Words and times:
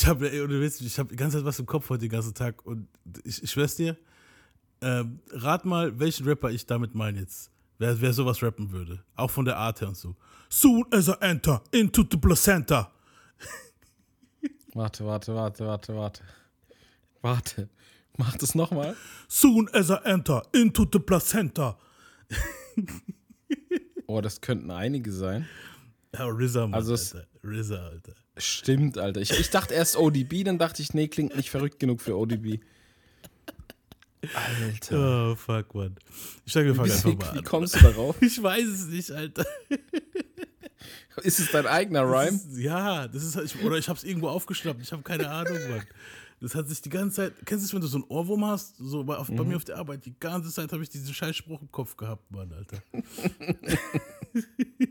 Ich 0.00 0.06
habe 0.06 0.28
ich 0.28 0.98
hab 0.98 1.10
die 1.10 1.16
ganze 1.16 1.36
Zeit 1.36 1.44
was 1.44 1.58
im 1.58 1.66
Kopf 1.66 1.90
heute 1.90 2.00
den 2.00 2.08
ganzen 2.08 2.32
Tag 2.32 2.64
und 2.64 2.88
ich, 3.22 3.42
ich 3.42 3.50
schwör's 3.50 3.76
dir, 3.76 3.98
ähm, 4.80 5.20
rat 5.28 5.66
mal, 5.66 5.98
welchen 6.00 6.26
Rapper 6.26 6.50
ich 6.50 6.64
damit 6.64 6.94
meine 6.94 7.20
jetzt. 7.20 7.50
Wer, 7.76 8.00
wer 8.00 8.14
sowas 8.14 8.42
rappen 8.42 8.72
würde. 8.72 9.04
Auch 9.14 9.30
von 9.30 9.44
der 9.44 9.58
Art 9.58 9.82
her 9.82 9.88
und 9.88 9.98
so. 9.98 10.16
Soon 10.48 10.86
as 10.90 11.08
I 11.08 11.14
enter 11.20 11.62
into 11.70 12.02
the 12.10 12.16
placenta. 12.16 12.90
Warte, 14.72 15.04
warte, 15.04 15.34
warte, 15.34 15.66
warte, 15.66 15.94
warte. 15.94 16.22
Warte. 17.20 17.68
Mach 18.16 18.36
das 18.38 18.54
nochmal. 18.54 18.96
Soon 19.28 19.68
as 19.74 19.90
I 19.90 19.96
enter 20.04 20.42
into 20.54 20.86
the 20.90 20.98
placenta. 20.98 21.76
oh, 24.06 24.20
das 24.22 24.40
könnten 24.40 24.70
einige 24.70 25.12
sein. 25.12 25.46
Ja, 26.14 26.26
RZA, 26.26 26.68
Mann, 26.68 26.74
also 26.74 26.92
Alter. 26.92 27.26
RZA, 27.44 27.86
Alter. 27.86 28.14
Stimmt, 28.40 28.98
Alter. 28.98 29.20
Ich, 29.20 29.30
ich 29.30 29.50
dachte 29.50 29.74
erst 29.74 29.96
ODB, 29.96 30.44
dann 30.44 30.58
dachte 30.58 30.82
ich, 30.82 30.94
nee, 30.94 31.08
klingt 31.08 31.36
nicht 31.36 31.50
verrückt 31.50 31.78
genug 31.78 32.00
für 32.00 32.16
ODB. 32.16 32.60
Alter. 34.34 35.32
Oh, 35.32 35.34
fuck, 35.34 35.74
Mann. 35.74 35.96
Ich 36.44 36.52
sage, 36.52 36.66
wir 36.66 36.74
fangen 36.74 36.90
einfach 36.90 37.14
mal 37.14 37.28
an. 37.28 37.36
Wie 37.36 37.42
kommst 37.42 37.76
du 37.76 37.80
darauf? 37.80 38.16
Ich 38.20 38.42
weiß 38.42 38.66
es 38.66 38.86
nicht, 38.86 39.10
Alter. 39.10 39.46
Ist 41.22 41.40
es 41.40 41.50
dein 41.50 41.66
eigener 41.66 42.02
Rhyme? 42.02 42.32
Das 42.32 42.44
ist, 42.44 42.58
ja, 42.58 43.08
das 43.08 43.24
ist 43.24 43.36
ich, 43.36 43.62
oder 43.62 43.76
ich 43.76 43.88
habe 43.88 43.98
es 43.98 44.04
irgendwo 44.04 44.28
aufgeschnappt. 44.28 44.80
Ich 44.82 44.92
habe 44.92 45.02
keine 45.02 45.30
Ahnung, 45.30 45.58
Mann. 45.68 45.82
Das 46.40 46.54
hat 46.54 46.68
sich 46.68 46.80
die 46.80 46.88
ganze 46.88 47.16
Zeit. 47.16 47.34
Kennst 47.44 47.64
du 47.64 47.66
es, 47.66 47.74
wenn 47.74 47.82
du 47.82 47.86
so 47.86 47.98
einen 47.98 48.06
Ohrwurm 48.08 48.46
hast? 48.46 48.76
So 48.78 49.04
bei, 49.04 49.16
auf, 49.16 49.28
mhm. 49.28 49.36
bei 49.36 49.44
mir 49.44 49.56
auf 49.56 49.64
der 49.64 49.76
Arbeit. 49.76 50.06
Die 50.06 50.18
ganze 50.18 50.50
Zeit 50.50 50.72
habe 50.72 50.82
ich 50.82 50.88
diesen 50.88 51.12
Scheißspruch 51.12 51.60
im 51.60 51.70
Kopf 51.70 51.96
gehabt, 51.96 52.30
Mann, 52.30 52.52
Alter. 52.52 52.82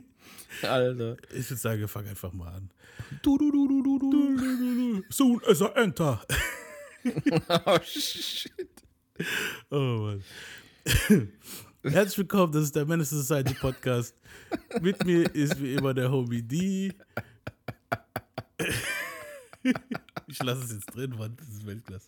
Alter. 0.63 1.18
Ich 1.34 1.49
würde 1.49 1.62
sagen, 1.62 1.80
wir 1.80 1.88
fangen 1.88 2.09
einfach 2.09 2.34
mal 2.34 2.54
an. 2.54 2.70
Du, 3.22 3.38
du, 3.38 3.52
du, 3.52 3.67
du, 3.67 3.84
du, 3.84 4.00
du, 4.00 4.38
du, 4.38 4.38
du. 4.38 5.04
Soon 5.09 5.41
as 5.48 5.62
I 5.62 5.67
enter. 5.76 6.22
oh, 7.66 7.80
shit. 7.84 8.52
Oh, 9.69 9.75
Mann. 9.75 10.23
Herzlich 11.84 12.17
willkommen, 12.17 12.52
das 12.52 12.64
ist 12.64 12.75
der 12.75 12.86
Menace 12.86 13.09
Society 13.11 13.53
Podcast. 13.53 14.16
Mit 14.81 15.06
mir 15.06 15.34
ist 15.34 15.61
wie 15.61 15.75
immer 15.75 15.94
der 15.94 16.11
Homie 16.11 16.42
D. 16.42 16.94
Ich 20.28 20.41
lasse 20.44 20.64
es 20.64 20.72
jetzt 20.72 20.95
drin, 20.95 21.16
Mann, 21.17 21.36
das 21.36 21.47
ist 21.47 21.66
Weltklasse. 21.66 22.08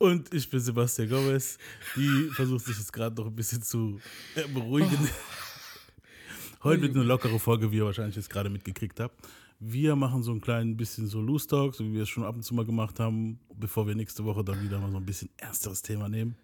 Und 0.00 0.32
ich 0.32 0.48
bin 0.48 0.60
Sebastian 0.60 1.10
Gomez. 1.10 1.58
Die 1.94 2.30
versucht 2.32 2.64
sich 2.64 2.78
jetzt 2.78 2.90
gerade 2.90 3.14
noch 3.16 3.26
ein 3.26 3.36
bisschen 3.36 3.60
zu 3.60 4.00
beruhigen. 4.54 4.98
Heute 6.64 6.80
wird 6.80 6.96
eine 6.96 7.04
lockere 7.04 7.38
Folge, 7.38 7.70
wie 7.70 7.76
ihr 7.76 7.84
wahrscheinlich 7.84 8.16
jetzt 8.16 8.30
gerade 8.30 8.48
mitgekriegt 8.48 8.98
habt. 8.98 9.28
Wir 9.58 9.94
machen 9.96 10.22
so 10.22 10.32
ein 10.32 10.40
klein 10.40 10.74
bisschen 10.74 11.06
so 11.06 11.20
Loose 11.20 11.46
Talk, 11.46 11.74
so 11.74 11.84
wie 11.84 11.92
wir 11.92 12.04
es 12.04 12.08
schon 12.08 12.24
ab 12.24 12.34
und 12.34 12.42
zu 12.42 12.54
mal 12.54 12.64
gemacht 12.64 12.98
haben, 12.98 13.38
bevor 13.54 13.86
wir 13.86 13.94
nächste 13.94 14.24
Woche 14.24 14.42
dann 14.42 14.62
wieder 14.62 14.80
mal 14.80 14.90
so 14.90 14.96
ein 14.96 15.04
bisschen 15.04 15.28
ernsteres 15.36 15.82
Thema 15.82 16.08
nehmen. 16.08 16.34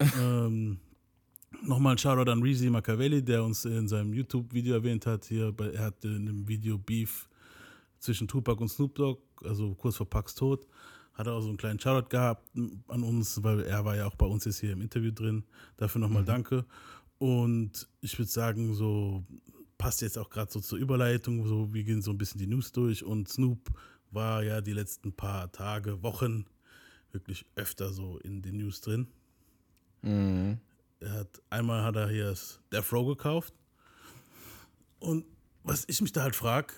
ähm, 0.18 0.78
Nochmal 1.62 1.92
ein 1.92 1.98
Shoutout 1.98 2.30
an 2.30 2.42
Reezy 2.42 2.70
Machiavelli, 2.70 3.22
der 3.22 3.44
uns 3.44 3.66
in 3.66 3.88
seinem 3.88 4.14
YouTube-Video 4.14 4.74
erwähnt 4.74 5.04
hat. 5.04 5.26
Hier, 5.26 5.54
er 5.74 5.84
hat 5.84 6.02
in 6.02 6.28
einem 6.28 6.48
Video 6.48 6.78
Beef 6.78 7.28
zwischen 7.98 8.26
Tupac 8.26 8.58
und 8.58 8.68
Snoop 8.68 8.94
Dogg, 8.94 9.20
also 9.44 9.74
kurz 9.74 9.96
vor 9.96 10.08
Pacs 10.08 10.34
Tod, 10.34 10.66
hat 11.16 11.26
er 11.26 11.32
auch 11.32 11.40
so 11.40 11.48
einen 11.48 11.56
kleinen 11.56 11.80
Shoutout 11.80 12.10
gehabt 12.10 12.46
an 12.54 13.02
uns, 13.02 13.42
weil 13.42 13.60
er 13.60 13.84
war 13.84 13.96
ja 13.96 14.06
auch 14.06 14.14
bei 14.14 14.26
uns 14.26 14.44
jetzt 14.44 14.60
hier 14.60 14.72
im 14.72 14.82
Interview 14.82 15.10
drin. 15.10 15.44
Dafür 15.78 16.00
nochmal 16.00 16.22
mhm. 16.22 16.26
danke. 16.26 16.64
Und 17.18 17.88
ich 18.02 18.18
würde 18.18 18.30
sagen, 18.30 18.74
so 18.74 19.24
passt 19.78 20.02
jetzt 20.02 20.18
auch 20.18 20.28
gerade 20.28 20.52
so 20.52 20.60
zur 20.60 20.78
Überleitung. 20.78 21.46
So, 21.46 21.72
wir 21.72 21.84
gehen 21.84 22.02
so 22.02 22.10
ein 22.10 22.18
bisschen 22.18 22.38
die 22.38 22.46
News 22.46 22.70
durch 22.70 23.02
und 23.02 23.28
Snoop 23.28 23.70
war 24.10 24.44
ja 24.44 24.60
die 24.60 24.74
letzten 24.74 25.12
paar 25.12 25.50
Tage, 25.52 26.02
Wochen 26.02 26.44
wirklich 27.12 27.46
öfter 27.56 27.90
so 27.90 28.18
in 28.18 28.42
den 28.42 28.58
News 28.58 28.82
drin. 28.82 29.06
Mhm. 30.02 30.58
Er 31.00 31.12
hat 31.12 31.42
einmal 31.48 31.82
hat 31.82 31.96
er 31.96 32.08
hier 32.08 32.26
das 32.26 32.60
Death 32.70 32.92
Row 32.92 33.06
gekauft. 33.06 33.54
Und 34.98 35.24
was 35.62 35.84
ich 35.88 36.00
mich 36.02 36.12
da 36.12 36.22
halt 36.22 36.36
frage, 36.36 36.74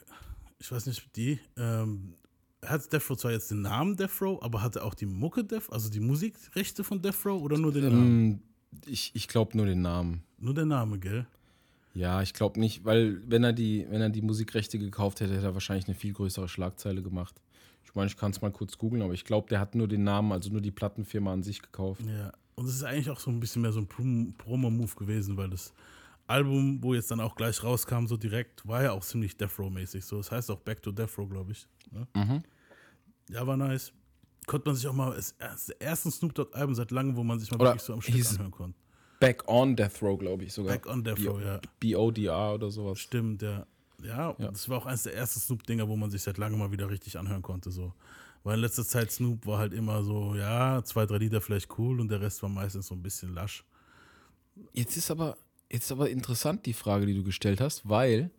ich 0.59 0.71
weiß 0.71 0.87
nicht, 0.87 1.17
die, 1.17 1.41
ähm, 1.57 2.15
hat 2.65 2.93
Death 2.93 3.11
Row 3.11 3.17
zwar 3.17 3.33
jetzt 3.33 3.51
den 3.51 3.63
Namen 3.63 3.97
Death 3.97 4.21
Row, 4.21 4.43
aber 4.43 4.63
hat 4.63 4.77
er 4.77 4.85
auch 4.85 4.95
die 4.95 5.07
Mucke 5.07 5.45
Death, 5.45 5.71
also 5.71 5.89
die 5.91 6.01
Musikrechte 6.01 6.85
von 6.85 7.01
Death 7.01 7.25
Row 7.25 7.41
oder 7.43 7.59
nur 7.59 7.73
den 7.73 7.85
ähm, 7.85 7.93
Namen? 7.93 8.43
Ich, 8.87 9.11
ich 9.15 9.29
glaube 9.29 9.57
nur 9.57 9.67
den 9.67 9.83
Namen. 9.83 10.23
Nur 10.39 10.55
der 10.55 10.67
Name, 10.67 10.99
gell? 10.99 11.27
Ja, 11.95 12.23
ich 12.23 12.35
glaube 12.35 12.61
nicht, 12.61 12.85
weil 12.85 13.21
wenn 13.29 13.43
er, 13.45 13.53
die, 13.53 13.87
wenn 13.91 14.01
er 14.01 14.11
die 14.11 14.23
Musikrechte 14.23 14.79
gekauft 14.79 15.21
hätte, 15.21 15.35
hätte 15.35 15.47
er 15.47 15.55
wahrscheinlich 15.55 15.87
eine 15.87 15.95
viel 15.95 16.13
größere 16.13 16.49
Schlagzeile 16.49 17.03
gemacht. 17.03 17.41
Ich 17.85 17.95
meine, 17.95 18.07
ich 18.09 18.17
kann 18.17 18.31
es 18.31 18.43
mal 18.43 18.53
kurz 18.53 18.77
googeln, 18.77 19.03
aber 19.03 19.15
ich 19.15 19.25
glaube, 19.25 19.49
der 19.49 19.61
hat 19.61 19.75
nur 19.75 19.89
den 19.89 20.05
Namen, 20.05 20.33
also 20.33 20.51
nur 20.51 20.61
die 20.61 20.71
Plattenfirma 20.71 21.33
an 21.33 21.43
sich 21.43 21.63
gekauft. 21.63 22.03
Ja, 22.07 22.33
und 22.55 22.67
es 22.67 22.75
ist 22.75 22.85
eigentlich 22.85 23.09
auch 23.09 23.19
so 23.19 23.31
ein 23.31 23.41
bisschen 23.41 23.63
mehr 23.63 23.73
so 23.73 23.81
ein 23.81 23.89
Promo-Move 24.37 24.95
gewesen, 24.97 25.37
weil 25.37 25.49
das 25.49 25.73
Album, 26.27 26.83
wo 26.83 26.93
jetzt 26.93 27.11
dann 27.11 27.21
auch 27.21 27.35
gleich 27.35 27.65
rauskam, 27.65 28.07
so 28.07 28.17
direkt, 28.17 28.67
war 28.69 28.83
ja 28.83 28.93
auch 28.93 29.03
ziemlich 29.03 29.37
Death 29.37 29.59
Row-mäßig. 29.59 30.05
So, 30.05 30.19
das 30.19 30.31
heißt 30.31 30.51
auch 30.51 30.61
Back 30.61 30.83
to 30.83 30.93
Death 30.93 31.17
Row, 31.17 31.29
glaube 31.29 31.53
ich. 31.53 31.67
Ne? 31.91 32.07
Mhm. 32.15 32.43
Ja, 33.31 33.47
war 33.47 33.57
nice. 33.57 33.93
Konnte 34.47 34.69
man 34.69 34.77
sich 34.77 34.87
auch 34.87 34.95
mal, 34.95 35.15
das 35.15 35.69
erste 35.79 36.11
Snoop 36.11 36.35
Dogg-Album 36.35 36.75
seit 36.75 36.91
langem, 36.91 37.17
wo 37.17 37.23
man 37.23 37.39
sich 37.39 37.51
mal 37.51 37.61
Oder 37.61 37.71
wirklich 37.71 37.83
so 37.83 37.93
am 37.93 38.01
Stück 38.01 38.27
anhören 38.31 38.51
konnte. 38.51 38.79
Back 39.21 39.47
on 39.49 39.77
Death 39.77 40.01
Row, 40.01 40.19
glaube 40.19 40.45
ich 40.45 40.53
sogar. 40.53 40.75
Back 40.75 40.87
on 40.87 41.05
Death 41.05 41.19
Row, 41.27 41.41
ja. 41.41 41.61
B-O-D-R 41.81 42.55
oder 42.55 42.71
sowas. 42.71 42.99
Stimmt, 42.99 43.43
ja. 43.43 43.67
ja. 44.03 44.35
Ja, 44.39 44.51
das 44.51 44.69
war 44.69 44.79
auch 44.79 44.87
eines 44.87 45.03
der 45.03 45.15
ersten 45.15 45.41
Snoop-Dinger, 45.41 45.89
wo 45.89 45.97
man 45.97 46.11
sich 46.11 46.23
seit 46.23 46.39
langem 46.39 46.61
mal 46.61 46.71
wieder 46.71 46.89
richtig 46.89 47.19
anhören 47.19 47.43
konnte. 47.43 47.71
So. 47.71 47.93
Weil 48.45 48.55
in 48.55 48.61
letzter 48.61 48.85
Zeit 48.85 49.11
Snoop 49.11 49.47
war 49.47 49.59
halt 49.59 49.75
immer 49.75 50.03
so, 50.05 50.35
ja, 50.35 50.83
zwei, 50.85 51.05
drei 51.05 51.19
Lieder 51.19 51.41
vielleicht 51.41 51.79
cool 51.79 52.01
und 52.01 52.09
der 52.09 52.21
Rest 52.21 52.43
war 52.43 52.49
meistens 52.49 52.87
so 52.87 52.95
ein 52.95 53.03
bisschen 53.03 53.35
lasch. 53.35 53.65
Jetzt 54.73 54.97
ist 54.97 55.11
aber, 55.11 55.37
jetzt 55.71 55.85
ist 55.85 55.93
aber 55.93 56.09
interessant 56.11 56.65
die 56.67 56.73
Frage, 56.73 57.07
die 57.07 57.15
du 57.15 57.25
gestellt 57.25 57.61
hast, 57.61 57.89
weil, 57.89 58.31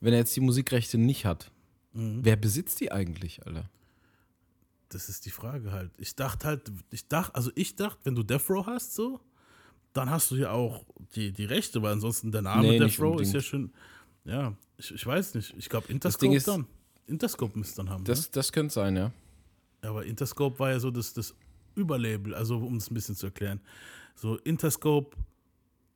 wenn 0.00 0.12
er 0.12 0.18
jetzt 0.20 0.34
die 0.36 0.40
Musikrechte 0.40 0.98
nicht 0.98 1.24
hat, 1.24 1.50
mhm. 1.96 2.24
wer 2.24 2.36
besitzt 2.36 2.80
die 2.80 2.92
eigentlich, 2.92 3.46
Alter? 3.46 3.68
Das 4.88 5.08
ist 5.08 5.26
die 5.26 5.30
Frage 5.30 5.72
halt. 5.72 5.90
Ich 5.98 6.14
dachte 6.14 6.46
halt, 6.46 6.72
ich 6.90 7.08
dachte, 7.08 7.34
also 7.34 7.50
ich 7.54 7.74
dachte, 7.74 7.98
wenn 8.04 8.14
du 8.14 8.22
Death 8.22 8.48
Row 8.48 8.64
hast, 8.66 8.94
so, 8.94 9.20
dann 9.92 10.10
hast 10.10 10.30
du 10.30 10.36
ja 10.36 10.52
auch 10.52 10.84
die, 11.14 11.32
die 11.32 11.44
Rechte, 11.44 11.82
weil 11.82 11.92
ansonsten 11.92 12.30
der 12.30 12.42
Name 12.42 12.62
nee, 12.62 12.78
Death 12.78 13.00
Row 13.00 13.20
ist 13.20 13.32
ja 13.32 13.40
schon. 13.40 13.72
Ja, 14.24 14.54
ich, 14.76 14.92
ich 14.92 15.06
weiß 15.06 15.34
nicht. 15.34 15.54
Ich 15.56 15.68
glaube, 15.68 15.88
Interscope 15.88 16.36
ist, 16.36 16.46
dann. 16.46 16.66
Interscope 17.06 17.58
müsste 17.58 17.76
dann 17.78 17.90
haben. 17.90 18.04
Das, 18.04 18.22
ne? 18.22 18.28
das 18.32 18.52
könnte 18.52 18.74
sein, 18.74 18.96
ja. 18.96 19.12
Aber 19.82 20.04
Interscope 20.04 20.58
war 20.58 20.70
ja 20.70 20.80
so 20.80 20.90
das, 20.90 21.12
das 21.14 21.34
Überlabel, 21.74 22.34
also 22.34 22.58
um 22.58 22.76
es 22.76 22.90
ein 22.90 22.94
bisschen 22.94 23.14
zu 23.14 23.26
erklären. 23.26 23.60
So 24.14 24.36
Interscope, 24.38 25.16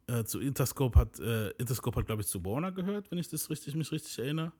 äh, 0.07 0.25
zu 0.25 0.41
Interscope 0.41 0.99
hat, 0.99 1.19
äh, 1.21 1.51
Interscope 1.51 1.99
hat, 1.99 2.07
glaube 2.07 2.23
ich, 2.23 2.29
zu 2.29 2.45
Warner 2.45 2.73
gehört, 2.73 3.11
wenn 3.11 3.19
ich 3.19 3.29
das 3.29 3.51
richtig, 3.51 3.75
mich 3.75 3.91
richtig 3.91 4.19
erinnere. 4.19 4.53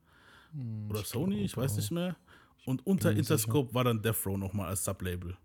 Hm, 0.53 0.89
Oder 0.89 1.03
Sony, 1.03 1.41
ich 1.41 1.55
weiß 1.55 1.75
nicht 1.77 1.91
mehr. 1.91 2.15
Und 2.65 2.85
unter 2.85 3.11
Interscope 3.11 3.67
sicher. 3.67 3.75
war 3.75 3.83
dann 3.83 4.01
Death 4.01 4.25
Row 4.25 4.37
nochmal 4.37 4.69
als 4.69 4.83
Sublabel. 4.83 5.35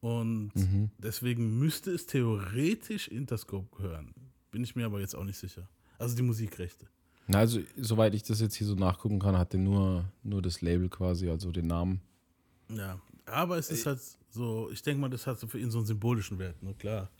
Und 0.00 0.54
mhm. 0.54 0.90
deswegen 0.98 1.58
müsste 1.58 1.90
es 1.90 2.06
theoretisch 2.06 3.08
Interscope 3.08 3.76
gehören. 3.76 4.14
Bin 4.50 4.62
ich 4.62 4.76
mir 4.76 4.86
aber 4.86 5.00
jetzt 5.00 5.14
auch 5.14 5.24
nicht 5.24 5.38
sicher. 5.38 5.68
Also 5.98 6.16
die 6.16 6.22
Musikrechte. 6.22 6.86
Na, 7.26 7.40
also, 7.40 7.60
soweit 7.76 8.14
ich 8.14 8.22
das 8.22 8.40
jetzt 8.40 8.54
hier 8.54 8.66
so 8.66 8.74
nachgucken 8.74 9.18
kann, 9.18 9.36
hat 9.36 9.52
der 9.52 9.60
nur, 9.60 10.04
nur 10.22 10.40
das 10.40 10.62
Label 10.62 10.88
quasi, 10.88 11.28
also 11.28 11.50
den 11.50 11.66
Namen. 11.66 12.00
Ja, 12.70 12.98
aber 13.26 13.58
es 13.58 13.70
ist 13.70 13.84
halt 13.84 14.00
so, 14.30 14.70
ich 14.72 14.82
denke 14.82 15.00
mal, 15.00 15.10
das 15.10 15.26
hat 15.26 15.38
so 15.38 15.46
für 15.46 15.58
ihn 15.58 15.70
so 15.70 15.78
einen 15.78 15.86
symbolischen 15.86 16.38
Wert, 16.38 16.62
ne? 16.62 16.74
Klar. 16.78 17.10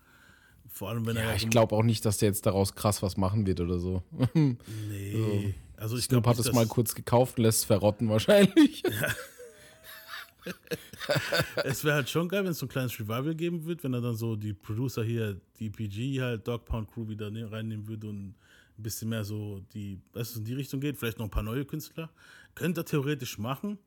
Vor 0.71 0.91
allem, 0.91 1.05
wenn 1.07 1.17
ja, 1.17 1.23
er. 1.23 1.37
ich 1.37 1.49
glaube 1.51 1.75
auch 1.75 1.83
nicht, 1.83 2.05
dass 2.05 2.19
der 2.19 2.29
jetzt 2.29 2.47
daraus 2.47 2.75
krass 2.75 3.03
was 3.03 3.17
machen 3.17 3.47
wird 3.47 3.61
oder 3.61 3.79
so. 3.79 4.03
Nee. 4.35 5.13
so. 5.13 5.55
Also 5.79 5.97
ich 5.97 6.09
glaube. 6.09 6.29
hat 6.29 6.39
es 6.39 6.53
mal 6.53 6.67
kurz 6.67 6.95
gekauft 6.95 7.39
und 7.39 7.45
lässt 7.45 7.61
es 7.61 7.65
verrotten 7.65 8.09
wahrscheinlich. 8.09 8.83
Ja. 10.45 10.53
es 11.65 11.85
wäre 11.85 11.97
halt 11.97 12.09
schon 12.09 12.27
geil, 12.27 12.43
wenn 12.43 12.53
es 12.53 12.59
so 12.59 12.65
ein 12.65 12.71
kleines 12.71 12.99
Revival 12.99 13.35
geben 13.35 13.65
würde, 13.67 13.83
wenn 13.83 13.93
er 13.93 14.01
dann 14.01 14.17
so 14.17 14.35
die 14.35 14.55
Producer 14.55 15.05
hier, 15.05 15.39
die 15.59 15.69
PG 15.69 16.23
halt, 16.23 16.49
Dog 16.49 16.65
Pound 16.65 16.91
Crew 16.91 17.07
wieder 17.07 17.31
ne, 17.31 17.51
reinnehmen 17.51 17.87
würde 17.87 18.09
und 18.09 18.29
ein 18.29 18.35
bisschen 18.83 19.11
mehr 19.11 19.25
so 19.25 19.61
die, 19.75 20.01
weißt 20.15 20.37
du, 20.37 20.39
in 20.39 20.45
die 20.47 20.55
Richtung 20.55 20.81
geht, 20.81 20.97
vielleicht 20.97 21.19
noch 21.19 21.27
ein 21.27 21.31
paar 21.31 21.43
neue 21.43 21.67
Künstler. 21.67 22.09
Könnte 22.55 22.81
er 22.81 22.85
theoretisch 22.87 23.37
machen, 23.37 23.79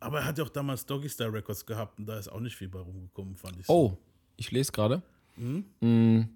aber 0.00 0.20
er 0.20 0.26
hat 0.26 0.38
ja 0.38 0.44
auch 0.44 0.48
damals 0.48 0.84
Doggy 0.86 1.08
Star 1.08 1.32
Records 1.32 1.64
gehabt 1.64 1.98
und 2.00 2.06
da 2.06 2.18
ist 2.18 2.28
auch 2.28 2.40
nicht 2.40 2.56
viel 2.56 2.68
bei 2.68 2.80
rumgekommen, 2.80 3.36
fand 3.36 3.60
ich. 3.60 3.66
So. 3.66 3.72
Oh, 3.72 3.98
ich 4.36 4.50
lese 4.50 4.72
gerade. 4.72 5.02
Mhm. 5.36 5.64
Mm. 5.80 6.28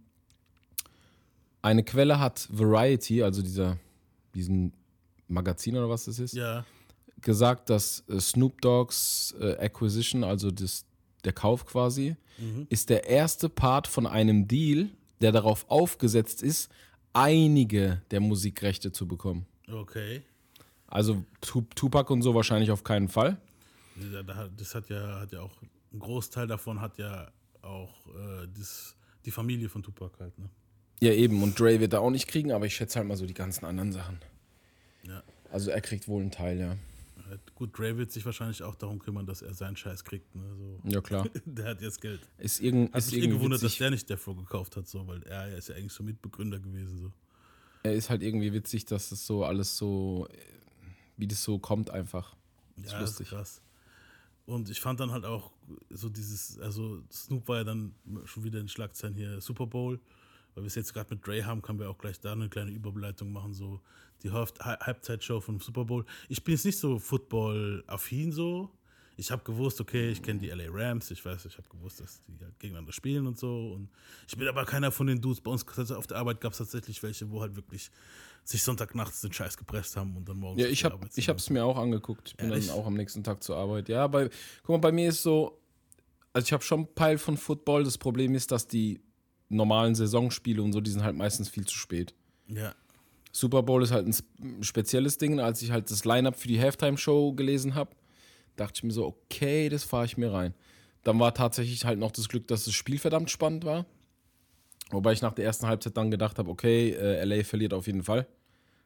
Eine 1.63 1.83
Quelle 1.83 2.21
hat 2.21 2.47
Variety, 2.53 3.23
also 3.25 3.43
dieser, 3.43 3.79
diesen 4.35 4.73
Magazin 5.29 5.77
oder 5.77 5.89
was 5.89 6.05
das 6.05 6.19
ist, 6.19 6.35
ja 6.35 6.65
gesagt, 7.21 7.71
dass 7.71 8.05
äh, 8.09 8.21
Snoop 8.21 8.61
Dogs 8.61 9.35
äh, 9.41 9.57
Acquisition, 9.59 10.25
also 10.25 10.51
das, 10.51 10.85
der 11.25 11.33
Kauf 11.33 11.67
quasi, 11.67 12.17
mhm. 12.39 12.67
ist 12.69 12.91
der 12.91 13.07
erste 13.07 13.49
Part 13.49 13.87
von 13.87 14.07
einem 14.07 14.49
Deal, 14.49 14.91
der 15.21 15.33
darauf 15.33 15.69
aufgesetzt 15.69 16.43
ist, 16.43 16.71
einige 17.13 18.03
der 18.11 18.21
Musikrechte 18.21 18.93
zu 18.93 19.09
bekommen. 19.09 19.47
Okay. 19.71 20.23
Also 20.87 21.25
Tupac 21.41 22.13
und 22.13 22.23
so 22.23 22.35
wahrscheinlich 22.35 22.71
auf 22.71 22.85
keinen 22.85 23.09
Fall. 23.09 23.39
Das 24.57 24.75
hat 24.75 24.89
ja, 24.89 25.21
hat 25.21 25.33
ja 25.33 25.41
auch, 25.41 25.63
ein 25.93 25.99
Großteil 25.99 26.47
davon 26.47 26.81
hat 26.81 26.99
ja 26.99 27.31
auch 27.63 28.07
äh, 28.09 28.47
das, 28.57 28.95
die 29.25 29.31
Familie 29.31 29.69
von 29.69 29.83
Tupac 29.83 30.21
halt, 30.21 30.39
ne? 30.39 30.49
Ja, 31.01 31.13
eben. 31.13 31.43
Und 31.43 31.59
Dre 31.61 31.79
wird 31.81 31.93
er 31.93 32.01
auch 32.01 32.11
nicht 32.11 32.27
kriegen, 32.27 32.53
aber 32.53 32.65
ich 32.65 32.75
schätze 32.75 32.99
halt 32.99 33.09
mal 33.09 33.17
so 33.17 33.27
die 33.27 33.35
ganzen 33.35 33.67
anderen 33.67 33.93
Sachen. 33.93 34.19
Ja. 35.09 35.23
Also 35.51 35.71
er 35.71 35.81
kriegt 35.81 36.09
wohl 36.09 36.21
einen 36.23 36.31
Teil, 36.31 36.59
ja. 36.59 36.77
Gut, 37.55 37.77
Dre 37.77 37.97
wird 37.97 38.13
sich 38.13 38.25
wahrscheinlich 38.25 38.63
auch 38.63 38.75
darum 38.75 38.99
kümmern, 38.99 39.27
dass 39.27 39.43
er 39.43 39.53
seinen 39.53 39.77
Scheiß 39.77 40.05
kriegt. 40.05 40.35
Ne? 40.35 40.43
So. 40.57 40.81
Ja, 40.89 41.01
klar. 41.01 41.29
der 41.45 41.71
hat 41.71 41.83
jetzt 41.83 42.01
Geld. 42.01 42.21
Ist 42.39 42.61
irgend, 42.61 42.93
hat 42.93 42.99
ist 42.99 43.13
mich 43.13 43.25
eh 43.25 43.27
gewundert, 43.27 43.63
dass 43.63 43.77
der 43.77 43.91
nicht 43.91 44.09
davor 44.09 44.37
gekauft 44.37 44.77
hat, 44.77 44.87
so, 44.87 45.07
weil 45.07 45.23
er, 45.25 45.49
er 45.49 45.59
ist 45.59 45.69
ja 45.69 45.75
eigentlich 45.75 45.93
so 45.93 46.05
Mitbegründer 46.05 46.59
gewesen. 46.59 46.99
So. 46.99 47.13
Er 47.83 47.95
ist 47.95 48.11
halt 48.11 48.23
irgendwie 48.23 48.53
witzig, 48.53 48.85
dass 48.85 49.09
das 49.09 49.27
so 49.27 49.45
alles 49.45 49.77
so, 49.77 50.29
wie 51.17 51.27
das 51.27 51.43
so 51.43 51.59
kommt 51.59 51.91
einfach. 51.91 52.37
Das 52.77 52.93
ja, 52.93 52.99
ist 52.99 53.03
lustig. 53.03 53.31
Das 53.31 53.49
ist 53.49 53.57
krass. 53.57 53.63
Und 54.47 54.71
ich 54.71 54.81
fand 54.81 55.01
dann 55.01 55.11
halt 55.11 55.25
auch 55.25 55.51
so 55.91 56.09
dieses, 56.09 56.61
also 56.61 57.03
Snoop 57.11 57.49
war 57.49 57.57
ja 57.57 57.65
dann 57.65 57.95
schon 58.25 58.45
wieder 58.45 58.61
in 58.61 58.69
Schlagzeilen 58.69 59.15
hier 59.17 59.41
Super 59.41 59.67
Bowl 59.67 59.99
weil 60.57 60.65
wir 60.65 60.69
es 60.69 60.75
jetzt 60.75 60.95
gerade 60.95 61.15
mit 61.15 61.25
Dre 61.25 61.45
haben, 61.45 61.63
können 61.63 61.79
wir 61.79 61.89
auch 61.91 61.99
gleich 61.99 62.19
da 62.19 62.33
eine 62.33 62.49
kleine 62.49 62.71
Überleitung 62.71 63.31
machen, 63.31 63.55
so 63.55 63.81
die 64.23 64.31
Halbzeitshow 64.33 65.41
vom 65.41 65.61
Super 65.61 65.85
Bowl. 65.85 66.05
Ich 66.29 66.43
bin 66.43 66.55
jetzt 66.55 66.65
nicht 66.65 66.79
so 66.79 66.99
Football-affin 66.99 68.33
so. 68.33 68.71
Ich 69.19 69.31
habe 69.31 69.45
gewusst, 69.45 69.81
okay, 69.81 70.11
ich 70.11 70.23
kenne 70.23 70.41
die 70.41 70.49
LA 70.49 70.65
Rams, 70.69 71.11
ich 71.11 71.25
weiß, 71.25 71.45
ich 71.45 71.57
habe 71.57 71.69
gewusst, 71.69 72.01
dass 72.01 72.23
die 72.27 72.43
halt 72.43 72.59
gegeneinander 72.59 72.93
spielen 72.93 73.27
und 73.27 73.39
so. 73.39 73.73
Und 73.75 73.91
ich 74.27 74.37
bin 74.37 74.49
aber 74.49 74.65
keiner 74.65 74.91
von 74.91 75.07
den 75.07 75.21
Dudes. 75.21 75.41
Bei 75.41 75.51
uns 75.51 75.65
auf 75.93 76.07
der 76.07 76.17
Arbeit 76.17 76.41
gab 76.41 76.53
es 76.53 76.59
tatsächlich 76.59 77.03
welche, 77.03 77.31
wo 77.31 77.41
halt 77.43 77.55
wirklich 77.55 77.91
sich 78.45 78.63
Sonntagnachts 78.63 79.21
den 79.21 79.33
Scheiß 79.33 79.57
gepresst 79.57 79.97
haben 79.97 80.17
und 80.17 80.29
dann 80.29 80.39
morgens. 80.39 80.63
Ja, 80.63 80.69
ich 80.69 80.85
habe 80.85 81.39
es 81.39 81.51
mir 81.51 81.65
auch 81.65 81.77
angeguckt. 81.77 82.29
Ich 82.29 82.37
bin 82.37 82.51
ja, 82.51 82.59
dann 82.59 82.71
auch 82.71 82.87
am 82.87 82.95
nächsten 82.95 83.23
Tag 83.25 83.43
zur 83.43 83.57
Arbeit. 83.57 83.89
Ja, 83.89 84.07
bei, 84.07 84.31
guck 84.63 84.77
mal, 84.77 84.79
bei 84.79 84.93
mir 84.93 85.09
ist 85.09 85.23
so, 85.23 85.61
also 86.33 86.45
ich 86.45 86.53
habe 86.53 86.63
schon 86.63 86.81
einen 86.81 86.95
Peil 86.95 87.19
von 87.19 87.37
Football. 87.37 87.85
Das 87.85 87.99
Problem 87.99 88.35
ist, 88.35 88.53
dass 88.53 88.67
die 88.69 89.01
normalen 89.49 89.95
Saisonspiele 89.95 90.63
und 90.63 90.73
so, 90.73 90.81
die 90.81 90.91
sind 90.91 91.05
halt 91.05 91.17
meistens 91.17 91.49
viel 91.49 91.67
zu 91.67 91.77
spät. 91.77 92.15
Ja. 92.49 92.75
Super 93.33 93.63
Bowl 93.63 93.83
ist 93.83 93.93
halt 93.93 94.07
ein 94.07 94.63
spezielles 94.63 95.19
Ding. 95.19 95.41
Als 95.41 95.61
ich 95.63 95.71
halt 95.71 95.91
das 95.91 96.05
Line-Up 96.05 96.37
für 96.37 96.49
die 96.49 96.61
Halftime-Show 96.61 97.35
gelesen 97.35 97.75
habe, 97.75 97.91
dachte 98.57 98.75
ich 98.77 98.83
mir 98.83 98.93
so, 98.93 99.07
okay, 99.07 99.69
das 99.69 99.85
fahre 99.85 100.07
ich 100.07 100.17
mir 100.17 100.33
rein. 100.33 100.55
Dann 101.05 101.21
war 101.21 101.35
tatsächlich 101.35 101.85
halt 101.85 101.99
noch 101.99 102.11
das 102.11 102.29
Glück, 102.29 102.49
dass 102.49 102.65
das 102.65 102.75
Spiel 102.75 102.99
verdammt 102.99 103.31
spannend 103.31 103.65
war. 103.65 103.87
Wobei 104.91 105.13
ich 105.13 105.23
nach 105.23 105.35
der 105.35 105.45
ersten 105.45 105.67
Halbzeit 105.67 105.97
dann 105.97 106.11
gedacht 106.11 106.39
habe, 106.39 106.51
okay, 106.51 106.91
äh, 106.91 107.25
LA 107.25 107.45
verliert 107.45 107.75
auf 107.75 107.87
jeden 107.87 108.03
Fall. 108.03 108.27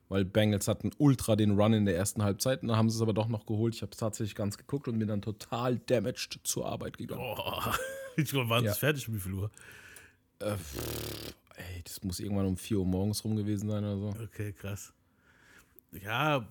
Weil 0.08 0.24
Bengals 0.24 0.66
hatten 0.66 0.90
ultra 0.98 1.36
den 1.36 1.52
Run 1.52 1.72
in 1.72 1.84
der 1.84 1.96
ersten 1.96 2.22
Halbzeit. 2.24 2.62
Und 2.62 2.68
dann 2.68 2.76
haben 2.76 2.90
sie 2.90 2.96
es 2.96 3.02
aber 3.02 3.12
doch 3.12 3.28
noch 3.28 3.46
geholt. 3.46 3.74
Ich 3.74 3.82
habe 3.82 3.92
es 3.92 3.98
tatsächlich 3.98 4.34
ganz 4.34 4.58
geguckt 4.58 4.88
und 4.88 4.98
bin 4.98 5.06
dann 5.06 5.22
total 5.22 5.78
damaged 5.78 6.40
zur 6.42 6.66
Arbeit 6.66 6.98
gegangen. 6.98 7.20
Boah, 7.20 7.74
ich 8.16 8.34
war 8.34 8.48
waren 8.48 8.64
ja. 8.64 8.72
fertig 8.72 9.06
um 9.08 9.14
wie 9.14 9.20
viel 9.20 9.34
Uhr? 9.34 9.50
Äh, 10.40 10.56
pff, 10.56 11.34
ey, 11.56 11.82
das 11.84 12.02
muss 12.02 12.20
irgendwann 12.20 12.46
um 12.46 12.56
4 12.56 12.78
Uhr 12.78 12.86
morgens 12.86 13.24
rum 13.24 13.36
gewesen 13.36 13.68
sein 13.68 13.84
oder 13.84 13.98
so. 13.98 14.22
Okay, 14.24 14.52
krass. 14.52 14.92
Ja, 15.92 16.46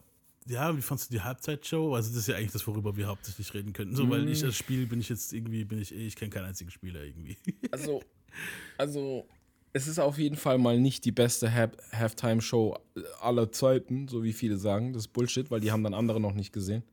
ja, 0.47 0.75
wie 0.75 0.81
fandest 0.81 1.11
du 1.11 1.15
die 1.15 1.21
Halbzeitshow? 1.21 1.93
Also, 1.93 2.09
das 2.09 2.19
ist 2.19 2.27
ja 2.27 2.35
eigentlich 2.35 2.51
das, 2.51 2.65
worüber 2.65 2.95
wir 2.95 3.07
hauptsächlich 3.07 3.53
reden 3.53 3.71
könnten. 3.71 3.95
So, 3.95 4.09
weil 4.09 4.27
ich 4.27 4.41
mm. 4.41 4.47
das 4.47 4.55
Spiel 4.55 4.87
bin 4.87 4.99
ich 4.99 5.09
jetzt 5.09 5.31
irgendwie, 5.31 5.63
bin 5.63 5.79
ich, 5.79 5.93
ich 5.93 6.15
kenne 6.15 6.31
keinen 6.31 6.45
einzigen 6.45 6.71
Spieler 6.71 7.03
irgendwie. 7.03 7.37
Also, 7.71 8.01
also, 8.77 9.27
es 9.73 9.87
ist 9.87 9.99
auf 9.99 10.17
jeden 10.17 10.37
Fall 10.37 10.57
mal 10.57 10.79
nicht 10.79 11.05
die 11.05 11.11
beste 11.11 11.53
Halftime-Show 11.53 12.77
aller 13.21 13.51
Zeiten, 13.51 14.07
so 14.07 14.23
wie 14.23 14.33
viele 14.33 14.57
sagen. 14.57 14.93
Das 14.93 15.03
ist 15.03 15.13
Bullshit, 15.13 15.51
weil 15.51 15.59
die 15.59 15.71
haben 15.71 15.83
dann 15.83 15.93
andere 15.93 16.19
noch 16.19 16.33
nicht 16.33 16.51
gesehen. 16.51 16.83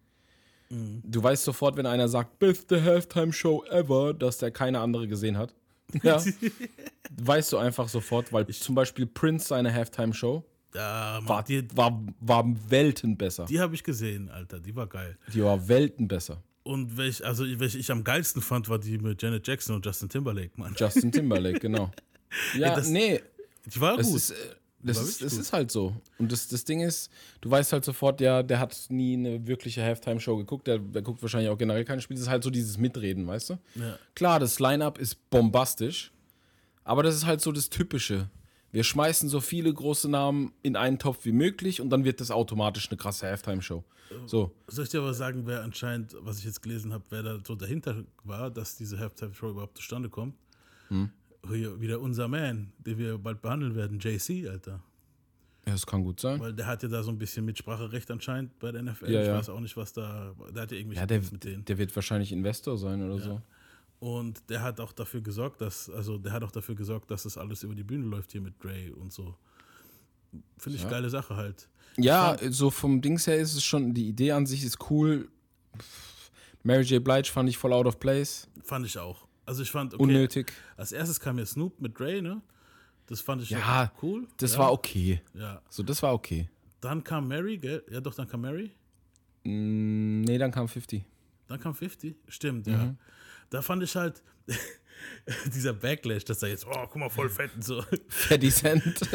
Mhm. 0.68 1.02
Du 1.04 1.22
weißt 1.22 1.44
sofort, 1.44 1.76
wenn 1.76 1.86
einer 1.86 2.08
sagt, 2.08 2.38
beste 2.38 2.82
Halftime-Show 2.82 3.64
ever, 3.70 4.12
dass 4.12 4.38
der 4.38 4.50
keine 4.50 4.80
andere 4.80 5.08
gesehen 5.08 5.38
hat. 5.38 5.54
Ja. 6.02 6.22
weißt 7.22 7.52
du 7.52 7.58
einfach 7.58 7.88
sofort, 7.88 8.32
weil 8.32 8.48
ich, 8.48 8.60
zum 8.60 8.74
Beispiel 8.74 9.06
Prince 9.06 9.48
seine 9.48 9.72
Halftime-Show 9.72 10.44
ja, 10.74 11.20
war, 11.24 11.42
die, 11.42 11.66
war, 11.76 12.04
war 12.20 12.44
Welten 12.68 13.16
besser. 13.16 13.46
Die 13.46 13.60
habe 13.60 13.74
ich 13.74 13.82
gesehen, 13.82 14.28
Alter. 14.30 14.60
Die 14.60 14.74
war 14.76 14.86
geil. 14.86 15.16
Die 15.32 15.42
war 15.42 15.68
Welten 15.68 16.06
besser. 16.08 16.42
Und 16.64 16.96
welch, 16.96 17.24
also 17.24 17.44
welche 17.60 17.78
ich 17.78 17.90
am 17.90 18.02
geilsten 18.02 18.42
fand, 18.42 18.68
war 18.68 18.78
die 18.78 18.98
mit 18.98 19.22
Janet 19.22 19.46
Jackson 19.46 19.76
und 19.76 19.86
Justin 19.86 20.08
Timberlake, 20.08 20.50
Mann. 20.56 20.74
Justin 20.76 21.12
Timberlake, 21.12 21.60
genau. 21.60 21.90
Ja, 22.54 22.60
ja 22.60 22.74
das, 22.74 22.88
nee. 22.88 23.20
Die 23.66 23.80
war 23.80 23.96
gut. 23.96 24.04
Ist, 24.04 24.30
äh, 24.30 24.34
das, 24.86 25.02
ist, 25.02 25.22
das 25.22 25.32
ist 25.34 25.52
halt 25.52 25.70
so. 25.70 25.94
Und 26.18 26.30
das, 26.32 26.48
das 26.48 26.64
Ding 26.64 26.80
ist, 26.80 27.10
du 27.40 27.50
weißt 27.50 27.72
halt 27.72 27.84
sofort, 27.84 28.20
ja, 28.20 28.42
der 28.42 28.60
hat 28.60 28.76
nie 28.88 29.14
eine 29.14 29.46
wirkliche 29.46 29.82
Halftime-Show 29.82 30.36
geguckt, 30.36 30.66
der, 30.66 30.78
der 30.78 31.02
guckt 31.02 31.22
wahrscheinlich 31.22 31.50
auch 31.50 31.58
generell 31.58 31.84
keine 31.84 32.00
Spiele. 32.00 32.18
Das 32.18 32.26
ist 32.26 32.30
halt 32.30 32.44
so 32.44 32.50
dieses 32.50 32.78
Mitreden, 32.78 33.26
weißt 33.26 33.50
du? 33.50 33.58
Ja. 33.74 33.98
Klar, 34.14 34.40
das 34.40 34.60
Line-Up 34.60 34.98
ist 34.98 35.28
bombastisch, 35.30 36.12
aber 36.84 37.02
das 37.02 37.14
ist 37.14 37.26
halt 37.26 37.40
so 37.40 37.52
das 37.52 37.68
Typische. 37.68 38.30
Wir 38.72 38.84
schmeißen 38.84 39.28
so 39.28 39.40
viele 39.40 39.72
große 39.72 40.08
Namen 40.08 40.52
in 40.62 40.76
einen 40.76 40.98
Topf 40.98 41.24
wie 41.24 41.32
möglich 41.32 41.80
und 41.80 41.90
dann 41.90 42.04
wird 42.04 42.20
das 42.20 42.30
automatisch 42.30 42.88
eine 42.90 42.96
krasse 42.96 43.26
Halftime-Show. 43.26 43.84
So. 44.26 44.52
Soll 44.68 44.84
ich 44.84 44.90
dir 44.90 45.00
aber 45.00 45.14
sagen, 45.14 45.42
wer 45.46 45.62
anscheinend, 45.62 46.14
was 46.20 46.38
ich 46.38 46.44
jetzt 46.44 46.62
gelesen 46.62 46.92
habe, 46.92 47.04
wer 47.10 47.22
da 47.22 47.38
so 47.44 47.54
dahinter 47.54 48.04
war, 48.24 48.50
dass 48.50 48.76
diese 48.76 48.98
Halftime-Show 48.98 49.50
überhaupt 49.50 49.76
zustande 49.76 50.08
kommt? 50.08 50.34
Hm 50.88 51.10
hier 51.54 51.80
wieder 51.80 52.00
unser 52.00 52.28
Man, 52.28 52.72
den 52.78 52.98
wir 52.98 53.18
bald 53.18 53.42
behandeln 53.42 53.74
werden, 53.74 53.98
JC, 53.98 54.48
Alter. 54.48 54.82
Ja, 55.66 55.72
das 55.72 55.84
kann 55.84 56.04
gut 56.04 56.20
sein. 56.20 56.38
Weil 56.38 56.52
der 56.52 56.66
hat 56.66 56.82
ja 56.82 56.88
da 56.88 57.02
so 57.02 57.10
ein 57.10 57.18
bisschen 57.18 57.44
Mitspracherecht 57.44 58.08
anscheinend 58.10 58.56
bei 58.60 58.70
der 58.70 58.82
NFL. 58.82 59.10
Ja, 59.10 59.20
ich 59.20 59.26
ja. 59.26 59.34
weiß 59.34 59.48
auch 59.48 59.60
nicht, 59.60 59.76
was 59.76 59.92
da. 59.92 60.32
Der 60.54 60.62
hat 60.62 60.70
ja 60.70 60.78
irgendwie 60.78 60.96
ja, 60.96 61.06
der, 61.06 61.20
mit 61.20 61.42
denen. 61.42 61.64
Der 61.64 61.76
wird 61.76 61.94
wahrscheinlich 61.96 62.30
Investor 62.30 62.78
sein 62.78 63.02
oder 63.02 63.16
ja. 63.16 63.24
so. 63.24 63.42
Und 63.98 64.48
der 64.48 64.62
hat 64.62 64.78
auch 64.78 64.92
dafür 64.92 65.22
gesorgt, 65.22 65.60
dass, 65.60 65.90
also 65.90 66.18
der 66.18 66.32
hat 66.32 66.44
auch 66.44 66.52
dafür 66.52 66.74
gesorgt, 66.74 67.10
dass 67.10 67.24
das 67.24 67.36
alles 67.36 67.62
über 67.62 67.74
die 67.74 67.82
Bühne 67.82 68.06
läuft 68.06 68.30
hier 68.30 68.42
mit 68.42 68.62
Dre 68.62 68.94
und 68.94 69.12
so. 69.12 69.34
Finde 70.58 70.76
ich 70.76 70.84
ja. 70.84 70.90
geile 70.90 71.10
Sache 71.10 71.34
halt. 71.34 71.68
Ja, 71.96 72.36
so 72.50 72.70
vom 72.70 73.00
Dings 73.00 73.26
her 73.26 73.38
ist 73.38 73.54
es 73.54 73.64
schon, 73.64 73.94
die 73.94 74.08
Idee 74.08 74.32
an 74.32 74.46
sich 74.46 74.64
ist 74.64 74.90
cool. 74.90 75.28
Mary 76.62 76.82
J. 76.82 77.02
Blige 77.02 77.30
fand 77.30 77.48
ich 77.48 77.56
voll 77.56 77.72
out 77.72 77.86
of 77.86 77.98
place. 77.98 78.48
Fand 78.62 78.84
ich 78.84 78.98
auch. 78.98 79.25
Also 79.46 79.62
ich 79.62 79.70
fand, 79.70 79.94
okay, 79.94 80.02
unnötig. 80.02 80.52
Als 80.76 80.92
erstes 80.92 81.20
kam 81.20 81.38
ja 81.38 81.46
Snoop 81.46 81.80
mit 81.80 81.98
Dre, 81.98 82.20
ne? 82.20 82.42
Das 83.06 83.20
fand 83.20 83.40
ich 83.42 83.50
ja 83.50 83.92
cool. 84.02 84.26
Das 84.38 84.54
ja. 84.54 84.58
war 84.58 84.72
okay. 84.72 85.22
Ja. 85.34 85.62
So, 85.68 85.84
das 85.84 86.02
war 86.02 86.12
okay. 86.12 86.48
Dann 86.80 87.04
kam 87.04 87.28
Mary, 87.28 87.56
gell? 87.56 87.84
Ja, 87.90 88.00
doch, 88.00 88.14
dann 88.14 88.28
kam 88.28 88.40
Mary. 88.40 88.72
Mm, 89.44 90.22
nee, 90.22 90.38
dann 90.38 90.50
kam 90.50 90.68
50. 90.68 91.04
Dann 91.46 91.60
kam 91.60 91.74
50? 91.74 92.16
Stimmt, 92.26 92.66
mhm. 92.66 92.72
ja. 92.72 92.94
Da 93.50 93.62
fand 93.62 93.84
ich 93.84 93.94
halt 93.94 94.22
dieser 95.54 95.72
Backlash, 95.72 96.24
dass 96.24 96.42
er 96.42 96.48
jetzt, 96.48 96.66
oh, 96.66 96.86
guck 96.88 96.96
mal, 96.96 97.08
voll 97.08 97.30
fett 97.30 97.54
und 97.54 97.64
so. 97.64 97.84
Fatty 98.08 98.50
Cent. 98.50 99.00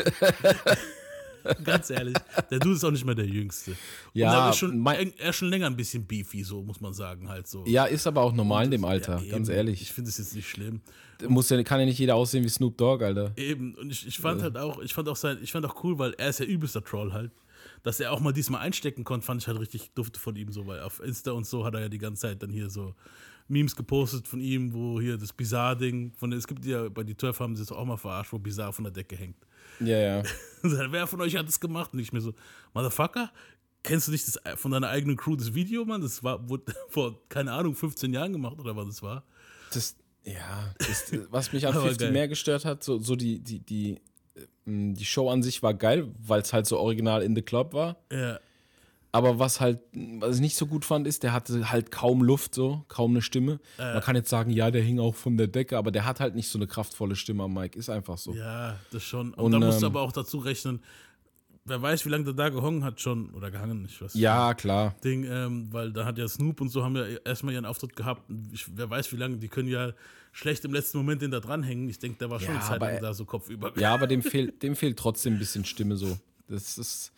Ganz 1.64 1.90
ehrlich, 1.90 2.16
der 2.50 2.60
Dude 2.60 2.76
ist 2.76 2.84
auch 2.84 2.92
nicht 2.92 3.06
mehr 3.06 3.16
der 3.16 3.26
Jüngste. 3.26 3.76
Ja, 4.14 4.46
er 4.46 4.50
ist, 4.52 4.58
schon, 4.58 4.86
er 4.86 5.30
ist 5.30 5.36
schon 5.36 5.50
länger 5.50 5.68
ein 5.68 5.76
bisschen 5.76 6.06
beefy, 6.06 6.44
so 6.44 6.62
muss 6.64 6.82
man 6.82 6.94
sagen, 6.94 7.30
halt 7.30 7.48
so. 7.48 7.64
Ja, 7.66 7.86
ist 7.86 8.08
aber 8.08 8.22
auch 8.22 8.34
normal 8.34 8.66
in 8.66 8.72
dem 8.72 8.86
Alter, 8.86 9.20
ja, 9.20 9.32
ganz 9.32 9.50
ehrlich. 9.50 9.82
Ich 9.82 9.92
finde 9.92 10.10
es 10.10 10.18
jetzt 10.18 10.36
nicht 10.36 10.50
schlimm. 10.50 10.82
Muss 11.28 11.50
ja, 11.50 11.62
kann 11.64 11.80
ja 11.80 11.86
nicht 11.86 12.00
jeder 12.00 12.16
aussehen 12.16 12.44
wie 12.44 12.50
Snoop 12.50 12.78
Dogg, 12.78 13.04
Alter. 13.04 13.32
Eben, 13.38 13.76
und 13.76 13.92
ich, 13.92 14.08
ich 14.08 14.18
fand 14.18 14.42
halt 14.42 14.58
auch, 14.58 14.82
ich 14.82 14.94
fand 14.94 15.08
auch 15.08 15.16
sein, 15.16 15.38
ich 15.42 15.52
fand 15.52 15.66
auch 15.66 15.84
cool, 15.84 16.00
weil 16.00 16.14
er 16.14 16.30
ist 16.30 16.40
ja 16.40 16.46
übelster 16.46 16.84
Troll 16.84 17.14
halt. 17.14 17.32
Dass 17.84 18.00
er 18.00 18.12
auch 18.12 18.20
mal 18.20 18.32
diesmal 18.32 18.62
einstecken 18.62 19.04
konnte, 19.04 19.26
fand 19.26 19.42
ich 19.42 19.48
halt 19.48 19.60
richtig 19.60 19.92
dufte 19.94 20.20
von 20.20 20.36
ihm 20.36 20.52
so, 20.52 20.68
weil 20.68 20.82
auf 20.82 21.00
Insta 21.00 21.32
und 21.32 21.46
so 21.46 21.66
hat 21.66 21.74
er 21.74 21.82
ja 21.82 21.90
die 21.90 21.98
ganze 21.98 22.22
Zeit 22.22 22.42
dann 22.42 22.52
hier 22.52 22.70
so 22.70 22.96
Memes 23.52 23.76
gepostet 23.76 24.28
von 24.28 24.40
ihm, 24.40 24.74
wo 24.74 25.00
hier 25.00 25.18
das 25.18 25.34
Bizarre-Ding, 25.34 26.14
von 26.16 26.32
es 26.34 26.48
gibt 26.48 26.66
ja, 26.66 26.90
bei 26.90 27.04
die 27.04 27.16
12 27.16 27.40
haben 27.40 27.56
sie 27.56 27.64
es 27.64 27.72
auch 27.72 27.86
mal 27.86 27.98
verarscht, 27.98 28.34
wo 28.34 28.40
Bizarre 28.40 28.74
von 28.74 28.86
der 28.86 28.94
Decke 28.94 29.16
hängt. 29.16 29.38
Ja, 29.80 29.98
ja. 29.98 30.24
Wer 30.64 31.08
von 31.08 31.22
euch 31.22 31.36
hat 31.36 31.48
das 31.48 31.60
gemacht? 31.60 31.94
Und 31.94 32.00
ich 32.00 32.14
mir 32.14 32.22
so, 32.22 32.34
Motherfucker, 32.74 33.32
kennst 33.84 34.08
du 34.08 34.12
nicht 34.12 34.28
das, 34.28 34.40
von 34.60 34.72
deiner 34.72 34.90
eigenen 34.90 35.18
Crew 35.18 35.36
das 35.36 35.54
Video, 35.54 35.86
Mann? 35.86 36.02
Das 36.02 36.24
war, 36.24 36.48
wurde 36.50 36.74
vor, 36.90 37.20
keine 37.30 37.52
Ahnung, 37.52 37.76
15 37.76 38.14
Jahren 38.14 38.32
gemacht 38.32 38.58
oder 38.60 38.76
was 38.76 38.88
das 38.88 39.04
war. 39.04 39.24
Das, 39.74 39.96
ja, 40.24 40.74
das, 40.78 41.12
was 41.30 41.54
mich 41.54 41.68
an 41.68 41.74
50 41.74 42.12
mehr 42.12 42.28
gestört 42.28 42.66
hat, 42.66 42.84
so, 42.84 43.00
so 43.00 43.16
die, 43.16 43.40
die, 43.40 43.60
die, 43.60 44.00
ähm, 44.66 44.94
die 44.94 45.06
Show 45.06 45.30
an 45.30 45.44
sich 45.44 45.62
war 45.64 45.74
geil, 45.74 46.14
weil 46.20 46.42
es 46.42 46.54
halt 46.54 46.66
so 46.66 46.80
original 46.80 47.22
in 47.22 47.36
the 47.36 47.42
Club 47.42 47.74
war. 47.74 47.98
Ja. 48.12 48.40
Aber 49.14 49.40
was 49.40 49.60
halt, 49.60 49.80
was 50.20 50.36
ich 50.36 50.42
nicht 50.42 50.56
so 50.56 50.66
gut 50.66 50.86
fand, 50.86 51.06
ist, 51.06 51.24
der 51.24 51.34
hatte 51.34 51.70
halt 51.70 51.92
kaum 51.92 52.24
Luft, 52.24 52.56
so, 52.56 52.86
kaum 52.88 53.12
eine 53.12 53.22
Stimme. 53.22 53.60
Äh. 53.78 53.94
Man 53.94 54.02
kann 54.02 54.16
jetzt 54.16 54.30
sagen, 54.30 54.52
ja, 54.52 54.72
der 54.72 54.82
hing 54.82 55.00
auch 55.00 55.16
von 55.16 55.36
der 55.36 55.48
Decke, 55.48 55.78
aber 55.78 55.92
der 55.92 56.06
hat 56.06 56.22
halt 56.22 56.36
nicht 56.36 56.48
so 56.48 56.58
eine 56.58 56.68
kraftvolle 56.68 57.16
Stimme 57.18 57.44
am 57.44 57.54
Mike. 57.54 57.78
Ist 57.78 57.90
einfach 57.90 58.18
so. 58.18 58.34
Ja, 58.34 58.78
das 58.92 59.04
schon. 59.04 59.34
Und, 59.34 59.46
Und 59.46 59.52
da 59.52 59.60
musst 59.60 59.78
ähm, 59.78 59.82
du 59.82 59.86
aber 59.88 60.02
auch 60.02 60.14
dazu 60.14 60.38
rechnen, 60.38 60.82
wer 61.66 61.82
weiß, 61.82 62.06
wie 62.06 62.10
lange 62.10 62.24
der 62.24 62.34
da 62.34 62.50
gehangen 62.50 62.84
hat 62.86 63.02
schon, 63.02 63.32
oder 63.32 63.52
gehangen, 63.52 63.86
ich 63.86 64.02
weiß 64.02 64.14
Ja, 64.14 64.54
klar. 64.54 64.96
Ding, 65.04 65.26
ähm, 65.26 65.68
weil 65.72 65.92
da 65.92 66.06
hat 66.06 66.18
ja 66.18 66.28
Snoop 66.28 66.62
und 66.62 66.70
so 66.70 66.84
haben 66.84 66.96
ja 66.96 67.06
erstmal 67.26 67.54
ihren 67.54 67.66
Auftritt 67.66 67.96
gehabt. 67.96 68.24
Ich, 68.54 68.66
wer 68.76 68.90
weiß, 68.90 69.12
wie 69.12 69.18
lange, 69.18 69.38
die 69.38 69.50
können 69.50 69.68
ja 69.68 69.92
schlecht 70.32 70.64
im 70.64 70.74
letzten 70.74 70.98
Moment 70.98 71.22
den 71.22 71.32
da 71.32 71.42
dranhängen. 71.42 71.90
Ich 71.90 72.00
denke, 72.00 72.18
der 72.18 72.30
war 72.30 72.40
schon 72.40 72.56
ja, 72.56 72.62
Zeit 72.62 72.80
lang 72.80 73.02
da 73.02 73.14
so 73.14 73.26
kopfüber. 73.26 73.74
Ja, 73.78 73.94
aber 73.94 74.08
dem 74.08 74.22
fehlt, 74.22 74.64
dem 74.64 74.78
fehlt 74.78 74.98
trotzdem 74.98 75.34
ein 75.34 75.40
bisschen 75.40 75.66
Stimme 75.66 75.98
so. 75.98 76.18
Das 76.48 76.78
ist 76.78 77.12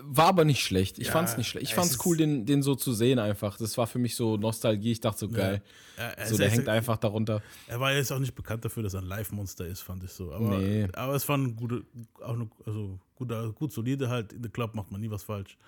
War 0.00 0.26
aber 0.28 0.44
nicht 0.44 0.62
schlecht. 0.62 0.98
Ich 0.98 1.08
Ja, 1.08 1.12
fand's 1.12 1.36
nicht 1.36 1.48
schlecht. 1.48 1.64
Ich 1.64 1.70
es 1.70 1.76
fand's 1.76 1.98
cool, 2.06 2.16
den, 2.16 2.46
den 2.46 2.62
so 2.62 2.74
zu 2.74 2.92
sehen 2.94 3.18
einfach. 3.18 3.58
Das 3.58 3.76
war 3.76 3.86
für 3.86 3.98
mich 3.98 4.16
so 4.16 4.36
Nostalgie. 4.36 4.92
Ich 4.92 5.00
dachte 5.00 5.18
so, 5.20 5.28
geil. 5.28 5.62
Ja, 5.98 6.26
So, 6.26 6.36
der 6.38 6.46
er 6.46 6.52
hängt 6.52 6.68
einfach 6.68 6.96
darunter. 6.96 7.42
Er 7.68 7.78
war 7.78 7.92
jetzt 7.92 8.10
auch 8.12 8.18
nicht 8.18 8.34
bekannt 8.34 8.64
dafür, 8.64 8.82
dass 8.82 8.94
er 8.94 9.00
ein 9.02 9.06
Live-Monster 9.06 9.66
ist, 9.66 9.80
fand 9.80 10.02
ich 10.04 10.10
so. 10.10 10.32
Aber, 10.32 10.58
Nee. 10.58 10.88
aber 10.94 11.14
es 11.14 11.28
war 11.28 11.36
ein 11.36 11.56
gute, 11.56 11.84
auch 12.22 12.34
eine, 12.34 12.48
also 12.64 12.98
guter, 13.16 13.52
gut 13.52 13.72
solide 13.72 14.08
halt. 14.08 14.32
In 14.32 14.42
the 14.42 14.48
Club 14.48 14.74
macht 14.74 14.90
man 14.90 15.00
nie 15.00 15.10
was 15.10 15.22
falsch. 15.24 15.58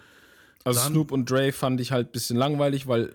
Also 0.64 0.80
Dann- 0.80 0.92
Snoop 0.92 1.12
und 1.12 1.30
Dre 1.30 1.52
fand 1.52 1.80
ich 1.80 1.92
halt 1.92 2.08
ein 2.08 2.12
bisschen 2.12 2.36
langweilig, 2.38 2.86
weil 2.86 3.12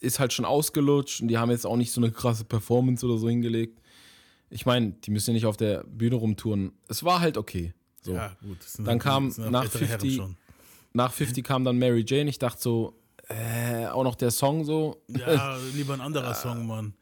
ist 0.00 0.20
halt 0.20 0.34
schon 0.34 0.44
ausgelutscht 0.44 1.22
und 1.22 1.28
die 1.28 1.38
haben 1.38 1.50
jetzt 1.50 1.64
auch 1.64 1.76
nicht 1.78 1.90
so 1.92 1.98
eine 2.02 2.12
krasse 2.12 2.44
Performance 2.44 3.06
oder 3.06 3.16
so 3.16 3.26
hingelegt. 3.30 3.80
Ich 4.50 4.66
meine, 4.66 4.90
die 4.92 5.10
müssen 5.10 5.30
ja 5.30 5.34
nicht 5.34 5.46
auf 5.46 5.56
der 5.56 5.82
Bühne 5.84 6.16
rumtouren. 6.16 6.72
Es 6.88 7.02
war 7.02 7.20
halt 7.20 7.38
okay. 7.38 7.72
So. 8.04 8.12
Ja, 8.14 8.32
gut. 8.42 8.58
Dann 8.78 8.86
halt- 8.86 9.02
kam 9.02 9.34
nach 9.50 9.62
ältere 9.64 9.86
Herren 9.86 10.00
50 10.00 10.16
schon. 10.16 10.36
Nach 10.92 11.12
50 11.12 11.44
kam 11.44 11.64
dann 11.64 11.78
Mary 11.78 12.04
Jane. 12.06 12.28
Ich 12.30 12.38
dachte 12.38 12.60
so, 12.62 12.94
äh, 13.28 13.86
auch 13.86 14.04
noch 14.04 14.14
der 14.14 14.30
Song 14.30 14.64
so. 14.64 15.02
Ja, 15.08 15.56
lieber 15.74 15.94
ein 15.94 16.00
anderer 16.00 16.34
Song, 16.34 16.66
Mann. 16.66 16.94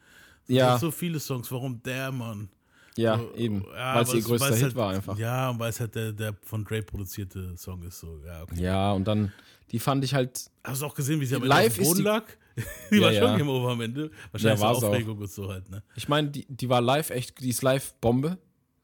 Es 0.49 0.55
Ja, 0.57 0.79
so 0.79 0.91
viele 0.91 1.21
Songs, 1.21 1.51
warum 1.53 1.83
der, 1.83 2.11
Mann? 2.13 2.49
ja, 2.97 3.19
So, 3.19 3.35
eben. 3.35 3.65
ja, 3.75 3.95
weil 3.97 4.03
es 4.05 4.15
ihr 4.15 4.23
größter 4.23 4.55
Hit 4.55 4.63
halt, 4.65 4.77
war 4.77 4.91
einfach. 4.93 5.19
Ja, 5.19 5.51
und 5.51 5.59
weil 5.59 5.71
es 5.71 5.81
halt 5.81 5.95
der, 5.95 6.13
der 6.13 6.35
von 6.43 6.65
Dre 6.65 6.83
produzierte 6.83 7.57
Song 7.57 7.83
ist. 7.83 8.01
So. 8.01 8.21
Ja, 8.25 8.43
okay. 8.43 8.61
Ja, 8.63 8.93
und 8.93 9.05
dann, 9.07 9.33
die 9.71 9.79
fand 9.79 10.05
ich 10.05 10.15
halt, 10.15 10.51
Hast 10.65 10.83
du 10.83 10.87
auch 10.87 10.95
gesehen, 10.95 11.21
wie 11.21 11.27
sie 11.27 11.35
am 11.37 11.43
Live 11.45 11.77
Ende 11.77 11.83
auf 11.83 11.87
Boden 11.89 11.99
die- 11.99 12.05
lag? 12.05 12.25
Die 12.91 12.97
Ja, 12.97 13.03
war 13.03 13.13
schon 13.15 13.23
ja. 13.23 13.37
Game 13.39 13.49
Over 13.49 13.71
am 13.71 13.81
Ende. 13.81 14.11
Wahrscheinlich 14.31 14.61
Ja, 14.61 14.67
war's 14.67 14.79
auch. 14.79 14.89
Aufregung 14.91 15.17
und 15.19 15.31
so 15.31 15.49
halt, 15.49 15.71
ne? 15.71 15.83
ich 15.97 16.07
meine, 16.09 16.29
die, 16.29 16.45
die 16.49 16.69
war 16.69 16.83
live 16.83 17.09
echt, 17.11 17.41
die 17.41 17.49
ist 17.49 17.63
live 17.63 17.95
Bombe, 17.95 18.37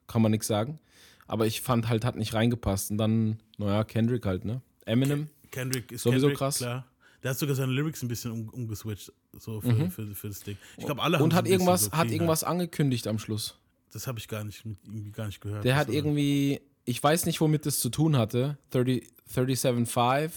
kann 0.07 0.23
man 0.23 0.31
nichts 0.31 0.47
sagen. 0.47 0.79
Aber 1.29 1.45
ich 1.45 1.61
fand 1.61 1.87
halt, 1.87 2.03
hat 2.03 2.15
nicht 2.15 2.33
reingepasst. 2.33 2.89
Und 2.91 2.97
dann, 2.97 3.39
naja, 3.57 3.83
Kendrick 3.83 4.25
halt, 4.25 4.45
ne? 4.45 4.61
Eminem. 4.85 5.29
Kendrick 5.51 5.91
ist 5.91 6.01
Sowieso 6.03 6.27
Kendrick, 6.27 6.37
krass. 6.39 6.57
klar. 6.57 6.85
Der 7.23 7.31
hat 7.31 7.37
sogar 7.37 7.55
seine 7.55 7.71
Lyrics 7.71 8.01
ein 8.01 8.07
bisschen 8.07 8.31
um, 8.31 8.49
umgeswitcht, 8.49 9.11
so 9.37 9.61
für, 9.61 9.91
für, 9.91 10.07
für 10.15 10.27
das 10.29 10.39
Ding. 10.41 10.57
Ich 10.77 10.85
glaube, 10.85 11.01
alle 11.03 11.17
haben 11.17 11.21
Mhm. 11.21 11.25
Und 11.25 11.33
hat 11.35 11.47
irgendwas, 11.47 11.85
so 11.85 11.91
hat 11.91 12.09
irgendwas 12.11 12.43
angekündigt 12.43 13.07
am 13.07 13.19
Schluss. 13.19 13.57
Das 13.91 14.07
habe 14.07 14.17
ich 14.19 14.27
gar 14.27 14.43
nicht, 14.43 14.63
irgendwie 14.85 15.11
gar 15.11 15.27
nicht 15.27 15.39
gehört. 15.41 15.63
Der 15.65 15.75
hat 15.75 15.87
war- 15.89 15.93
irgendwie, 15.93 16.61
ich 16.85 17.01
weiß 17.03 17.25
nicht, 17.25 17.41
womit 17.41 17.65
das 17.65 17.79
zu 17.79 17.89
tun 17.89 18.17
hatte. 18.17 18.57
30 18.71 19.07
37.5 19.31 20.31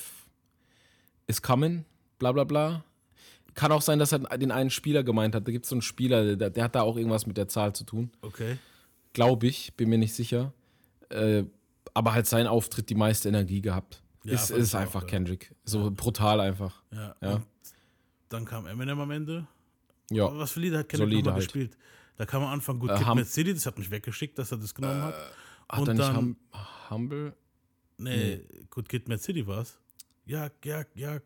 is 1.27 1.41
coming, 1.41 1.85
bla 2.19 2.33
bla 2.33 2.45
bla. 2.45 2.85
Kann 3.55 3.73
auch 3.73 3.83
sein, 3.83 3.99
dass 3.99 4.13
er 4.13 4.19
den 4.39 4.51
einen 4.51 4.71
Spieler 4.71 5.03
gemeint 5.05 5.35
hat. 5.35 5.47
Da 5.47 5.53
gibt 5.53 5.65
es 5.67 5.71
so 5.71 5.75
einen 5.75 5.83
Spieler, 5.83 6.37
der, 6.37 6.51
der 6.51 6.65
hat 6.65 6.75
da 6.75 6.83
auch 6.83 6.97
irgendwas 6.97 7.27
mit 7.27 7.37
der 7.37 7.49
Zahl 7.49 7.75
zu 7.75 7.85
tun. 7.85 8.11
Okay. 8.23 8.59
Glaube 9.13 9.47
ich, 9.47 9.75
bin 9.75 9.89
mir 9.91 9.99
nicht 9.99 10.15
sicher. 10.15 10.53
Äh, 11.13 11.45
aber 11.95 12.15
halt 12.15 12.27
sein 12.27 12.47
Auftritt 12.47 12.89
die 12.91 12.95
meiste 12.95 13.29
Energie 13.29 13.61
gehabt. 13.61 14.03
Ja, 14.25 14.35
ist 14.35 14.51
ist 14.51 14.75
auch, 14.75 14.81
einfach 14.81 15.03
ja. 15.03 15.09
Kendrick. 15.09 15.55
So 15.65 15.91
brutal 15.91 16.41
einfach. 16.41 16.83
Ja. 16.93 17.15
Ja. 17.21 17.43
Dann 18.29 18.45
kam 18.45 18.67
Eminem 18.67 18.99
am 19.01 19.11
Ende. 19.11 19.47
Ja. 20.11 20.27
Aber 20.27 20.39
was 20.39 20.53
für 20.53 20.61
Lieder 20.61 20.79
hat 20.79 20.89
Kendrick 20.89 21.07
Solide 21.09 21.19
nochmal 21.29 21.35
halt. 21.41 21.45
gespielt? 21.53 21.77
Da 22.17 22.27
kam 22.27 22.43
am 22.43 22.51
Anfang 22.51 22.79
gut 22.79 22.91
Äh, 22.91 22.97
Kid 22.99 23.07
Mad 23.09 23.25
City, 23.25 23.53
das 23.55 23.67
hat 23.67 23.79
mich 23.79 23.91
weggeschickt, 23.91 24.39
dass 24.39 24.53
er 24.53 24.59
das 24.59 24.75
genommen 24.75 25.03
hat. 25.03 25.15
Hat 25.69 25.81
Und 25.81 25.89
er 25.89 25.95
nicht 25.95 26.07
dann- 26.09 26.17
hum 26.17 26.37
Humble? 26.91 27.35
Nee, 27.99 28.41
Good 28.71 28.89
Kid 28.89 29.09
Mad 29.09 29.21
City 29.23 29.47
war 29.47 29.61
es. 29.63 29.79
Ja, 30.25 30.49
ja, 30.65 30.83
ja. 30.95 31.19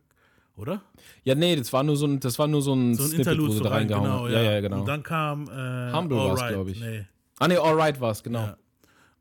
Oder? 0.57 0.83
Ja, 1.23 1.35
nee, 1.35 1.55
das 1.55 1.73
war 1.73 1.83
nur 1.83 1.97
so 1.97 2.07
ein, 2.07 2.19
das 2.19 2.39
war 2.39 2.47
nur 2.49 2.63
so 2.63 2.73
ein, 2.75 2.95
So 2.95 3.03
ein 3.03 3.09
Snippet, 3.09 3.27
Interlude 3.27 3.49
wo 3.49 3.53
sie 3.57 3.63
da 3.63 3.69
rein, 3.69 3.79
reingehauen 3.81 4.05
genau, 4.05 4.29
ja. 4.29 4.43
Ja, 4.43 4.53
ja, 4.53 4.61
genau. 4.61 4.81
Und 4.81 4.87
dann 4.87 5.03
kam 5.03 5.43
äh, 5.49 5.93
Humble 5.93 6.17
war's, 6.17 6.41
Alright. 6.41 6.55
glaub 6.55 6.69
ich. 6.69 6.81
Nee. 6.81 7.07
ah, 7.39 7.49
nee, 7.49 7.57
Alright 7.59 8.01
war 8.01 8.11
es, 8.13 8.23
genau. 8.23 8.55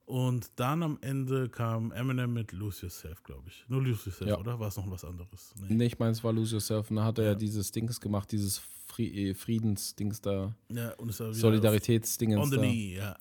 Ja. 0.07 0.13
Und 0.13 0.51
dann 0.57 0.83
am 0.83 0.97
Ende 1.01 1.49
kam 1.49 1.91
Eminem 1.91 2.33
mit 2.33 2.51
Lose 2.51 2.83
Yourself, 2.85 3.23
glaube 3.23 3.47
ich. 3.47 3.65
Nur 3.67 3.81
Lose 3.81 4.09
Yourself, 4.09 4.29
Ja. 4.29 4.37
oder? 4.37 4.59
War 4.59 4.67
es 4.67 4.77
noch 4.77 4.89
was 4.89 5.03
anderes? 5.03 5.53
Nee. 5.59 5.73
Nee, 5.73 5.85
ich 5.87 5.99
meine, 5.99 6.11
es 6.11 6.23
war 6.23 6.31
Lose 6.33 6.55
Yourself. 6.55 6.89
Und 6.89 6.97
da 6.97 7.05
hat 7.05 7.17
er 7.17 7.25
ja, 7.25 7.35
dieses 7.35 7.71
Dings 7.71 7.99
gemacht, 7.99 8.31
dieses 8.31 8.61
äh, 8.99 9.33
Friedensdings 9.33 10.21
da, 10.21 10.53
Ja, 10.69 10.91
und 10.93 11.09
es 11.09 11.19
war 11.19 11.27
wieder 11.29 11.39
Solidaritätsdingens 11.39 12.41
On 12.43 12.49
the 12.49 12.55
da. 12.57 12.61
Mhm. 12.61 12.67
knee, 12.69 12.95
ja. 12.97 13.15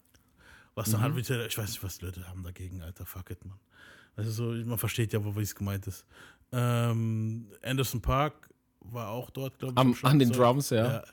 Was 0.75 0.91
dann 0.91 1.00
halt 1.00 1.17
wieder, 1.17 1.47
ich 1.47 1.57
weiß 1.57 1.69
nicht, 1.71 1.83
was 1.85 1.99
die 1.99 2.05
Leute 2.05 2.26
haben 2.29 2.43
dagegen, 2.43 2.83
Alter, 2.83 3.07
fuck 3.07 3.31
it, 3.31 3.45
man. 3.45 3.59
Also 4.17 4.31
so, 4.31 4.67
man 4.67 4.76
versteht 4.79 5.12
ja, 5.12 5.25
wo 5.25 5.35
wie 5.37 5.43
es 5.43 5.55
gemeint 5.55 5.87
ist. 5.87 6.05
Ähm, 6.53 7.47
Anderson 7.62 8.00
Park 8.00 8.49
war 8.81 9.09
auch 9.11 9.31
dort, 9.31 9.59
glaube 9.59 9.73
ich. 9.75 9.79
Am, 9.79 9.97
an 10.03 10.19
den. 10.19 10.31
Drums, 10.33 10.71
ja. 10.71 10.85
Ja. 10.95 11.05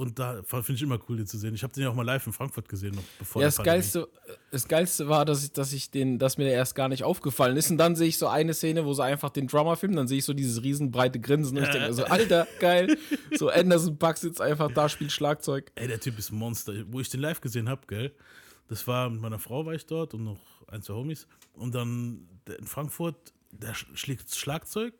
Und 0.00 0.16
da 0.20 0.44
finde 0.44 0.74
ich 0.74 0.82
immer 0.82 1.00
cool, 1.08 1.16
den 1.16 1.26
zu 1.26 1.36
sehen. 1.38 1.56
Ich 1.56 1.64
habe 1.64 1.72
den 1.74 1.82
ja 1.82 1.88
auch 1.90 1.94
mal 1.94 2.04
live 2.04 2.24
in 2.24 2.32
Frankfurt 2.32 2.68
gesehen, 2.68 2.94
noch 2.94 3.02
bevor 3.18 3.42
Ja, 3.42 3.48
das 3.48 3.56
Pandemie. 3.56 3.74
Geilste, 3.78 4.08
das 4.52 4.68
Geilste 4.68 5.08
war, 5.08 5.24
dass 5.24 5.42
ich, 5.42 5.50
dass 5.50 5.72
ich 5.72 5.90
den, 5.90 6.20
dass 6.20 6.38
mir 6.38 6.44
der 6.44 6.52
erst 6.52 6.76
gar 6.76 6.88
nicht 6.88 7.02
aufgefallen 7.02 7.56
ist. 7.56 7.68
Und 7.72 7.78
dann 7.78 7.96
sehe 7.96 8.06
ich 8.06 8.16
so 8.16 8.28
eine 8.28 8.54
Szene, 8.54 8.84
wo 8.84 8.92
sie 8.94 9.02
einfach 9.02 9.30
den 9.30 9.48
Drummer 9.48 9.74
filmen, 9.74 9.96
dann 9.96 10.06
sehe 10.06 10.18
ich 10.18 10.24
so 10.24 10.34
dieses 10.34 10.62
riesenbreite 10.62 11.18
Grinsen 11.18 11.58
und 11.58 11.64
ich 11.64 11.70
denke 11.70 11.92
so, 11.94 12.04
Alter, 12.06 12.46
geil. 12.60 12.96
So 13.36 13.48
Anderson 13.48 13.98
Pack 13.98 14.18
sitzt 14.18 14.40
einfach 14.40 14.70
da, 14.72 14.88
spielt 14.88 15.10
Schlagzeug. 15.10 15.72
Ey, 15.74 15.88
der 15.88 15.98
Typ 15.98 16.16
ist 16.16 16.30
ein 16.30 16.36
Monster. 16.38 16.74
Wo 16.86 17.00
ich 17.00 17.08
den 17.08 17.18
live 17.20 17.40
gesehen 17.40 17.68
habe, 17.68 17.80
gell? 17.88 18.12
Das 18.68 18.86
war 18.86 19.10
mit 19.10 19.20
meiner 19.20 19.40
Frau 19.40 19.66
war 19.66 19.74
ich 19.74 19.84
dort 19.86 20.14
und 20.14 20.22
noch 20.22 20.38
ein, 20.68 20.80
zwei 20.80 20.94
Homies. 20.94 21.26
Und 21.54 21.74
dann 21.74 22.28
in 22.56 22.66
Frankfurt, 22.68 23.32
der 23.50 23.74
sch- 23.74 23.86
schlägt 23.96 24.32
Schlagzeug, 24.32 24.94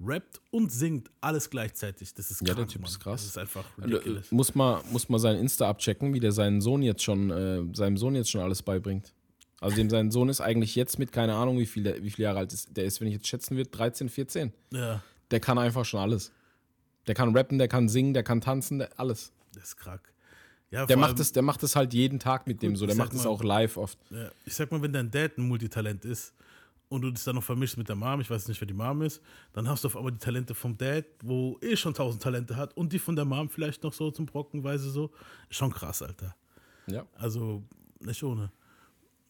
rappt 0.00 0.40
und 0.50 0.70
singt 0.72 1.10
alles 1.20 1.48
gleichzeitig. 1.50 2.12
Das 2.14 2.30
ist 2.30 2.40
Ja, 2.42 2.54
krank, 2.54 2.58
der 2.58 2.66
Typ 2.68 2.82
Mann. 2.82 2.90
ist 2.90 3.00
krass. 3.00 3.22
Das 3.22 3.30
ist 3.30 3.38
einfach 3.38 3.64
Äh, 3.78 3.84
ridiculous. 3.84 4.30
Muss 4.30 4.54
mal, 4.54 4.82
muss 4.90 5.08
mal 5.08 5.18
seinen 5.18 5.40
Insta 5.40 5.68
abchecken, 5.68 6.12
wie 6.14 6.20
der 6.20 6.32
seinen 6.32 6.60
Sohn 6.60 6.82
jetzt 6.82 7.02
schon, 7.02 7.30
äh, 7.30 7.62
seinem 7.74 7.96
Sohn 7.96 8.14
jetzt 8.14 8.30
schon 8.30 8.40
alles 8.42 8.62
beibringt. 8.62 9.12
Also 9.60 9.76
dem 9.76 9.88
sein 9.88 10.10
Sohn 10.10 10.28
ist 10.28 10.40
eigentlich 10.42 10.74
jetzt 10.74 10.98
mit, 10.98 11.12
keine 11.12 11.34
Ahnung, 11.34 11.58
wie 11.58 11.64
viel, 11.66 11.82
der, 11.82 12.02
wie 12.02 12.10
viele 12.10 12.24
Jahre 12.24 12.40
alt 12.40 12.52
ist. 12.52 12.76
Der 12.76 12.84
ist, 12.84 13.00
wenn 13.00 13.08
ich 13.08 13.14
jetzt 13.14 13.26
schätzen 13.26 13.56
würde, 13.56 13.70
13, 13.70 14.08
14. 14.10 14.52
Ja, 14.72 15.02
Der 15.30 15.40
kann 15.40 15.56
einfach 15.58 15.84
schon 15.86 15.98
alles. 16.00 16.30
Der 17.06 17.14
kann 17.14 17.34
rappen, 17.34 17.56
der 17.58 17.68
kann 17.68 17.88
singen, 17.88 18.12
der 18.12 18.22
kann 18.22 18.40
tanzen, 18.42 18.80
der, 18.80 19.00
alles. 19.00 19.32
das 19.54 19.64
ist 19.68 19.76
krank. 19.76 20.02
Ja, 20.70 20.84
Der 20.84 20.96
macht, 20.96 21.18
es, 21.20 21.32
der 21.32 21.42
macht 21.42 21.62
es 21.62 21.74
halt 21.74 21.94
jeden 21.94 22.18
Tag 22.18 22.46
mit 22.46 22.60
dem 22.60 22.72
Gut, 22.72 22.80
so. 22.80 22.86
Der 22.86 22.96
macht 22.96 23.14
es 23.14 23.24
mal- 23.24 23.30
auch 23.30 23.42
live 23.42 23.76
oft. 23.76 23.98
Ja, 24.10 24.30
ich 24.44 24.54
sag 24.54 24.70
mal, 24.72 24.82
wenn 24.82 24.92
dein 24.92 25.10
Dad 25.10 25.38
ein 25.38 25.46
Multitalent 25.48 26.04
ist 26.04 26.34
und 26.88 27.02
du 27.02 27.10
das 27.10 27.24
dann 27.24 27.36
noch 27.36 27.42
vermischst 27.42 27.76
mit 27.76 27.88
der 27.88 27.96
Mom, 27.96 28.20
ich 28.20 28.30
weiß 28.30 28.46
nicht, 28.48 28.60
wer 28.60 28.66
die 28.66 28.74
Mom 28.74 29.02
ist, 29.02 29.20
dann 29.52 29.68
hast 29.68 29.84
du 29.84 29.88
auf 29.88 29.96
einmal 29.96 30.12
die 30.12 30.18
Talente 30.18 30.54
vom 30.54 30.76
Dad, 30.76 31.04
wo 31.22 31.58
eh 31.60 31.76
schon 31.76 31.94
tausend 31.94 32.22
Talente 32.22 32.56
hat 32.56 32.76
und 32.76 32.92
die 32.92 32.98
von 32.98 33.16
der 33.16 33.24
Mom 33.24 33.48
vielleicht 33.48 33.82
noch 33.82 33.92
so 33.92 34.10
zum 34.10 34.26
Brockenweise 34.26 34.90
so. 34.90 35.10
Ist 35.50 35.56
schon 35.56 35.72
krass, 35.72 36.02
Alter. 36.02 36.36
Ja. 36.86 37.04
Also 37.14 37.62
nicht 38.00 38.22
ohne. 38.22 38.52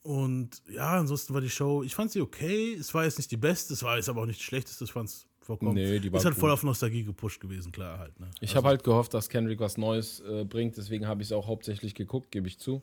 Und 0.03 0.63
ja, 0.69 0.99
ansonsten 0.99 1.35
war 1.35 1.41
die 1.41 1.51
Show, 1.51 1.83
ich 1.83 1.95
fand 1.95 2.13
sie 2.13 2.21
okay. 2.21 2.75
Es 2.75 2.95
war 2.95 3.05
jetzt 3.05 3.19
nicht 3.19 3.31
die 3.31 3.37
beste, 3.37 3.75
es 3.75 3.83
war 3.83 3.97
jetzt 3.97 4.09
aber 4.09 4.23
auch 4.23 4.27
nicht 4.27 4.39
die 4.39 4.45
schlechteste, 4.45 4.85
ich 4.85 4.93
fand 4.93 5.09
es 5.09 5.27
vollkommen. 5.41 5.75
Nee, 5.75 5.99
die 5.99 6.13
war 6.13 6.19
ist 6.19 6.25
halt 6.25 6.37
cool. 6.37 6.41
voll 6.41 6.51
auf 6.51 6.63
Nostalgie 6.63 7.03
gepusht 7.03 7.41
gewesen, 7.41 7.73
klar 7.73 7.99
halt. 7.99 8.21
Ne? 8.21 8.31
Ich 8.41 8.55
habe 8.55 8.69
halt 8.69 8.85
gehofft, 8.85 9.15
dass 9.15 9.29
Kendrick 9.29 9.59
was 9.61 9.79
Neues 9.79 10.21
äh, 10.21 10.45
bringt, 10.45 10.77
deswegen 10.77 11.09
habe 11.09 11.23
ich 11.23 11.29
es 11.29 11.33
auch 11.33 11.47
hauptsächlich 11.47 11.95
geguckt, 11.95 12.31
gebe 12.31 12.47
ich 12.47 12.59
zu. 12.59 12.83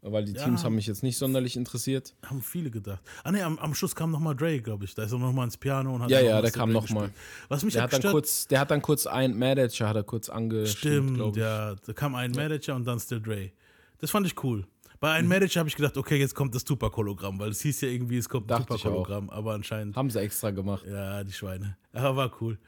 Weil 0.00 0.24
die 0.24 0.32
Ja. 0.32 0.44
Teams 0.44 0.62
haben 0.64 0.76
mich 0.76 0.86
jetzt 0.86 1.02
nicht 1.02 1.16
sonderlich 1.18 1.56
interessiert. 1.56 2.14
Haben 2.24 2.40
viele 2.40 2.70
gedacht. 2.70 3.02
Ah 3.24 3.32
ne, 3.32 3.42
am, 3.44 3.58
am 3.58 3.74
Schluss 3.74 3.96
kam 3.96 4.10
nochmal 4.12 4.36
Dre, 4.36 4.60
glaube 4.60 4.84
ich. 4.84 4.94
Da 4.94 5.02
ist 5.02 5.12
er 5.12 5.18
nochmal 5.18 5.44
ins 5.46 5.56
Piano 5.56 5.94
und 5.94 6.02
hat 6.02 6.10
Ja, 6.10 6.20
ja, 6.20 6.40
der 6.40 6.52
kam 6.52 6.70
Dre 6.70 6.80
noch 6.80 6.88
mal. 6.90 7.06
gespielt. 7.08 7.22
Was 7.48 7.64
mich 7.64 7.74
Der 7.74 7.82
hat, 7.82 7.92
dann 7.92 8.02
kurz, 8.02 8.46
der 8.46 8.60
hat 8.60 8.70
dann 8.70 8.80
kurz 8.80 9.06
ein 9.08 9.36
Manager, 9.36 9.88
hat 9.88 9.96
er 9.96 10.04
kurz 10.04 10.28
angestimmt, 10.28 11.16
Stimmt, 11.16 11.36
ja. 11.36 11.74
Da 11.74 11.92
kam 11.92 12.14
ein 12.14 12.30
Manager 12.30 12.76
und 12.76 12.84
dann 12.86 13.00
Still 13.00 13.20
Dre. 13.20 13.50
Das 13.98 14.10
fand 14.12 14.26
ich 14.26 14.42
cool. 14.44 14.66
Bei 15.00 15.08
Mhm. 15.10 15.14
einem 15.18 15.28
Manager 15.28 15.60
habe 15.60 15.68
ich 15.68 15.76
gedacht, 15.76 15.96
okay, 15.96 16.16
jetzt 16.16 16.34
kommt 16.34 16.54
das 16.54 16.64
Tupac-Hologramm, 16.64 17.38
weil 17.40 17.50
es 17.50 17.60
hieß 17.62 17.80
ja 17.82 17.88
irgendwie, 17.88 18.18
es 18.18 18.28
kommt 18.28 18.50
ein 18.52 18.58
Tupac-Hologramm, 18.60 19.30
aber 19.30 19.54
anscheinend, 19.54 19.96
Haben 19.96 20.10
sie 20.10 20.20
extra 20.20 20.50
gemacht. 20.52 20.84
ja, 20.88 21.22
die 21.24 21.32
Schweine. 21.32 21.76
Aber 21.92 22.16
war 22.16 22.32
cool. 22.40 22.58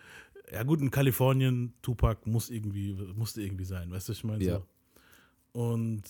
Ja, 0.53 0.65
gut, 0.65 0.81
in 0.81 0.91
Kalifornien, 0.91 1.75
Tupac 1.83 2.29
muss 2.29 2.51
irgendwie, 2.51 2.93
musste 3.15 3.41
irgendwie 3.43 3.65
sein, 3.65 3.91
weißt 3.93 4.09
du, 4.09 4.13
was 4.13 4.19
ich 4.19 4.25
meine? 4.25 4.43
Ja. 4.45 4.57
So. 4.59 4.67
Und 5.53 6.03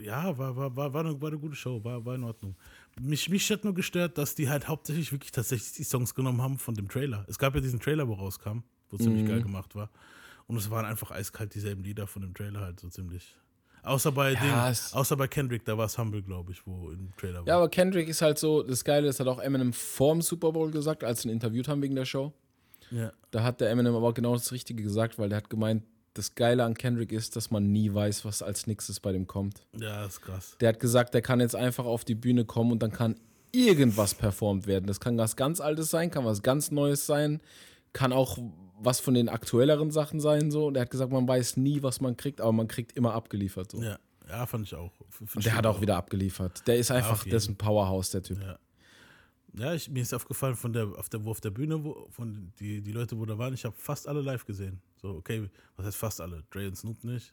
ja, 0.00 0.36
war, 0.38 0.56
war, 0.56 0.74
war, 0.76 0.92
war, 0.94 1.04
eine, 1.04 1.20
war 1.20 1.28
eine 1.28 1.38
gute 1.38 1.54
Show, 1.56 1.82
war, 1.84 2.04
war 2.04 2.14
in 2.14 2.24
Ordnung. 2.24 2.56
Mich, 3.00 3.28
mich 3.28 3.50
hat 3.50 3.64
nur 3.64 3.74
gestört, 3.74 4.18
dass 4.18 4.34
die 4.34 4.48
halt 4.48 4.68
hauptsächlich 4.68 5.12
wirklich 5.12 5.30
tatsächlich 5.32 5.72
die 5.72 5.84
Songs 5.84 6.14
genommen 6.14 6.42
haben 6.42 6.58
von 6.58 6.74
dem 6.74 6.88
Trailer. 6.88 7.24
Es 7.28 7.38
gab 7.38 7.54
ja 7.54 7.60
diesen 7.60 7.80
Trailer, 7.80 8.08
wo 8.08 8.14
rauskam, 8.14 8.58
wo 8.90 8.96
ziemlich 8.96 9.24
Mhm. 9.24 9.28
geil 9.28 9.42
gemacht 9.42 9.74
war. 9.74 9.90
Und 10.46 10.56
es 10.56 10.70
waren 10.70 10.84
einfach 10.86 11.10
eiskalt 11.10 11.54
dieselben 11.54 11.82
Lieder 11.84 12.06
von 12.06 12.22
dem 12.22 12.34
Trailer 12.34 12.60
halt 12.60 12.80
so 12.80 12.88
ziemlich. 12.88 13.36
Außer 13.82 14.10
bei, 14.12 14.32
Ja, 14.32 14.70
es- 14.70 14.92
außer 14.92 15.16
bei 15.16 15.28
Kendrick, 15.28 15.64
da 15.64 15.78
war 15.78 15.86
es 15.86 15.96
Humble, 15.98 16.22
glaube 16.22 16.52
ich, 16.52 16.66
wo 16.66 16.90
im 16.90 17.10
Trailer 17.16 17.40
war. 17.40 17.46
Ja, 17.46 17.56
aber 17.56 17.68
Kendrick 17.68 18.08
ist 18.08 18.20
halt 18.22 18.38
so, 18.38 18.62
das 18.62 18.84
Geile 18.84 19.08
ist, 19.08 19.20
hat 19.20 19.28
auch 19.28 19.38
Eminem 19.38 19.72
vorm 19.72 20.20
Super 20.22 20.52
Bowl 20.52 20.70
gesagt, 20.70 21.04
als 21.04 21.22
sie 21.22 21.28
ihn 21.28 21.32
interviewt 21.32 21.68
haben 21.68 21.80
wegen 21.82 21.94
der 21.94 22.04
Show. 22.04 22.32
ja. 22.90 23.12
Da 23.30 23.42
hat 23.42 23.60
der 23.60 23.70
Eminem 23.70 23.94
aber 23.94 24.12
genau 24.14 24.32
das 24.34 24.50
Richtige 24.52 24.82
gesagt, 24.82 25.18
weil 25.18 25.28
der 25.28 25.38
hat 25.38 25.50
gemeint, 25.50 25.84
das 26.18 26.34
Geile 26.34 26.64
an 26.64 26.74
Kendrick 26.74 27.12
ist, 27.12 27.36
dass 27.36 27.50
man 27.50 27.70
nie 27.72 27.92
weiß, 27.94 28.24
was 28.24 28.42
als 28.42 28.66
nächstes 28.66 29.00
bei 29.00 29.12
dem 29.12 29.26
kommt. 29.26 29.62
ja, 29.78 30.04
ist 30.04 30.20
krass. 30.20 30.56
Der 30.60 30.70
hat 30.70 30.80
gesagt, 30.80 31.14
der 31.14 31.22
kann 31.22 31.40
jetzt 31.40 31.54
einfach 31.56 31.84
auf 31.86 32.04
die 32.04 32.14
Bühne 32.14 32.44
kommen 32.44 32.72
und 32.72 32.82
dann 32.82 32.92
kann 32.92 33.14
irgendwas 33.52 34.14
performt 34.14 34.66
werden. 34.66 34.86
Das 34.86 35.00
kann 35.00 35.16
was 35.16 35.36
ganz 35.36 35.60
Altes 35.60 35.88
sein, 35.90 36.10
kann 36.10 36.24
was 36.24 36.42
ganz 36.42 36.70
Neues 36.70 37.06
sein, 37.06 37.40
kann 37.92 38.12
auch 38.12 38.36
was 38.80 39.00
von 39.00 39.14
den 39.14 39.28
aktuelleren 39.28 39.90
Sachen 39.90 40.20
sein. 40.20 40.50
So. 40.50 40.66
Und 40.66 40.76
er 40.76 40.82
hat 40.82 40.90
gesagt, 40.90 41.10
man 41.10 41.26
weiß 41.26 41.56
nie, 41.56 41.82
was 41.82 42.00
man 42.00 42.16
kriegt, 42.16 42.40
aber 42.40 42.52
man 42.52 42.68
kriegt 42.68 42.92
immer 42.92 43.14
abgeliefert. 43.14 43.70
So. 43.72 43.82
Ja, 43.82 43.98
ja 44.28 44.44
fand 44.46 44.66
ich 44.66 44.74
auch. 44.74 44.92
F- 45.08 45.20
Und 45.22 45.28
find 45.30 45.46
der 45.46 45.56
hat 45.56 45.66
auch 45.66 45.80
wieder 45.80 45.96
abgeliefert. 45.96 46.66
Der 46.66 46.76
ist 46.76 46.90
einfach, 46.90 47.12
auf 47.12 47.24
der 47.24 47.34
ist 47.34 47.48
ein 47.48 47.56
Powerhouse, 47.56 48.10
der 48.10 48.22
Typ. 48.22 48.40
Ja. 48.40 48.58
Ja, 49.54 49.72
ich, 49.74 49.88
mir 49.90 50.02
ist 50.02 50.12
aufgefallen, 50.14 50.54
von 50.54 50.72
der, 50.74 50.86
auf 50.96 51.08
der, 51.08 51.24
wo 51.24 51.30
auf 51.30 51.40
der 51.40 51.50
Bühne, 51.50 51.82
wo, 51.82 52.06
von 52.10 52.52
die, 52.60 52.82
die 52.82 52.92
Leute, 52.92 53.18
wo 53.18 53.24
da 53.24 53.38
waren, 53.38 53.54
ich 53.54 53.64
habe 53.64 53.74
fast 53.76 54.06
alle 54.06 54.20
live 54.20 54.44
gesehen. 54.44 54.80
So, 55.00 55.10
okay, 55.10 55.48
was 55.76 55.86
heißt 55.86 55.96
fast 55.96 56.20
alle? 56.20 56.44
Dre 56.50 56.68
und 56.68 56.76
Snoop 56.76 57.04
nicht. 57.04 57.32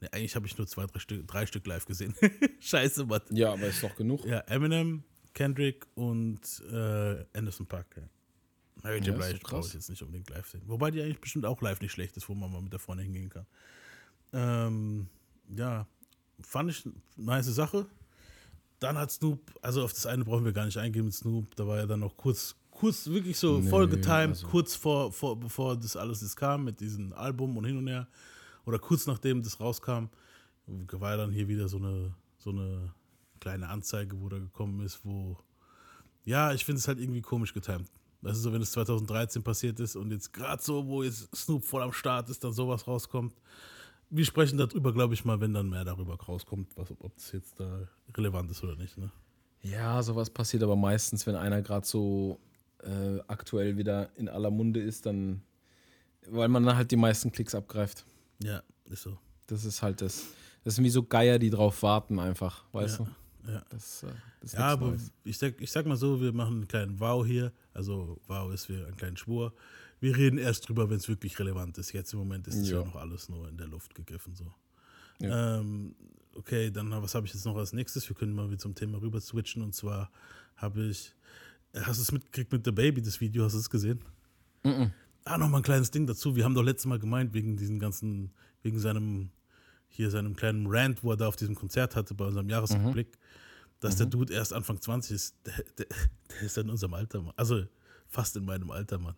Nee, 0.00 0.08
eigentlich 0.12 0.36
habe 0.36 0.46
ich 0.46 0.56
nur 0.58 0.66
zwei, 0.66 0.86
drei 0.86 0.98
Stück, 0.98 1.26
drei 1.26 1.46
Stück 1.46 1.66
live 1.66 1.86
gesehen. 1.86 2.14
Scheiße, 2.60 3.06
Mann. 3.06 3.22
Ja, 3.30 3.52
aber 3.52 3.66
ist 3.66 3.82
doch 3.82 3.96
genug. 3.96 4.24
Ja, 4.26 4.40
Eminem, 4.40 5.02
Kendrick 5.32 5.86
und 5.94 6.40
äh, 6.70 7.24
Anderson 7.32 7.66
Park. 7.66 8.00
Mary 8.82 8.98
J. 8.98 9.16
Blige 9.16 9.38
brauche 9.40 9.66
ich 9.66 9.74
jetzt 9.74 9.88
nicht 9.88 10.02
unbedingt 10.02 10.28
live 10.30 10.46
sehen. 10.48 10.62
Wobei 10.66 10.90
die 10.90 11.00
eigentlich 11.00 11.20
bestimmt 11.20 11.46
auch 11.46 11.60
live 11.62 11.80
nicht 11.80 11.92
schlecht 11.92 12.16
ist, 12.16 12.28
wo 12.28 12.34
man 12.34 12.52
mal 12.52 12.60
mit 12.60 12.72
da 12.72 12.78
vorne 12.78 13.02
hingehen 13.02 13.30
kann. 13.30 13.46
Ähm, 14.32 15.08
ja, 15.56 15.86
fand 16.40 16.70
ich 16.70 16.84
eine 16.84 16.94
nice 17.16 17.46
Sache. 17.46 17.86
Dann 18.78 18.98
hat 18.98 19.10
Snoop, 19.10 19.40
also 19.62 19.82
auf 19.82 19.92
das 19.92 20.04
eine 20.04 20.24
brauchen 20.24 20.44
wir 20.44 20.52
gar 20.52 20.66
nicht 20.66 20.76
eingehen 20.76 21.06
mit 21.06 21.14
Snoop, 21.14 21.56
da 21.56 21.66
war 21.66 21.78
ja 21.78 21.86
dann 21.86 22.00
noch 22.00 22.16
kurz, 22.16 22.54
kurz 22.78 23.06
wirklich 23.08 23.38
so 23.38 23.58
Nee, 23.58 23.68
voll 23.68 23.88
getimed, 23.88 24.28
also- 24.30 24.46
kurz 24.48 24.74
vor, 24.74 25.12
vor, 25.12 25.38
bevor 25.38 25.76
das 25.76 25.96
alles 25.96 26.20
jetzt 26.20 26.36
kam 26.36 26.64
mit 26.64 26.80
diesem 26.80 27.12
Album 27.12 27.56
und 27.56 27.64
hin 27.64 27.76
und 27.78 27.86
her. 27.88 28.06
Oder 28.64 28.78
kurz 28.78 29.06
nachdem 29.06 29.42
das 29.42 29.58
rauskam, 29.60 30.06
war 30.66 31.16
dann 31.16 31.30
hier 31.30 31.48
wieder 31.48 31.68
so 31.68 31.76
eine, 31.78 32.14
so 32.38 32.50
eine 32.50 32.92
kleine 33.40 33.68
Anzeige, 33.68 34.20
wo 34.20 34.28
da 34.28 34.38
gekommen 34.38 34.80
ist, 34.84 35.04
wo, 35.04 35.36
ja, 36.24 36.52
ich 36.52 36.64
finde 36.64 36.80
es 36.80 36.88
halt 36.88 36.98
irgendwie 36.98 37.22
komisch 37.22 37.54
getimed. 37.54 37.88
Das 38.22 38.36
ist 38.38 38.42
so, 38.42 38.52
wenn 38.52 38.62
es 38.62 38.72
2013 38.72 39.42
passiert 39.44 39.78
ist 39.78 39.94
und 39.94 40.10
jetzt 40.10 40.32
gerade 40.32 40.60
so, 40.62 40.86
wo 40.86 41.02
jetzt 41.04 41.34
Snoop 41.36 41.64
voll 41.64 41.82
am 41.82 41.92
Start 41.92 42.28
ist, 42.28 42.42
dann 42.42 42.52
sowas 42.52 42.86
rauskommt. 42.88 43.34
Wir 44.10 44.24
sprechen 44.24 44.58
darüber, 44.58 44.92
glaube 44.92 45.14
ich 45.14 45.24
mal, 45.24 45.40
wenn 45.40 45.52
dann 45.54 45.68
mehr 45.68 45.84
darüber 45.84 46.16
rauskommt, 46.16 46.76
was, 46.76 46.90
ob 46.90 47.14
das 47.14 47.30
jetzt 47.32 47.60
da 47.60 47.86
relevant 48.16 48.50
ist 48.50 48.62
oder 48.64 48.74
nicht. 48.76 48.96
Ne? 48.98 49.10
Ja, 49.62 50.02
sowas 50.02 50.30
passiert 50.30 50.62
aber 50.64 50.74
meistens, 50.76 51.26
wenn 51.26 51.36
einer 51.36 51.62
gerade 51.62 51.86
so 51.86 52.40
äh, 52.82 53.20
aktuell 53.26 53.76
wieder 53.76 54.10
in 54.16 54.28
aller 54.28 54.50
Munde 54.50 54.80
ist, 54.80 55.06
dann, 55.06 55.42
weil 56.28 56.48
man 56.48 56.64
dann 56.64 56.76
halt 56.76 56.90
die 56.90 56.96
meisten 56.96 57.32
Klicks 57.32 57.54
abgreift. 57.54 58.04
Ja, 58.42 58.62
ist 58.86 59.02
so. 59.02 59.18
Das 59.46 59.64
ist 59.64 59.82
halt 59.82 60.00
das. 60.00 60.24
Das 60.64 60.74
sind 60.74 60.84
wie 60.84 60.90
so 60.90 61.02
Geier, 61.02 61.38
die 61.38 61.50
drauf 61.50 61.82
warten 61.82 62.18
einfach, 62.18 62.64
weißt 62.72 62.98
ja, 62.98 63.04
du? 63.04 63.52
Ja. 63.52 63.62
Das, 63.70 64.02
äh, 64.02 64.08
das 64.40 64.52
Ja, 64.52 64.68
aber 64.72 64.88
Neues. 64.88 65.12
ich 65.24 65.38
sag, 65.38 65.60
ich 65.60 65.70
sag 65.70 65.86
mal 65.86 65.96
so, 65.96 66.20
wir 66.20 66.32
machen 66.32 66.56
einen 66.56 66.68
kleinen 66.68 66.98
Wow 66.98 67.24
hier. 67.24 67.52
Also 67.72 68.18
Wow 68.26 68.52
ist 68.52 68.68
wir 68.68 68.86
einen 68.86 68.96
kleinen 68.96 69.16
Schwur. 69.16 69.52
Wir 70.00 70.16
reden 70.16 70.38
erst 70.38 70.68
drüber, 70.68 70.90
wenn 70.90 70.96
es 70.96 71.08
wirklich 71.08 71.38
relevant 71.38 71.78
ist. 71.78 71.92
Jetzt 71.92 72.12
im 72.12 72.18
Moment 72.18 72.46
ist 72.48 72.56
es 72.56 72.70
ja. 72.70 72.80
Ja. 72.80 72.84
noch 72.84 72.96
alles 72.96 73.28
nur 73.28 73.48
in 73.48 73.56
der 73.56 73.68
Luft 73.68 73.94
gegriffen. 73.94 74.34
So. 74.34 74.52
Ja. 75.20 75.60
Ähm, 75.60 75.94
okay, 76.34 76.70
dann 76.70 76.90
was 76.90 77.14
habe 77.14 77.26
ich 77.26 77.32
jetzt 77.32 77.44
noch 77.46 77.56
als 77.56 77.72
nächstes? 77.72 78.08
Wir 78.08 78.16
können 78.16 78.34
mal 78.34 78.48
wieder 78.48 78.58
zum 78.58 78.74
Thema 78.74 79.00
rüber 79.00 79.20
switchen. 79.20 79.62
Und 79.62 79.74
zwar 79.74 80.10
habe 80.56 80.86
ich, 80.86 81.14
hast 81.82 81.98
du 81.98 82.02
es 82.02 82.12
mitgekriegt 82.12 82.52
mit 82.52 82.64
The 82.64 82.72
Baby, 82.72 83.02
das 83.02 83.20
Video, 83.20 83.44
hast 83.44 83.54
du 83.54 83.58
es 83.58 83.70
gesehen? 83.70 84.00
Ah, 85.24 85.38
noch 85.38 85.48
mal 85.48 85.58
ein 85.58 85.62
kleines 85.62 85.90
Ding 85.90 86.06
dazu. 86.06 86.36
Wir 86.36 86.44
haben 86.44 86.54
doch 86.54 86.62
letztes 86.62 86.86
Mal 86.86 86.98
gemeint, 86.98 87.34
wegen 87.34 87.56
diesen 87.56 87.78
ganzen, 87.78 88.30
wegen 88.62 88.78
seinem, 88.78 89.30
hier 89.88 90.10
seinem 90.10 90.34
kleinen 90.34 90.66
Rant, 90.68 91.02
wo 91.02 91.10
er 91.10 91.16
da 91.16 91.28
auf 91.28 91.36
diesem 91.36 91.54
Konzert 91.54 91.96
hatte, 91.96 92.14
bei 92.14 92.24
unserem 92.26 92.48
Jahresrückblick, 92.48 93.18
dass 93.80 93.96
der 93.96 94.06
Dude 94.06 94.32
erst 94.32 94.52
Anfang 94.52 94.80
20 94.80 95.14
ist. 95.14 95.36
Der, 95.46 95.54
der, 95.78 95.86
der 96.30 96.40
ist 96.42 96.56
ja 96.56 96.62
in 96.62 96.70
unserem 96.70 96.94
Alter, 96.94 97.22
Mann. 97.22 97.34
Also 97.36 97.64
fast 98.08 98.36
in 98.36 98.44
meinem 98.44 98.70
Alter, 98.70 98.98
Mann. 98.98 99.16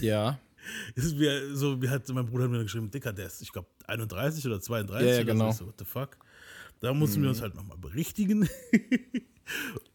Ja, 0.00 0.38
ist 0.94 1.18
wie, 1.18 1.54
so, 1.54 1.80
wie 1.80 1.88
hat 1.88 2.08
mein 2.10 2.26
Bruder 2.26 2.44
hat 2.44 2.50
mir 2.50 2.62
geschrieben, 2.62 2.90
Dicker, 2.90 3.12
der 3.12 3.26
ist, 3.26 3.42
ich 3.42 3.52
glaube, 3.52 3.68
31 3.86 4.46
oder 4.46 4.60
32 4.60 5.08
Ja, 5.08 5.16
ja, 5.16 5.22
genau. 5.24 5.52
so. 5.52 5.66
What 5.66 5.74
the 5.78 5.84
fuck? 5.84 6.16
Da 6.80 6.94
mussten 6.94 7.22
wir 7.22 7.28
uns 7.28 7.42
halt 7.42 7.54
nochmal 7.54 7.76
berichtigen. 7.76 8.48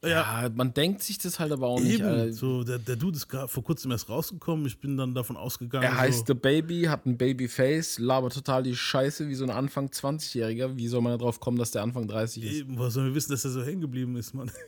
ja, 0.04 0.10
ja, 0.44 0.50
man 0.54 0.74
denkt 0.74 1.04
sich 1.04 1.18
das 1.18 1.40
halt 1.40 1.52
aber 1.52 1.68
auch 1.68 1.80
nicht. 1.80 2.00
eben. 2.00 2.06
Alter. 2.08 2.34
So, 2.34 2.64
der, 2.64 2.80
der 2.80 2.96
Dude 2.96 3.18
ist 3.18 3.28
vor 3.32 3.64
kurzem 3.64 3.92
erst 3.92 4.10
rausgekommen. 4.10 4.66
Ich 4.66 4.80
bin 4.80 4.98
dann 4.98 5.14
davon 5.16 5.38
ausgegangen. 5.38 5.84
Er 5.84 5.98
heißt 5.98 6.20
so, 6.28 6.28
The 6.28 6.34
Baby, 6.34 6.84
hat 6.84 7.06
ein 7.06 7.18
Babyface, 7.18 8.00
labert 8.00 8.34
total 8.34 8.64
die 8.64 8.76
Scheiße 8.76 9.28
wie 9.28 9.36
so 9.36 9.44
ein 9.44 9.50
Anfang 9.50 9.88
20-Jähriger. 9.88 10.76
Wie 10.78 10.88
soll 10.88 11.02
man 11.02 11.18
darauf 11.18 11.40
kommen, 11.40 11.58
dass 11.58 11.72
der 11.72 11.84
Anfang 11.84 12.08
30 12.08 12.44
ist? 12.44 12.54
Eben, 12.54 12.80
was 12.80 12.94
sollen 12.94 13.08
wir 13.08 13.16
wissen, 13.16 13.32
dass 13.32 13.46
er 13.46 13.52
so 13.52 13.64
hängen 13.64 13.82
geblieben 13.82 14.16
ist, 14.18 14.34
Mann? 14.34 14.52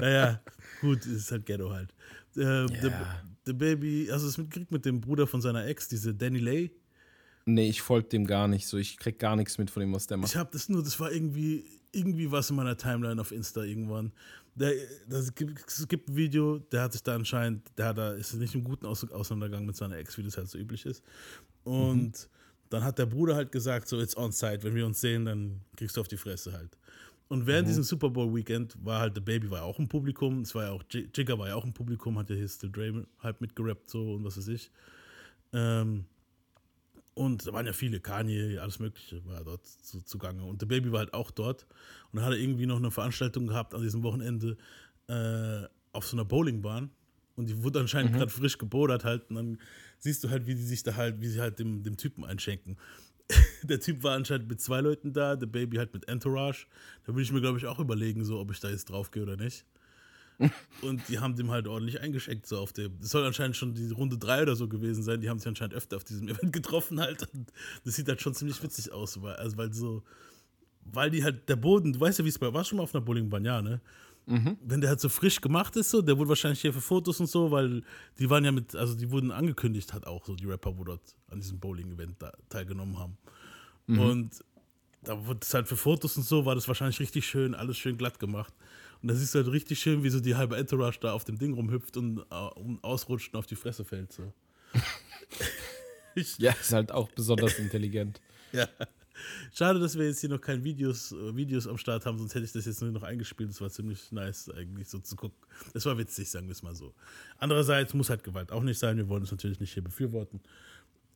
naja, 0.00 0.40
gut, 0.80 1.00
es 1.00 1.06
ist 1.06 1.32
halt 1.32 1.46
Ghetto 1.46 1.70
halt. 1.70 1.90
Äh, 2.36 2.66
the, 2.80 2.88
Ja. 2.88 3.22
the 3.46 3.52
Baby, 3.52 4.06
du 4.06 4.14
es 4.14 4.38
mitgekriegt 4.38 4.70
mit 4.70 4.84
dem 4.84 5.00
Bruder 5.00 5.26
von 5.26 5.40
seiner 5.40 5.66
Ex, 5.66 5.88
diese 5.88 6.14
Danny 6.14 6.38
Lay? 6.38 6.70
Nee, 7.46 7.68
ich 7.68 7.82
folge 7.82 8.08
dem 8.08 8.26
gar 8.26 8.48
nicht 8.48 8.66
so. 8.66 8.76
Ich 8.76 8.98
krieg 8.98 9.18
gar 9.18 9.34
nichts 9.34 9.58
mit 9.58 9.70
von 9.70 9.80
dem, 9.80 9.92
was 9.92 10.06
der 10.06 10.18
macht. 10.18 10.30
Ich 10.30 10.36
habe 10.36 10.50
das 10.52 10.68
nur, 10.68 10.82
das 10.82 11.00
war 11.00 11.10
irgendwie, 11.10 11.64
irgendwie 11.92 12.30
was 12.30 12.50
in 12.50 12.56
meiner 12.56 12.76
Timeline 12.76 13.20
auf 13.20 13.32
Insta 13.32 13.62
irgendwann. 13.62 14.12
Der, 14.54 14.72
das 15.08 15.34
gibt, 15.34 15.64
es 15.66 15.86
gibt 15.88 16.08
ein 16.08 16.16
Video, 16.16 16.58
der 16.58 16.82
hat 16.82 16.92
sich 16.92 17.02
da 17.02 17.14
anscheinend, 17.14 17.66
der 17.78 17.86
hat 17.86 17.98
da, 17.98 18.12
ist 18.12 18.34
nicht 18.34 18.54
im 18.54 18.64
guten 18.64 18.86
Aus 18.86 19.08
Auseinandergang 19.10 19.64
mit 19.64 19.76
seiner 19.76 19.96
Ex, 19.96 20.18
wie 20.18 20.22
das 20.22 20.36
halt 20.36 20.48
so 20.48 20.58
üblich 20.58 20.86
ist. 20.86 21.02
Und 21.64 22.28
dann 22.68 22.84
hat 22.84 22.98
der 22.98 23.06
Bruder 23.06 23.34
halt 23.34 23.52
gesagt, 23.52 23.88
so, 23.88 24.00
it's 24.00 24.16
on 24.16 24.32
site, 24.32 24.62
wenn 24.62 24.74
wir 24.74 24.86
uns 24.86 25.00
sehen, 25.00 25.24
dann 25.24 25.60
kriegst 25.76 25.96
du 25.96 26.00
auf 26.00 26.08
die 26.08 26.16
Fresse 26.16 26.52
halt. 26.52 26.76
Und 27.28 27.46
während 27.46 27.68
diesem 27.68 27.84
Super 27.84 28.10
Bowl 28.10 28.34
Weekend 28.34 28.76
war 28.84 29.00
halt, 29.00 29.14
der 29.16 29.20
Baby 29.20 29.48
war 29.50 29.58
ja 29.58 29.64
auch 29.64 29.78
im 29.78 29.88
Publikum, 29.88 30.40
es 30.40 30.52
war 30.54 30.64
ja 30.64 30.70
auch, 30.72 30.82
J- 30.90 31.16
Jigga 31.16 31.38
war 31.38 31.46
ja 31.46 31.54
auch 31.54 31.64
im 31.64 31.72
Publikum, 31.72 32.18
hat 32.18 32.28
ja 32.28 32.34
hier 32.34 32.48
Still 32.48 32.72
Dre 32.72 33.06
halt 33.20 33.40
mitgerappt 33.40 33.88
so 33.88 34.14
und 34.14 34.24
was 34.24 34.36
weiß 34.36 34.48
ich. 34.48 34.70
Ähm, 35.52 36.06
und 37.14 37.46
da 37.46 37.52
waren 37.52 37.66
ja 37.66 37.72
viele, 37.72 38.00
Kanye, 38.00 38.58
alles 38.58 38.78
Mögliche 38.78 39.24
war 39.26 39.42
dort 39.44 39.66
zu, 39.66 40.00
zugange. 40.02 40.44
Und 40.44 40.62
der 40.62 40.66
Baby 40.66 40.92
war 40.92 41.00
halt 41.00 41.14
auch 41.14 41.30
dort. 41.30 41.66
Und 42.10 42.16
dann 42.16 42.24
hat 42.24 42.32
er 42.32 42.38
irgendwie 42.38 42.66
noch 42.66 42.76
eine 42.76 42.90
Veranstaltung 42.90 43.46
gehabt 43.46 43.74
an 43.74 43.82
diesem 43.82 44.02
Wochenende 44.02 44.56
äh, 45.08 45.66
auf 45.92 46.06
so 46.06 46.16
einer 46.16 46.24
Bowlingbahn. 46.24 46.90
Und 47.36 47.48
die 47.48 47.62
wurde 47.62 47.80
anscheinend 47.80 48.12
gerade 48.14 48.30
frisch 48.30 48.58
gebodert 48.58 49.04
halt. 49.04 49.28
Und 49.30 49.36
dann 49.36 49.58
siehst 49.98 50.22
du 50.24 50.30
halt, 50.30 50.46
wie 50.46 50.54
die 50.54 50.62
sich 50.62 50.82
da 50.82 50.94
halt, 50.94 51.20
wie 51.20 51.28
sie 51.28 51.40
halt 51.40 51.58
dem, 51.58 51.82
dem 51.82 51.96
Typen 51.96 52.24
einschenken. 52.24 52.76
der 53.62 53.80
Typ 53.80 54.02
war 54.02 54.14
anscheinend 54.14 54.48
mit 54.48 54.60
zwei 54.60 54.80
Leuten 54.80 55.12
da, 55.12 55.36
der 55.36 55.46
Baby 55.46 55.76
halt 55.76 55.92
mit 55.92 56.08
Entourage. 56.08 56.66
Da 57.04 57.12
würde 57.12 57.22
ich 57.22 57.32
mir, 57.32 57.40
glaube 57.40 57.58
ich, 57.58 57.66
auch 57.66 57.78
überlegen, 57.78 58.24
so, 58.24 58.38
ob 58.38 58.50
ich 58.50 58.60
da 58.60 58.68
jetzt 58.70 58.90
drauf 58.90 59.10
gehe 59.10 59.22
oder 59.22 59.36
nicht. 59.36 59.64
Und 60.82 61.08
die 61.08 61.18
haben 61.18 61.36
dem 61.36 61.50
halt 61.50 61.66
ordentlich 61.66 62.00
eingeschenkt, 62.00 62.46
so 62.46 62.58
auf 62.58 62.72
dem. 62.72 62.98
Das 63.00 63.10
soll 63.10 63.24
anscheinend 63.24 63.56
schon 63.56 63.74
die 63.74 63.90
Runde 63.90 64.18
3 64.18 64.42
oder 64.42 64.56
so 64.56 64.68
gewesen 64.68 65.02
sein. 65.02 65.20
Die 65.20 65.28
haben 65.28 65.38
sich 65.38 65.48
anscheinend 65.48 65.74
öfter 65.74 65.96
auf 65.96 66.04
diesem 66.04 66.28
Event 66.30 66.52
getroffen 66.52 67.00
halt. 67.00 67.28
Und 67.34 67.52
das 67.84 67.96
sieht 67.96 68.08
halt 68.08 68.20
schon 68.20 68.34
ziemlich 68.34 68.62
witzig 68.62 68.92
aus, 68.92 69.20
weil, 69.20 69.36
also 69.36 69.56
weil 69.56 69.72
so, 69.72 70.02
weil 70.84 71.10
die 71.10 71.22
halt, 71.22 71.48
der 71.48 71.56
Boden, 71.56 71.92
du 71.92 72.00
weißt 72.00 72.18
ja, 72.20 72.24
wie 72.24 72.30
es 72.30 72.38
bei, 72.38 72.52
war 72.52 72.64
schon 72.64 72.78
mal 72.78 72.84
auf 72.84 72.94
einer 72.94 73.04
Bowlingbahn, 73.04 73.44
ja, 73.44 73.60
ne? 73.62 73.80
Wenn 74.62 74.80
der 74.80 74.90
halt 74.90 75.00
so 75.00 75.08
frisch 75.08 75.40
gemacht 75.40 75.76
ist, 75.76 75.90
so, 75.90 76.02
der 76.02 76.16
wurde 76.16 76.28
wahrscheinlich 76.28 76.60
hier 76.60 76.72
für 76.72 76.80
Fotos 76.80 77.18
und 77.20 77.26
so, 77.26 77.50
weil 77.50 77.82
die 78.18 78.30
waren 78.30 78.44
ja 78.44 78.52
mit, 78.52 78.76
also 78.76 78.94
die 78.94 79.10
wurden 79.10 79.32
angekündigt, 79.32 79.92
hat 79.92 80.06
auch 80.06 80.24
so 80.24 80.34
die 80.36 80.44
Rapper, 80.46 80.78
wo 80.78 80.84
dort 80.84 81.16
an 81.30 81.40
diesem 81.40 81.58
Bowling-Event 81.58 82.16
teilgenommen 82.48 82.98
haben. 82.98 83.18
Und 83.98 84.44
da 85.02 85.26
wurde 85.26 85.40
es 85.42 85.52
halt 85.52 85.66
für 85.68 85.76
Fotos 85.76 86.16
und 86.16 86.22
so, 86.24 86.44
war 86.44 86.54
das 86.54 86.68
wahrscheinlich 86.68 87.00
richtig 87.00 87.26
schön, 87.26 87.54
alles 87.54 87.76
schön 87.78 87.96
glatt 87.96 88.18
gemacht. 88.20 88.54
Und 89.02 89.08
da 89.08 89.14
siehst 89.14 89.34
du 89.34 89.38
halt 89.38 89.48
richtig 89.52 89.78
schön, 89.80 90.02
wie 90.02 90.10
so 90.10 90.20
die 90.20 90.34
halbe 90.36 90.56
Entourage 90.56 90.98
da 91.00 91.12
auf 91.12 91.24
dem 91.24 91.38
Ding 91.38 91.54
rumhüpft 91.54 91.96
und, 91.96 92.18
äh, 92.30 92.34
und 92.56 92.82
ausrutscht 92.84 93.32
und 93.32 93.38
auf 93.38 93.46
die 93.46 93.56
Fresse 93.56 93.84
fällt. 93.84 94.12
So. 94.12 94.32
Ja, 96.38 96.52
ist 96.52 96.72
halt 96.72 96.90
auch 96.90 97.08
besonders 97.12 97.58
intelligent. 97.58 98.20
ja. 98.52 98.68
Schade, 99.52 99.78
dass 99.78 99.96
wir 99.96 100.06
jetzt 100.06 100.20
hier 100.20 100.28
noch 100.28 100.40
keine 100.40 100.64
Videos, 100.64 101.12
äh, 101.12 101.36
Videos 101.36 101.66
am 101.66 101.78
Start 101.78 102.04
haben, 102.04 102.18
sonst 102.18 102.34
hätte 102.34 102.44
ich 102.44 102.52
das 102.52 102.64
jetzt 102.64 102.80
nur 102.82 102.90
noch 102.90 103.02
eingespielt. 103.02 103.50
Das 103.50 103.60
war 103.60 103.70
ziemlich 103.70 104.10
nice, 104.10 104.50
eigentlich 104.50 104.88
so 104.88 104.98
zu 104.98 105.14
gucken. 105.14 105.38
Es 105.74 105.86
war 105.86 105.96
witzig, 105.98 106.30
sagen 106.30 106.46
wir 106.46 106.52
es 106.52 106.62
mal 106.62 106.74
so. 106.74 106.94
Andererseits 107.38 107.94
muss 107.94 108.10
halt 108.10 108.24
Gewalt 108.24 108.50
auch 108.50 108.62
nicht 108.62 108.78
sein. 108.78 108.96
Wir 108.96 109.08
wollen 109.08 109.22
es 109.22 109.30
natürlich 109.30 109.60
nicht 109.60 109.72
hier 109.72 109.84
befürworten. 109.84 110.40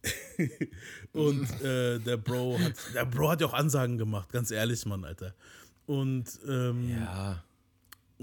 Und 1.12 1.50
äh, 1.62 1.98
der 1.98 2.18
Bro 2.18 2.58
hat, 2.60 2.74
der 2.94 3.06
Bro 3.06 3.30
hat 3.30 3.40
ja 3.40 3.46
auch 3.46 3.54
Ansagen 3.54 3.96
gemacht, 3.98 4.30
ganz 4.30 4.50
ehrlich, 4.50 4.84
Mann, 4.86 5.04
Alter. 5.04 5.34
Und, 5.86 6.40
ähm, 6.46 6.88
Ja. 6.90 7.42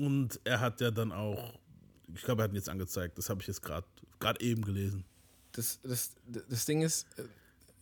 Und 0.01 0.39
er 0.45 0.59
hat 0.59 0.81
ja 0.81 0.89
dann 0.89 1.11
auch, 1.11 1.53
ich 2.15 2.23
glaube, 2.23 2.41
er 2.41 2.45
hat 2.45 2.51
ihn 2.51 2.55
jetzt 2.55 2.69
angezeigt, 2.69 3.19
das 3.19 3.29
habe 3.29 3.39
ich 3.41 3.47
jetzt 3.47 3.61
gerade 3.61 3.85
eben 4.39 4.65
gelesen. 4.65 5.05
Das, 5.51 5.79
das, 5.83 6.15
das 6.49 6.65
Ding 6.65 6.81
ist, 6.81 7.05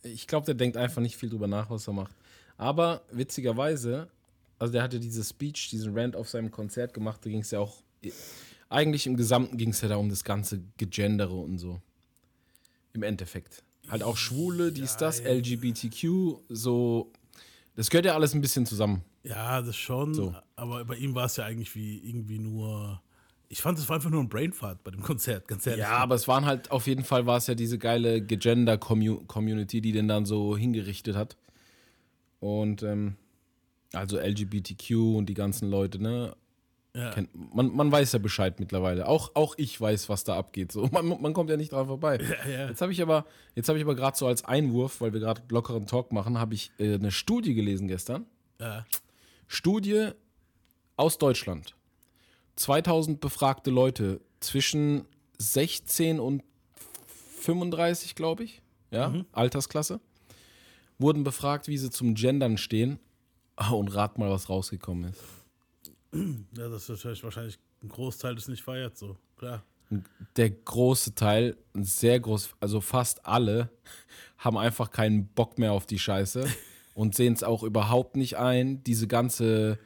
äh, 0.02 0.08
ich 0.08 0.26
glaube, 0.26 0.44
der 0.44 0.54
denkt 0.54 0.76
einfach 0.76 1.00
nicht 1.00 1.16
viel 1.16 1.30
drüber 1.30 1.46
nach, 1.46 1.70
was 1.70 1.88
er 1.88 1.94
macht. 1.94 2.14
Aber 2.58 3.02
witzigerweise, 3.10 4.08
also 4.58 4.70
der 4.70 4.82
hatte 4.82 5.00
diese 5.00 5.24
Speech, 5.24 5.70
diesen 5.70 5.96
Rant 5.96 6.14
auf 6.14 6.28
seinem 6.28 6.50
Konzert 6.50 6.92
gemacht, 6.92 7.24
da 7.24 7.30
ging 7.30 7.40
es 7.40 7.52
ja 7.52 7.58
auch, 7.58 7.82
eigentlich 8.68 9.06
im 9.06 9.16
Gesamten 9.16 9.56
ging 9.56 9.70
es 9.70 9.80
ja 9.80 9.88
da 9.88 9.96
um 9.96 10.10
das 10.10 10.22
ganze 10.22 10.60
Gegendere 10.76 11.34
und 11.34 11.56
so. 11.56 11.80
Im 12.92 13.02
Endeffekt. 13.02 13.62
Halt 13.88 14.02
auch 14.02 14.18
Schwule, 14.18 14.72
dies, 14.72 14.98
das, 14.98 15.20
LGBTQ, 15.20 16.36
so, 16.50 17.10
das 17.76 17.88
gehört 17.88 18.04
ja 18.04 18.14
alles 18.14 18.34
ein 18.34 18.42
bisschen 18.42 18.66
zusammen. 18.66 19.04
Ja, 19.22 19.60
das 19.60 19.76
schon, 19.76 20.14
So. 20.14 20.34
aber 20.56 20.84
bei 20.84 20.96
ihm 20.96 21.14
war 21.14 21.26
es 21.26 21.36
ja 21.36 21.44
eigentlich 21.44 21.74
wie 21.74 21.98
irgendwie 21.98 22.38
nur, 22.38 23.02
ich 23.48 23.60
fand, 23.60 23.78
es 23.78 23.88
war 23.88 23.96
einfach 23.96 24.10
nur 24.10 24.22
ein 24.22 24.28
Brainfart 24.28 24.82
bei 24.82 24.90
dem 24.90 25.02
Konzert, 25.02 25.46
ganz 25.46 25.66
ehrlich. 25.66 25.82
Ja, 25.82 25.98
aber 25.98 26.14
es 26.14 26.26
waren 26.26 26.46
halt, 26.46 26.70
auf 26.70 26.86
jeden 26.86 27.04
Fall 27.04 27.26
war 27.26 27.36
es 27.36 27.46
ja 27.46 27.54
diese 27.54 27.78
geile 27.78 28.22
Gegender-Community, 28.22 29.80
die 29.80 29.92
den 29.92 30.08
dann 30.08 30.24
so 30.24 30.56
hingerichtet 30.56 31.16
hat. 31.16 31.36
Und 32.38 32.82
ähm, 32.82 33.16
also 33.92 34.18
LGBTQ 34.18 34.90
und 35.16 35.26
die 35.26 35.34
ganzen 35.34 35.70
Leute, 35.70 36.00
ne? 36.00 36.34
Ja. 36.94 37.10
Kennt, 37.10 37.28
man, 37.54 37.74
man 37.74 37.92
weiß 37.92 38.12
ja 38.12 38.18
Bescheid 38.18 38.58
mittlerweile. 38.58 39.06
Auch, 39.06 39.32
auch 39.34 39.54
ich 39.58 39.80
weiß, 39.80 40.08
was 40.08 40.24
da 40.24 40.36
abgeht. 40.36 40.72
So, 40.72 40.86
man, 40.92 41.20
man 41.20 41.32
kommt 41.34 41.50
ja 41.50 41.56
nicht 41.56 41.72
dran 41.72 41.86
vorbei. 41.86 42.18
Ja, 42.18 42.50
ja. 42.50 42.68
Jetzt 42.68 42.80
habe 42.80 42.92
ich 42.92 43.02
aber, 43.02 43.26
jetzt 43.54 43.68
habe 43.68 43.78
ich 43.78 43.84
aber 43.84 43.94
gerade 43.94 44.16
so 44.16 44.26
als 44.26 44.44
Einwurf, 44.44 45.00
weil 45.00 45.12
wir 45.12 45.20
gerade 45.20 45.42
lockeren 45.50 45.86
Talk 45.86 46.10
machen, 46.12 46.38
habe 46.38 46.54
ich 46.54 46.72
äh, 46.78 46.94
eine 46.94 47.10
Studie 47.10 47.54
gelesen 47.54 47.86
gestern. 47.86 48.26
Ja. 48.58 48.84
Studie 49.52 50.10
aus 50.96 51.18
Deutschland. 51.18 51.74
2000 52.54 53.20
befragte 53.20 53.72
Leute 53.72 54.20
zwischen 54.38 55.06
16 55.38 56.20
und 56.20 56.44
35, 57.40 58.14
glaube 58.14 58.44
ich, 58.44 58.62
ja, 58.92 59.12
Altersklasse, 59.32 60.00
wurden 61.00 61.24
befragt, 61.24 61.66
wie 61.66 61.78
sie 61.78 61.90
zum 61.90 62.14
Gendern 62.14 62.58
stehen. 62.58 63.00
Ah, 63.56 63.70
Und 63.70 63.88
rat 63.88 64.18
mal, 64.18 64.30
was 64.30 64.48
rausgekommen 64.48 65.10
ist. 65.10 65.20
ja, 66.56 66.68
das 66.68 66.84
ist 66.84 66.90
wahrscheinlich, 66.90 67.24
wahrscheinlich 67.24 67.58
ein 67.82 67.88
Großteil 67.88 68.36
das 68.36 68.46
nicht 68.46 68.62
feiert, 68.62 68.96
so. 68.96 69.16
Klar. 69.36 69.64
Der 70.36 70.50
große 70.50 71.16
Teil, 71.16 71.56
ein 71.74 71.82
sehr 71.82 72.20
groß, 72.20 72.50
also 72.60 72.80
fast 72.80 73.26
alle, 73.26 73.68
haben 74.38 74.56
einfach 74.56 74.92
keinen 74.92 75.26
Bock 75.26 75.58
mehr 75.58 75.72
auf 75.72 75.86
die 75.86 75.98
Scheiße 75.98 76.48
und 77.00 77.14
sehen 77.14 77.32
es 77.32 77.42
auch 77.42 77.62
überhaupt 77.62 78.14
nicht 78.16 78.36
ein, 78.36 78.84
diese 78.84 79.06
ganze, 79.08 79.78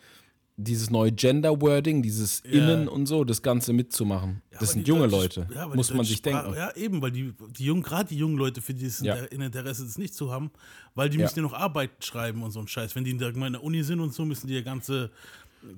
dieses 0.56 0.90
neue 0.90 1.12
Gender-Wording, 1.12 2.02
dieses 2.02 2.42
Ja. 2.44 2.50
Innen 2.50 2.88
und 2.88 3.06
so, 3.06 3.22
das 3.22 3.40
Ganze 3.40 3.72
mitzumachen. 3.72 4.42
Ja, 4.50 4.58
das 4.58 4.72
sind 4.72 4.88
junge 4.88 5.06
Leute, 5.06 5.46
ja, 5.54 5.68
muss 5.68 5.94
man 5.94 6.04
sich 6.04 6.16
Sprache- 6.16 6.42
denken. 6.46 6.58
Ja, 6.58 6.74
eben, 6.74 7.00
weil 7.02 7.12
die, 7.12 7.32
die 7.56 7.66
jungen, 7.66 7.82
gerade 7.82 8.08
die 8.08 8.16
jungen 8.16 8.36
Leute, 8.36 8.60
für 8.60 8.74
die 8.74 8.90
ja. 9.02 9.14
ein 9.14 9.40
Interesse, 9.42 9.84
das 9.84 9.96
nicht 9.96 10.12
zu 10.12 10.32
haben, 10.32 10.50
weil 10.96 11.08
die 11.08 11.18
müssen 11.18 11.36
ja 11.36 11.42
noch 11.42 11.52
Arbeiten 11.54 12.02
schreiben 12.02 12.42
und 12.42 12.50
so 12.50 12.58
ein 12.58 12.66
Scheiß. 12.66 12.96
Wenn 12.96 13.04
die 13.04 13.12
in 13.12 13.18
der, 13.18 13.28
in 13.28 13.52
der 13.52 13.62
Uni 13.62 13.84
sind 13.84 14.00
und 14.00 14.12
so, 14.12 14.24
müssen 14.24 14.48
die 14.48 14.54
ja 14.54 14.62
ganze, 14.62 15.12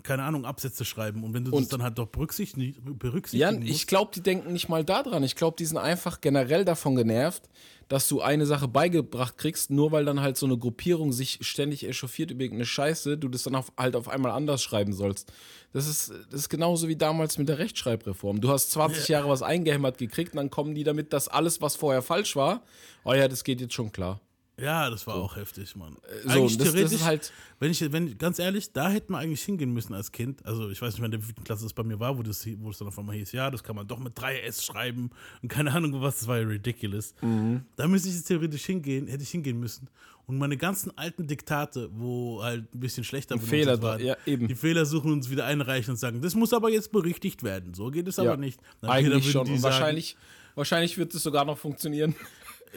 keine 0.02 0.22
Ahnung, 0.24 0.44
Absätze 0.44 0.84
schreiben. 0.84 1.24
Und 1.24 1.34
wenn 1.34 1.44
du 1.44 1.50
das 1.50 1.60
Und- 1.60 1.72
dann 1.72 1.82
halt 1.82 1.98
doch 1.98 2.06
berücksichtigen, 2.06 2.98
berücksichtigen 2.98 3.40
Ja, 3.40 3.58
musst, 3.58 3.70
ich 3.70 3.86
glaube, 3.86 4.10
die 4.14 4.20
denken 4.22 4.52
nicht 4.52 4.68
mal 4.68 4.84
daran. 4.84 5.22
Ich 5.22 5.36
glaube, 5.36 5.56
die 5.58 5.66
sind 5.66 5.78
einfach 5.78 6.20
generell 6.20 6.64
davon 6.64 6.96
genervt, 6.96 7.48
dass 7.88 8.08
du 8.08 8.20
eine 8.20 8.46
Sache 8.46 8.66
beigebracht 8.66 9.38
kriegst, 9.38 9.70
nur 9.70 9.92
weil 9.92 10.04
dann 10.04 10.20
halt 10.20 10.36
so 10.36 10.46
eine 10.46 10.58
Gruppierung 10.58 11.12
sich 11.12 11.38
ständig 11.42 11.86
echauffiert 11.86 12.32
über 12.32 12.42
irgendeine 12.42 12.66
Scheiße, 12.66 13.16
du 13.16 13.28
das 13.28 13.44
dann 13.44 13.54
auf, 13.54 13.72
halt 13.76 13.94
auf 13.94 14.08
einmal 14.08 14.32
anders 14.32 14.62
schreiben 14.62 14.92
sollst. 14.92 15.32
Das 15.72 15.86
ist, 15.86 16.10
das 16.30 16.40
ist 16.40 16.48
genauso 16.48 16.88
wie 16.88 16.96
damals 16.96 17.38
mit 17.38 17.48
der 17.48 17.58
Rechtschreibreform. 17.58 18.40
Du 18.40 18.48
hast 18.48 18.70
20 18.72 19.08
Jahre 19.08 19.28
was 19.28 19.42
eingehämmert 19.42 19.98
gekriegt 19.98 20.32
und 20.32 20.38
dann 20.38 20.50
kommen 20.50 20.74
die 20.74 20.84
damit, 20.84 21.12
dass 21.12 21.28
alles, 21.28 21.60
was 21.60 21.76
vorher 21.76 22.02
falsch 22.02 22.34
war, 22.34 22.62
oh 23.04 23.12
ja, 23.12 23.28
das 23.28 23.44
geht 23.44 23.60
jetzt 23.60 23.74
schon 23.74 23.92
klar. 23.92 24.20
Ja, 24.58 24.88
das 24.88 25.06
war 25.06 25.16
auch 25.16 25.36
heftig, 25.36 25.76
Mann. 25.76 25.96
So, 26.24 26.30
Eigentlich 26.30 26.56
das, 26.56 26.66
das 26.68 26.74
theoretisch, 26.74 26.98
ist 27.00 27.04
halt. 27.04 27.32
wenn 27.60 27.70
ich, 27.70 27.92
wenn, 27.92 28.16
ganz 28.16 28.38
ehrlich, 28.38 28.72
da 28.72 28.88
hätten 28.88 29.12
wir 29.12 29.18
eigentlich 29.18 29.42
hingehen 29.42 29.70
müssen 29.72 29.92
als 29.92 30.12
Kind. 30.12 30.44
Also 30.46 30.70
ich 30.70 30.80
weiß 30.80 30.94
nicht 30.98 31.04
in 31.04 31.10
der 31.10 31.20
Klasse 31.44 31.66
es 31.66 31.74
bei 31.74 31.82
mir 31.82 32.00
war, 32.00 32.16
wo, 32.16 32.22
das, 32.22 32.46
wo 32.60 32.70
es 32.70 32.78
dann 32.78 32.88
auf 32.88 32.98
einmal 32.98 33.16
hieß, 33.16 33.32
ja, 33.32 33.50
das 33.50 33.62
kann 33.62 33.76
man 33.76 33.86
doch 33.86 33.98
mit 33.98 34.18
3S 34.18 34.64
schreiben 34.64 35.10
und 35.42 35.50
keine 35.50 35.72
Ahnung 35.72 36.00
was, 36.00 36.20
das 36.20 36.28
war 36.28 36.38
ja 36.38 36.46
ridiculous. 36.46 37.14
Mhm. 37.20 37.66
Da 37.76 37.86
müsste 37.86 38.08
ich 38.08 38.14
jetzt 38.14 38.28
theoretisch 38.28 38.64
hingehen, 38.64 39.08
hätte 39.08 39.22
ich 39.22 39.30
hingehen 39.30 39.60
müssen. 39.60 39.88
Und 40.26 40.38
meine 40.38 40.56
ganzen 40.56 40.96
alten 40.96 41.26
Diktate, 41.26 41.90
wo 41.92 42.42
halt 42.42 42.74
ein 42.74 42.80
bisschen 42.80 43.04
schlechter 43.04 43.38
Fehler 43.38 43.80
waren, 43.82 44.02
ja, 44.02 44.16
eben. 44.24 44.48
die 44.48 44.56
Fehler 44.56 44.86
suchen 44.86 45.12
und 45.12 45.18
uns 45.18 45.30
wieder 45.30 45.44
einreichen 45.44 45.92
und 45.92 45.96
sagen, 45.98 46.22
das 46.22 46.34
muss 46.34 46.52
aber 46.54 46.70
jetzt 46.70 46.90
berichtigt 46.90 47.42
werden. 47.42 47.74
So 47.74 47.90
geht 47.90 48.08
es 48.08 48.16
Ja, 48.16 48.24
aber 48.24 48.36
nicht. 48.36 48.58
Dann 48.80 48.90
Eigentlich 48.90 49.30
schon. 49.30 49.46
sagen, 49.46 49.62
wahrscheinlich, 49.62 50.16
wahrscheinlich 50.54 50.96
wird 50.96 51.14
es 51.14 51.22
sogar 51.22 51.44
noch 51.44 51.58
funktionieren. 51.58 52.16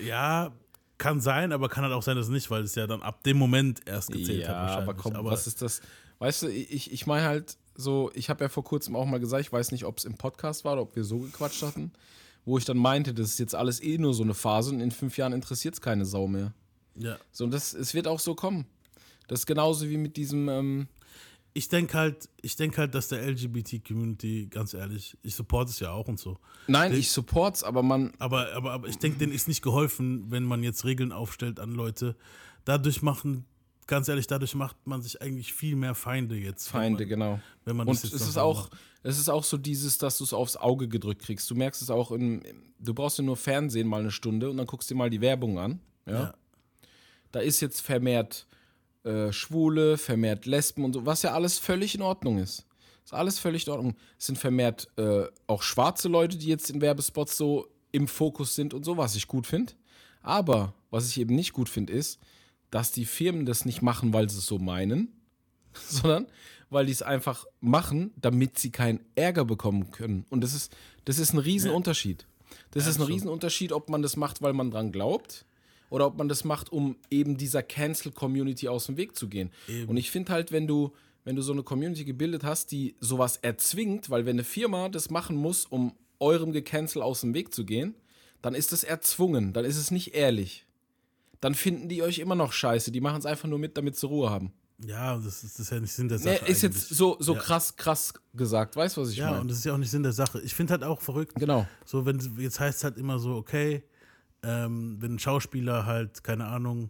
Ja, 0.06 0.52
kann 1.00 1.20
sein, 1.22 1.52
aber 1.52 1.70
kann 1.70 1.84
halt 1.84 1.94
auch 1.94 2.04
sein, 2.04 2.16
dass 2.16 2.30
nicht, 2.30 2.52
weil 2.52 2.64
es 2.64 2.76
ja 2.76 2.86
dann 2.86 3.02
ab 3.02 3.24
dem 3.24 3.38
Moment 3.38 3.82
erst 3.88 4.12
gezählt 4.12 4.48
hat. 4.48 4.56
Ja, 4.56 4.62
wahrscheinlich. 4.62 4.90
aber 4.90 4.94
komm, 4.94 5.26
was 5.26 5.48
ist 5.48 5.62
das? 5.62 5.82
Weißt 6.20 6.44
du, 6.44 6.48
ich, 6.48 6.92
ich 6.92 7.08
meine 7.08 7.26
halt 7.26 7.58
so, 7.74 8.12
ich 8.14 8.30
habe 8.30 8.44
ja 8.44 8.50
vor 8.50 8.64
kurzem 8.64 8.96
auch 8.96 9.06
mal 9.06 9.20
gesagt, 9.20 9.42
ich 9.42 9.52
weiß 9.52 9.72
nicht, 9.72 9.86
ob 9.86 9.98
es 9.98 10.06
im 10.06 10.18
Podcast 10.18 10.66
war 10.66 10.74
oder 10.74 10.84
ob 10.84 10.96
wir 10.96 11.06
so 11.06 11.20
gequatscht 11.20 11.64
hatten, 11.64 11.94
wo 12.46 12.58
ich 12.58 12.66
dann 12.66 12.78
meinte, 12.78 13.14
das 13.14 13.30
ist 13.30 13.40
jetzt 13.40 13.56
alles 13.56 13.82
eh 13.82 13.98
nur 13.98 14.14
so 14.14 14.24
eine 14.24 14.34
Phase 14.34 14.72
und 14.72 14.82
in 14.82 14.92
fünf 14.92 15.18
Jahren 15.18 15.34
interessiert 15.34 15.76
es 15.76 15.82
keine 15.82 16.06
Sau 16.06 16.28
mehr. 16.28 16.54
Ja. 16.96 17.18
So, 17.32 17.46
und 17.46 17.52
das, 17.52 17.74
es 17.74 17.94
wird 17.94 18.08
auch 18.08 18.20
so 18.20 18.36
kommen. 18.36 18.66
Das 19.28 19.42
ist 19.42 19.46
genauso 19.46 19.90
wie 19.90 19.98
mit 19.98 20.18
diesem, 20.18 20.50
ähm, 20.50 20.88
Ich 21.54 21.68
denke 21.68 21.98
halt, 21.98 22.30
ich 22.42 22.56
denke 22.56 22.78
halt, 22.78 22.94
dass 22.96 23.08
der 23.08 23.26
LGBT-Community, 23.28 24.48
ganz 24.50 24.74
ehrlich, 24.74 25.18
ich 25.24 25.36
support 25.36 25.68
es 25.70 25.80
ja 25.80 25.92
auch 25.92 26.08
und 26.08 26.20
so. 26.20 26.38
nein, 26.68 26.92
Die- 26.92 27.00
ich 27.00 27.12
support's, 27.12 27.64
aber 27.64 27.82
man, 27.84 28.14
Aber, 28.20 28.54
aber, 28.54 28.72
aber 28.72 28.88
ich 28.88 28.98
denke, 29.00 29.18
denen 29.18 29.34
ist 29.34 29.48
nicht 29.48 29.62
geholfen, 29.62 30.30
wenn 30.30 30.44
man 30.44 30.64
jetzt 30.64 30.86
Regeln 30.86 31.12
aufstellt 31.12 31.60
an 31.60 31.72
Leute. 31.72 32.16
Dadurch 32.66 33.02
machen, 33.02 33.46
ganz 33.88 34.08
ehrlich, 34.08 34.28
dadurch 34.28 34.54
macht 34.54 34.76
man 34.86 35.02
sich 35.02 35.22
eigentlich 35.22 35.54
viel 35.54 35.76
mehr 35.76 35.96
Feinde 35.96 36.36
jetzt. 36.36 36.68
Feinde, 36.70 37.04
man, 37.04 37.10
genau. 37.10 37.40
Wenn 37.66 37.76
man 37.78 37.88
Und 37.88 38.04
das 38.04 38.14
es 38.14 38.22
ist 38.22 38.38
auch, 38.38 38.70
macht. 38.70 38.80
es 39.04 39.18
ist 39.18 39.30
auch 39.30 39.44
so 39.44 39.58
dieses, 39.58 39.98
dass 39.98 40.20
du 40.20 40.24
es 40.26 40.34
aufs 40.34 40.56
Auge 40.56 40.88
gedrückt 40.88 41.24
kriegst. 41.24 41.50
Du 41.50 41.56
merkst 41.56 41.82
es 41.82 41.90
auch 41.90 42.12
in, 42.12 42.44
du 42.80 42.94
brauchst 42.94 43.18
ja 43.18 43.24
nur 43.24 43.38
Fernsehen 43.38 43.88
mal 43.88 44.02
eine 44.02 44.12
Stunde 44.12 44.50
und 44.52 44.58
dann 44.58 44.68
guckst 44.68 44.90
dir 44.92 44.96
mal 44.96 45.10
die 45.10 45.22
Werbung 45.22 45.58
an. 45.58 45.80
Ja. 46.06 46.14
Ja. 46.14 46.34
Da 47.32 47.40
ist 47.40 47.60
jetzt 47.60 47.82
vermehrt 47.82 48.46
äh, 49.04 49.32
Schwule, 49.32 49.98
vermehrt 49.98 50.46
Lesben 50.46 50.84
und 50.84 50.94
so, 50.94 51.06
was 51.06 51.22
ja 51.22 51.34
alles 51.34 51.58
völlig 51.58 51.96
in 51.96 52.02
Ordnung 52.02 52.38
ist. 52.40 52.66
Ist 53.04 53.14
alles 53.14 53.40
völlig 53.40 53.66
in 53.66 53.74
Ordnung. 53.74 53.96
Es 54.18 54.28
sind 54.28 54.38
vermehrt 54.38 54.88
äh, 54.98 55.24
auch 55.48 55.64
schwarze 55.64 56.08
Leute, 56.08 56.38
die 56.38 56.48
jetzt 56.48 56.70
in 56.70 56.82
Werbespots 56.82 57.38
so 57.38 57.68
im 57.92 58.08
Fokus 58.08 58.56
sind 58.56 58.74
und 58.74 58.86
so, 58.86 58.98
was 58.98 59.16
ich 59.16 59.28
gut 59.28 59.48
finde. 59.48 59.74
Aber 60.22 60.74
was 60.92 61.10
ich 61.10 61.20
eben 61.20 61.36
nicht 61.36 61.54
gut 61.54 61.70
finde, 61.70 61.94
ist, 61.94 62.20
dass 62.72 62.92
die 62.92 63.06
Firmen 63.06 63.46
das 63.46 63.66
nicht 63.66 63.82
machen, 63.82 64.14
weil 64.14 64.30
sie 64.30 64.38
es 64.38 64.46
so 64.46 64.60
meinen, 64.60 65.14
sondern 65.74 66.28
weil 66.70 66.86
die 66.86 66.92
es 66.92 67.02
einfach 67.02 67.46
machen, 67.62 68.12
damit 68.16 68.60
sie 68.60 68.70
keinen 68.70 69.00
Ärger 69.16 69.46
bekommen 69.46 69.92
können. 69.92 70.26
Und 70.30 70.42
das 70.42 70.54
ist, 70.54 70.76
das 71.06 71.18
ist 71.18 71.34
ein 71.34 71.40
Riesenunterschied. 71.40 72.28
Das 72.72 72.86
ist 72.86 73.00
ein. 73.00 73.06
Riesenunterschied, 73.06 73.72
ob 73.72 73.90
man 73.90 74.02
das 74.02 74.18
macht, 74.18 74.42
weil 74.42 74.54
man 74.54 74.72
dran 74.72 74.92
glaubt, 74.92 75.46
oder 75.90 76.06
ob 76.08 76.18
man 76.18 76.30
das 76.30 76.44
macht, 76.44 76.72
um 76.72 76.96
eben 77.10 77.38
dieser 77.38 77.64
Cancel-Community 77.64 78.68
aus 78.68 78.86
dem 78.86 78.98
Weg 78.98 79.16
zu 79.16 79.28
gehen. 79.28 79.52
Und 79.88 79.98
ich 79.98 80.12
finde 80.12 80.32
halt, 80.32 80.52
wenn 80.52 80.68
du, 80.68 80.94
wenn 81.26 81.36
du 81.36 81.42
so 81.42 81.52
eine 81.52 81.64
Community 81.64 82.06
gebildet 82.06 82.44
hast, 82.44 82.72
die 82.72 82.96
sowas 83.00 83.38
erzwingt, 83.38 84.10
weil 84.10 84.26
wenn 84.26 84.36
eine 84.36 84.44
Firma 84.44 84.90
das 84.90 85.10
machen 85.10 85.36
muss, 85.36 85.66
um 85.66 85.94
eurem 86.20 86.52
Gecancel 86.52 87.02
aus 87.02 87.22
dem 87.22 87.34
Weg 87.34 87.54
zu 87.54 87.66
gehen, 87.66 87.96
dann 88.42 88.56
ist 88.56 88.72
es 88.74 88.84
erzwungen, 88.84 89.52
dann 89.54 89.66
ist 89.66 89.78
es 89.78 89.92
nicht 89.92 90.14
ehrlich. 90.16 90.66
Dann 91.42 91.56
finden 91.56 91.88
die 91.90 92.02
euch 92.04 92.20
immer 92.20 92.36
noch 92.36 92.52
scheiße. 92.54 92.92
Die 92.92 93.02
machen 93.02 93.20
es 93.20 93.26
einfach 93.26 93.48
nur 93.48 93.60
mit, 93.60 93.78
damit 93.78 93.96
sie 93.98 94.08
Ruhe 94.08 94.30
haben. 94.30 94.52
Ja, 94.86 95.18
das 95.18 95.44
ist, 95.44 95.56
das 95.56 95.60
ist 95.60 95.72
ja 95.72 95.80
nicht 95.80 95.92
Sinn 95.92 96.08
der 96.08 96.20
Nee, 96.20 96.36
Sache. 96.38 96.46
ist 96.52 96.62
jetzt 96.62 96.76
eigentlich. 96.86 96.98
so, 96.98 97.18
so 97.20 97.34
Ja. 97.34 97.40
krass, 97.40 97.76
krass 97.76 98.14
gesagt. 98.34 98.76
Weißt 98.78 98.96
du, 98.96 99.02
was 99.02 99.10
ich 99.12 99.18
Ja, 99.18 99.30
meine? 99.32 99.42
und 99.42 99.48
das 99.50 99.58
ist 99.58 99.66
ja 99.66 99.74
auch 99.74 99.78
nicht 99.78 99.92
Sinn 99.92 100.04
der 100.04 100.14
Sache. 100.14 100.40
Ich 100.42 100.54
finde 100.56 100.72
halt 100.72 100.84
auch 100.84 101.02
verrückt, 101.02 101.36
Genau. 101.36 101.68
so 101.86 102.06
wenn 102.06 102.20
jetzt 102.38 102.60
heißt 102.62 102.78
es 102.78 102.84
halt 102.86 102.98
immer 102.98 103.20
so, 103.20 103.36
okay, 103.36 103.84
ähm, 104.44 104.98
wenn 105.00 105.16
ein 105.16 105.20
Schauspieler 105.20 105.86
halt, 105.86 106.24
keine 106.24 106.46
Ahnung, 106.48 106.90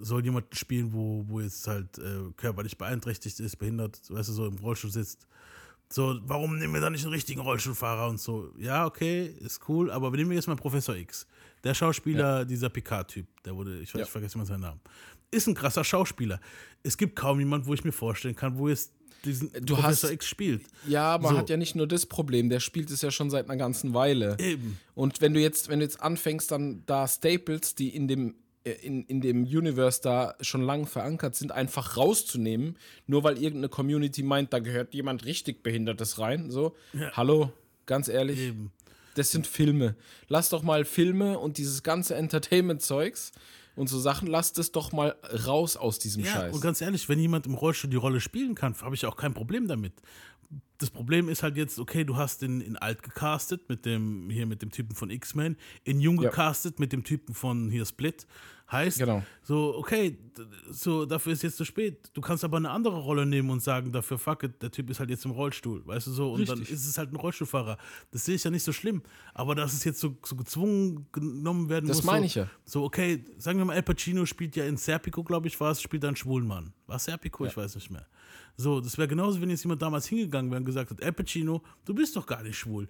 soll 0.00 0.24
jemanden 0.24 0.54
spielen, 0.54 0.92
wo, 0.92 1.24
wo 1.28 1.40
jetzt 1.40 1.66
halt 1.66 1.98
äh, 1.98 2.30
körperlich 2.36 2.78
beeinträchtigt 2.78 3.40
ist, 3.40 3.56
behindert, 3.56 4.00
weißt 4.10 4.28
du, 4.28 4.32
so 4.32 4.46
im 4.46 4.56
Rollstuhl 4.58 4.90
sitzt. 4.90 5.26
So, 5.90 6.20
warum 6.24 6.58
nehmen 6.58 6.74
wir 6.74 6.80
da 6.82 6.90
nicht 6.90 7.04
einen 7.04 7.14
richtigen 7.14 7.40
Rollstuhlfahrer 7.40 8.08
und 8.08 8.20
so? 8.20 8.52
Ja, 8.58 8.84
okay, 8.86 9.26
ist 9.40 9.66
cool, 9.68 9.90
aber 9.90 10.10
nehmen 10.10 10.30
wir 10.30 10.36
jetzt 10.36 10.46
mal 10.46 10.56
Professor 10.56 10.94
X. 10.94 11.26
Der 11.64 11.74
Schauspieler, 11.74 12.44
dieser 12.44 12.68
Picard-Typ, 12.68 13.26
der 13.42 13.56
wurde, 13.56 13.80
ich 13.80 13.92
weiß, 13.94 14.00
Ja. 14.00 14.04
ich 14.04 14.10
vergesse 14.10 14.34
immer 14.36 14.44
seinen 14.44 14.60
Namen, 14.60 14.80
ist 15.30 15.48
ein 15.48 15.54
krasser 15.54 15.82
Schauspieler. 15.82 16.40
Es 16.82 16.96
gibt 16.96 17.16
kaum 17.16 17.38
jemanden, 17.40 17.66
wo 17.66 17.74
ich 17.74 17.82
mir 17.84 17.92
vorstellen 17.92 18.36
kann, 18.36 18.58
wo 18.58 18.68
jetzt 18.68 18.92
diesen 19.24 19.52
Du 19.64 19.74
Professor 19.74 20.08
hast- 20.10 20.14
X 20.14 20.26
spielt. 20.26 20.62
Ja, 20.86 21.18
man 21.20 21.32
So. 21.32 21.38
hat 21.38 21.50
ja 21.50 21.56
nicht 21.56 21.74
nur 21.74 21.86
das 21.86 22.06
Problem, 22.06 22.48
der 22.48 22.60
spielt 22.60 22.90
es 22.90 23.02
ja 23.02 23.10
schon 23.10 23.30
seit 23.30 23.46
einer 23.48 23.56
ganzen 23.58 23.94
Weile. 23.94 24.36
Eben. 24.38 24.78
Und 24.94 25.20
wenn 25.20 25.34
du 25.34 25.40
jetzt, 25.40 25.68
wenn 25.68 25.80
du 25.80 25.84
jetzt 25.84 26.00
anfängst, 26.00 26.50
dann 26.50 26.82
da 26.86 27.06
Staples, 27.08 27.74
die 27.74 27.88
in 27.94 28.06
dem, 28.08 28.34
äh, 28.64 28.70
in, 28.72 29.04
in 29.04 29.20
dem 29.20 29.42
Universe 29.44 30.00
da 30.02 30.34
schon 30.40 30.62
lang 30.62 30.86
verankert 30.86 31.34
sind, 31.36 31.52
einfach 31.52 31.96
rauszunehmen, 31.96 32.76
nur 33.06 33.24
weil 33.24 33.34
irgendeine 33.36 33.68
Community 33.68 34.22
meint, 34.22 34.52
da 34.52 34.58
gehört 34.60 34.94
jemand 34.94 35.24
richtig 35.24 35.62
Behindertes 35.62 36.18
rein. 36.18 36.50
So, 36.50 36.76
Ja. 36.92 37.10
hallo, 37.12 37.52
ganz 37.86 38.08
ehrlich, 38.08 38.38
Eben. 38.38 38.70
das 39.14 39.30
sind 39.32 39.46
Filme. 39.46 39.96
Lass 40.28 40.48
doch 40.50 40.62
mal 40.62 40.84
Filme 40.84 41.38
und 41.38 41.58
dieses 41.58 41.82
ganze 41.82 42.14
Entertainment-Zeugs 42.14 43.32
und 43.78 43.88
so 43.88 43.98
Sachen, 43.98 44.26
lass 44.28 44.52
das 44.52 44.72
doch 44.72 44.92
mal 44.92 45.16
raus 45.46 45.76
aus 45.76 45.98
diesem 45.98 46.24
Ja, 46.24 46.32
Scheiß. 46.32 46.54
und 46.54 46.60
ganz 46.60 46.80
ehrlich, 46.80 47.08
wenn 47.08 47.18
jemand 47.18 47.46
im 47.46 47.54
Rollstuhl 47.54 47.88
die 47.90 47.96
Rolle 47.96 48.20
spielen 48.20 48.54
kann, 48.54 48.74
habe 48.82 48.94
ich 48.94 49.06
auch 49.06 49.16
kein 49.16 49.32
Problem 49.34 49.68
damit. 49.68 49.92
Das 50.78 50.90
Problem 50.90 51.28
ist 51.28 51.42
halt 51.42 51.56
jetzt, 51.56 51.78
okay, 51.80 52.04
du 52.04 52.16
hast 52.16 52.42
in, 52.44 52.60
in 52.60 52.76
alt 52.76 53.02
gecastet 53.02 53.68
mit 53.68 53.84
dem 53.84 54.30
hier 54.30 54.46
mit 54.46 54.62
dem 54.62 54.70
Typen 54.70 54.94
von 54.94 55.10
X-Men, 55.10 55.56
in 55.82 56.00
jung 56.00 56.22
Ja. 56.22 56.30
gecastet 56.30 56.78
mit 56.78 56.92
dem 56.92 57.02
Typen 57.02 57.34
von 57.34 57.68
hier 57.68 57.84
Split. 57.84 58.26
Heißt, 58.70 58.98
Genau. 58.98 59.22
so, 59.42 59.74
okay, 59.76 60.18
so, 60.70 61.04
dafür 61.06 61.32
ist 61.32 61.42
jetzt 61.42 61.56
zu 61.56 61.64
spät. 61.64 62.10
Du 62.12 62.20
kannst 62.20 62.44
aber 62.44 62.58
eine 62.58 62.70
andere 62.70 62.98
Rolle 62.98 63.24
nehmen 63.26 63.48
und 63.50 63.60
sagen, 63.62 63.92
dafür, 63.92 64.18
fuck 64.18 64.42
it, 64.44 64.62
der 64.62 64.70
Typ 64.70 64.90
ist 64.90 65.00
halt 65.00 65.08
jetzt 65.10 65.24
im 65.24 65.30
Rollstuhl, 65.32 65.84
weißt 65.86 66.06
du 66.06 66.10
so, 66.12 66.32
und 66.34 66.46
dann 66.48 66.58
Richtig. 66.58 66.76
ist 66.76 66.86
es 66.86 66.96
halt 66.98 67.10
ein 67.12 67.16
Rollstuhlfahrer. 67.16 67.76
Das 68.10 68.26
sehe 68.26 68.34
ich 68.36 68.44
ja 68.44 68.50
nicht 68.50 68.62
so 68.62 68.72
schlimm. 68.72 69.02
Aber 69.34 69.54
dass 69.54 69.72
es 69.72 69.84
jetzt 69.84 69.98
so, 70.00 70.16
so 70.24 70.36
gezwungen 70.36 71.06
genommen 71.12 71.70
werden 71.70 71.88
Das 71.88 71.96
muss. 71.98 72.04
meine 72.06 72.20
so, 72.20 72.26
ich 72.26 72.34
ja. 72.36 72.50
So, 72.66 72.84
okay, 72.84 73.24
sagen 73.38 73.58
wir 73.58 73.64
mal, 73.64 73.74
Al 73.74 73.82
Pacino 73.82 74.26
spielt 74.26 74.54
ja 74.54 74.64
in 74.66 74.76
Serpico, 74.76 75.24
glaube 75.24 75.48
ich, 75.48 75.58
war 75.58 75.70
es, 75.72 75.80
spielt 75.82 76.04
einen 76.04 76.16
schwulen 76.16 76.46
Mann. 76.46 76.72
War 76.86 76.98
Serpico? 76.98 77.46
Ich 77.46 77.56
weiß 77.56 77.74
nicht 77.74 77.90
mehr. 77.90 78.06
So, 78.60 78.80
das 78.80 78.98
wäre 78.98 79.06
genauso, 79.06 79.40
wenn 79.40 79.50
jetzt 79.50 79.62
jemand 79.62 79.80
damals 79.80 80.06
hingegangen 80.08 80.50
wäre 80.50 80.58
und 80.58 80.64
gesagt 80.66 80.90
hat, 80.90 81.00
Al 81.02 81.12
Pacino, 81.12 81.62
du 81.84 81.94
bist 81.94 82.16
doch 82.16 82.26
gar 82.26 82.42
nicht 82.42 82.58
schwul. 82.58 82.88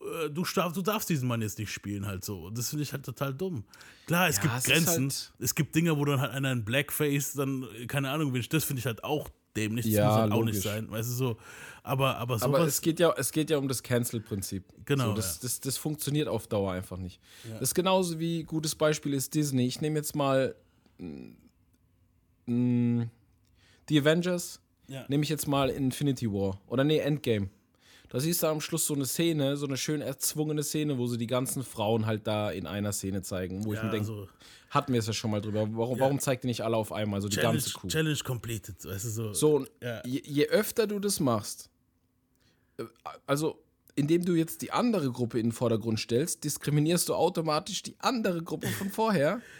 Äh, 0.00 0.30
Du, 0.30 0.44
darfst, 0.54 0.76
du 0.78 0.80
darfst 0.82 1.10
diesen 1.10 1.28
Mann 1.28 1.42
jetzt 1.42 1.58
nicht 1.58 1.70
spielen, 1.70 2.06
halt 2.06 2.24
so. 2.24 2.46
Und 2.46 2.56
Das 2.56 2.70
finde 2.70 2.84
ich 2.84 2.92
halt 2.94 3.04
total 3.04 3.34
dumm. 3.34 3.64
Klar, 4.06 4.28
es 4.28 4.36
Ja, 4.36 4.42
gibt 4.42 4.54
es 4.56 4.64
Grenzen. 4.64 5.10
halt- 5.10 5.32
es 5.38 5.54
gibt 5.54 5.74
Dinge, 5.74 5.96
wo 5.98 6.06
dann 6.06 6.20
halt 6.22 6.30
einer 6.32 6.50
in 6.52 6.64
Blackface 6.64 7.34
dann, 7.34 7.64
äh, 7.78 7.86
keine 7.86 8.08
Ahnung, 8.10 8.32
wünscht. 8.32 8.52
Das 8.54 8.64
finde 8.64 8.80
ich 8.80 8.86
halt 8.86 9.04
auch 9.04 9.28
dämlich. 9.54 9.84
Das 9.84 9.92
Ja, 9.94 10.06
muss 10.06 10.16
halt 10.16 10.32
auch 10.32 10.38
logisch. 10.38 10.54
nicht 10.54 10.62
sein. 10.64 10.90
Weißt 10.90 11.10
du 11.10 11.14
so. 11.14 11.36
Aber, 11.82 12.16
aber 12.16 12.38
sowas. 12.38 12.54
Aber 12.54 12.66
es 12.66 12.80
geht 12.80 12.98
ja, 12.98 13.12
es 13.18 13.30
geht 13.30 13.50
ja 13.50 13.58
um 13.58 13.68
das 13.68 13.82
Cancel-Prinzip. 13.82 14.64
Genau, 14.86 15.08
So, 15.08 15.14
das, 15.16 15.34
ja. 15.34 15.38
das, 15.42 15.60
das 15.60 15.76
funktioniert 15.76 16.28
auf 16.28 16.46
Dauer 16.46 16.72
einfach 16.72 16.96
nicht. 16.96 17.20
Das 17.52 17.60
ist 17.60 17.74
genauso 17.74 18.18
wie 18.18 18.44
gutes 18.44 18.74
Beispiel 18.74 19.12
ist 19.12 19.34
Disney. 19.34 19.66
Ich 19.66 19.82
nehme 19.82 19.96
jetzt 19.98 20.16
mal 20.16 20.54
mm, 22.46 23.02
die 23.88 23.98
Avengers, 24.00 24.59
Ja. 24.90 25.04
nehme 25.08 25.22
ich 25.22 25.28
jetzt 25.28 25.46
mal 25.46 25.70
Infinity 25.70 26.30
War. 26.30 26.60
Oder 26.68 26.84
nee, 26.84 26.98
Endgame. 26.98 27.48
Da 28.08 28.18
siehst 28.18 28.42
du 28.42 28.48
am 28.48 28.60
Schluss 28.60 28.86
so 28.86 28.94
eine 28.94 29.06
Szene, 29.06 29.56
so 29.56 29.66
eine 29.66 29.76
schön 29.76 30.00
erzwungene 30.00 30.64
Szene, 30.64 30.98
wo 30.98 31.06
sie 31.06 31.16
die 31.16 31.28
ganzen 31.28 31.62
Frauen 31.62 32.06
halt 32.06 32.26
da 32.26 32.50
in 32.50 32.66
einer 32.66 32.92
Szene 32.92 33.22
zeigen, 33.22 33.64
wo 33.64 33.72
ich 33.72 33.78
ja, 33.78 33.84
mir 33.84 33.90
denke, 33.92 34.06
so 34.06 34.26
hatten 34.68 34.92
wir 34.92 34.98
es 34.98 35.06
ja 35.06 35.12
schon 35.12 35.30
mal 35.30 35.40
drüber. 35.40 35.68
Warum, 35.72 35.98
warum 36.00 36.18
zeigt 36.18 36.44
ihr 36.44 36.48
nicht 36.48 36.62
alle 36.62 36.76
auf 36.76 36.90
einmal, 36.92 37.20
so 37.20 37.28
die 37.28 37.36
Challenge, 37.36 37.54
ganze 37.54 37.72
Kuh? 37.72 37.86
Challenge 37.88 38.18
completed. 38.24 38.84
Weißt 38.84 39.04
du 39.04 39.08
so. 39.10 39.32
So, 39.32 39.66
Ja. 39.80 40.02
je, 40.04 40.22
je 40.24 40.46
öfter 40.48 40.88
du 40.88 40.98
das 40.98 41.20
machst, 41.20 41.70
äh, 42.78 42.84
also 43.26 43.62
indem 43.94 44.24
du 44.24 44.34
jetzt 44.34 44.62
die 44.62 44.72
andere 44.72 45.10
Gruppe 45.10 45.38
in 45.38 45.46
den 45.46 45.52
Vordergrund 45.52 46.00
stellst, 46.00 46.42
diskriminierst 46.42 47.08
du 47.08 47.14
automatisch 47.14 47.82
die 47.82 47.94
andere 47.98 48.42
Gruppe 48.42 48.66
von 48.68 48.90
vorher. 48.90 49.40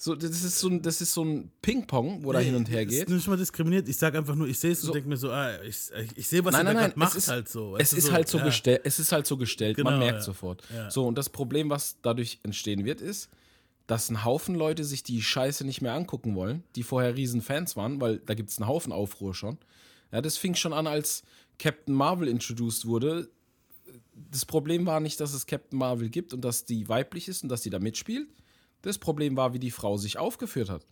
So, 0.00 0.14
das 0.14 0.30
ist 0.30 0.60
so 0.60 0.68
ein, 0.68 0.80
das 0.80 1.00
ist 1.00 1.12
so 1.12 1.24
ein 1.24 1.50
Ping-Pong, 1.60 2.22
wo 2.24 2.30
da 2.30 2.38
hin 2.38 2.54
und 2.54 2.70
her 2.70 2.82
Ist 2.82 2.88
geht. 2.90 3.08
nicht 3.08 3.26
mal 3.26 3.36
diskriminiert. 3.36 3.88
Ich 3.88 3.96
sage 3.96 4.16
einfach 4.18 4.36
nur, 4.36 4.46
ich 4.46 4.56
sehe 4.56 4.70
es 4.70 4.80
So. 4.80 4.88
und 4.88 4.94
denke 4.94 5.08
mir 5.08 5.16
so, 5.16 5.28
ah, 5.32 5.60
ich, 5.62 5.76
ich 6.14 6.28
sehe, 6.28 6.44
was 6.44 6.52
Nein, 6.52 6.68
er 6.68 6.74
nein, 6.74 6.82
nein, 6.84 6.92
macht, 6.94 7.12
es 7.16 7.24
ist 7.24 7.28
halt 7.28 7.48
so. 7.48 7.76
Es 7.76 7.92
ist 7.92 8.12
halt 8.12 8.28
so 8.28 8.38
ja. 8.38 8.44
gestellt, 8.44 8.82
es 8.84 9.00
ist 9.00 9.10
halt 9.10 9.26
so 9.26 9.36
gestellt, 9.36 9.76
man 9.78 9.94
Genau, 9.94 9.98
merkt 9.98 10.18
ja. 10.20 10.24
sofort. 10.24 10.62
Ja. 10.72 10.88
So, 10.88 11.04
und 11.04 11.18
das 11.18 11.28
Problem, 11.28 11.68
was 11.68 11.96
dadurch 12.00 12.38
entstehen 12.44 12.84
wird, 12.84 13.00
ist, 13.00 13.28
dass 13.88 14.08
ein 14.08 14.24
Haufen 14.24 14.54
Leute 14.54 14.84
sich 14.84 15.02
die 15.02 15.20
Scheiße 15.20 15.64
nicht 15.66 15.82
mehr 15.82 15.94
angucken 15.94 16.36
wollen, 16.36 16.62
die 16.76 16.84
vorher 16.84 17.16
riesen 17.16 17.42
Fans 17.42 17.74
waren, 17.76 18.00
weil 18.00 18.18
da 18.18 18.34
gibt 18.34 18.50
es 18.50 18.58
einen 18.58 18.68
Haufen 18.68 18.92
Aufruhr 18.92 19.34
schon. 19.34 19.58
Ja, 20.12 20.20
das 20.20 20.36
fing 20.36 20.54
schon 20.54 20.72
an, 20.72 20.86
als 20.86 21.24
Captain 21.58 21.92
Marvel 21.94 22.28
introduced 22.28 22.86
wurde. 22.86 23.28
Das 24.30 24.44
Problem 24.44 24.86
war 24.86 25.00
nicht, 25.00 25.18
dass 25.18 25.32
es 25.34 25.46
Captain 25.46 25.76
Marvel 25.78 26.08
gibt 26.08 26.32
und 26.32 26.42
dass 26.44 26.64
die 26.64 26.88
weiblich 26.88 27.26
ist 27.26 27.42
und 27.42 27.48
dass 27.48 27.62
die 27.62 27.70
da 27.70 27.80
mitspielt. 27.80 28.28
Das 28.82 28.98
Problem 28.98 29.36
war, 29.36 29.52
wie 29.54 29.58
die 29.58 29.70
Frau 29.70 29.96
sich 29.96 30.18
aufgeführt 30.18 30.70
hat. 30.70 30.86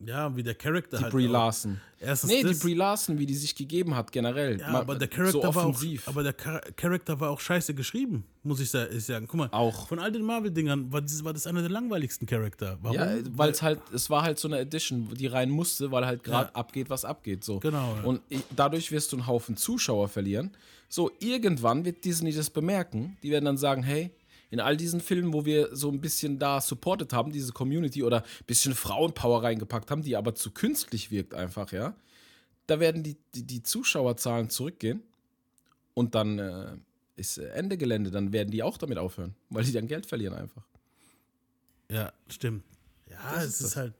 Ja, 0.00 0.36
wie 0.36 0.44
der 0.44 0.54
Charakter 0.54 0.96
Die 0.98 1.02
halt. 1.02 1.12
Brie. 1.12 1.26
Larson. 1.26 1.80
Erstens 1.98 2.30
Nee, 2.30 2.44
die 2.44 2.54
Brie 2.54 2.74
Larson, 2.74 3.18
wie 3.18 3.26
die 3.26 3.34
sich 3.34 3.56
gegeben 3.56 3.96
hat, 3.96 4.12
generell. 4.12 4.60
Ja, 4.60 4.70
Ma- 4.70 4.78
aber 4.80 4.94
der 4.94 5.08
so 5.08 5.16
Charakter 5.40 5.54
war 5.56 5.66
auch, 5.66 5.82
aber 6.06 6.22
der 6.22 6.34
Char 6.40 6.60
Charakter 6.76 7.18
war 7.18 7.30
auch 7.30 7.40
scheiße 7.40 7.74
geschrieben, 7.74 8.22
muss 8.44 8.60
ich 8.60 8.70
sa- 8.70 8.86
ich 8.86 9.04
sagen. 9.04 9.26
Guck 9.26 9.38
mal, 9.38 9.48
Auch. 9.50 9.88
von 9.88 9.98
all 9.98 10.12
den 10.12 10.22
Marvel-Dingern 10.22 10.92
war, 10.92 11.00
dieses- 11.02 11.24
war 11.24 11.32
das 11.32 11.48
einer 11.48 11.62
der 11.62 11.70
langweiligsten 11.70 12.28
Charakter. 12.28 12.78
Warum? 12.80 12.94
Ja, 12.96 13.08
weil 13.32 13.50
es 13.50 13.60
halt, 13.60 13.80
es 13.92 14.08
war 14.08 14.22
halt 14.22 14.38
so 14.38 14.46
eine 14.46 14.60
Edition, 14.60 15.08
die 15.14 15.26
rein 15.26 15.50
musste, 15.50 15.90
weil 15.90 16.06
halt 16.06 16.22
gerade 16.22 16.50
Ja. 16.50 16.54
abgeht, 16.54 16.90
was 16.90 17.04
abgeht. 17.04 17.42
So. 17.42 17.58
Genau, 17.58 17.96
ja. 17.96 18.02
Und 18.04 18.20
i- 18.30 18.38
dadurch 18.54 18.92
wirst 18.92 19.10
du 19.10 19.16
einen 19.16 19.26
Haufen 19.26 19.56
Zuschauer 19.56 20.06
verlieren. 20.08 20.52
So, 20.88 21.10
irgendwann 21.18 21.84
wird 21.84 22.04
Disney 22.04 22.30
das 22.32 22.50
bemerken. 22.50 23.16
Die 23.24 23.32
werden 23.32 23.46
dann 23.46 23.58
sagen, 23.58 23.82
hey, 23.82 24.12
in 24.50 24.60
all 24.60 24.76
diesen 24.76 25.00
Filmen, 25.00 25.32
wo 25.32 25.44
wir 25.44 25.74
so 25.76 25.90
ein 25.90 26.00
bisschen 26.00 26.38
da 26.38 26.60
supported 26.60 27.12
haben, 27.12 27.32
diese 27.32 27.52
Community 27.52 28.02
oder 28.02 28.22
ein 28.22 28.44
bisschen 28.46 28.74
Frauenpower 28.74 29.42
reingepackt 29.42 29.90
haben, 29.90 30.02
die 30.02 30.16
aber 30.16 30.34
zu 30.34 30.50
künstlich 30.50 31.10
wirkt 31.10 31.34
einfach, 31.34 31.72
ja, 31.72 31.94
da 32.66 32.80
werden 32.80 33.02
die, 33.02 33.16
die, 33.34 33.42
die 33.44 33.62
Zuschauerzahlen 33.62 34.50
zurückgehen 34.50 35.02
und 35.94 36.14
dann 36.14 36.38
äh, 36.38 36.76
ist 37.16 37.38
äh, 37.38 37.48
Ende 37.50 37.76
Gelände, 37.76 38.10
dann 38.10 38.32
werden 38.32 38.50
die 38.50 38.62
auch 38.62 38.78
damit 38.78 38.98
aufhören, 38.98 39.34
weil 39.50 39.64
die 39.64 39.72
dann 39.72 39.86
Geld 39.88 40.06
verlieren 40.06 40.34
einfach. 40.34 40.62
ja, 41.90 42.12
stimmt. 42.28 42.62
Ja, 43.10 43.42
es 43.42 43.60
ist 43.60 43.76
halt. 43.76 43.94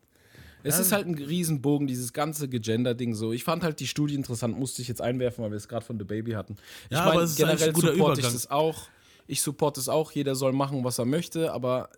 Es 0.65 0.75
Ja. 0.75 0.81
ist 0.83 0.93
halt 0.93 1.07
ein 1.07 1.15
Riesenbogen, 1.15 1.87
dieses 1.87 2.13
ganze 2.13 2.49
Gegender-Ding 2.49 3.15
so. 3.15 3.33
Ich 3.33 3.45
fand 3.45 3.63
halt 3.63 3.79
die 3.81 3.87
Studie 3.87 4.15
interessant, 4.17 4.59
musste 4.59 4.83
ich 4.83 4.89
jetzt 4.89 5.01
einwerfen, 5.01 5.43
weil 5.45 5.51
wir 5.53 5.57
es 5.57 5.69
gerade 5.69 5.85
von 5.87 5.99
The 5.99 6.05
Baby 6.05 6.33
hatten. 6.33 6.57
Ich 6.91 6.97
Ja, 6.97 7.05
meine, 7.07 7.23
ist 7.23 7.37
generell 7.37 7.75
supporte 7.75 8.21
ich 8.21 8.27
das 8.27 8.51
auch. 8.51 8.89
Ich 9.29 9.43
supporte 9.43 9.79
es 9.79 9.89
auch, 9.89 10.11
jeder 10.11 10.35
soll 10.35 10.53
machen, 10.53 10.83
was 10.83 10.99
er 10.99 11.05
möchte, 11.05 11.53
aber 11.53 11.91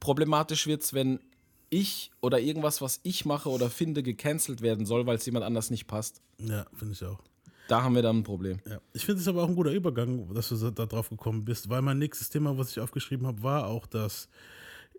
problematisch 0.00 0.66
wird 0.66 0.82
es, 0.82 0.94
wenn 0.94 1.20
ich 1.68 2.10
oder 2.20 2.40
irgendwas, 2.40 2.80
was 2.80 2.98
ich 3.04 3.24
mache 3.24 3.48
oder 3.48 3.70
finde, 3.70 4.02
gecancelt 4.02 4.60
werden 4.60 4.86
soll, 4.86 5.06
weil 5.06 5.16
es 5.16 5.26
jemand 5.26 5.44
anders 5.44 5.70
nicht 5.70 5.86
passt. 5.86 6.20
Ja, 6.38 6.66
finde 6.74 6.94
ich 6.94 7.04
auch. 7.04 7.20
Da 7.68 7.84
haben 7.84 7.94
wir 7.94 8.02
dann 8.02 8.18
ein 8.18 8.24
Problem. 8.24 8.58
Ja. 8.68 8.80
Ich 8.92 9.04
finde 9.04 9.20
es 9.20 9.28
aber 9.28 9.44
auch 9.44 9.48
ein 9.48 9.54
guter 9.54 9.70
Übergang, 9.70 10.34
dass 10.34 10.48
du 10.48 10.70
da 10.70 10.86
drauf 10.86 11.08
gekommen 11.08 11.44
bist, 11.44 11.68
weil 11.68 11.82
mein 11.82 11.98
nächstes 11.98 12.28
Thema, 12.28 12.58
was 12.58 12.72
ich 12.72 12.80
aufgeschrieben 12.80 13.26
habe, 13.28 13.40
war 13.44 13.68
auch, 13.68 13.86
dass 13.86 14.28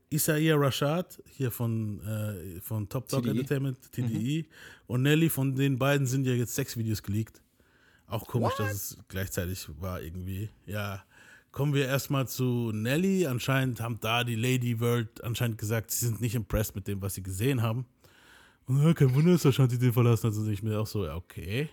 Isaiah 0.10 0.56
Rashad 0.56 1.22
hier 1.30 1.52
von, 1.52 2.00
äh, 2.06 2.62
von 2.62 2.88
Top 2.88 3.10
Dog 3.10 3.24
TDI. 3.24 3.32
Entertainment, 3.32 3.91
TDI, 3.91 4.46
und 4.88 5.02
Nelly, 5.02 5.30
von 5.30 5.54
den 5.56 5.78
beiden 5.78 6.08
sind 6.08 6.26
ja 6.26 6.34
jetzt 6.34 6.56
Sexvideos 6.56 7.04
geleakt. 7.04 7.41
Auch 8.08 8.26
komisch, 8.28 8.56
dass 8.58 8.74
es 8.74 8.98
gleichzeitig 9.08 9.67
war 9.80 10.02
irgendwie. 10.02 10.50
Ja. 10.65 11.04
Kommen 11.52 11.74
wir 11.74 11.86
erstmal 11.86 12.28
zu 12.28 12.72
Nelly. 12.74 13.28
Anscheinend 13.28 13.82
haben 13.82 14.00
da 14.00 14.24
die 14.24 14.36
Lady 14.36 14.80
World 14.80 15.24
anscheinend 15.24 15.58
gesagt, 15.58 15.92
sie 15.92 16.06
sind 16.06 16.22
nicht 16.22 16.36
impressed 16.36 16.76
mit 16.76 16.88
dem, 16.88 17.02
was 17.02 17.16
sie 17.16 17.24
gesehen 17.24 17.62
haben. 17.62 17.86
Und 18.68 18.84
ja, 18.84 18.94
kein 18.94 19.14
Wunder, 19.14 19.34
dass 19.34 19.46
Ashanti 19.46 19.78
den 19.78 19.92
verlassen 19.92 20.30
hat. 20.30 20.38
Und 20.38 20.50
ich 20.50 20.64
mir 20.64 20.80
auch 20.80 20.88
so, 20.88 21.06
ja, 21.06 21.16
okay. 21.16 21.70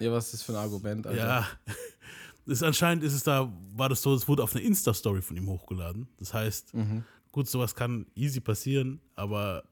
Ja, 0.00 0.10
was 0.10 0.26
ist 0.26 0.34
das 0.34 0.42
für 0.42 0.52
ein 0.52 0.58
Argument, 0.58 1.06
Alter? 1.06 1.18
Ja, 1.18 1.46
das 2.46 2.62
anscheinend 2.62 3.04
ist 3.04 3.14
es 3.14 3.22
da, 3.22 3.52
war 3.74 3.88
das 3.88 4.02
so, 4.02 4.14
es 4.14 4.26
wurde 4.26 4.42
auf 4.42 4.54
eine 4.54 4.64
Insta-Story 4.64 5.22
von 5.22 5.36
ihm 5.36 5.48
hochgeladen. 5.48 6.08
Das 6.18 6.34
heißt, 6.34 6.72
gut, 7.30 7.48
sowas 7.48 7.74
kann 7.74 8.06
easy 8.16 8.40
passieren, 8.40 9.00
aber 9.14 9.62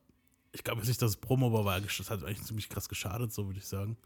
ich 0.52 0.62
glaube 0.62 0.80
jetzt 0.80 0.88
nicht, 0.88 1.02
dass 1.02 1.10
es 1.10 1.16
Promo 1.16 1.52
war, 1.52 1.64
weil 1.64 1.80
das 1.80 2.10
hat 2.10 2.22
eigentlich 2.22 2.44
ziemlich 2.44 2.68
krass 2.68 2.88
geschadet, 2.88 3.32
so 3.32 3.46
würde 3.46 3.58
ich 3.58 3.66
sagen. 3.66 3.96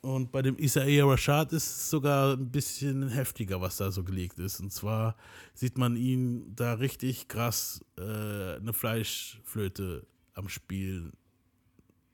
Und 0.00 0.30
bei 0.30 0.42
dem 0.42 0.56
Isaiah 0.58 1.04
Rashad 1.06 1.52
ist 1.52 1.66
es 1.66 1.90
sogar 1.90 2.34
ein 2.34 2.50
bisschen 2.50 3.08
heftiger, 3.08 3.60
was 3.60 3.78
da 3.78 3.90
so 3.90 4.04
gelegt 4.04 4.38
ist. 4.38 4.60
Und 4.60 4.72
zwar 4.72 5.16
sieht 5.54 5.76
man 5.76 5.96
ihn 5.96 6.54
da 6.54 6.74
richtig 6.74 7.26
krass 7.28 7.84
äh, 7.98 8.56
eine 8.56 8.72
Fleischflöte 8.72 10.06
am 10.34 10.48
Spielen 10.48 11.12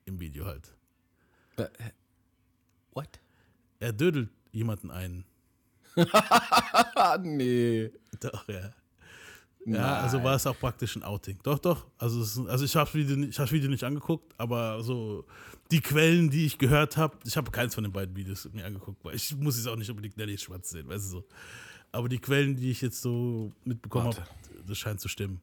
im 0.05 0.19
Video 0.19 0.45
halt. 0.45 0.75
Äh, 1.57 1.67
What? 2.93 3.19
Er 3.79 3.93
dödelt 3.93 4.29
jemanden 4.51 4.89
ein. 4.89 5.25
Nee. 7.21 7.91
Doch, 8.19 8.47
ja. 8.49 8.73
Ja, 9.65 9.97
also 9.97 10.23
war 10.23 10.35
es 10.35 10.45
auch 10.45 10.57
praktisch 10.57 10.95
ein 10.95 11.03
Outing. 11.03 11.39
Doch, 11.43 11.57
doch. 11.57 11.87
Also, 11.97 12.21
es, 12.21 12.39
also 12.47 12.65
ich 12.65 12.75
habe 12.75 12.85
das, 12.85 12.93
Video 12.93 13.17
ich 13.27 13.39
hab 13.39 13.51
Video 13.51 13.69
nicht 13.69 13.83
angeguckt, 13.83 14.33
aber 14.37 14.83
so 14.83 15.25
die 15.71 15.81
Quellen, 15.81 16.29
die 16.29 16.45
ich 16.45 16.57
gehört 16.57 16.97
habe, 16.97 17.17
ich 17.25 17.35
habe 17.35 17.49
keins 17.49 17.73
von 17.73 17.83
den 17.83 17.91
beiden 17.91 18.15
Videos 18.15 18.47
mir 18.53 18.65
angeguckt, 18.65 19.03
weil 19.03 19.15
ich 19.15 19.35
muss 19.35 19.57
jetzt 19.57 19.67
auch 19.67 19.75
nicht 19.75 19.89
unbedingt 19.89 20.17
Nelly 20.17 20.37
Schwarz 20.37 20.69
sehen, 20.69 20.87
weißt 20.87 21.05
du 21.05 21.09
so. 21.09 21.25
Aber 21.91 22.09
die 22.09 22.19
Quellen, 22.19 22.55
die 22.55 22.69
ich 22.71 22.81
jetzt 22.81 23.01
so 23.01 23.51
mitbekommen 23.63 24.05
habe, 24.05 24.17
Warte. 24.17 24.29
das 24.67 24.77
scheint 24.77 25.01
zu 25.01 25.07
stimmen. 25.07 25.41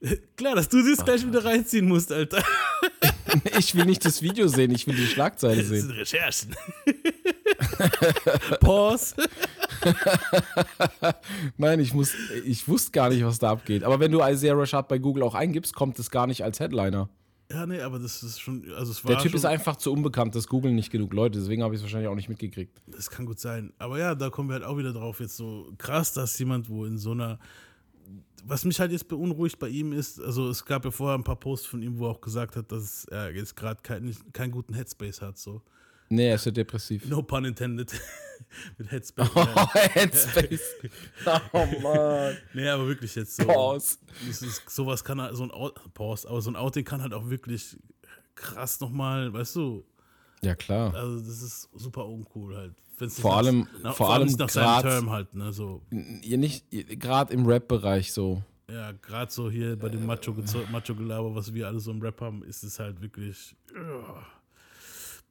Klar, 0.36 0.56
dass 0.56 0.68
du 0.68 0.82
das 0.82 1.04
gleich 1.04 1.24
wieder 1.24 1.44
reinziehen 1.44 1.86
musst, 1.86 2.12
Alter. 2.12 2.42
Ich 3.58 3.74
will 3.74 3.84
nicht 3.84 4.04
das 4.04 4.22
Video 4.22 4.46
sehen, 4.46 4.70
ich 4.70 4.86
will 4.86 4.94
die 4.94 5.08
Schlagzeile 5.08 5.56
Das 5.62 5.66
sind 5.66 5.80
sehen. 5.80 5.90
Recherchen. 5.90 6.56
Pause. 8.60 9.16
Nein, 11.56 11.80
ich, 11.80 11.94
muss, 11.94 12.12
ich 12.44 12.66
wusste 12.68 12.92
gar 12.92 13.08
nicht, 13.08 13.24
was 13.24 13.38
da 13.38 13.50
abgeht. 13.50 13.84
Aber 13.84 14.00
wenn 14.00 14.12
du 14.12 14.22
Isaiah 14.22 14.54
Rashad 14.54 14.88
bei 14.88 14.98
Google 14.98 15.22
auch 15.22 15.34
eingibst, 15.34 15.74
kommt 15.74 15.98
es 15.98 16.10
gar 16.10 16.26
nicht 16.26 16.42
als 16.42 16.60
Headliner. 16.60 17.08
Ja, 17.50 17.66
nee, 17.66 17.80
aber 17.80 17.98
das 17.98 18.22
ist 18.22 18.40
schon, 18.40 18.64
also 18.76 18.90
es 18.90 19.04
war 19.04 19.12
Der 19.12 19.20
Typ 19.20 19.34
ist 19.34 19.44
einfach 19.44 19.76
zu 19.76 19.92
unbekannt, 19.92 20.34
das 20.34 20.48
googeln 20.48 20.74
nicht 20.74 20.90
genug 20.90 21.12
Leute, 21.12 21.38
deswegen 21.38 21.62
habe 21.62 21.74
ich 21.74 21.78
es 21.78 21.82
wahrscheinlich 21.82 22.08
auch 22.08 22.14
nicht 22.14 22.28
mitgekriegt. 22.28 22.80
Das 22.86 23.10
kann 23.10 23.26
gut 23.26 23.38
sein. 23.38 23.72
Aber 23.78 23.98
ja, 23.98 24.14
da 24.14 24.30
kommen 24.30 24.48
wir 24.48 24.54
halt 24.54 24.64
auch 24.64 24.78
wieder 24.78 24.92
drauf. 24.92 25.20
Jetzt 25.20 25.36
so 25.36 25.70
krass, 25.76 26.12
dass 26.12 26.38
jemand, 26.38 26.68
wo 26.68 26.84
in 26.84 26.98
so 26.98 27.12
einer. 27.12 27.38
Was 28.46 28.66
mich 28.66 28.78
halt 28.78 28.92
jetzt 28.92 29.08
beunruhigt 29.08 29.58
bei 29.58 29.68
ihm 29.68 29.92
ist, 29.94 30.20
also 30.20 30.50
es 30.50 30.66
gab 30.66 30.84
ja 30.84 30.90
vorher 30.90 31.16
ein 31.16 31.24
paar 31.24 31.36
Posts 31.36 31.66
von 31.66 31.80
ihm, 31.80 31.98
wo 31.98 32.06
er 32.06 32.10
auch 32.10 32.20
gesagt 32.20 32.56
hat, 32.56 32.70
dass 32.72 33.06
er 33.06 33.34
jetzt 33.34 33.56
gerade 33.56 33.80
kein, 33.82 34.14
keinen 34.34 34.50
guten 34.50 34.74
Headspace 34.74 35.22
hat. 35.22 35.38
So. 35.38 35.62
Nee, 36.08 36.28
er 36.28 36.34
ist 36.36 36.46
ja 36.46 36.52
depressiv. 36.52 37.06
No 37.08 37.22
pun 37.22 37.44
intended. 37.44 37.92
Mit 38.78 38.90
Headspace. 38.90 39.30
Oh, 39.34 39.40
ja. 39.40 39.70
Headspace. 39.94 40.60
Oh 41.52 41.66
Mann. 41.82 42.36
Nee, 42.54 42.68
aber 42.68 42.86
wirklich 42.86 43.14
jetzt 43.14 43.36
so. 43.36 43.44
Pause. 43.46 43.96
Ist, 44.28 44.68
sowas 44.70 45.02
kann 45.04 45.20
halt, 45.20 45.36
so 45.36 45.42
ein 45.44 45.50
Out, 45.50 45.80
Pause, 45.94 46.28
aber 46.28 46.40
so 46.42 46.50
ein 46.50 46.56
Outing 46.56 46.84
kann 46.84 47.00
halt 47.02 47.14
auch 47.14 47.28
wirklich 47.30 47.76
krass 48.34 48.80
nochmal, 48.80 49.32
weißt 49.32 49.56
du, 49.56 49.84
Ja, 50.42 50.54
klar. 50.54 50.94
also 50.94 51.18
das 51.20 51.42
ist 51.42 51.68
super 51.74 52.06
uncool 52.06 52.56
halt. 52.56 52.74
Vor 53.12 53.30
nach- 53.30 53.38
allem- 53.38 53.68
nach, 53.82 53.94
vor 53.96 54.12
allem 54.12 54.26
nicht 54.26 54.38
nach 54.38 54.48
seinem 54.48 54.64
grad- 54.66 54.82
Term 54.82 55.10
halt, 55.10 55.34
ne, 55.34 55.52
so. 55.52 55.82
Ihr 55.90 56.38
nicht, 56.38 56.66
gerade 56.70 57.32
im 57.32 57.46
Rap-Bereich 57.46 58.12
so. 58.12 58.42
Ja, 58.70 58.92
gerade 58.92 59.30
so 59.32 59.50
hier 59.50 59.76
bei 59.78 59.88
dem 59.88 60.06
Macho, 60.06 60.32
Macho 60.72 60.94
was 61.34 61.52
wir 61.54 61.66
alle 61.66 61.80
so 61.80 61.90
im 61.90 62.00
Rap 62.00 62.20
haben, 62.20 62.42
ist 62.44 62.62
es 62.64 62.78
halt 62.78 63.00
wirklich 63.02 63.54
ugh, 63.72 64.22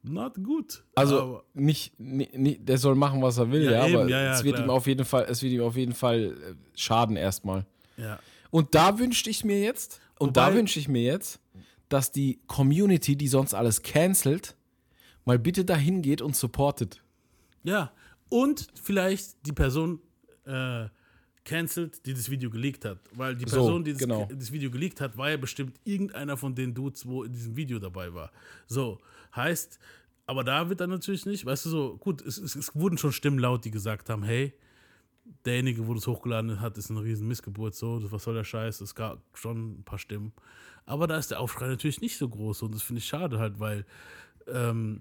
not 0.04 0.34
gut. 0.42 0.84
Also 0.94 1.20
aber, 1.20 1.44
nicht, 1.54 1.98
nicht, 1.98 2.34
nicht, 2.34 2.68
der 2.68 2.78
soll 2.78 2.94
machen, 2.94 3.20
was 3.22 3.38
er 3.38 3.50
will, 3.50 3.64
Ja, 3.64 3.70
ja, 3.70 3.86
eben, 3.86 3.96
aber 4.00 4.08
ja, 4.08 4.22
ja, 4.24 4.32
es 4.34 4.44
wird 4.44 4.56
klar. 4.56 4.66
ihm 4.66 4.70
auf 4.70 4.86
jeden 4.86 5.04
Fall, 5.04 5.26
es 5.28 5.42
wird 5.42 5.52
ihm 5.52 5.62
auf 5.62 5.76
jeden 5.76 5.94
Fall 5.94 6.20
äh, 6.24 6.54
schaden 6.78 7.16
erstmal. 7.16 7.66
ja. 7.96 8.18
Und 8.50 8.74
da 8.76 9.00
wünschte 9.00 9.30
ich 9.30 9.42
mir 9.44 9.60
jetzt, 9.60 10.00
und 10.18 10.36
da 10.36 10.46
Wobei- 10.46 10.54
wünsche 10.58 10.78
ich 10.78 10.86
mir 10.88 11.02
jetzt, 11.02 11.40
dass 11.88 12.12
die 12.12 12.38
Community, 12.46 13.16
die 13.16 13.26
sonst 13.28 13.52
alles 13.52 13.82
cancelt, 13.82 14.56
mal 15.24 15.38
bitte 15.40 15.64
dahin 15.64 16.02
geht 16.02 16.22
und 16.22 16.36
supportet. 16.36 17.02
Ja, 17.64 17.90
und 18.28 18.68
vielleicht 18.80 19.44
die 19.46 19.52
Person 19.52 19.98
äh, 20.46 20.86
cancelt, 21.44 22.06
die 22.06 22.14
das 22.14 22.30
Video 22.30 22.48
geleakt 22.48 22.84
hat. 22.84 22.98
Weil 23.12 23.34
die 23.36 23.48
So, 23.48 23.56
Person, 23.56 23.84
die 23.84 23.92
das, 23.92 24.00
genau. 24.00 24.28
das 24.32 24.52
Video 24.52 24.70
geleakt 24.70 25.00
hat, 25.00 25.16
war 25.16 25.30
ja 25.30 25.36
bestimmt 25.36 25.78
irgendeiner 25.84 26.36
von 26.36 26.54
den 26.54 26.72
Dudes, 26.74 27.06
wo 27.06 27.24
in 27.24 27.32
diesem 27.32 27.56
Video 27.56 27.78
dabei 27.78 28.12
war. 28.14 28.30
So, 28.66 28.98
heißt, 29.36 29.78
aber 30.26 30.44
da 30.44 30.68
wird 30.68 30.80
dann 30.80 30.90
natürlich 30.90 31.26
nicht, 31.26 31.44
weißt 31.44 31.66
du 31.66 31.70
so, 31.70 31.96
gut, 31.98 32.22
es, 32.22 32.38
es, 32.38 32.56
es 32.56 32.74
wurden 32.74 32.96
schon 32.98 33.12
Stimmen 33.12 33.38
laut, 33.38 33.64
die 33.64 33.70
gesagt 33.70 34.08
haben, 34.08 34.22
hey, 34.22 34.52
derjenige, 35.44 35.86
wo 35.86 35.94
das 35.94 36.06
hochgeladen 36.06 36.60
hat, 36.60 36.78
ist 36.78 36.90
eine 36.90 37.02
riesen 37.02 37.28
Missgeburt, 37.28 37.74
so, 37.74 38.00
was 38.10 38.24
soll 38.24 38.34
der 38.34 38.44
Scheiß? 38.44 38.80
Es 38.80 38.94
gab 38.94 39.22
schon 39.34 39.80
ein 39.80 39.84
paar 39.84 39.98
Stimmen. 39.98 40.32
Aber 40.86 41.06
da 41.06 41.16
ist 41.16 41.30
der 41.30 41.40
Aufschrei 41.40 41.66
natürlich 41.68 42.00
nicht 42.00 42.16
so 42.18 42.28
groß 42.28 42.62
und 42.62 42.74
das 42.74 42.82
finde 42.82 42.98
ich 42.98 43.06
schade 43.06 43.38
halt, 43.38 43.58
weil 43.58 43.86
ähm, 44.46 45.00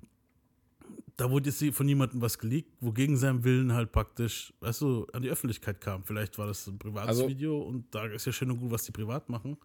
da 1.17 1.29
wurde 1.29 1.49
jetzt 1.49 1.63
von 1.75 1.87
jemandem 1.87 2.21
was 2.21 2.39
geleakt, 2.39 2.71
wo 2.79 2.91
gegen 2.91 3.17
seinen 3.17 3.43
Willen 3.43 3.73
halt 3.73 3.91
praktisch, 3.91 4.53
weißt 4.61 4.81
du, 4.81 5.05
an 5.13 5.21
die 5.21 5.29
Öffentlichkeit 5.29 5.79
kam. 5.81 6.03
Vielleicht 6.03 6.37
war 6.37 6.47
das 6.47 6.65
ein 6.67 6.79
privates 6.79 7.09
Also- 7.09 7.27
Video 7.27 7.61
und 7.61 7.93
da 7.93 8.05
ist 8.07 8.25
ja 8.25 8.31
schön 8.31 8.49
und 8.51 8.59
gut, 8.59 8.71
was 8.71 8.83
die 8.83 8.91
privat 8.91 9.29
machen. 9.29 9.57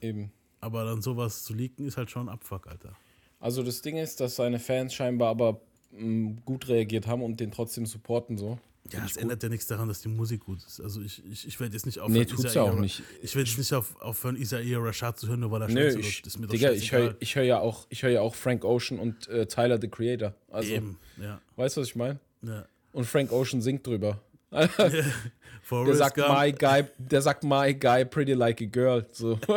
Eben. 0.00 0.32
Aber 0.60 0.84
dann 0.84 1.02
sowas 1.02 1.44
zu 1.44 1.54
leaken 1.54 1.86
ist 1.86 1.96
halt 1.96 2.10
schon 2.10 2.28
ein 2.28 2.32
Abfuck, 2.32 2.66
Alter. 2.66 2.96
Also 3.40 3.62
das 3.62 3.82
Ding 3.82 3.96
ist, 3.96 4.20
dass 4.20 4.36
seine 4.36 4.58
Fans 4.58 4.92
scheinbar 4.94 5.28
aber 5.28 5.60
mh, 5.92 6.36
gut 6.44 6.68
reagiert 6.68 7.06
haben 7.06 7.22
und 7.22 7.38
den 7.40 7.50
trotzdem 7.50 7.86
supporten 7.86 8.36
so. 8.36 8.58
Ja, 8.90 9.04
es 9.04 9.18
ändert 9.18 9.42
ja 9.42 9.50
nichts 9.50 9.66
daran, 9.66 9.86
dass 9.88 10.00
die 10.00 10.08
Musik 10.08 10.46
gut 10.46 10.58
ist. 10.66 10.80
Also 10.80 11.02
ich, 11.02 11.22
ich, 11.30 11.46
ich 11.46 11.60
werde 11.60 11.74
jetzt 11.74 11.84
nicht 11.84 11.98
aufhören, 11.98 12.20
Nee, 12.20 12.24
tut's 12.24 12.54
ja 12.54 12.62
auch 12.62 12.68
Isaiah- 12.70 12.80
nicht. 12.80 13.02
Ich 13.20 13.34
werde 13.36 13.46
jetzt 13.48 13.58
nicht 13.58 13.72
auf, 13.74 14.00
aufhören, 14.00 14.34
Isaiah 14.36 14.78
Rashad 14.80 15.18
zu 15.18 15.28
hören, 15.28 15.40
nur 15.40 15.50
weil 15.50 15.60
er 15.62 15.68
Nö, 15.68 15.88
ich. 15.98 16.24
Ist 16.26 16.38
mir 16.38 16.46
doch 16.46 16.52
Digga, 16.54 16.70
ich 16.72 16.90
höre 16.90 17.14
ich 17.20 17.36
hör 17.36 17.42
ja, 17.42 17.58
auch- 17.60 17.86
ich 17.90 18.02
hör 18.02 18.10
ja 18.10 18.22
auch 18.22 18.34
Frank 18.34 18.64
Ocean 18.64 18.98
und 18.98 19.28
äh, 19.28 19.46
Tyler, 19.46 19.78
the 19.78 19.88
Creator. 19.88 20.32
Also, 20.50 20.70
Eben, 20.72 20.98
ja. 21.20 21.38
weißt 21.56 21.76
du, 21.76 21.82
was 21.82 21.88
ich 21.88 21.96
meine? 21.96 22.18
ja. 22.42 22.64
Und 22.92 23.04
Frank 23.04 23.30
Ocean 23.30 23.60
singt 23.60 23.86
drüber. 23.86 24.20
Der 24.50 25.94
sagt, 25.94 26.16
Gump, 26.16 26.28
my 26.40 26.52
guy, 26.52 26.84
der 26.96 27.20
sagt, 27.20 27.44
my 27.44 27.74
guy, 27.74 28.04
pretty 28.06 28.32
like 28.32 28.62
a 28.62 28.64
girl. 28.64 29.04
So. 29.12 29.38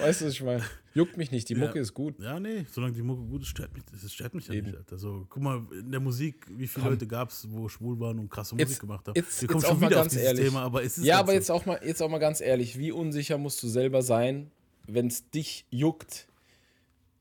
weißt 0.00 0.20
du, 0.20 0.24
was 0.26 0.32
ich 0.32 0.42
meine? 0.42 0.64
Juckt 0.96 1.16
mich 1.16 1.30
nicht, 1.30 1.48
die 1.48 1.54
Mucke 1.54 1.78
ist 1.78 1.92
gut. 1.94 2.18
Ja, 2.20 2.40
nee, 2.40 2.64
solange 2.72 2.94
die 2.94 3.02
Mucke 3.02 3.22
gut 3.22 3.42
ist, 3.42 3.48
stört 3.48 3.72
mich 3.74 3.84
das. 3.84 4.12
stört 4.12 4.34
mich 4.34 4.48
ja 4.48 4.54
nicht, 4.54 4.74
Alter. 4.76 4.96
So, 4.98 5.26
guck 5.28 5.42
mal, 5.42 5.62
in 5.78 5.90
der 5.90 6.00
Musik, 6.00 6.46
wie 6.50 6.66
viele 6.66 6.88
Leute 6.90 7.06
gab 7.06 7.30
es, 7.30 7.46
wo 7.50 7.68
schwul 7.68 8.00
waren 8.00 8.18
und 8.18 8.30
krasse 8.30 8.54
Musik 8.54 8.68
Jetzt- 8.70 8.80
gemacht 8.80 9.06
haben. 9.06 9.14
jetzt- 9.14 9.40
Wir 9.42 9.48
kommen 9.48 9.60
jetzt 9.60 9.68
schon 9.68 9.76
auch 9.76 9.80
mal 9.80 9.86
wieder 9.90 9.96
auf 9.98 10.02
ganz 10.04 10.12
dieses 10.14 10.26
ehrlich. 10.26 10.44
Thema, 10.46 10.62
aber 10.62 10.82
es 10.82 10.98
ist 10.98 11.04
Ja, 11.04 11.18
aber 11.20 11.28
so. 11.28 11.32
jetzt 11.34 11.50
auch, 11.50 11.66
mal, 11.66 11.80
jetzt 11.84 12.02
auch 12.02 12.08
mal 12.10 12.18
ganz 12.18 12.40
ehrlich, 12.40 12.78
wie 12.78 12.90
unsicher 12.92 13.36
musst 13.38 13.62
du 13.62 13.68
selber 13.68 14.00
sein, 14.02 14.50
wenn 14.86 15.06
es 15.08 15.28
dich 15.30 15.66
juckt, 15.70 16.26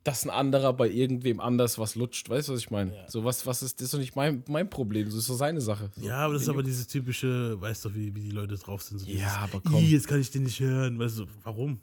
dass 0.05 0.23
ein 0.23 0.29
anderer 0.29 0.71
bei 0.71 0.87
irgendwem 0.87 1.39
anders 1.39 1.79
was 1.79 1.95
lutscht? 1.95 2.29
Weißt 2.29 2.47
du, 2.47 2.53
was 2.53 2.59
ich 2.59 2.69
meine? 2.69 2.93
So, 3.07 3.23
was, 3.25 3.45
was 3.47 3.63
ist 3.63 3.79
das 3.81 3.85
ist 3.85 3.93
doch 3.95 3.99
nicht 3.99 4.15
mein, 4.15 4.43
mein 4.47 4.69
Problem, 4.69 5.09
so 5.09 5.17
ist 5.17 5.27
doch 5.29 5.35
seine 5.35 5.61
Sache. 5.61 5.89
So. 5.95 6.05
Ja, 6.05 6.17
aber 6.17 6.33
das 6.35 6.43
ist 6.43 6.49
aber 6.49 6.61
dieses 6.61 6.85
typische, 6.87 7.59
weißt 7.59 7.85
du, 7.85 7.95
wie, 7.95 8.13
wie 8.15 8.21
die 8.21 8.29
Leute 8.29 8.55
drauf 8.55 8.83
sind. 8.83 8.99
So 8.99 9.07
Ja, 9.07 9.13
dieses, 9.13 9.31
aber 9.33 9.61
komm. 9.61 9.75
"Ih, 9.83 9.91
jetzt 9.91 10.07
kann 10.07 10.21
ich 10.21 10.29
den 10.29 10.43
nicht 10.43 10.59
hören. 10.59 10.99
Weißt 10.99 11.17
du, 11.17 11.25
warum? 11.43 11.79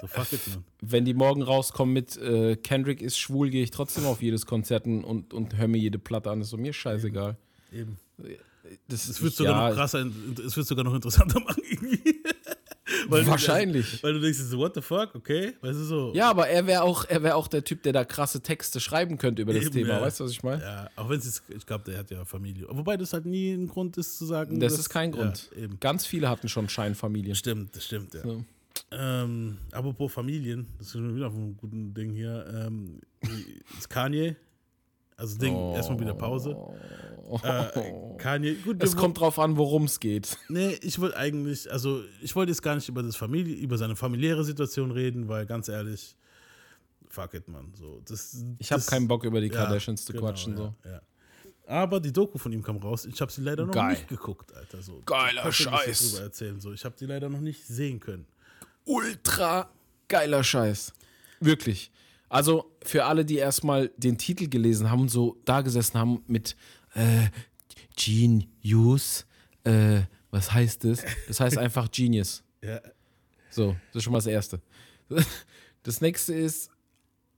So 0.00 0.06
fuck 0.06 0.32
it, 0.32 0.40
man. 0.48 0.64
Wenn 0.80 1.04
die 1.04 1.14
morgen 1.14 1.42
rauskommen 1.42 1.92
mit 1.92 2.16
äh, 2.18 2.56
Kendrick 2.56 3.02
ist 3.02 3.18
schwul, 3.18 3.50
gehe 3.50 3.62
ich 3.64 3.70
trotzdem 3.72 4.04
auf 4.06 4.22
jedes 4.22 4.46
Konzert 4.46 4.86
und, 4.86 5.32
und 5.34 5.56
höre 5.56 5.68
mir 5.68 5.78
jede 5.78 5.98
Platte 5.98 6.30
an. 6.30 6.40
ist 6.40 6.50
so 6.50 6.56
mir 6.56 6.72
scheißegal. 6.72 7.36
Eben. 7.72 7.96
Das, 8.88 9.08
Es 9.08 9.22
wird 9.22 9.34
sogar 9.34 9.60
ja, 9.62 9.68
noch 9.70 9.76
krasser, 9.76 10.06
es 10.46 10.56
wird 10.56 10.66
sogar 10.66 10.84
noch 10.84 10.94
interessanter 10.94 11.40
machen 11.46 11.62
irgendwie. 11.68 12.00
Weil 13.08 13.24
du- 13.24 13.30
Wahrscheinlich. 13.30 14.02
weil 14.02 14.14
du 14.14 14.20
denkst, 14.20 14.38
so, 14.38 14.58
what 14.58 14.74
the 14.74 14.80
fuck, 14.82 15.14
okay? 15.14 15.54
Weißt 15.60 15.78
du 15.78 15.84
so? 15.84 16.12
Ja, 16.14 16.30
aber 16.30 16.48
er 16.48 16.66
wäre 16.66 16.82
auch, 16.82 17.04
er 17.06 17.22
wär 17.22 17.36
auch 17.36 17.48
der 17.48 17.64
Typ, 17.64 17.82
der 17.82 17.92
da 17.92 18.04
krasse 18.04 18.40
Texte 18.40 18.80
schreiben 18.80 19.18
könnte 19.18 19.42
über 19.42 19.52
das 19.52 19.64
Eben, 19.66 19.72
Thema. 19.74 19.88
ja. 19.94 20.00
Weißt 20.02 20.20
du, 20.20 20.24
was 20.24 20.30
ich 20.32 20.42
meine? 20.42 20.62
Ja, 20.62 20.90
auch 20.96 21.08
wenn 21.08 21.18
es 21.18 21.24
jetzt, 21.26 21.42
ich 21.48 21.66
glaube, 21.66 21.84
der 21.90 21.98
hat 21.98 22.10
ja 22.10 22.24
Familie. 22.24 22.66
Wobei 22.70 22.96
das 22.96 23.12
halt 23.12 23.26
nie 23.26 23.52
ein 23.52 23.68
Grund 23.68 23.96
ist 23.98 24.16
zu 24.18 24.26
sagen. 24.26 24.58
Das 24.60 24.72
dass- 24.74 24.80
ist 24.80 24.88
kein 24.90 25.12
Grund. 25.12 25.50
Ja, 25.56 25.62
eben. 25.64 25.78
Ganz 25.80 26.06
viele 26.06 26.28
hatten 26.28 26.48
schon 26.48 26.68
Scheinfamilien. 26.68 27.34
Stimmt, 27.34 27.74
das 27.76 27.84
stimmt, 27.84 28.14
ja. 28.14 28.22
So. 28.22 28.44
Ähm, 28.90 29.58
apropos 29.72 30.12
Familien, 30.12 30.66
das 30.78 30.88
ist 30.88 30.92
schon 30.92 31.14
wieder 31.14 31.26
auf 31.28 31.34
einem 31.34 31.56
guten 31.56 31.92
Ding 31.92 32.12
hier. 32.14 32.46
Ähm, 32.54 33.00
ist 33.78 33.90
Kanye, 33.90 34.36
also 35.16 35.36
Ding, 35.36 35.54
erstmal 35.74 36.00
wieder 36.00 36.14
Pause. 36.14 36.56
Äh, 37.42 38.16
Kanye, 38.16 38.54
gut, 38.54 38.82
Es 38.82 38.96
kommt 38.96 39.20
drauf 39.20 39.38
an, 39.38 39.56
worum 39.58 39.84
es 39.84 40.00
geht. 40.00 40.38
Nee, 40.48 40.78
ich 40.80 40.98
wollte 40.98 41.16
eigentlich, 41.16 41.70
also 41.70 42.02
ich 42.22 42.34
wollte 42.34 42.52
jetzt 42.52 42.62
gar 42.62 42.74
nicht 42.76 42.88
über 42.88 43.02
das 43.02 43.16
Familie, 43.16 43.54
über 43.56 43.76
seine 43.76 43.96
familiäre 43.96 44.44
Situation 44.44 44.90
reden, 44.90 45.28
weil 45.28 45.44
ganz 45.44 45.68
ehrlich, 45.68 46.16
fuck 47.08 47.34
it, 47.34 47.46
man. 47.48 47.74
So, 47.74 48.00
das, 48.06 48.44
Ich 48.58 48.72
habe 48.72 48.82
keinen 48.82 49.08
Bock, 49.08 49.24
über 49.24 49.40
die 49.40 49.48
ja, 49.48 49.54
Kardashians 49.54 50.04
zu 50.04 50.12
genau, 50.12 50.24
quatschen. 50.26 50.56
So. 50.56 50.74
Ja, 50.84 50.90
ja. 50.92 51.02
Aber 51.66 52.00
die 52.00 52.12
Doku 52.12 52.38
von 52.38 52.50
ihm 52.50 52.62
kam 52.62 52.78
raus. 52.78 53.04
Ich 53.04 53.20
habe 53.20 53.30
sie 53.30 53.42
leider 53.42 53.66
noch 53.66 53.74
Geil. 53.74 53.90
nicht 53.90 54.08
geguckt, 54.08 54.54
Alter. 54.54 54.80
So, 54.80 55.02
Geiler 55.04 55.52
Scheiß. 55.52 56.18
erzählen. 56.18 56.58
So, 56.60 56.72
ich 56.72 56.82
habe 56.86 56.94
die 56.98 57.04
leider 57.04 57.28
noch 57.28 57.40
nicht 57.40 57.66
sehen 57.66 58.00
können. 58.00 58.24
Ultra 58.88 59.70
geiler 60.08 60.42
Scheiß. 60.42 60.92
Wirklich. 61.40 61.90
Also 62.28 62.72
für 62.82 63.04
alle, 63.04 63.24
die 63.24 63.36
erstmal 63.36 63.88
den 63.96 64.18
Titel 64.18 64.48
gelesen 64.48 64.90
haben 64.90 65.02
und 65.02 65.08
so 65.10 65.38
da 65.44 65.60
gesessen 65.60 65.98
haben 65.98 66.22
mit 66.26 66.56
äh, 66.94 67.28
Genius, 67.96 69.26
äh, 69.64 70.00
was 70.30 70.52
heißt 70.52 70.84
das? 70.84 71.04
Das 71.26 71.40
heißt 71.40 71.58
einfach 71.58 71.90
Genius. 71.92 72.42
Ja, 72.62 72.80
So, 73.50 73.76
das 73.92 73.96
ist 74.00 74.02
schon 74.04 74.12
mal 74.12 74.18
das 74.18 74.26
Erste. 74.26 74.60
Das 75.84 76.02
nächste 76.02 76.34
ist, 76.34 76.70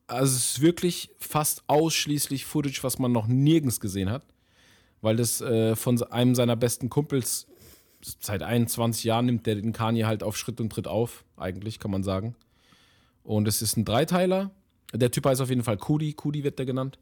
also 0.08 0.34
es 0.34 0.52
ist 0.52 0.60
wirklich 0.60 1.10
fast 1.20 1.62
ausschließlich 1.68 2.46
Footage, 2.46 2.82
was 2.82 2.98
man 2.98 3.12
noch 3.12 3.28
nirgends 3.28 3.78
gesehen 3.78 4.10
hat, 4.10 4.24
weil 5.02 5.14
das 5.14 5.40
äh, 5.40 5.76
von 5.76 6.02
einem 6.04 6.34
seiner 6.34 6.56
besten 6.56 6.88
Kumpels 6.88 7.46
seit 8.02 8.42
21 8.42 9.04
Jahren 9.04 9.26
nimmt 9.26 9.46
der 9.46 9.56
den 9.56 9.72
Kanye 9.72 10.06
halt 10.06 10.22
auf 10.22 10.36
Schritt 10.36 10.60
und 10.60 10.70
Tritt 10.70 10.88
auf, 10.88 11.24
eigentlich 11.36 11.78
kann 11.78 11.90
man 11.90 12.02
sagen. 12.02 12.34
Und 13.22 13.46
es 13.46 13.62
ist 13.62 13.76
ein 13.76 13.84
Dreiteiler. 13.84 14.50
Der 14.92 15.10
Typ 15.10 15.26
heißt 15.26 15.40
auf 15.40 15.50
jeden 15.50 15.62
Fall 15.62 15.76
Kudi, 15.76 16.14
Kudi 16.14 16.42
wird 16.42 16.58
der 16.58 16.66
genannt. 16.66 16.98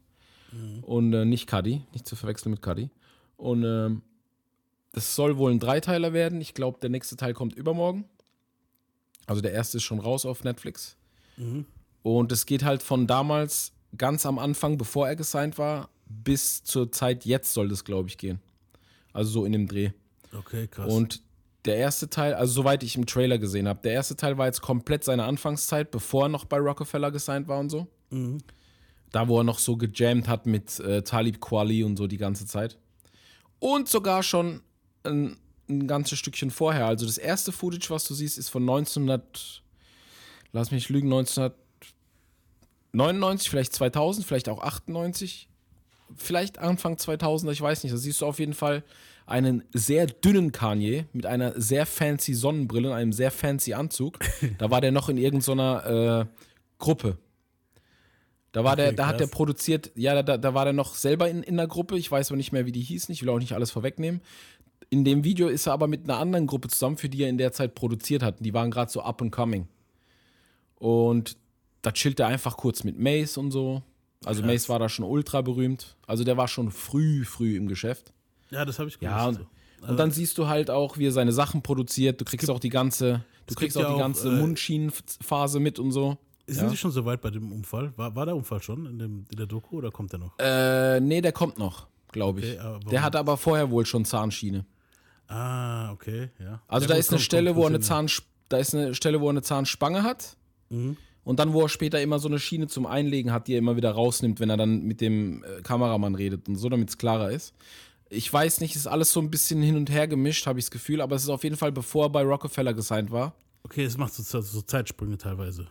Und 0.81 1.13
äh, 1.13 1.25
nicht 1.25 1.47
Kadi, 1.47 1.83
nicht 1.93 2.07
zu 2.07 2.15
verwechseln 2.15 2.51
mit 2.51 2.61
Kadi. 2.61 2.89
Und 3.37 3.63
ähm, 3.63 4.01
das 4.91 5.15
soll 5.15 5.37
wohl 5.37 5.51
ein 5.51 5.59
Dreiteiler 5.59 6.13
werden. 6.13 6.41
Ich 6.41 6.53
glaube, 6.53 6.79
der 6.81 6.89
nächste 6.89 7.15
Teil 7.15 7.33
kommt 7.33 7.55
übermorgen. 7.55 8.05
Also 9.27 9.41
der 9.41 9.51
erste 9.53 9.77
ist 9.77 9.83
schon 9.83 9.99
raus 9.99 10.25
auf 10.25 10.43
Netflix. 10.43 10.97
Und 12.01 12.31
es 12.31 12.45
geht 12.45 12.63
halt 12.63 12.81
von 12.81 13.05
damals, 13.07 13.73
ganz 13.97 14.25
am 14.25 14.39
Anfang, 14.39 14.77
bevor 14.77 15.07
er 15.07 15.15
gesigned 15.15 15.57
war, 15.57 15.89
bis 16.07 16.63
zur 16.63 16.91
Zeit 16.91 17.25
jetzt 17.25 17.53
soll 17.53 17.69
das, 17.69 17.83
glaube 17.83 18.09
ich, 18.09 18.17
gehen. 18.17 18.39
Also 19.13 19.29
so 19.31 19.45
in 19.45 19.51
dem 19.51 19.67
Dreh. 19.67 19.91
Okay, 20.33 20.67
krass. 20.67 20.91
Und 20.91 21.21
der 21.65 21.77
erste 21.77 22.09
Teil, 22.09 22.33
also 22.33 22.53
soweit 22.53 22.83
ich 22.83 22.95
im 22.95 23.05
Trailer 23.05 23.37
gesehen 23.37 23.67
habe, 23.67 23.81
der 23.83 23.93
erste 23.93 24.15
Teil 24.15 24.37
war 24.37 24.45
jetzt 24.45 24.61
komplett 24.61 25.03
seine 25.03 25.25
Anfangszeit, 25.25 25.91
bevor 25.91 26.25
er 26.25 26.29
noch 26.29 26.45
bei 26.45 26.57
Rockefeller 26.57 27.11
gesigned 27.11 27.47
war 27.47 27.59
und 27.59 27.69
so. 27.69 27.87
Da, 29.11 29.27
wo 29.27 29.39
er 29.39 29.43
noch 29.43 29.59
so 29.59 29.75
gejammt 29.75 30.27
hat 30.27 30.45
mit 30.45 30.79
äh, 30.79 31.03
Talib 31.03 31.41
Kweli 31.41 31.83
und 31.83 31.97
so 31.97 32.07
die 32.07 32.17
ganze 32.17 32.45
Zeit. 32.45 32.77
Und 33.59 33.89
sogar 33.89 34.23
schon 34.23 34.61
ein, 35.03 35.37
ein 35.67 35.87
ganzes 35.87 36.19
Stückchen 36.19 36.51
vorher. 36.51 36.85
Also 36.85 37.05
das 37.05 37.17
erste 37.17 37.51
Footage, 37.51 37.89
was 37.89 38.05
du 38.05 38.13
siehst, 38.13 38.37
ist 38.37 38.49
von 38.49 38.63
1900, 38.63 39.61
lass 40.53 40.71
mich 40.71 40.87
lügen, 40.89 41.07
1999, 41.07 43.49
vielleicht 43.49 43.73
2000, 43.73 44.25
vielleicht 44.25 44.47
auch 44.47 44.63
98 44.63 45.49
vielleicht 46.15 46.59
Anfang 46.59 46.97
2000, 46.97 47.51
ich 47.51 47.61
weiß 47.61 47.83
nicht. 47.83 47.93
Da 47.93 47.97
siehst 47.97 48.21
du 48.21 48.25
auf 48.25 48.39
jeden 48.39 48.53
Fall 48.53 48.83
einen 49.29 49.63
sehr 49.73 50.07
dünnen 50.07 50.51
Kanye 50.51 51.05
mit 51.13 51.25
einer 51.25 51.59
sehr 51.59 51.85
fancy 51.85 52.33
Sonnenbrille 52.33 52.89
und 52.89 52.95
einem 52.95 53.13
sehr 53.13 53.31
fancy 53.31 53.73
Anzug. 53.73 54.19
Da 54.57 54.69
war 54.71 54.81
der 54.81 54.91
noch 54.91 55.09
in 55.09 55.17
irgendeiner 55.17 56.27
äh, 56.29 56.39
Gruppe. 56.77 57.17
Da 58.51 58.63
war 58.63 58.75
der, 58.75 58.87
Okay, 58.87 58.95
da 58.95 59.07
hat 59.07 59.19
der 59.19 59.27
krass. 59.27 59.35
produziert, 59.35 59.91
ja, 59.95 60.21
da, 60.23 60.37
da 60.37 60.53
war 60.53 60.65
der 60.65 60.73
noch 60.73 60.95
selber 60.95 61.29
in, 61.29 61.43
in 61.43 61.57
der 61.57 61.67
Gruppe, 61.67 61.97
ich 61.97 62.09
weiß 62.09 62.29
aber 62.31 62.37
nicht 62.37 62.51
mehr, 62.51 62.65
wie 62.65 62.71
die 62.71 62.81
hießen, 62.81 63.11
ich 63.13 63.21
will 63.21 63.29
auch 63.29 63.37
nicht 63.39 63.53
alles 63.53 63.69
vorwegnehmen. 63.71 64.21
In 64.89 65.05
dem 65.05 65.23
Video 65.23 65.47
ist 65.49 65.67
er 65.67 65.73
aber 65.73 65.87
mit 65.87 66.05
einer 66.05 66.17
anderen 66.17 66.47
Gruppe 66.47 66.67
zusammen, 66.67 66.97
für 66.97 67.09
die 67.09 67.21
er 67.21 67.29
in 67.29 67.37
der 67.37 67.51
Zeit 67.51 67.75
produziert 67.75 68.23
hat. 68.23 68.37
Die 68.39 68.53
waren 68.55 68.71
gerade 68.71 68.91
so 68.91 69.01
up 69.01 69.21
and 69.21 69.31
coming. 69.31 69.67
Und 70.79 71.37
da 71.83 71.91
chillt 71.91 72.19
er 72.19 72.27
einfach 72.27 72.57
kurz 72.57 72.83
mit 72.83 72.97
Mace 72.97 73.37
und 73.37 73.51
so. 73.51 73.83
Also 74.25 74.41
Krass. 74.41 74.51
Mace 74.51 74.69
war 74.69 74.79
da 74.79 74.89
schon 74.89 75.05
ultra 75.05 75.41
berühmt. 75.41 75.95
Also 76.07 76.23
der 76.23 76.37
war 76.37 76.47
schon 76.47 76.71
früh, 76.71 77.23
früh 77.25 77.55
im 77.55 77.67
Geschäft. 77.67 78.13
Ja, 78.51 78.65
das 78.65 78.79
habe 78.79 78.89
ich 78.89 78.99
gewusst. 78.99 79.15
Ja, 79.17 79.27
und, 79.27 79.45
und 79.89 79.97
dann 79.97 80.11
siehst 80.11 80.37
du 80.37 80.47
halt 80.47 80.69
auch, 80.69 80.97
wie 80.97 81.07
er 81.07 81.11
seine 81.11 81.31
Sachen 81.31 81.61
produziert. 81.61 82.19
Du 82.19 82.25
kriegst 82.25 82.49
auch 82.49 82.59
die 82.59 82.69
ganze, 82.69 83.23
du 83.47 83.55
kriegst 83.55 83.75
gibt 83.77 83.85
auch 83.85 83.89
ja 83.89 83.95
die 83.95 84.01
auch, 84.01 84.05
ganze 84.05 84.29
äh, 84.29 84.39
Mundschienenphase 84.39 85.59
mit 85.59 85.79
und 85.79 85.91
so. 85.91 86.17
Sind 86.47 86.63
ja. 86.63 86.69
Sie 86.69 86.77
schon 86.77 86.91
so 86.91 87.05
weit 87.05 87.21
bei 87.21 87.29
dem 87.29 87.51
Unfall? 87.51 87.93
War, 87.95 88.15
war 88.15 88.25
der 88.25 88.35
Unfall 88.35 88.61
schon 88.61 88.85
in, 88.87 88.97
dem, 88.99 89.25
in 89.29 89.37
der 89.37 89.45
Doku 89.45 89.77
oder 89.77 89.91
kommt 89.91 90.11
der 90.11 90.19
noch? 90.19 90.33
Äh, 90.39 90.99
nee, 90.99 91.21
der 91.21 91.31
kommt 91.31 91.59
noch, 91.59 91.87
glaube 92.11 92.39
ich. 92.41 92.59
Okay, 92.59 92.79
der 92.89 93.03
hatte 93.03 93.19
aber 93.19 93.37
vorher 93.37 93.69
wohl 93.69 93.85
schon 93.85 94.03
Zahnschiene. 94.03 94.65
Ah, 95.27 95.91
okay, 95.91 96.29
ja. 96.39 96.61
Also 96.67 96.85
ja, 96.87 96.93
da 96.93 96.99
ist 96.99 97.09
eine 97.09 97.17
kommt- 97.17 97.25
Stelle, 97.25 97.49
kommt 97.51 97.57
wo 97.57 97.63
er 97.65 97.67
eine. 97.67 97.79
Zahn, 97.81 98.07
da 98.49 98.57
ist 98.57 98.73
eine 98.73 98.95
Stelle, 98.95 99.21
wo 99.21 99.27
er 99.27 99.31
eine 99.31 99.43
Zahnspange 99.43 100.01
hat. 100.03 100.37
Mhm. 100.69 100.97
Und 101.23 101.39
dann, 101.39 101.53
wo 101.53 101.61
er 101.61 101.69
später 101.69 102.01
immer 102.01 102.17
so 102.17 102.27
eine 102.27 102.39
Schiene 102.39 102.65
zum 102.67 102.87
Einlegen 102.87 103.31
hat, 103.31 103.47
die 103.47 103.53
er 103.53 103.59
immer 103.59 103.75
wieder 103.75 103.91
rausnimmt, 103.91 104.39
wenn 104.39 104.49
er 104.49 104.57
dann 104.57 104.81
mit 104.83 105.01
dem 105.01 105.43
äh, 105.43 105.61
Kameramann 105.61 106.15
redet 106.15 106.47
und 106.49 106.55
so, 106.55 106.67
damit 106.69 106.89
es 106.89 106.97
klarer 106.97 107.29
ist. 107.29 107.53
Ich 108.09 108.31
weiß 108.31 108.61
nicht, 108.61 108.75
ist 108.75 108.87
alles 108.87 109.11
so 109.11 109.19
ein 109.19 109.29
bisschen 109.29 109.61
hin 109.61 109.75
und 109.75 109.89
her 109.91 110.07
gemischt, 110.07 110.47
habe 110.47 110.57
ich 110.59 110.65
das 110.65 110.71
Gefühl, 110.71 110.99
aber 111.01 111.15
es 111.15 111.23
ist 111.23 111.29
auf 111.29 111.43
jeden 111.43 111.57
Fall, 111.57 111.71
bevor 111.71 112.05
er 112.05 112.09
bei 112.09 112.23
Rockefeller 112.23 112.73
gesigned 112.73 113.11
war. 113.11 113.35
Okay, 113.63 113.83
es 113.83 113.97
macht 113.97 114.13
so, 114.13 114.41
so 114.41 114.61
Zeitsprünge 114.61 115.17
teilweise. 115.17 115.67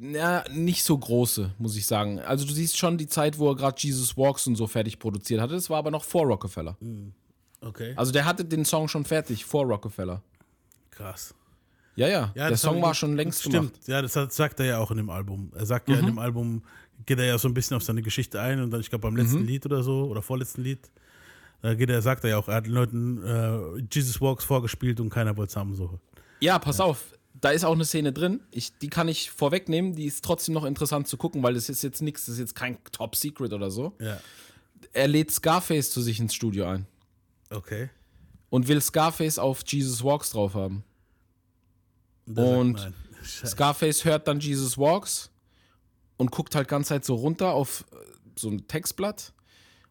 Ja, 0.00 0.44
nicht 0.52 0.82
so 0.84 0.98
große, 0.98 1.54
muss 1.58 1.76
ich 1.76 1.86
sagen. 1.86 2.18
Also 2.18 2.44
du 2.44 2.52
siehst 2.52 2.76
schon 2.76 2.98
die 2.98 3.06
Zeit, 3.06 3.38
wo 3.38 3.48
er 3.50 3.56
gerade 3.56 3.76
Jesus 3.80 4.16
Walks 4.16 4.46
und 4.46 4.56
so 4.56 4.66
fertig 4.66 4.98
produziert 4.98 5.40
hatte. 5.40 5.54
Das 5.54 5.70
war 5.70 5.78
aber 5.78 5.90
noch 5.90 6.04
vor 6.04 6.26
Rockefeller. 6.26 6.76
Okay, 7.60 7.92
Also 7.96 8.10
der 8.12 8.24
hatte 8.24 8.44
den 8.44 8.64
Song 8.64 8.88
schon 8.88 9.04
fertig, 9.04 9.44
vor 9.44 9.64
Rockefeller. 9.64 10.20
krass. 10.90 11.34
Ja, 11.94 12.08
ja, 12.08 12.32
Ja, 12.34 12.48
der 12.48 12.56
Song 12.56 12.80
war 12.82 12.94
schon 12.94 13.16
längst 13.16 13.40
Stimmt, 13.40 13.74
gemacht. 13.74 13.86
ja, 13.88 14.00
das 14.02 14.14
sagt 14.34 14.58
er 14.60 14.66
ja 14.66 14.78
auch 14.78 14.90
in 14.90 14.96
dem 14.96 15.10
Album. 15.10 15.52
Er 15.54 15.66
sagt 15.66 15.88
ja 15.88 15.94
Mhm. 15.96 16.00
in 16.00 16.06
dem 16.06 16.18
Album, 16.18 16.62
geht 17.06 17.18
er 17.18 17.26
ja 17.26 17.38
so 17.38 17.48
ein 17.48 17.54
bisschen 17.54 17.76
auf 17.76 17.82
seine 17.82 18.00
Geschichte 18.02 18.40
ein 18.40 18.60
und 18.62 18.70
dann, 18.70 18.80
ich 18.80 18.88
glaube, 18.88 19.02
beim 19.02 19.14
letzten 19.16 19.40
Mhm. 19.40 19.46
Lied 19.46 19.66
oder 19.66 19.82
so, 19.82 20.04
oder 20.06 20.22
vorletzten 20.22 20.62
Lied, 20.62 20.90
da 21.62 21.74
geht 21.74 21.90
er, 21.90 22.02
sagt 22.02 22.24
er 22.24 22.30
ja 22.30 22.38
auch, 22.38 22.48
er 22.48 22.56
hat 22.56 22.66
den 22.66 22.72
Leuten 22.72 23.24
äh, 23.24 23.84
Jesus 23.90 24.20
Walks 24.20 24.44
vorgespielt 24.44 25.00
und 25.00 25.10
keiner 25.10 25.36
wollte 25.36 25.50
es 25.50 25.56
haben. 25.56 25.74
So. 25.74 25.98
Ja, 26.40 26.58
pass 26.58 26.80
auf, 26.80 27.16
da 27.40 27.50
ist 27.50 27.64
auch 27.64 27.72
eine 27.72 27.84
Szene 27.84 28.12
drin. 28.12 28.40
Ich, 28.50 28.76
die 28.78 28.88
kann 28.88 29.08
ich 29.08 29.30
vorwegnehmen, 29.30 29.94
die 29.94 30.06
ist 30.06 30.24
trotzdem 30.24 30.54
noch 30.54 30.64
interessant 30.64 31.08
zu 31.08 31.16
gucken, 31.16 31.42
weil 31.42 31.54
das 31.54 31.68
ist 31.68 31.82
jetzt 31.82 32.02
nichts, 32.02 32.26
das 32.26 32.34
ist 32.34 32.40
jetzt 32.40 32.54
kein 32.54 32.78
Top 32.90 33.16
Secret 33.16 33.52
oder 33.52 33.70
so. 33.70 33.94
Ja, 34.00 34.18
Er 34.92 35.08
lädt 35.08 35.30
Scarface 35.30 35.90
zu 35.90 36.02
sich 36.02 36.20
ins 36.20 36.34
Studio 36.34 36.66
ein 36.66 36.86
okay. 37.50 37.90
und 38.50 38.68
will 38.68 38.80
Scarface 38.80 39.38
auf 39.38 39.62
Jesus 39.66 40.02
Walks 40.02 40.30
drauf 40.30 40.54
haben. 40.54 40.84
Sagt 42.26 42.38
Und. 42.38 42.92
Scarface 43.24 44.04
hört 44.04 44.28
dann 44.28 44.40
Jesus 44.40 44.76
Walks 44.76 45.30
und 46.16 46.30
guckt 46.30 46.54
halt 46.54 46.68
ganz 46.68 46.88
Zeit 46.88 47.04
so 47.04 47.14
runter 47.14 47.52
auf 47.52 47.84
äh, 47.92 47.96
so 48.36 48.48
ein 48.48 48.66
Textblatt. 48.68 49.32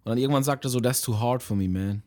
Und 0.04 0.10
dann 0.10 0.18
irgendwann 0.18 0.44
sagt 0.44 0.66
er 0.66 0.70
so, 0.70 0.80
that's 0.80 1.02
too 1.02 1.20
hard 1.20 1.44
for 1.44 1.56
me, 1.56 1.68
man. 1.68 2.04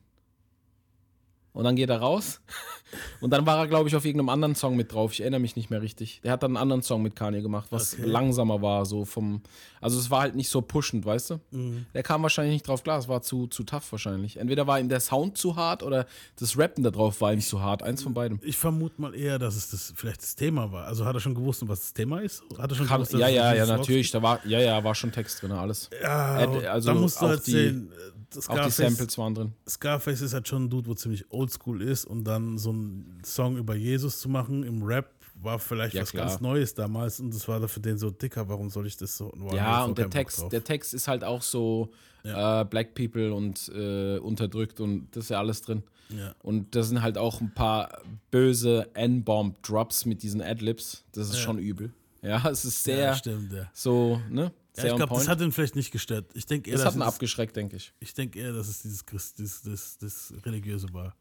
Und 1.54 1.64
dann 1.64 1.76
geht 1.76 1.88
er 1.88 1.98
raus. 2.00 2.40
Und 3.20 3.30
dann 3.30 3.44
war 3.46 3.58
er, 3.58 3.66
glaube 3.66 3.88
ich, 3.88 3.96
auf 3.96 4.04
irgendeinem 4.04 4.28
anderen 4.28 4.54
Song 4.54 4.76
mit 4.76 4.92
drauf. 4.92 5.12
Ich 5.12 5.20
erinnere 5.20 5.40
mich 5.40 5.56
nicht 5.56 5.68
mehr 5.68 5.82
richtig. 5.82 6.20
Der 6.22 6.30
hat 6.32 6.42
dann 6.44 6.50
einen 6.52 6.56
anderen 6.58 6.82
Song 6.82 7.02
mit 7.02 7.16
Kanye 7.16 7.42
gemacht, 7.42 7.68
was 7.70 7.94
Okay. 7.94 8.04
langsamer 8.06 8.62
war, 8.62 8.86
so 8.86 9.04
vom. 9.04 9.40
Also 9.80 9.98
es 9.98 10.10
war 10.10 10.20
halt 10.20 10.36
nicht 10.36 10.48
so 10.48 10.62
pushend, 10.62 11.04
weißt 11.04 11.30
du? 11.30 11.40
Mhm. 11.50 11.86
Der 11.92 12.04
kam 12.04 12.22
wahrscheinlich 12.22 12.52
nicht 12.54 12.68
drauf 12.68 12.82
klar, 12.84 12.98
es 12.98 13.08
war 13.08 13.20
zu, 13.22 13.46
zu 13.48 13.64
tough 13.64 13.90
wahrscheinlich. 13.90 14.36
Entweder 14.36 14.66
war 14.68 14.78
ihm 14.78 14.88
der 14.88 15.00
Sound 15.00 15.38
zu 15.38 15.56
hart 15.56 15.82
oder 15.82 16.06
das 16.38 16.56
Rappen 16.56 16.84
da 16.84 16.90
drauf 16.92 17.20
war 17.20 17.32
ihm 17.32 17.40
zu 17.40 17.60
hart. 17.60 17.82
Eins 17.82 18.02
von 18.04 18.14
beidem. 18.14 18.38
Ich 18.42 18.56
vermute 18.56 19.00
mal 19.00 19.14
eher, 19.14 19.38
dass 19.40 19.56
es 19.56 19.70
das 19.70 19.92
vielleicht 19.96 20.22
das 20.22 20.36
Thema 20.36 20.70
war. 20.70 20.86
Also 20.86 21.04
hat 21.04 21.14
er 21.14 21.20
schon 21.20 21.34
gewusst, 21.34 21.66
was 21.66 21.80
das 21.80 21.94
Thema 21.94 22.20
ist? 22.20 22.42
Hat 22.58 22.70
er 22.70 22.76
schon 22.76 22.86
Kann, 22.86 22.98
gewusst, 22.98 23.12
dass 23.14 23.20
ja, 23.20 23.28
ja, 23.28 23.54
ja, 23.54 23.66
natürlich. 23.66 24.10
Da 24.12 24.22
war, 24.22 24.44
ja, 24.46 24.60
ja, 24.60 24.84
war 24.84 24.94
schon 24.94 25.10
Text 25.10 25.42
drin, 25.42 25.50
alles. 25.52 25.90
Ja, 26.00 26.42
Äh, 26.42 26.66
also 26.68 26.92
da 26.92 26.94
musst 26.98 27.20
du 27.20 27.26
halt 27.26 27.44
sehen, 27.44 27.92
das 28.36 28.48
Auch 28.48 28.54
die 28.54 28.70
Scarface, 28.70 28.76
Samples 28.96 29.18
waren 29.18 29.34
drin. 29.34 29.52
Scarface 29.68 30.20
ist 30.22 30.34
halt 30.34 30.46
schon 30.48 30.64
ein 30.64 30.70
Dude, 30.70 30.88
wo 30.88 30.94
ziemlich 30.94 31.30
oldschool 31.30 31.82
ist 31.82 32.04
und 32.04 32.24
dann 32.24 32.58
so 32.58 32.70
einen 32.70 33.20
Song 33.24 33.56
über 33.56 33.74
Jesus 33.74 34.18
zu 34.20 34.28
machen 34.28 34.62
im 34.62 34.82
Rap 34.82 35.10
war 35.42 35.58
vielleicht 35.58 35.94
Ja, 35.94 36.02
was 36.02 36.12
klar. 36.12 36.26
ganz 36.26 36.40
Neues 36.40 36.74
damals 36.74 37.18
und 37.18 37.34
das 37.34 37.46
war 37.48 37.58
da 37.58 37.66
für 37.66 37.80
den 37.80 37.98
so 37.98 38.10
dicker, 38.10 38.48
warum 38.48 38.70
soll 38.70 38.86
ich 38.86 38.96
das 38.96 39.16
so? 39.16 39.32
Wow, 39.36 39.54
Ja, 39.54 39.84
und 39.84 39.98
der 39.98 40.08
Text, 40.08 40.44
der 40.52 40.62
Text 40.62 40.94
ist 40.94 41.08
halt 41.08 41.24
auch 41.24 41.42
so 41.42 41.90
äh, 42.22 42.64
Black 42.64 42.94
People 42.94 43.34
und 43.34 43.68
äh, 43.74 44.18
unterdrückt 44.18 44.78
und 44.80 45.08
das 45.10 45.24
ist 45.24 45.30
ja 45.30 45.38
alles 45.40 45.60
drin. 45.62 45.82
ja. 46.08 46.34
Und 46.42 46.74
da 46.76 46.82
sind 46.84 47.02
halt 47.02 47.18
auch 47.18 47.40
ein 47.40 47.52
paar 47.52 48.00
böse 48.30 48.88
N-Bomb-Drops 48.94 50.04
mit 50.06 50.22
diesen 50.22 50.40
Adlibs. 50.40 51.04
Das 51.12 51.28
ist 51.28 51.36
Ja. 51.36 51.40
schon 51.42 51.58
übel. 51.58 51.92
Ja, 52.22 52.48
es 52.48 52.64
ist 52.64 52.84
sehr 52.84 52.98
ja, 52.98 53.14
stimmt, 53.16 53.52
ja. 53.52 53.68
so, 53.74 54.20
ne? 54.30 54.52
Ja, 54.76 54.84
ich 54.86 54.96
glaube, 54.96 55.14
das 55.14 55.28
hat 55.28 55.40
ihn 55.40 55.52
vielleicht 55.52 55.76
nicht 55.76 55.90
gestört. 55.92 56.30
Ich 56.34 56.46
denke 56.46 56.70
eher, 56.70 56.78
das 56.78 56.86
hat 56.86 56.94
ihn 56.96 57.02
es, 57.02 57.06
abgeschreckt, 57.06 57.54
denke 57.54 57.76
ich. 57.76 57.92
ich 58.00 58.12
denke 58.12 58.38
eher, 58.40 58.52
dass 58.52 58.68
es 58.68 58.82
dieses 58.82 59.06
Christ, 59.06 59.38
das, 59.38 59.62
das, 59.62 59.98
das 59.98 60.34
Religiöse 60.44 60.92
war. 60.92 61.14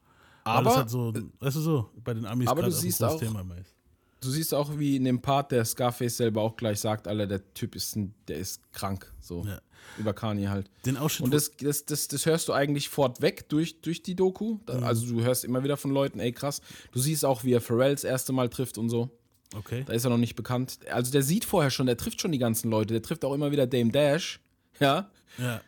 Weil 0.43 0.53
Aber 0.55 0.69
das 0.69 0.77
hat 0.77 0.89
so, 0.89 1.13
weißt 1.39 1.55
du 1.57 1.61
so, 1.61 1.89
bei 2.03 2.13
den 2.13 2.25
Amis 2.25 2.47
aber 2.47 2.63
du 2.63 2.71
siehst 2.71 3.03
auch- 3.03 3.19
Thema 3.19 3.41
immer 3.41 3.57
ist. 3.57 3.73
du 4.21 4.29
siehst 4.29 4.53
auch, 4.53 4.77
wie 4.77 4.95
in 4.95 5.03
dem 5.05 5.21
Part 5.21 5.51
der 5.51 5.63
Scarface 5.65 6.17
selber 6.17 6.41
auch 6.41 6.55
gleich 6.57 6.79
sagt, 6.79 7.07
Alter, 7.07 7.27
der 7.27 7.53
Typ 7.53 7.75
ist, 7.75 7.95
ein, 7.95 8.13
der 8.27 8.37
ist 8.37 8.59
krank. 8.73 9.11
So. 9.21 9.45
Ja. 9.45 9.61
Über 9.97 10.13
Kanye 10.13 10.47
halt. 10.49 10.69
Den 10.85 10.97
Ausschnitt, 10.97 11.25
Und 11.25 11.33
das, 11.33 11.51
das, 11.57 11.85
das, 11.85 12.07
das 12.07 12.25
hörst 12.25 12.47
du 12.47 12.53
eigentlich 12.53 12.89
fortweg 12.89 13.47
durch, 13.49 13.81
durch 13.81 14.01
die 14.01 14.15
Doku. 14.15 14.59
Mhm. 14.67 14.83
Also 14.83 15.05
du 15.05 15.21
hörst 15.21 15.43
immer 15.45 15.63
wieder 15.63 15.77
von 15.77 15.91
Leuten, 15.91 16.19
ey 16.19 16.31
krass. 16.31 16.61
Du 16.91 16.99
siehst 16.99 17.23
auch, 17.25 17.43
wie 17.43 17.53
er 17.53 17.61
Pharrell 17.61 17.91
das 17.93 18.03
erste 18.03 18.33
Mal 18.33 18.49
trifft 18.49 18.77
und 18.77 18.89
so. 18.89 19.11
Okay. 19.57 19.83
Da 19.85 19.93
ist 19.93 20.03
er 20.03 20.09
noch 20.09 20.17
nicht 20.17 20.35
bekannt. 20.35 20.79
Also 20.91 21.11
der 21.11 21.23
sieht 21.23 21.45
vorher 21.45 21.69
schon, 21.71 21.85
der 21.85 21.97
trifft 21.97 22.21
schon 22.21 22.31
die 22.31 22.37
ganzen 22.39 22.69
Leute. 22.71 22.93
Der 22.93 23.01
trifft 23.01 23.23
auch 23.25 23.33
immer 23.33 23.51
wieder 23.51 23.67
Dame 23.67 23.91
Dash. 23.91 24.39
Ja. 24.79 25.09
Ja, 25.37 25.61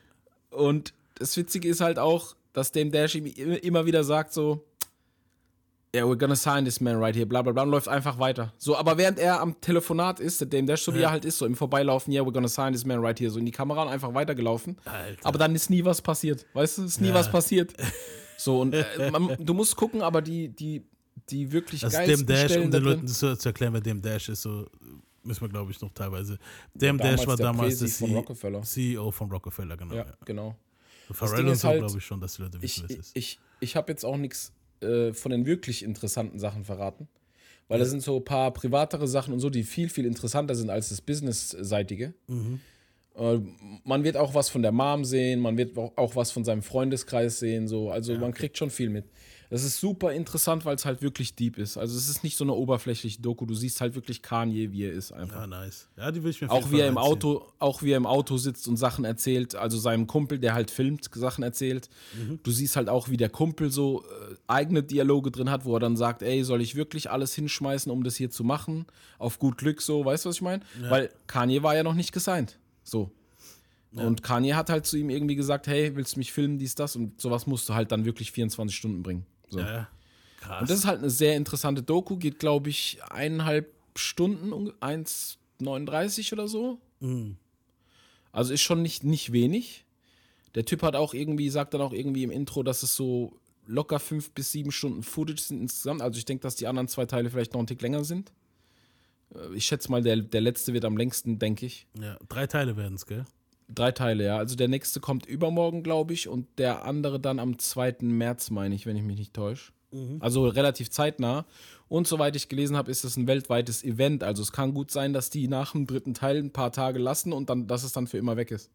Und 0.49 0.93
das 1.15 1.37
Witzige 1.37 1.67
ist 1.69 1.79
halt 1.81 1.99
auch, 1.99 2.35
dass 2.53 2.71
Dame 2.71 2.89
Dash 2.91 3.15
ihm 3.15 3.25
immer 3.27 3.85
wieder 3.85 4.03
sagt 4.03 4.33
so, 4.33 4.63
yeah, 5.95 6.03
we're 6.03 6.17
gonna 6.17 6.35
sign 6.35 6.65
this 6.65 6.81
man 6.81 6.97
right 6.97 7.15
here, 7.15 7.25
bla 7.25 7.41
bla 7.41 7.51
bla, 7.53 7.63
und 7.63 7.69
läuft 7.69 7.87
einfach 7.87 8.19
weiter. 8.19 8.51
So, 8.57 8.75
aber 8.75 8.97
während 8.97 9.17
er 9.19 9.39
am 9.41 9.59
Telefonat 9.61 10.19
ist, 10.19 10.41
der 10.41 10.47
Dame 10.47 10.65
Dash, 10.67 10.81
so 10.81 10.93
wie 10.93 10.99
Ja. 10.99 11.07
er 11.07 11.11
halt 11.11 11.23
ist, 11.25 11.37
so 11.37 11.45
im 11.45 11.55
Vorbeilaufen, 11.55 12.11
yeah, 12.13 12.23
we're 12.23 12.31
gonna 12.33 12.47
sign 12.47 12.73
this 12.73 12.85
man 12.85 12.99
right 12.99 13.19
here, 13.19 13.29
so 13.31 13.39
in 13.39 13.45
die 13.45 13.51
Kamera 13.51 13.83
und 13.83 13.89
einfach 13.89 14.13
weitergelaufen. 14.13 14.77
Alter. 14.85 15.25
Aber 15.25 15.37
dann 15.39 15.55
ist 15.55 15.69
nie 15.69 15.85
was 15.85 16.01
passiert. 16.01 16.45
Weißt 16.53 16.79
du, 16.79 16.83
ist 16.83 16.99
nie 17.01 17.09
Ja. 17.09 17.13
was 17.13 17.31
passiert. 17.31 17.73
So, 18.37 18.59
und 18.59 18.73
äh, 18.73 18.83
man, 19.11 19.37
du 19.39 19.53
musst 19.53 19.77
gucken, 19.77 20.01
aber 20.01 20.21
die, 20.21 20.49
die, 20.49 20.83
die 21.29 21.51
wirklich 21.51 21.83
Also 21.83 21.97
dem 21.97 22.05
geilsten 22.07 22.27
Dash, 22.27 22.45
Stellen 22.45 22.65
um 22.65 22.71
den 22.71 22.83
Leuten 22.83 23.07
so 23.07 23.35
zu 23.35 23.49
erklären, 23.49 23.73
wer 23.73 23.81
dem 23.81 24.01
Dash 24.01 24.29
ist, 24.29 24.41
so 24.41 24.67
müssen 25.23 25.41
wir, 25.41 25.49
glaube 25.49 25.71
ich, 25.71 25.81
noch 25.81 25.91
teilweise. 25.93 26.37
Dem 26.73 26.97
Dash 26.97 27.25
war 27.25 27.35
damals 27.37 27.79
der 27.79 27.87
von 27.87 28.09
C- 28.09 28.15
Rockefeller. 28.15 28.61
CEO 28.61 29.11
von 29.11 29.31
Rockefeller, 29.31 29.75
genau. 29.77 29.95
Ja, 29.95 30.05
Ja. 30.05 30.17
genau. 30.25 30.55
Pharrell 31.11 31.37
Ding 31.43 31.49
und 31.49 31.55
so, 31.55 31.67
halt, 31.67 31.79
glaube 31.81 31.97
ich 31.97 32.05
schon, 32.05 32.19
dass 32.19 32.35
die 32.35 32.41
Leute 32.43 32.57
Ich, 32.61 32.77
wissen, 32.77 32.85
wer 32.87 32.95
ich, 32.95 32.99
es 33.01 33.07
ist. 33.07 33.17
ich, 33.17 33.39
ich 33.59 33.75
habe 33.75 33.91
jetzt 33.91 34.03
auch 34.03 34.17
nichts 34.17 34.51
äh, 34.81 35.13
von 35.13 35.31
den 35.31 35.45
wirklich 35.45 35.83
interessanten 35.83 36.39
Sachen 36.39 36.63
verraten. 36.63 37.07
Weil 37.67 37.79
da 37.79 37.85
sind 37.85 38.01
so 38.03 38.17
ein 38.17 38.23
paar 38.23 38.51
privatere 38.53 39.07
Sachen 39.07 39.33
und 39.33 39.39
so, 39.39 39.49
die 39.49 39.63
viel, 39.63 39.89
viel 39.89 40.05
interessanter 40.05 40.53
sind 40.53 40.69
als 40.69 40.89
das 40.89 41.01
Business-seitige. 41.01 42.13
Mhm. 42.27 42.59
Äh, 43.15 43.39
man 43.83 44.03
wird 44.03 44.17
auch 44.17 44.35
was 44.35 44.49
von 44.49 44.61
der 44.61 44.71
Mom 44.71 45.03
sehen, 45.05 45.39
man 45.39 45.57
wird 45.57 45.75
auch 45.77 46.15
was 46.15 46.29
von 46.31 46.43
seinem 46.43 46.61
Freundeskreis 46.61 47.39
sehen. 47.39 47.67
So. 47.67 47.89
Also 47.89 48.15
man 48.17 48.33
kriegt 48.33 48.57
schon 48.57 48.69
viel 48.69 48.89
mit. 48.91 49.05
Das 49.55 49.63
ist 49.63 49.79
super 49.79 50.11
interessant, 50.11 50.65
weil 50.65 50.75
es 50.75 50.83
halt 50.83 51.01
wirklich 51.01 51.33
deep 51.33 51.57
ist. 51.57 51.77
Also 51.77 51.97
es 51.97 52.09
ist 52.09 52.25
nicht 52.25 52.35
so 52.35 52.43
eine 52.43 52.51
oberflächliche 52.51 53.21
Doku. 53.21 53.45
Du 53.45 53.53
siehst 53.53 53.79
halt 53.79 53.95
wirklich 53.95 54.21
Kanye, 54.21 54.73
wie 54.73 54.83
er 54.83 54.91
ist 54.91 55.13
einfach. 55.13 55.39
Ja, 55.39 55.47
nice. 55.47 55.87
Ja, 55.95 56.11
die 56.11 56.21
will 56.21 56.31
ich 56.31 56.41
mir 56.41 56.51
Auch 56.51 56.71
wie 56.71 56.81
er 56.81 56.89
im. 56.89 56.97
Auto, 56.97 57.47
auch 57.59 57.81
wie 57.81 57.91
er 57.91 57.95
im 57.95 58.05
Auto 58.05 58.35
sitzt 58.35 58.67
und 58.67 58.75
Sachen 58.75 59.05
erzählt, 59.05 59.55
also 59.55 59.77
seinem 59.77 60.07
Kumpel, 60.07 60.39
der 60.39 60.55
halt 60.55 60.71
filmt, 60.71 61.09
Sachen 61.09 61.41
erzählt. 61.41 61.87
Mhm. 62.19 62.41
Du 62.43 62.51
siehst 62.51 62.75
halt 62.75 62.89
auch, 62.89 63.07
wie 63.07 63.15
der 63.15 63.29
Kumpel 63.29 63.71
so 63.71 64.03
äh, 64.03 64.35
eigene 64.47 64.83
Dialoge 64.83 65.31
drin 65.31 65.49
hat, 65.49 65.63
wo 65.63 65.73
er 65.77 65.79
dann 65.79 65.95
sagt, 65.95 66.21
ey, 66.21 66.43
soll 66.43 66.59
ich 66.61 66.75
wirklich 66.75 67.09
alles 67.09 67.33
hinschmeißen, 67.33 67.89
um 67.89 68.03
das 68.03 68.17
hier 68.17 68.29
zu 68.29 68.43
machen? 68.43 68.85
Auf 69.19 69.39
gut 69.39 69.57
Glück 69.57 69.81
so, 69.81 70.03
weißt 70.03 70.25
du, 70.25 70.29
was 70.29 70.35
ich 70.35 70.41
meine? 70.41 70.63
Weil 70.89 71.11
Kanye 71.27 71.63
war 71.63 71.77
ja 71.77 71.83
noch 71.83 71.95
nicht 71.95 72.11
gesigned. 72.11 72.59
So. 72.83 73.09
Und 73.93 74.21
Kanye 74.21 74.55
hat 74.55 74.69
halt 74.69 74.85
zu 74.85 74.97
ihm 74.97 75.09
irgendwie 75.09 75.35
gesagt, 75.35 75.67
hey, 75.67 75.95
willst 75.95 76.17
du 76.17 76.19
mich 76.19 76.33
filmen, 76.33 76.57
dies, 76.57 76.75
das? 76.75 76.97
Und 76.97 77.21
sowas 77.21 77.47
musst 77.47 77.69
du 77.69 77.73
halt 77.73 77.93
dann 77.93 78.03
wirklich 78.03 78.33
24 78.33 78.75
Stunden 78.75 79.01
bringen. 79.01 79.25
So. 79.49 79.59
Ja, 79.59 79.87
krass. 80.39 80.61
Und 80.61 80.69
das 80.69 80.79
ist 80.79 80.85
halt 80.85 80.99
eine 80.99 81.09
sehr 81.09 81.35
interessante 81.35 81.83
Doku, 81.83 82.17
geht, 82.17 82.39
glaube 82.39 82.69
ich, 82.69 82.99
eineinhalb 83.09 83.73
Stunden, 83.95 84.51
unge- 84.53 84.73
1,39 85.59 86.33
oder 86.33 86.47
so. 86.47 86.79
Mhm. 86.99 87.37
Also 88.31 88.53
ist 88.53 88.61
schon 88.61 88.81
nicht, 88.81 89.03
nicht 89.03 89.31
wenig. 89.31 89.85
Der 90.55 90.65
Typ 90.65 90.81
hat 90.83 90.95
auch 90.95 91.13
irgendwie, 91.13 91.49
sagt 91.49 91.73
dann 91.73 91.81
auch 91.81 91.93
irgendwie 91.93 92.23
im 92.23 92.31
Intro, 92.31 92.63
dass 92.63 92.83
es 92.83 92.95
so 92.95 93.39
locker 93.65 93.99
fünf 93.99 94.31
bis 94.31 94.51
sieben 94.51 94.71
Stunden 94.71 95.03
Footage 95.03 95.41
sind 95.41 95.61
insgesamt. 95.61 96.01
Also 96.01 96.17
ich 96.17 96.25
denke, 96.25 96.41
dass 96.43 96.55
die 96.55 96.67
anderen 96.67 96.87
zwei 96.87 97.05
Teile 97.05 97.29
vielleicht 97.29 97.53
noch 97.53 97.59
einen 97.59 97.67
Tick 97.67 97.81
länger 97.81 98.03
sind. 98.03 98.31
Äh, 99.33 99.55
Ich 99.55 99.65
schätze 99.65 99.89
mal, 99.89 100.01
der, 100.03 100.17
der 100.17 100.41
letzte 100.41 100.73
wird 100.73 100.85
am 100.85 100.97
längsten, 100.97 101.39
denke 101.39 101.65
ich. 101.65 101.87
Ja, 101.99 102.17
drei 102.29 102.47
Teile 102.47 102.77
werden 102.77 102.95
es, 102.95 103.05
gell? 103.05 103.25
Drei 103.67 103.91
Teile, 103.91 104.25
ja. 104.25 104.37
Also 104.37 104.55
der 104.55 104.67
nächste 104.67 104.99
kommt 104.99 105.25
übermorgen, 105.25 105.81
glaube 105.83 106.13
ich, 106.13 106.27
und 106.27 106.47
der 106.59 106.85
andere 106.85 107.19
dann 107.19 107.39
am 107.39 107.57
2. 107.57 107.97
März, 108.01 108.51
meine 108.51 108.75
ich, 108.75 108.85
wenn 108.85 108.95
ich 108.95 109.03
mich 109.03 109.17
nicht 109.17 109.33
täusche. 109.33 109.71
Also 110.19 110.45
relativ 110.49 110.89
zeitnah. 110.89 111.45
Und 111.87 112.05
soweit 112.05 112.35
ich 112.35 112.49
gelesen 112.49 112.75
habe, 112.75 112.91
ist 112.91 113.05
es 113.05 113.15
ein 113.15 113.27
weltweites 113.27 113.81
Event. 113.81 114.23
Also 114.25 114.41
es 114.43 114.51
kann 114.51 114.73
gut 114.73 114.91
sein, 114.91 115.13
dass 115.13 115.29
die 115.29 115.47
nach 115.47 115.71
dem 115.71 115.87
dritten 115.87 116.13
Teil 116.13 116.37
ein 116.37 116.51
paar 116.51 116.73
Tage 116.73 116.99
lassen 116.99 117.31
und 117.31 117.49
dann, 117.49 117.65
dass 117.67 117.83
es 117.85 117.93
dann 117.93 118.05
für 118.05 118.17
immer 118.17 118.35
weg 118.35 118.51
ist. 118.51 118.69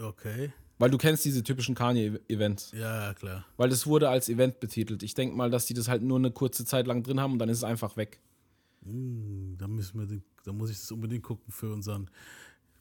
Okay. 0.00 0.52
Weil 0.78 0.88
du 0.90 0.96
kennst 0.96 1.22
diese 1.24 1.42
typischen 1.44 1.74
Kanye-Events. 1.74 2.72
Ja, 2.72 3.08
ja, 3.08 3.14
klar. 3.14 3.44
Weil 3.58 3.68
das 3.68 3.86
wurde 3.86 4.08
als 4.08 4.30
Event 4.30 4.58
betitelt. 4.58 5.02
Ich 5.02 5.12
denke 5.12 5.36
mal, 5.36 5.50
dass 5.50 5.66
die 5.66 5.74
das 5.74 5.86
halt 5.88 6.02
nur 6.02 6.16
eine 6.18 6.30
kurze 6.30 6.64
Zeit 6.64 6.86
lang 6.86 7.02
drin 7.02 7.20
haben 7.20 7.34
und 7.34 7.38
dann 7.40 7.50
ist 7.50 7.58
es 7.58 7.64
einfach 7.64 7.98
weg. 7.98 8.18
Hm, 8.84 9.56
da 9.58 9.68
müssen 9.68 10.00
wir, 10.00 10.06
den- 10.06 10.24
da 10.44 10.52
muss 10.52 10.70
ich 10.70 10.78
das 10.78 10.90
unbedingt 10.90 11.22
gucken 11.24 11.52
für 11.52 11.70
unseren. 11.72 12.08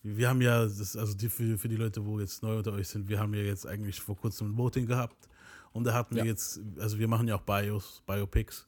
Wir 0.04 0.28
haben 0.30 0.42
ja, 0.42 0.64
das, 0.64 0.98
also 0.98 1.14
die, 1.16 1.30
für, 1.30 1.58
für 1.58 1.70
die 1.70 1.78
Leute, 1.78 2.06
wo 2.06 2.20
jetzt 2.20 2.44
neu 2.44 2.58
unter 2.58 2.74
euch 2.74 2.90
sind, 2.90 3.08
wir 3.08 3.20
haben 3.20 3.34
ja 3.34 3.42
jetzt 3.42 3.66
eigentlich 3.66 4.02
vor 4.02 4.18
kurzem 4.18 4.52
ein 4.52 4.58
Voting 4.58 4.86
gehabt. 4.86 5.30
Und 5.72 5.86
da 5.86 5.94
hatten 5.94 6.16
wir 6.16 6.24
Ja. 6.24 6.30
jetzt, 6.30 6.60
also 6.78 7.00
wir 7.00 7.08
machen 7.08 7.28
ja 7.28 7.36
auch 7.36 7.42
Bios, 7.42 8.04
Biopics. 8.06 8.68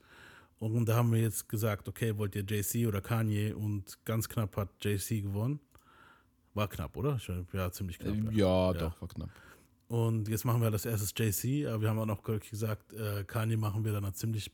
Und 0.59 0.85
da 0.87 0.95
haben 0.95 1.11
wir 1.11 1.19
jetzt 1.21 1.49
gesagt, 1.49 1.87
okay, 1.89 2.17
wollt 2.17 2.35
ihr 2.35 2.43
JC 2.43 2.87
oder 2.87 3.01
Kanye? 3.01 3.53
Und 3.53 3.99
ganz 4.05 4.29
knapp 4.29 4.55
hat 4.55 4.69
JC 4.83 5.21
gewonnen. 5.21 5.59
War 6.53 6.69
knapp, 6.69 6.95
oder? 6.95 7.19
Ja, 7.51 7.69
ziemlich 7.71 7.99
knapp. 7.99 8.15
Äh, 8.15 8.33
ja, 8.37 8.73
doch, 8.73 8.99
war 9.01 9.07
knapp. 9.09 9.29
Und 9.89 10.29
jetzt 10.29 10.45
machen 10.45 10.61
wir 10.61 10.71
das 10.71 10.85
erstes 10.85 11.13
JC, 11.15 11.67
aber 11.67 11.81
wir 11.81 11.89
haben 11.89 11.99
auch 11.99 12.05
noch 12.05 12.23
gesagt, 12.23 12.93
äh, 12.93 13.25
Kanye 13.25 13.57
machen 13.57 13.83
wir 13.83 13.91
dann 13.91 14.11
ziemlich, 14.13 14.49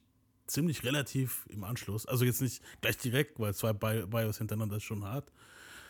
ziemlich 0.48 0.84
relativ 0.84 1.46
im 1.50 1.64
Anschluss. 1.64 2.08
Also 2.08 2.26
jetzt 2.26 2.42
nicht 2.42 2.62
gleich 2.82 2.98
direkt, 2.98 3.40
weil 3.40 3.54
zwei 3.54 3.72
Bi- 3.72 4.06
Bios 4.08 4.40
hintereinander 4.40 4.78
ist 4.78 4.84
schon 4.84 5.06
hart. 5.06 5.32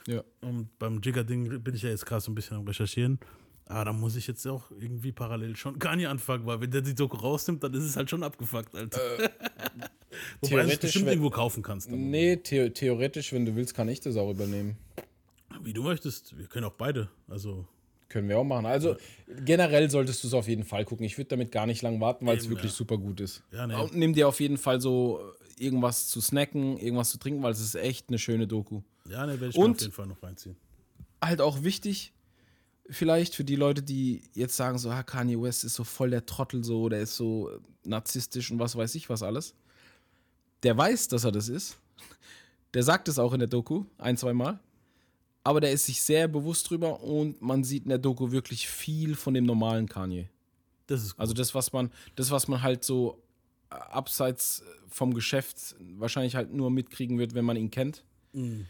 Ja. 0.08 0.24
Und 0.42 0.68
beim 0.80 1.02
Jigger-Ding 1.02 1.62
bin 1.64 1.76
ich 1.76 1.84
ja 1.84 1.90
jetzt 1.90 2.06
gerade 2.06 2.22
so 2.22 2.32
ein 2.32 2.36
bisschen 2.36 2.58
am 2.58 2.68
Recherchieren. 2.68 3.20
Aber 3.66 3.86
da 3.86 3.94
muss 3.94 4.16
ich 4.18 4.28
jetzt 4.28 4.46
auch 4.48 4.70
irgendwie 4.72 5.14
parallel 5.14 5.56
schon 5.56 5.80
Kanye 5.80 6.08
anfangen, 6.08 6.46
weil 6.46 6.60
wenn 6.60 6.72
der 6.72 6.82
die 6.82 6.94
Doku 6.94 7.16
rausnimmt, 7.16 7.64
dann 7.64 7.74
ist 7.74 7.84
es 7.84 7.96
halt 7.96 8.10
schon 8.10 8.22
abgefuckt, 8.22 8.76
Alter. 8.76 9.00
Wobei 9.22 9.30
du 9.30 10.42
es 10.42 10.50
theoretisch, 10.50 10.80
bestimmt 10.80 11.06
wenn- 11.06 11.14
irgendwo 11.14 11.30
kaufen 11.30 11.64
kannst. 11.64 11.90
Nee, 11.90 12.38
the 12.44 12.70
theoretisch, 12.70 13.32
wenn 13.32 13.46
du 13.46 13.56
willst, 13.56 13.74
kann 13.74 13.88
ich 13.88 14.02
das 14.02 14.18
auch 14.18 14.30
übernehmen. 14.30 14.76
Wie 15.64 15.74
du 15.74 15.84
möchtest. 15.84 16.38
Wir 16.38 16.48
können 16.48 16.66
auch 16.66 16.74
beide. 16.74 17.10
Also, 17.30 17.66
Können 18.10 18.28
wir 18.28 18.40
auch 18.40 18.44
machen. 18.44 18.66
Also 18.66 18.98
generell 19.46 19.90
solltest 19.90 20.24
du 20.24 20.28
es 20.28 20.34
auf 20.34 20.50
jeden 20.50 20.66
Fall 20.66 20.84
gucken. 20.84 21.06
Ich 21.06 21.18
würde 21.18 21.30
damit 21.30 21.52
gar 21.52 21.66
nicht 21.66 21.82
lang 21.82 22.02
warten, 22.02 22.26
weil 22.26 22.38
es 22.38 22.50
wirklich 22.50 22.72
ja. 22.72 22.78
super 22.78 22.98
gut 22.98 23.22
ist. 23.22 23.42
Ja, 23.54 23.68
nee. 23.68 23.76
Und 23.76 23.96
nimm 23.96 24.14
dir 24.14 24.28
auf 24.28 24.42
jeden 24.42 24.58
Fall 24.58 24.82
so 24.82 25.22
irgendwas 25.62 26.08
zu 26.08 26.20
snacken, 26.22 26.78
irgendwas 26.78 27.10
zu 27.12 27.18
trinken, 27.18 27.44
weil 27.44 27.52
es 27.52 27.60
ist 27.62 27.76
echt 27.76 28.10
eine 28.10 28.18
schöne 28.20 28.48
Doku. 28.48 28.82
ja, 29.10 29.26
ne, 29.26 29.34
werde 29.40 29.48
ich 29.52 29.56
Und- 29.58 29.76
auf 29.78 29.82
jeden 29.82 29.94
Fall 29.94 30.08
noch 30.08 30.22
reinziehen. 30.24 30.56
Halt 31.24 31.40
auch 31.42 31.64
wichtig, 31.64 32.14
vielleicht 32.90 33.36
für 33.36 33.44
die 33.44 33.56
Leute, 33.56 33.82
die 33.84 34.24
jetzt 34.34 34.56
sagen 34.58 34.78
so, 34.78 34.90
ah, 34.90 35.04
Kanye 35.04 35.40
West 35.42 35.64
ist 35.64 35.76
so 35.76 35.84
voll 35.84 36.10
der 36.10 36.26
Trottel 36.26 36.64
so, 36.64 36.90
der 36.90 37.02
ist 37.02 37.16
so 37.16 37.50
narzisstisch 37.86 38.52
und 38.52 38.60
was 38.60 38.76
weiß 38.76 38.96
ich 38.96 39.10
was 39.10 39.22
alles. 39.24 39.54
Der 40.64 40.78
weiß, 40.78 41.08
dass 41.08 41.24
er 41.24 41.32
das 41.32 41.48
ist. 41.50 41.78
Der 42.74 42.84
sagt 42.84 43.08
es 43.08 43.20
auch 43.20 43.34
in 43.34 43.40
der 43.40 43.48
Doku 43.48 43.86
ein, 43.98 44.18
zwei 44.18 44.34
Mal. 44.34 44.60
Aber 45.44 45.60
der 45.60 45.72
ist 45.72 45.86
sich 45.88 46.02
sehr 46.02 46.28
bewusst 46.28 46.70
drüber 46.70 47.02
und 47.02 47.42
man 47.42 47.64
sieht 47.64 47.84
in 47.84 47.90
der 47.90 47.98
Doku 47.98 48.32
wirklich 48.32 48.68
viel 48.68 49.16
von 49.16 49.34
dem 49.34 49.46
normalen 49.46 49.90
Kanye. 49.90 50.30
Das 50.88 51.02
ist 51.04 51.12
gut. 51.14 51.20
Also 51.20 51.34
das, 51.34 51.56
was 51.56 51.74
man, 51.74 51.92
das, 52.16 52.30
was 52.32 52.48
man 52.48 52.62
halt 52.62 52.84
so 52.84 53.22
abseits 53.72 54.64
vom 54.90 55.14
Geschäft 55.14 55.76
wahrscheinlich 55.98 56.36
halt 56.36 56.54
nur 56.54 56.70
mitkriegen 56.70 57.18
wird, 57.18 57.34
wenn 57.34 57.46
man 57.46 57.58
ihn 57.58 57.72
kennt. 57.72 58.04
Mhm. 58.34 58.66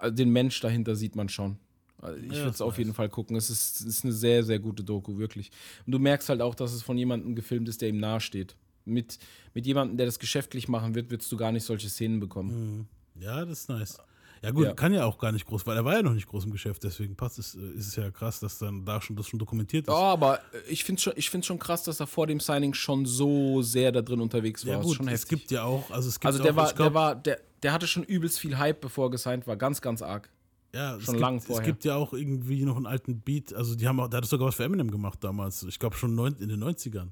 Also 0.00 0.14
Den 0.14 0.30
Mensch 0.30 0.60
dahinter 0.60 0.96
sieht 0.96 1.14
man 1.14 1.28
schon. 1.28 1.58
Also 2.00 2.18
ich 2.20 2.32
Ja, 2.32 2.38
würde 2.38 2.50
es 2.50 2.60
auf 2.60 2.78
jeden 2.78 2.94
Fall 2.94 3.08
gucken. 3.08 3.36
Es 3.36 3.50
ist, 3.50 3.80
es 3.80 3.86
ist 3.86 4.04
eine 4.04 4.12
sehr, 4.12 4.44
sehr 4.44 4.58
gute 4.58 4.84
Doku, 4.84 5.18
wirklich. 5.18 5.50
Und 5.86 5.92
du 5.92 5.98
merkst 5.98 6.28
halt 6.28 6.40
auch, 6.40 6.54
dass 6.54 6.72
es 6.72 6.82
von 6.82 6.96
jemandem 6.96 7.34
gefilmt 7.34 7.68
ist, 7.68 7.82
der 7.82 7.88
ihm 7.88 7.98
nahesteht. 7.98 8.56
Mit, 8.84 9.18
mit 9.52 9.66
jemandem, 9.66 9.96
der 9.98 10.06
das 10.06 10.18
geschäftlich 10.18 10.68
machen 10.68 10.94
wird, 10.94 11.10
wirst 11.10 11.30
du 11.30 11.36
gar 11.36 11.52
nicht 11.52 11.64
solche 11.64 11.88
Szenen 11.88 12.20
bekommen. 12.20 12.88
Ja, 13.16 13.44
das 13.44 13.60
ist 13.60 13.68
nice. 13.68 13.98
Ja 14.42 14.50
gut, 14.52 14.64
Ja. 14.66 14.72
kann 14.74 14.92
ja 14.94 15.04
auch 15.04 15.18
gar 15.18 15.32
nicht 15.32 15.46
groß, 15.46 15.66
weil 15.66 15.76
er 15.76 15.84
war 15.84 15.94
ja 15.94 16.02
noch 16.02 16.12
nicht 16.14 16.26
groß 16.28 16.44
im 16.44 16.50
Geschäft, 16.52 16.84
deswegen 16.84 17.16
passt 17.16 17.38
es, 17.38 17.54
äh, 17.54 17.58
ist 17.76 17.88
es 17.88 17.96
ja 17.96 18.10
krass, 18.10 18.40
dass 18.40 18.58
dann 18.58 18.84
da 18.84 19.00
schon 19.00 19.16
das 19.16 19.26
schon 19.26 19.38
dokumentiert 19.38 19.86
ist. 19.88 19.92
Ja, 19.92 19.98
aber 19.98 20.38
äh, 20.38 20.40
ich 20.68 20.84
finde 20.84 21.00
schon, 21.02 21.12
ich 21.16 21.28
schon 21.28 21.58
krass, 21.58 21.82
dass 21.82 22.00
er 22.00 22.06
vor 22.06 22.26
dem 22.26 22.40
Signing 22.40 22.74
schon 22.74 23.06
so 23.06 23.62
sehr 23.62 23.90
da 23.92 24.02
drin 24.02 24.20
unterwegs 24.20 24.64
war. 24.66 24.74
ja 24.74 24.80
gut, 24.82 25.00
es 25.00 25.06
heftig. 25.06 25.28
gibt 25.28 25.50
ja 25.50 25.64
auch, 25.64 25.90
also 25.90 26.08
es 26.08 26.20
gibt 26.20 26.26
Also 26.26 26.42
der 26.42 26.52
auch, 26.52 26.56
war, 26.56 26.72
glaub, 26.72 26.76
der 26.88 26.94
war, 26.94 27.14
der, 27.16 27.40
der 27.62 27.72
hatte 27.72 27.86
schon 27.86 28.04
übelst 28.04 28.38
viel 28.38 28.56
Hype, 28.58 28.80
bevor 28.80 29.06
er 29.06 29.10
gesigned 29.10 29.46
war. 29.46 29.56
Ganz, 29.56 29.80
ganz 29.80 30.02
arg. 30.02 30.30
ja, 30.74 30.96
es 30.96 31.04
schon 31.04 31.14
gibt, 31.14 31.20
lang 31.22 31.36
Es 31.36 31.44
vorher. 31.46 31.64
gibt 31.66 31.84
ja 31.84 31.96
auch 31.96 32.12
irgendwie 32.12 32.64
noch 32.64 32.76
einen 32.76 32.86
alten 32.86 33.20
Beat, 33.20 33.52
also 33.54 33.74
die 33.74 33.88
haben 33.88 33.98
auch, 34.00 34.08
der 34.08 34.18
hat 34.18 34.26
sogar 34.26 34.48
was 34.48 34.54
für 34.54 34.64
Eminem 34.64 34.90
gemacht 34.90 35.18
damals, 35.22 35.62
ich 35.64 35.78
glaube 35.78 35.96
schon 35.96 36.14
neun, 36.14 36.36
in 36.38 36.48
den 36.48 36.62
90ern, 36.62 37.08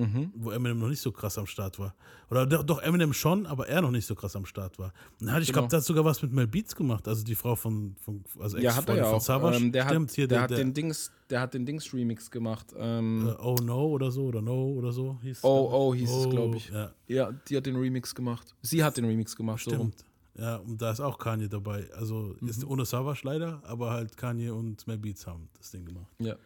Mhm. 0.00 0.32
wo 0.36 0.52
Eminem 0.52 0.78
noch 0.78 0.88
nicht 0.88 1.00
so 1.00 1.10
krass 1.10 1.36
am 1.38 1.46
Start 1.46 1.76
war. 1.80 1.92
Oder 2.30 2.46
doch, 2.46 2.80
Eminem 2.80 3.12
schon, 3.12 3.46
aber 3.46 3.66
er 3.68 3.82
noch 3.82 3.90
nicht 3.90 4.06
so 4.06 4.14
krass 4.14 4.36
am 4.36 4.46
Start 4.46 4.78
war. 4.78 4.92
Und 5.20 5.26
dann 5.26 5.32
hat, 5.34 5.42
ich 5.42 5.48
glaube, 5.48 5.62
Genau. 5.66 5.70
der 5.70 5.78
hat 5.80 5.84
sogar 5.84 6.04
was 6.04 6.22
mit 6.22 6.32
Mel 6.32 6.46
Beats 6.46 6.76
gemacht, 6.76 7.08
also 7.08 7.24
die 7.24 7.34
Frau 7.34 7.56
von, 7.56 7.96
von 8.00 8.22
also 8.38 8.58
Ja, 8.58 8.76
hat 8.76 8.88
er 8.88 8.96
ja 8.96 9.04
von. 9.10 9.18
Savage. 9.20 9.56
Ähm, 9.56 9.72
der 9.72 9.88
Stimmt, 9.88 10.10
hat, 10.10 10.14
hier 10.14 10.28
der, 10.28 10.46
der, 10.46 10.56
hat 10.56 10.62
den 10.64 10.72
Dings, 10.72 11.10
der 11.28 11.40
hat 11.40 11.52
den 11.54 11.66
Dings 11.66 11.92
Remix 11.92 12.30
gemacht. 12.30 12.66
Ähm, 12.78 13.26
äh, 13.28 13.42
Oh 13.42 13.56
No 13.60 13.86
oder 13.88 14.12
so, 14.12 14.26
oder 14.26 14.40
No 14.40 14.68
oder 14.74 14.92
so 14.92 15.18
hieß 15.22 15.38
es, 15.38 15.44
Oh. 15.44 15.68
Oh 15.72 15.92
hieß 15.94 16.10
es, 16.10 16.30
glaub 16.30 16.54
ich. 16.54 16.68
Ja, 16.70 16.92
ja, 17.08 17.32
die 17.32 17.56
hat 17.56 17.66
den 17.66 17.74
Remix 17.76 18.14
gemacht. 18.14 18.54
Sie 18.62 18.84
hat 18.84 18.96
den 18.96 19.04
Remix 19.04 19.34
gemacht. 19.34 19.62
So. 19.64 19.70
Stimmt. 19.72 20.04
Ja, 20.38 20.56
und 20.58 20.80
da 20.80 20.92
ist 20.92 21.00
auch 21.00 21.18
Kanye 21.18 21.48
dabei. 21.48 21.88
Also 21.96 22.36
ist 22.46 22.62
Mhm. 22.62 22.70
ohne 22.70 22.84
Savage 22.84 23.22
leider, 23.24 23.60
aber 23.64 23.90
halt 23.90 24.16
Kanye 24.16 24.50
und 24.50 24.86
Mel 24.86 24.96
Beats 24.98 25.26
haben 25.26 25.48
das 25.58 25.72
Ding 25.72 25.84
gemacht. 25.84 26.06
Ja. 26.20 26.36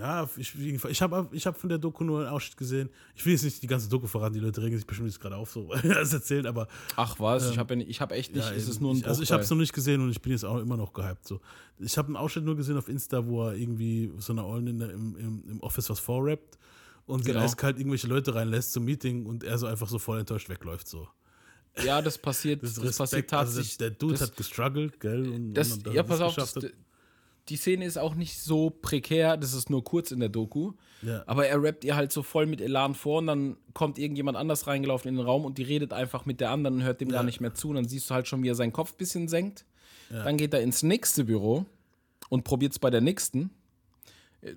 Ja, 0.00 0.26
ich, 0.38 0.58
ich 0.58 1.02
habe 1.02 1.28
ich 1.30 1.46
hab 1.46 1.58
von 1.58 1.68
der 1.68 1.76
Doku 1.76 2.04
nur 2.04 2.20
einen 2.20 2.28
Ausschnitt 2.30 2.56
gesehen. 2.56 2.88
Ich 3.14 3.26
will 3.26 3.34
jetzt 3.34 3.44
nicht 3.44 3.62
die 3.62 3.66
ganze 3.66 3.86
Doku 3.88 4.06
verraten, 4.06 4.32
die 4.32 4.40
Leute 4.40 4.62
regen 4.62 4.74
sich 4.76 4.86
bestimmt 4.86 5.08
jetzt 5.10 5.20
gerade 5.20 5.36
auf, 5.36 5.50
so 5.50 5.70
alles 5.72 6.14
erzählen, 6.14 6.46
aber 6.46 6.68
Ach 6.96 7.20
was, 7.20 7.50
ich 7.50 7.58
habe 7.58 7.74
ich 7.74 8.00
hab 8.00 8.10
echt 8.12 8.34
nicht, 8.34 8.48
ja, 8.48 8.50
ist 8.52 8.66
es 8.66 8.80
nur 8.80 8.92
ein 8.92 8.96
ich, 8.96 9.06
Also 9.06 9.22
ich 9.22 9.30
habe 9.30 9.42
es 9.42 9.50
noch 9.50 9.58
nicht 9.58 9.74
gesehen 9.74 10.00
und 10.00 10.10
ich 10.10 10.22
bin 10.22 10.32
jetzt 10.32 10.44
auch 10.44 10.58
immer 10.58 10.78
noch 10.78 10.94
gehypt. 10.94 11.28
So. 11.28 11.40
Ich 11.78 11.98
habe 11.98 12.06
einen 12.08 12.16
Ausschnitt 12.16 12.46
nur 12.46 12.56
gesehen 12.56 12.78
auf 12.78 12.88
Insta, 12.88 13.26
wo 13.26 13.48
er 13.48 13.54
irgendwie 13.56 14.10
so 14.18 14.32
einer 14.32 14.46
Ollen 14.46 14.68
im, 14.68 14.80
im, 15.16 15.44
im 15.50 15.60
Office 15.60 15.90
was 15.90 16.00
vorrappt 16.00 16.58
und 17.04 17.24
sie 17.24 17.32
Genau. 17.32 17.44
eiskalt 17.44 17.76
irgendwelche 17.76 18.06
Leute 18.06 18.34
reinlässt 18.34 18.72
zum 18.72 18.86
Meeting 18.86 19.26
und 19.26 19.44
er 19.44 19.58
so 19.58 19.66
einfach 19.66 19.88
so 19.88 19.98
voll 19.98 20.18
enttäuscht 20.18 20.48
wegläuft. 20.48 20.88
So. 20.88 21.08
Ja, 21.84 22.00
das 22.00 22.16
passiert, 22.16 22.62
Das 22.62 22.74
das, 22.74 22.96
passiert. 22.96 23.30
Also 23.34 23.52
tatsächlich. 23.52 23.76
der 23.78 23.90
Dude 23.90 24.14
das, 24.14 24.22
hat 24.22 24.36
gestruggelt, 24.36 24.98
gell? 24.98 25.28
Und, 25.28 25.54
das, 25.54 25.72
und 25.72 25.86
dann 25.86 25.94
ja, 25.94 26.02
pass 26.02 26.20
auf, 26.20 26.34
das, 26.34 26.54
geschafft. 26.54 26.74
Die 27.48 27.56
Szene 27.56 27.84
ist 27.84 27.98
auch 27.98 28.14
nicht 28.14 28.38
so 28.40 28.70
prekär, 28.70 29.36
das 29.36 29.54
ist 29.54 29.70
nur 29.70 29.82
kurz 29.82 30.10
in 30.12 30.20
der 30.20 30.28
Doku. 30.28 30.72
Ja. 31.02 31.24
Aber 31.26 31.46
er 31.46 31.62
rappt 31.62 31.84
ihr 31.84 31.96
halt 31.96 32.12
so 32.12 32.22
voll 32.22 32.46
mit 32.46 32.60
Elan 32.60 32.94
vor 32.94 33.18
und 33.18 33.26
dann 33.26 33.56
kommt 33.74 33.98
irgendjemand 33.98 34.36
anders 34.36 34.66
reingelaufen 34.66 35.08
in 35.08 35.16
den 35.16 35.24
Raum 35.24 35.44
und 35.44 35.58
die 35.58 35.62
redet 35.62 35.92
einfach 35.92 36.26
mit 36.26 36.40
der 36.40 36.50
anderen 36.50 36.76
und 36.76 36.82
hört 36.84 37.00
dem 37.00 37.08
Ja. 37.08 37.16
gar 37.16 37.22
nicht 37.24 37.40
mehr 37.40 37.54
zu. 37.54 37.70
Und 37.70 37.76
dann 37.76 37.88
siehst 37.88 38.08
du 38.10 38.14
halt 38.14 38.28
schon, 38.28 38.42
wie 38.42 38.48
er 38.48 38.54
seinen 38.54 38.72
Kopf 38.72 38.92
ein 38.92 38.98
bisschen 38.98 39.28
senkt. 39.28 39.64
Dann 40.10 40.36
geht 40.36 40.52
er 40.52 40.60
ins 40.60 40.82
nächste 40.82 41.22
Büro 41.24 41.66
und 42.30 42.42
probiert 42.42 42.72
es 42.72 42.78
bei 42.80 42.90
der 42.90 43.00
nächsten. 43.00 43.50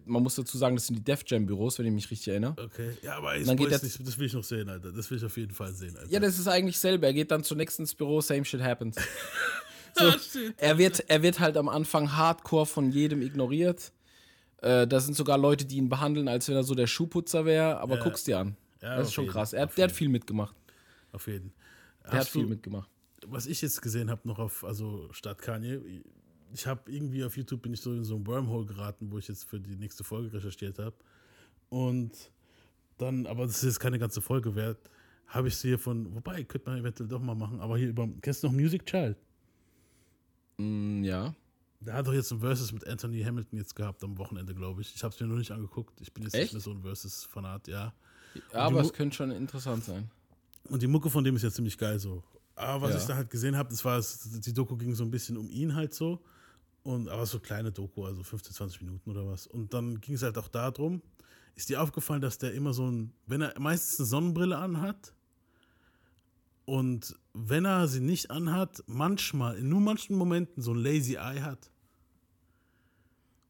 Man 0.05 0.23
muss 0.23 0.35
dazu 0.35 0.57
sagen, 0.57 0.75
das 0.75 0.87
sind 0.87 0.95
die 0.95 1.03
Def 1.03 1.23
Jam 1.27 1.45
Büros, 1.45 1.77
wenn 1.77 1.85
ich 1.85 1.91
mich 1.91 2.09
richtig 2.09 2.29
erinnere. 2.29 2.55
Okay, 2.57 2.91
ja, 3.01 3.17
aber 3.17 3.35
ich 3.35 3.45
dann 3.45 3.57
geht 3.57 3.69
nicht, 3.69 3.83
das 4.07 4.17
will 4.17 4.27
ich 4.27 4.33
noch 4.33 4.43
sehen, 4.43 4.69
Alter. 4.69 4.91
Das 4.93 5.11
will 5.11 5.17
ich 5.17 5.25
auf 5.25 5.35
jeden 5.37 5.53
Fall 5.53 5.73
sehen, 5.73 5.95
Alter. 5.97 6.09
Ja, 6.09 6.19
das 6.19 6.39
ist 6.39 6.47
eigentlich 6.47 6.79
selber. 6.79 7.07
Er 7.07 7.13
geht 7.13 7.29
dann 7.31 7.43
zunächst 7.43 7.79
ins 7.79 7.93
Büro, 7.93 8.21
same 8.21 8.45
shit 8.45 8.61
happens. 8.61 8.95
So, 10.29 10.39
er, 10.57 10.77
wird, 10.77 11.01
er 11.09 11.21
wird 11.21 11.39
halt 11.39 11.55
am 11.57 11.69
Anfang 11.69 12.15
hardcore 12.15 12.65
von 12.65 12.91
jedem 12.91 13.21
ignoriert. 13.21 13.91
Äh, 14.61 14.87
da 14.87 14.99
sind 14.99 15.13
sogar 15.15 15.37
Leute, 15.37 15.65
die 15.65 15.77
ihn 15.77 15.89
behandeln, 15.89 16.27
als 16.27 16.47
wenn 16.47 16.55
er 16.55 16.63
so 16.63 16.73
der 16.75 16.87
Schuhputzer 16.87 17.45
wäre. 17.45 17.79
Aber 17.79 17.97
Ja. 17.97 18.03
guck's 18.03 18.23
dir 18.23 18.39
an. 18.39 18.55
Ja, 18.81 18.97
das 18.97 19.07
ist 19.09 19.13
schon 19.13 19.25
jeden, 19.25 19.33
krass. 19.33 19.53
Er, 19.53 19.67
der 19.67 19.83
hat 19.85 19.91
viel 19.91 20.09
mitgemacht. 20.09 20.55
auf 21.11 21.27
jeden. 21.27 21.53
Der 22.05 22.19
hat 22.19 22.27
viel 22.27 22.43
du, 22.43 22.49
mitgemacht. 22.49 22.89
was 23.27 23.45
ich 23.45 23.61
jetzt 23.61 23.81
gesehen 23.81 24.09
habe, 24.09 24.27
noch 24.27 24.39
auf, 24.39 24.63
also 24.65 25.07
statt 25.13 25.41
Kanye, 25.41 25.79
ich 26.53 26.67
habe 26.67 26.91
irgendwie 26.91 27.23
auf 27.23 27.37
YouTube 27.37 27.61
bin 27.61 27.73
ich 27.73 27.81
so 27.81 27.93
in 27.93 28.03
so 28.03 28.15
ein 28.15 28.27
Wormhole 28.27 28.65
geraten, 28.65 29.11
wo 29.11 29.17
ich 29.19 29.27
jetzt 29.27 29.43
für 29.45 29.59
die 29.59 29.75
nächste 29.75 30.03
Folge 30.03 30.33
recherchiert 30.33 30.79
habe. 30.79 30.95
Und 31.69 32.11
dann, 32.97 33.25
aber 33.25 33.45
das 33.45 33.57
ist 33.57 33.63
jetzt 33.63 33.79
keine 33.79 33.99
ganze 33.99 34.21
Folge 34.21 34.55
wert, 34.55 34.77
habe 35.27 35.47
ich 35.47 35.55
sie 35.55 35.69
hier 35.69 35.79
von, 35.79 36.13
wobei, 36.13 36.43
könnte 36.43 36.69
man 36.69 36.79
eventuell 36.79 37.07
doch 37.09 37.21
mal 37.21 37.35
machen, 37.35 37.59
aber 37.59 37.77
hier 37.77 37.89
über, 37.89 38.07
kennst 38.21 38.43
du 38.43 38.47
noch 38.47 38.53
Music 38.53 38.85
Child? 38.85 39.17
Mm, 40.57 41.03
ja. 41.03 41.33
Der 41.79 41.95
hat 41.95 42.07
doch 42.07 42.13
jetzt 42.13 42.31
ein 42.31 42.39
Versus 42.39 42.71
mit 42.71 42.87
Anthony 42.87 43.21
Hamilton 43.21 43.57
jetzt 43.59 43.75
gehabt 43.75 44.03
am 44.03 44.17
Wochenende, 44.17 44.55
glaube 44.55 44.81
ich. 44.81 44.93
Ich 44.95 45.03
habe 45.03 45.13
es 45.13 45.19
mir 45.19 45.27
noch 45.27 45.35
nicht 45.37 45.51
angeguckt. 45.51 45.99
Ich 46.01 46.13
bin 46.13 46.23
jetzt 46.23 46.33
Echt? 46.33 46.43
nicht 46.45 46.53
mehr 46.53 46.61
so 46.61 46.71
ein 46.71 46.81
Versus-Fanat, 46.81 47.67
ja. 47.67 47.93
Aber 48.53 48.71
Mu- 48.81 48.87
es 48.87 48.93
könnte 48.93 49.15
schon 49.15 49.31
interessant 49.31 49.83
sein. 49.83 50.09
Und 50.69 50.81
die 50.81 50.87
Mucke 50.87 51.09
von 51.09 51.23
dem 51.23 51.35
ist 51.35 51.41
ja 51.43 51.51
ziemlich 51.51 51.77
geil 51.77 51.99
so. 51.99 52.23
Aber 52.55 52.83
was 52.83 52.91
Ja. 52.91 52.97
ich 52.99 53.05
da 53.05 53.15
halt 53.15 53.29
gesehen 53.29 53.57
habe, 53.57 53.69
das 53.69 53.83
war, 53.83 53.97
es- 53.97 54.29
die 54.39 54.53
Doku 54.53 54.77
ging 54.77 54.95
so 54.95 55.03
ein 55.03 55.11
bisschen 55.11 55.35
um 55.37 55.49
ihn 55.49 55.75
halt 55.75 55.93
so. 55.93 56.21
Und 56.83 57.09
aber 57.09 57.25
so 57.25 57.39
kleine 57.39 57.71
Doku, 57.71 58.05
also 58.05 58.23
15, 58.23 58.53
20 58.53 58.81
Minuten 58.81 59.09
oder 59.11 59.25
was. 59.27 59.47
Und 59.47 59.73
dann 59.73 59.99
ging 60.01 60.15
es 60.15 60.21
halt 60.23 60.37
auch 60.37 60.47
darum, 60.47 61.01
ist 61.55 61.69
dir 61.69 61.81
aufgefallen, 61.81 62.21
dass 62.21 62.37
der 62.37 62.53
immer 62.53 62.73
so 62.73 62.89
ein, 62.89 63.11
wenn 63.27 63.41
er 63.41 63.59
meistens 63.59 63.99
eine 63.99 64.07
Sonnenbrille 64.07 64.57
anhat 64.57 65.13
Und 66.65 67.15
wenn 67.33 67.65
er 67.65 67.87
sie 67.87 67.99
nicht 67.99 68.31
anhat, 68.31 68.83
manchmal, 68.87 69.57
in 69.57 69.69
nur 69.69 69.81
manchen 69.81 70.15
Momenten 70.15 70.63
so 70.63 70.73
ein 70.73 70.77
Lazy 70.77 71.15
Eye 71.15 71.41
hat. 71.41 71.71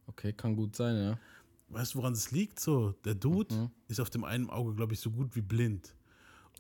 Okay, 0.07 0.33
kann 0.33 0.55
gut 0.55 0.75
sein, 0.75 0.95
ja. 0.95 1.19
Weißt 1.69 1.93
du, 1.93 1.99
woran 1.99 2.13
es 2.13 2.31
liegt? 2.31 2.59
So, 2.59 2.91
der 3.03 3.15
Dude 3.15 3.71
ist 3.87 3.99
auf 3.99 4.09
dem 4.09 4.23
einen 4.23 4.49
Auge, 4.49 4.73
glaube 4.73 4.93
ich, 4.93 4.99
so 4.99 5.11
gut 5.11 5.35
wie 5.35 5.41
blind. 5.41 5.95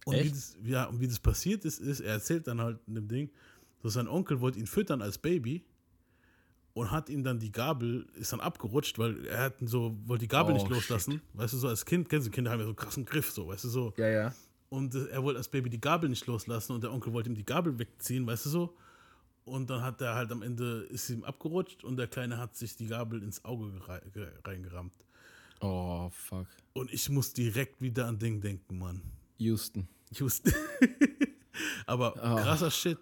Und 0.05 0.15
wie 0.15 0.19
Echt? 0.19 0.35
das, 0.35 0.57
ja, 0.63 0.85
und 0.85 0.99
wie 0.99 1.07
das 1.07 1.19
passiert 1.19 1.65
ist, 1.65 1.79
ist, 1.79 1.99
er 1.99 2.13
erzählt 2.13 2.47
dann 2.47 2.59
halt 2.59 2.79
in 2.87 2.95
dem 2.95 3.07
Ding, 3.07 3.29
so 3.81 3.89
sein 3.89 4.07
Onkel 4.07 4.41
wollte 4.41 4.59
ihn 4.59 4.67
füttern 4.67 5.01
als 5.01 5.17
Baby 5.17 5.63
und 6.73 6.91
hat 6.91 7.09
ihm 7.09 7.23
dann 7.23 7.39
die 7.39 7.51
Gabel, 7.51 8.07
ist 8.15 8.33
dann 8.33 8.39
abgerutscht, 8.39 8.97
weil 8.97 9.25
er 9.25 9.43
hat 9.43 9.55
so, 9.61 9.95
wollte 10.05 10.21
die 10.21 10.27
Gabel 10.27 10.53
Oh, 10.53 10.57
nicht 10.57 10.69
loslassen. 10.69 11.21
Weißt 11.33 11.53
du, 11.53 11.57
so 11.57 11.67
als 11.67 11.85
Kind, 11.85 12.09
kennst 12.09 12.27
du, 12.27 12.31
Kinder 12.31 12.51
haben 12.51 12.59
ja 12.59 12.65
so 12.65 12.71
einen 12.71 12.75
krassen 12.75 13.05
Griff, 13.05 13.31
so, 13.31 13.47
weißt 13.47 13.63
du, 13.65 13.69
so. 13.69 13.93
Ja, 13.97 14.07
ja. 14.07 14.33
Und 14.73 14.95
er 14.95 15.21
wollte 15.21 15.37
als 15.37 15.49
Baby 15.49 15.69
die 15.69 15.79
Gabel 15.79 16.09
nicht 16.09 16.25
loslassen 16.25 16.73
und 16.73 16.83
der 16.83 16.91
Onkel 16.91 17.13
wollte 17.13 17.29
ihm 17.29 17.35
die 17.35 17.45
Gabel 17.45 17.77
wegziehen, 17.77 18.25
weißt 18.25 18.47
du 18.47 18.49
so. 18.49 18.75
Und 19.45 19.69
dann 19.69 19.83
hat 19.83 20.01
er 20.01 20.15
halt 20.15 20.31
am 20.31 20.41
Ende, 20.41 20.87
ist 20.89 21.11
ihm 21.11 21.23
abgerutscht 21.23 21.83
und 21.83 21.95
der 21.95 22.07
Kleine 22.07 22.39
hat 22.39 22.55
sich 22.55 22.75
die 22.75 22.87
Gabel 22.87 23.21
ins 23.21 23.45
Auge 23.45 23.71
reingerammt. 24.43 24.95
Oh, 25.61 26.09
fuck. 26.09 26.47
Und 26.73 26.91
ich 26.91 27.07
muss 27.07 27.33
direkt 27.33 27.83
wieder 27.83 28.07
an 28.07 28.17
Ding 28.17 28.41
denken, 28.41 28.79
Mann. 28.79 29.03
Houston. 29.37 29.87
Just. 30.11 30.51
Aber 31.85 32.13
krasser 32.13 32.71
Shit. 32.71 32.97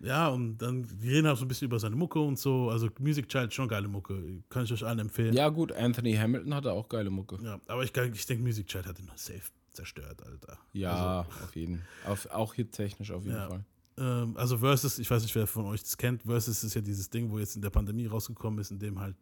Ja, 0.00 0.28
und 0.28 0.58
dann, 0.58 0.86
die 1.00 1.08
reden 1.08 1.28
auch 1.28 1.38
so 1.38 1.46
ein 1.46 1.48
bisschen 1.48 1.68
über 1.68 1.78
seine 1.78 1.96
Mucke 1.96 2.20
und 2.20 2.38
so. 2.38 2.68
Also 2.68 2.90
Music 2.98 3.30
Child, 3.30 3.54
schon 3.54 3.66
geile 3.66 3.88
Mucke. 3.88 4.42
Kann 4.50 4.64
ich 4.64 4.72
euch 4.74 4.84
allen 4.84 4.98
empfehlen. 4.98 5.32
Ja, 5.32 5.48
gut, 5.48 5.72
Anthony 5.72 6.12
Hamilton 6.16 6.54
hatte 6.54 6.70
auch 6.70 6.86
geile 6.86 7.08
Mucke. 7.08 7.38
Ja, 7.42 7.58
aber 7.66 7.82
ich, 7.82 7.96
ich 7.96 8.26
denke, 8.26 8.42
Music 8.42 8.66
Child 8.66 8.88
hat 8.88 8.98
ihn 8.98 9.06
noch 9.06 9.16
safe 9.16 9.50
zerstört, 9.78 10.22
Alter. 10.26 10.58
Ja, 10.72 11.20
auf 11.42 11.54
jeden 11.54 11.82
auf, 12.04 12.26
Auch 12.30 12.54
hittechnisch 12.54 13.10
auf 13.12 13.24
jeden 13.24 13.36
Ja. 13.36 13.48
Fall. 13.48 13.64
Ähm, 13.96 14.36
also 14.36 14.58
Versus, 14.58 14.98
ich 14.98 15.08
weiß 15.10 15.22
nicht, 15.22 15.34
wer 15.34 15.46
von 15.46 15.66
euch 15.66 15.82
das 15.82 15.96
kennt. 15.96 16.22
Versus 16.24 16.64
ist 16.64 16.74
ja 16.74 16.80
dieses 16.80 17.08
Ding, 17.10 17.30
wo 17.30 17.38
jetzt 17.38 17.54
in 17.56 17.62
der 17.62 17.70
Pandemie 17.70 18.06
rausgekommen 18.06 18.58
ist, 18.58 18.70
in 18.70 18.78
dem 18.78 18.98
halt 18.98 19.16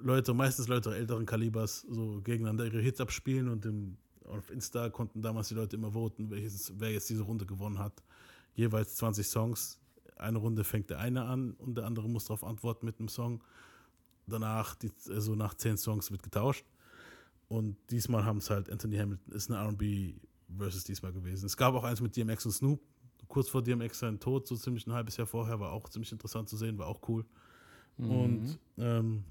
Leute, 0.00 0.34
meistens 0.34 0.68
Leute 0.68 0.94
älteren 0.94 1.24
Kalibers, 1.26 1.86
so 1.88 2.20
gegeneinander 2.22 2.66
ihre 2.66 2.80
Hits 2.80 3.00
abspielen 3.00 3.48
und 3.48 3.64
im, 3.64 3.96
auf 4.26 4.50
Insta 4.50 4.90
konnten 4.90 5.22
damals 5.22 5.48
die 5.48 5.54
Leute 5.54 5.76
immer 5.76 5.92
voten, 5.92 6.30
welches, 6.30 6.72
wer 6.78 6.92
jetzt 6.92 7.08
diese 7.08 7.22
Runde 7.22 7.46
gewonnen 7.46 7.78
hat. 7.78 8.02
Jeweils 8.54 8.96
20 8.96 9.26
Songs. 9.26 9.78
Eine 10.16 10.38
Runde 10.38 10.64
fängt 10.64 10.90
der 10.90 10.98
eine 10.98 11.24
an 11.24 11.52
und 11.54 11.76
der 11.76 11.86
andere 11.86 12.08
muss 12.08 12.24
darauf 12.26 12.44
antworten 12.44 12.84
mit 12.86 12.98
einem 12.98 13.08
Song. 13.08 13.42
Danach, 14.26 14.74
die, 14.74 14.90
also 15.08 15.34
nach 15.34 15.54
10 15.54 15.78
Songs 15.78 16.10
wird 16.10 16.22
getauscht. 16.22 16.66
Und 17.48 17.76
diesmal 17.90 18.24
haben 18.24 18.38
es 18.38 18.50
halt 18.50 18.70
Anthony 18.70 18.96
Hamilton, 18.96 19.32
ist 19.32 19.50
eine 19.50 19.68
RB 19.70 20.14
versus 20.56 20.84
diesmal 20.84 21.12
gewesen. 21.12 21.46
Es 21.46 21.56
gab 21.56 21.74
auch 21.74 21.84
eins 21.84 22.00
mit 22.00 22.14
DMX 22.16 22.46
und 22.46 22.52
Snoop, 22.52 22.80
kurz 23.26 23.48
vor 23.48 23.62
DMX 23.62 23.98
sein 23.98 24.20
Tod, 24.20 24.46
so 24.46 24.56
ziemlich 24.56 24.86
ein 24.86 24.92
halbes 24.92 25.16
Jahr 25.16 25.26
vorher, 25.26 25.58
war 25.60 25.72
auch 25.72 25.88
ziemlich 25.88 26.12
interessant 26.12 26.48
zu 26.48 26.56
sehen, 26.56 26.78
war 26.78 26.86
auch 26.86 27.00
cool. 27.08 27.24
Und 27.98 28.58
ähm, 28.78 29.24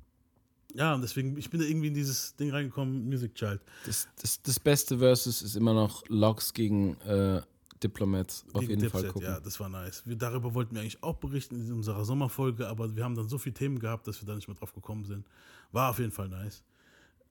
ja, 0.74 0.94
und 0.94 1.02
deswegen, 1.02 1.38
ich 1.38 1.50
bin 1.50 1.60
da 1.60 1.66
irgendwie 1.66 1.88
in 1.88 1.94
dieses 1.94 2.36
Ding 2.36 2.52
reingekommen, 2.52 3.06
Music 3.08 3.34
Child. 3.36 3.62
Das, 3.86 4.08
das, 4.22 4.42
das 4.42 4.60
beste 4.60 4.98
Versus 4.98 5.42
ist 5.42 5.56
immer 5.56 5.74
noch 5.74 6.04
Logs 6.10 6.54
gegen 6.54 7.00
äh, 7.02 7.42
Diplomats. 7.82 8.46
Auf 8.54 8.62
Gegen 8.62 8.80
jeden 8.80 8.90
Fall 8.90 9.02
Dipset, 9.02 9.14
gucken. 9.14 9.30
Ja, 9.30 9.40
das 9.40 9.60
war 9.60 9.70
nice. 9.70 10.04
Wir, 10.06 10.16
darüber 10.16 10.54
wollten 10.54 10.76
wir 10.76 10.82
eigentlich 10.82 11.02
auch 11.04 11.16
berichten 11.16 11.56
in 11.56 11.72
unserer 11.72 12.04
Sommerfolge, 12.06 12.68
aber 12.68 12.96
wir 12.96 13.04
haben 13.04 13.16
dann 13.16 13.30
so 13.30 13.38
viele 13.38 13.54
Themen 13.54 13.80
gehabt, 13.80 14.08
dass 14.08 14.22
wir 14.22 14.28
da 14.28 14.36
nicht 14.36 14.48
mehr 14.48 14.58
drauf 14.58 14.74
gekommen 14.74 15.06
sind. 15.06 15.26
War 15.72 15.92
auf 15.92 16.00
jeden 16.00 16.12
Fall 16.12 16.28
nice. 16.28 16.64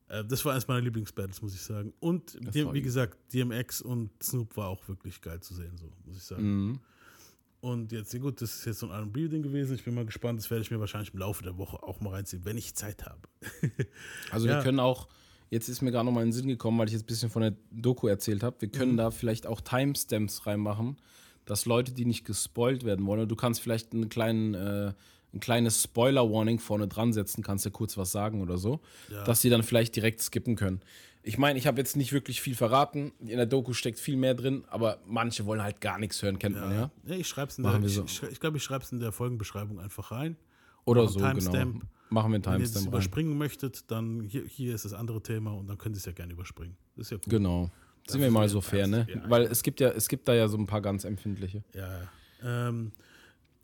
Äh, 0.08 0.24
das 0.24 0.44
war 0.44 0.52
eines 0.52 0.68
meiner 0.68 0.80
Lieblingsbattles, 0.82 1.42
muss 1.42 1.54
ich 1.54 1.60
sagen. 1.62 1.92
Und 2.00 2.34
war 2.64 2.74
wie 2.74 2.82
gesagt, 2.82 3.18
DMX 3.32 3.82
und 3.82 4.10
Snoop 4.22 4.56
war 4.56 4.68
auch 4.68 4.86
wirklich 4.88 5.20
geil 5.20 5.40
zu 5.40 5.54
sehen, 5.54 5.76
so 5.76 5.90
muss 6.04 6.16
ich 6.16 6.22
sagen. 6.22 6.42
Mhm. 6.70 6.78
Und 7.60 7.90
jetzt, 7.90 8.12
ja 8.12 8.20
gut, 8.20 8.40
das 8.42 8.54
ist 8.56 8.64
jetzt 8.66 8.78
so 8.80 8.88
ein 8.90 9.04
RB-Ding 9.08 9.42
gewesen. 9.42 9.74
Ich 9.74 9.84
bin 9.84 9.94
mal 9.94 10.04
gespannt. 10.06 10.38
Das 10.38 10.50
werde 10.50 10.62
ich 10.62 10.70
mir 10.70 10.78
wahrscheinlich 10.78 11.12
im 11.12 11.18
Laufe 11.18 11.42
der 11.42 11.56
Woche 11.58 11.82
auch 11.82 12.00
mal 12.00 12.10
reinziehen, 12.10 12.44
wenn 12.44 12.56
ich 12.56 12.74
Zeit 12.74 13.04
habe. 13.04 13.20
Also 14.30 14.46
Ja. 14.46 14.56
wir 14.56 14.62
können 14.62 14.78
auch, 14.78 15.08
jetzt 15.50 15.68
ist 15.68 15.82
mir 15.82 15.90
gerade 15.90 16.04
noch 16.04 16.12
mal 16.12 16.20
in 16.22 16.28
den 16.28 16.32
Sinn 16.32 16.46
gekommen, 16.48 16.78
weil 16.78 16.86
ich 16.86 16.92
jetzt 16.92 17.02
ein 17.04 17.06
bisschen 17.06 17.30
von 17.30 17.42
der 17.42 17.54
Doku 17.72 18.06
erzählt 18.06 18.42
habe, 18.44 18.60
wir 18.60 18.68
Mhm. 18.68 18.72
können 18.72 18.96
da 18.96 19.10
vielleicht 19.10 19.46
auch 19.46 19.60
Timestamps 19.60 20.46
reinmachen, 20.46 20.96
dass 21.44 21.64
Leute, 21.66 21.92
die 21.92 22.04
nicht 22.04 22.24
gespoilt 22.24 22.84
werden 22.84 23.04
wollen, 23.06 23.28
du 23.28 23.36
kannst 23.36 23.60
vielleicht 23.60 23.92
einen 23.94 24.08
kleinen, 24.10 24.54
äh, 24.54 24.92
ein 25.36 25.40
kleines 25.40 25.82
Spoiler-Warning 25.82 26.58
vorne 26.58 26.88
dran 26.88 27.12
setzen, 27.12 27.42
kannst 27.42 27.64
ja 27.64 27.70
kurz 27.70 27.96
was 27.96 28.10
sagen 28.12 28.40
oder 28.42 28.58
so, 28.58 28.80
Ja. 29.10 29.24
dass 29.24 29.40
sie 29.40 29.50
dann 29.50 29.62
vielleicht 29.62 29.94
direkt 29.96 30.20
skippen 30.20 30.56
können. 30.56 30.80
Ich 31.22 31.38
meine, 31.38 31.58
ich 31.58 31.66
habe 31.66 31.78
jetzt 31.78 31.96
nicht 31.96 32.12
wirklich 32.12 32.40
viel 32.40 32.54
verraten, 32.54 33.12
in 33.20 33.36
der 33.36 33.46
Doku 33.46 33.72
steckt 33.72 33.98
viel 33.98 34.16
mehr 34.16 34.34
drin, 34.34 34.64
aber 34.68 34.98
manche 35.06 35.44
wollen 35.44 35.62
halt 35.62 35.80
gar 35.80 35.98
nichts 35.98 36.22
hören, 36.22 36.38
kennt 36.38 36.56
man 36.56 36.72
ja. 36.72 36.90
Nee, 37.02 37.16
ich 37.16 37.28
schreibe 37.28 37.50
es 37.50 37.58
in 37.58 37.64
der, 37.64 37.80
ich, 37.82 37.94
so. 37.94 38.04
ich, 38.04 38.22
ich 38.22 38.40
glaube, 38.40 38.56
ich 38.58 38.62
schreibe 38.62 38.84
es 38.84 38.92
in 38.92 39.00
der 39.00 39.10
Folgenbeschreibung 39.12 39.80
einfach 39.80 40.10
rein. 40.12 40.36
Oder 40.84 41.08
so, 41.08 41.18
Timestamp. 41.18 41.54
genau. 41.80 41.84
Machen 42.10 42.30
wir 42.30 42.36
einen 42.36 42.44
Wenn 42.44 42.52
ihr 42.52 42.58
das 42.60 42.70
Timestamp 42.70 42.86
rein. 42.86 42.92
überspringen 42.92 43.38
möchtet, 43.38 43.90
dann 43.90 44.20
hier, 44.20 44.44
hier 44.44 44.72
ist 44.74 44.84
das 44.84 44.92
andere 44.92 45.20
Thema 45.20 45.50
und 45.52 45.66
dann 45.66 45.76
könnt 45.78 45.96
ihr 45.96 45.98
es 45.98 46.04
ja 46.04 46.12
gerne 46.12 46.32
überspringen. 46.32 46.76
Das 46.96 47.06
ist 47.06 47.10
ja 47.10 47.16
cool. 47.16 47.22
Genau. 47.30 47.62
Sind 47.62 47.72
Dafür 48.06 48.20
wir 48.20 48.30
mal 48.30 48.48
sind 48.48 48.52
so 48.54 48.60
fair, 48.60 48.86
ne? 48.86 48.98
Timestamp. 49.06 49.24
Ja, 49.24 49.30
Weil 49.30 49.42
es 49.46 49.62
gibt 49.64 49.80
ja, 49.80 49.88
es 49.88 50.08
gibt 50.08 50.28
da 50.28 50.34
ja 50.34 50.46
so 50.46 50.56
ein 50.56 50.66
paar 50.66 50.80
ganz 50.80 51.02
empfindliche. 51.04 51.64
Ja, 51.74 51.88
ja. 52.42 52.68
Ähm, 52.68 52.92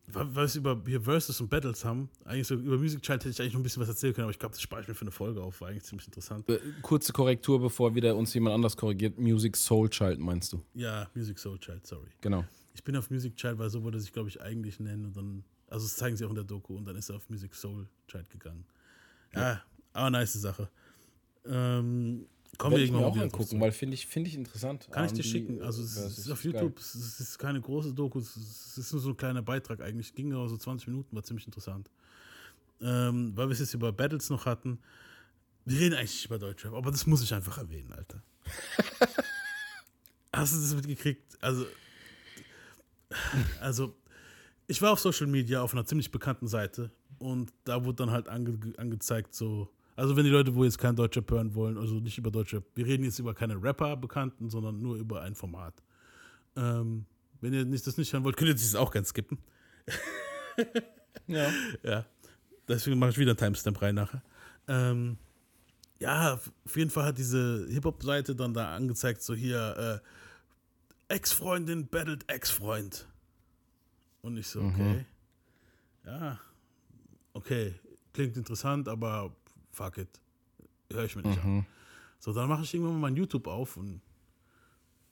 was 0.07 0.55
wir 0.55 0.61
über 0.61 0.83
hier 0.87 1.01
Versus 1.01 1.41
und 1.41 1.49
Battles 1.49 1.85
haben, 1.85 2.11
eigentlich 2.25 2.47
so 2.47 2.55
über 2.55 2.77
Music 2.77 3.03
Child 3.03 3.21
hätte 3.21 3.31
ich 3.31 3.41
eigentlich 3.41 3.53
noch 3.55 3.61
ein 3.61 3.63
bisschen 3.63 3.83
was 3.83 3.89
erzählen 3.89 4.13
können, 4.13 4.25
aber 4.25 4.33
ich 4.33 4.39
glaube, 4.39 4.53
das 4.53 4.61
spare 4.61 4.83
ich 4.83 4.89
mir 4.89 4.95
für 4.95 5.03
eine 5.03 5.11
Folge 5.11 5.43
auf. 5.43 5.61
War 5.61 5.69
eigentlich 5.69 5.85
ziemlich 5.85 6.07
interessant. 6.07 6.49
Äh, 6.49 6.59
Kurze 6.83 7.13
Korrektur, 7.13 7.61
bevor 7.61 7.95
wieder 7.95 8.17
uns 8.17 8.35
jemand 8.35 8.55
anders 8.55 8.77
korrigiert. 8.77 9.19
Music 9.19 9.57
Soul 9.57 9.89
Child 9.89 10.19
meinst 10.19 10.53
du? 10.53 10.63
Ja, 10.75 11.09
Music 11.15 11.39
Soul 11.39 11.59
Child, 11.59 11.87
sorry. 11.87 12.09
Genau. 12.21 12.45
Ich 12.75 12.83
bin 12.83 12.97
auf 12.97 13.11
Music 13.11 13.37
Child, 13.37 13.59
weil 13.59 13.71
so 13.71 13.83
wurde 13.83 14.01
sich, 14.01 14.13
glaube 14.13 14.29
ich, 14.29 14.41
eigentlich 14.41 14.81
nennen 14.81 15.07
und 15.07 15.17
dann, 15.17 15.45
also 15.69 15.87
das 15.87 15.97
zeigen 15.97 16.17
sie 16.17 16.25
auch 16.25 16.31
in 16.31 16.37
der 16.37 16.45
Doku 16.45 16.77
und 16.77 16.85
dann 16.85 16.97
ist 16.97 17.09
er 17.09 17.17
auf 17.17 17.29
Music 17.31 17.55
Soul 17.55 17.87
Child 18.09 18.29
gegangen. 18.31 18.65
Ja, 19.35 19.63
aber 19.93 20.11
nice 20.11 20.33
Sache. 20.35 20.69
Ähm, 21.45 22.27
kommen 22.59 22.73
Werde 22.73 22.85
wir 22.85 22.95
irgendwann 22.95 23.13
auch 23.13 23.23
angucken, 23.23 23.61
weil 23.61 23.73
finde 23.73 23.95
ich, 23.95 24.07
finde 24.07 24.29
ich 24.29 24.37
interessant. 24.37 24.89
Kann 24.91 25.07
ich 25.07 25.13
dir 25.13 25.23
schicken. 25.23 25.63
Also 25.63 25.83
es 25.83 25.97
ist 25.97 26.31
auf. 26.31 26.45
YouTube, 26.45 26.79
es 26.79 26.95
ist, 26.95 27.39
keine 27.39 27.61
große 27.61 27.93
Doku, 27.95 28.19
es 28.19 28.37
ist 28.37 28.63
es 28.73 28.79
ist 28.79 28.93
nur 28.93 29.01
so 29.01 29.11
ein 29.11 29.17
kleiner 29.17 29.43
Beitrag 29.43 29.81
eigentlich. 29.81 30.15
Ging 30.15 30.33
aber 30.33 30.49
so 30.49 30.57
20 30.57 30.89
Minuten, 30.89 31.17
war 31.17 31.23
ziemlich 31.23 31.47
interessant. 31.47 31.91
Ähm, 32.81 33.33
weil 33.37 33.49
wir 33.49 33.53
es 33.53 33.61
jetzt 33.61 33.75
über 33.75 33.93
Battles 33.93 34.29
noch 34.29 34.47
hatten. 34.47 34.79
Wir 35.65 35.81
reden 35.81 35.95
eigentlich 35.95 36.13
nicht 36.13 36.27
über 36.27 36.39
Deutschrap, 36.39 36.75
aber 36.75 36.91
das 36.91 37.07
muss 37.07 37.23
ich 37.23 37.33
einfach 37.33 37.59
erwähnen, 37.59 37.93
Alter. 37.93 38.23
Hast 40.35 40.55
du 40.55 40.61
das 40.61 40.75
mitgekriegt? 40.75 41.23
Also, 41.41 41.67
also, 43.61 43.95
ich 44.67 44.81
war 44.83 44.93
auf 44.93 44.99
Social 44.99 45.27
Media 45.27 45.63
auf 45.63 45.73
einer 45.73 45.85
ziemlich 45.85 46.11
bekannten 46.11 46.49
Seite 46.49 46.91
und 47.19 47.53
da 47.65 47.85
wurde 47.85 47.97
dann 47.97 48.11
halt 48.11 48.29
ange 48.29 48.59
angezeigt, 48.79 49.35
so, 49.35 49.69
also 49.97 50.17
wenn 50.17 50.25
die 50.25 50.31
Leute, 50.31 50.55
wo 50.55 50.65
jetzt 50.65 50.79
kein 50.79 50.97
Deutschrap 50.97 51.31
hören 51.31 51.55
wollen, 51.55 51.79
also 51.79 51.97
nicht 51.97 52.19
über 52.19 52.31
Deutschrap, 52.31 52.65
wir 52.75 52.87
reden 52.87 53.05
jetzt 53.05 53.19
über 53.19 53.35
keine 53.35 53.63
Rapper-Bekannten, 53.63 54.49
sondern 54.51 54.81
nur 54.81 54.97
über 54.97 55.23
ein 55.23 55.35
Format. 55.35 55.75
Ähm, 56.57 57.07
wenn 57.41 57.53
ihr 57.53 57.65
nicht, 57.65 57.87
das 57.87 57.99
nicht 57.99 58.13
hören 58.13 58.25
wollt, 58.25 58.37
könnt 58.37 58.49
ihr 58.49 58.55
das 58.55 58.75
auch 58.75 58.91
ganz 58.91 59.09
skippen. 59.11 59.39
Ja. 61.27 61.51
Ja, 61.83 62.05
deswegen 62.69 62.99
mache 62.99 63.11
ich 63.11 63.19
wieder 63.19 63.31
einen 63.33 63.39
Timestamp 63.39 63.81
rein 63.81 63.95
nachher. 63.95 64.23
Ähm, 64.67 65.19
ja, 66.01 66.35
auf 66.35 66.77
jeden 66.77 66.91
Fall 66.91 67.05
hat 67.05 67.19
diese 67.19 67.67
Hip-Hop-Seite 67.71 68.35
dann 68.35 68.55
da 68.55 68.75
angezeigt, 68.75 69.23
so 69.23 69.35
hier, 69.35 70.01
äh, 71.09 71.15
Ex-Freundin 71.15 71.89
battelt 71.89 72.25
Ex-Freund. 72.29 73.07
Und 74.23 74.37
ich 74.37 74.49
so, 74.49 74.63
okay. 74.63 75.05
Ja, 76.05 76.41
okay, 77.35 77.75
klingt 78.13 78.37
interessant, 78.37 78.89
aber 78.89 79.35
fuck 79.73 79.99
it. 79.99 80.21
Höre 80.93 81.05
ich 81.05 81.17
mir 81.17 81.23
nicht 81.23 81.43
an. 81.43 81.67
So, 82.19 82.33
dann 82.33 82.49
mache 82.49 82.63
ich 82.63 82.73
irgendwann 82.73 83.01
mal 83.01 83.11
mein 83.11 83.17
YouTube 83.17 83.49
auf 83.49 83.77
und 83.77 84.01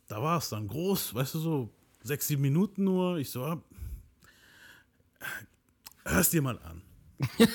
da 0.07 0.23
war 0.23 0.39
es 0.39 0.49
dann 0.49 0.69
groß, 0.69 1.15
weißt 1.15 1.35
du, 1.35 1.39
so 1.39 1.75
sechs, 2.03 2.29
sieben 2.29 2.43
Minuten 2.43 2.85
nur. 2.85 3.19
Ich 3.19 3.31
so, 3.31 3.45
ah, 3.45 3.63
hör's 6.05 6.31
dir 6.31 6.43
mal 6.43 6.59
an. 6.61 6.83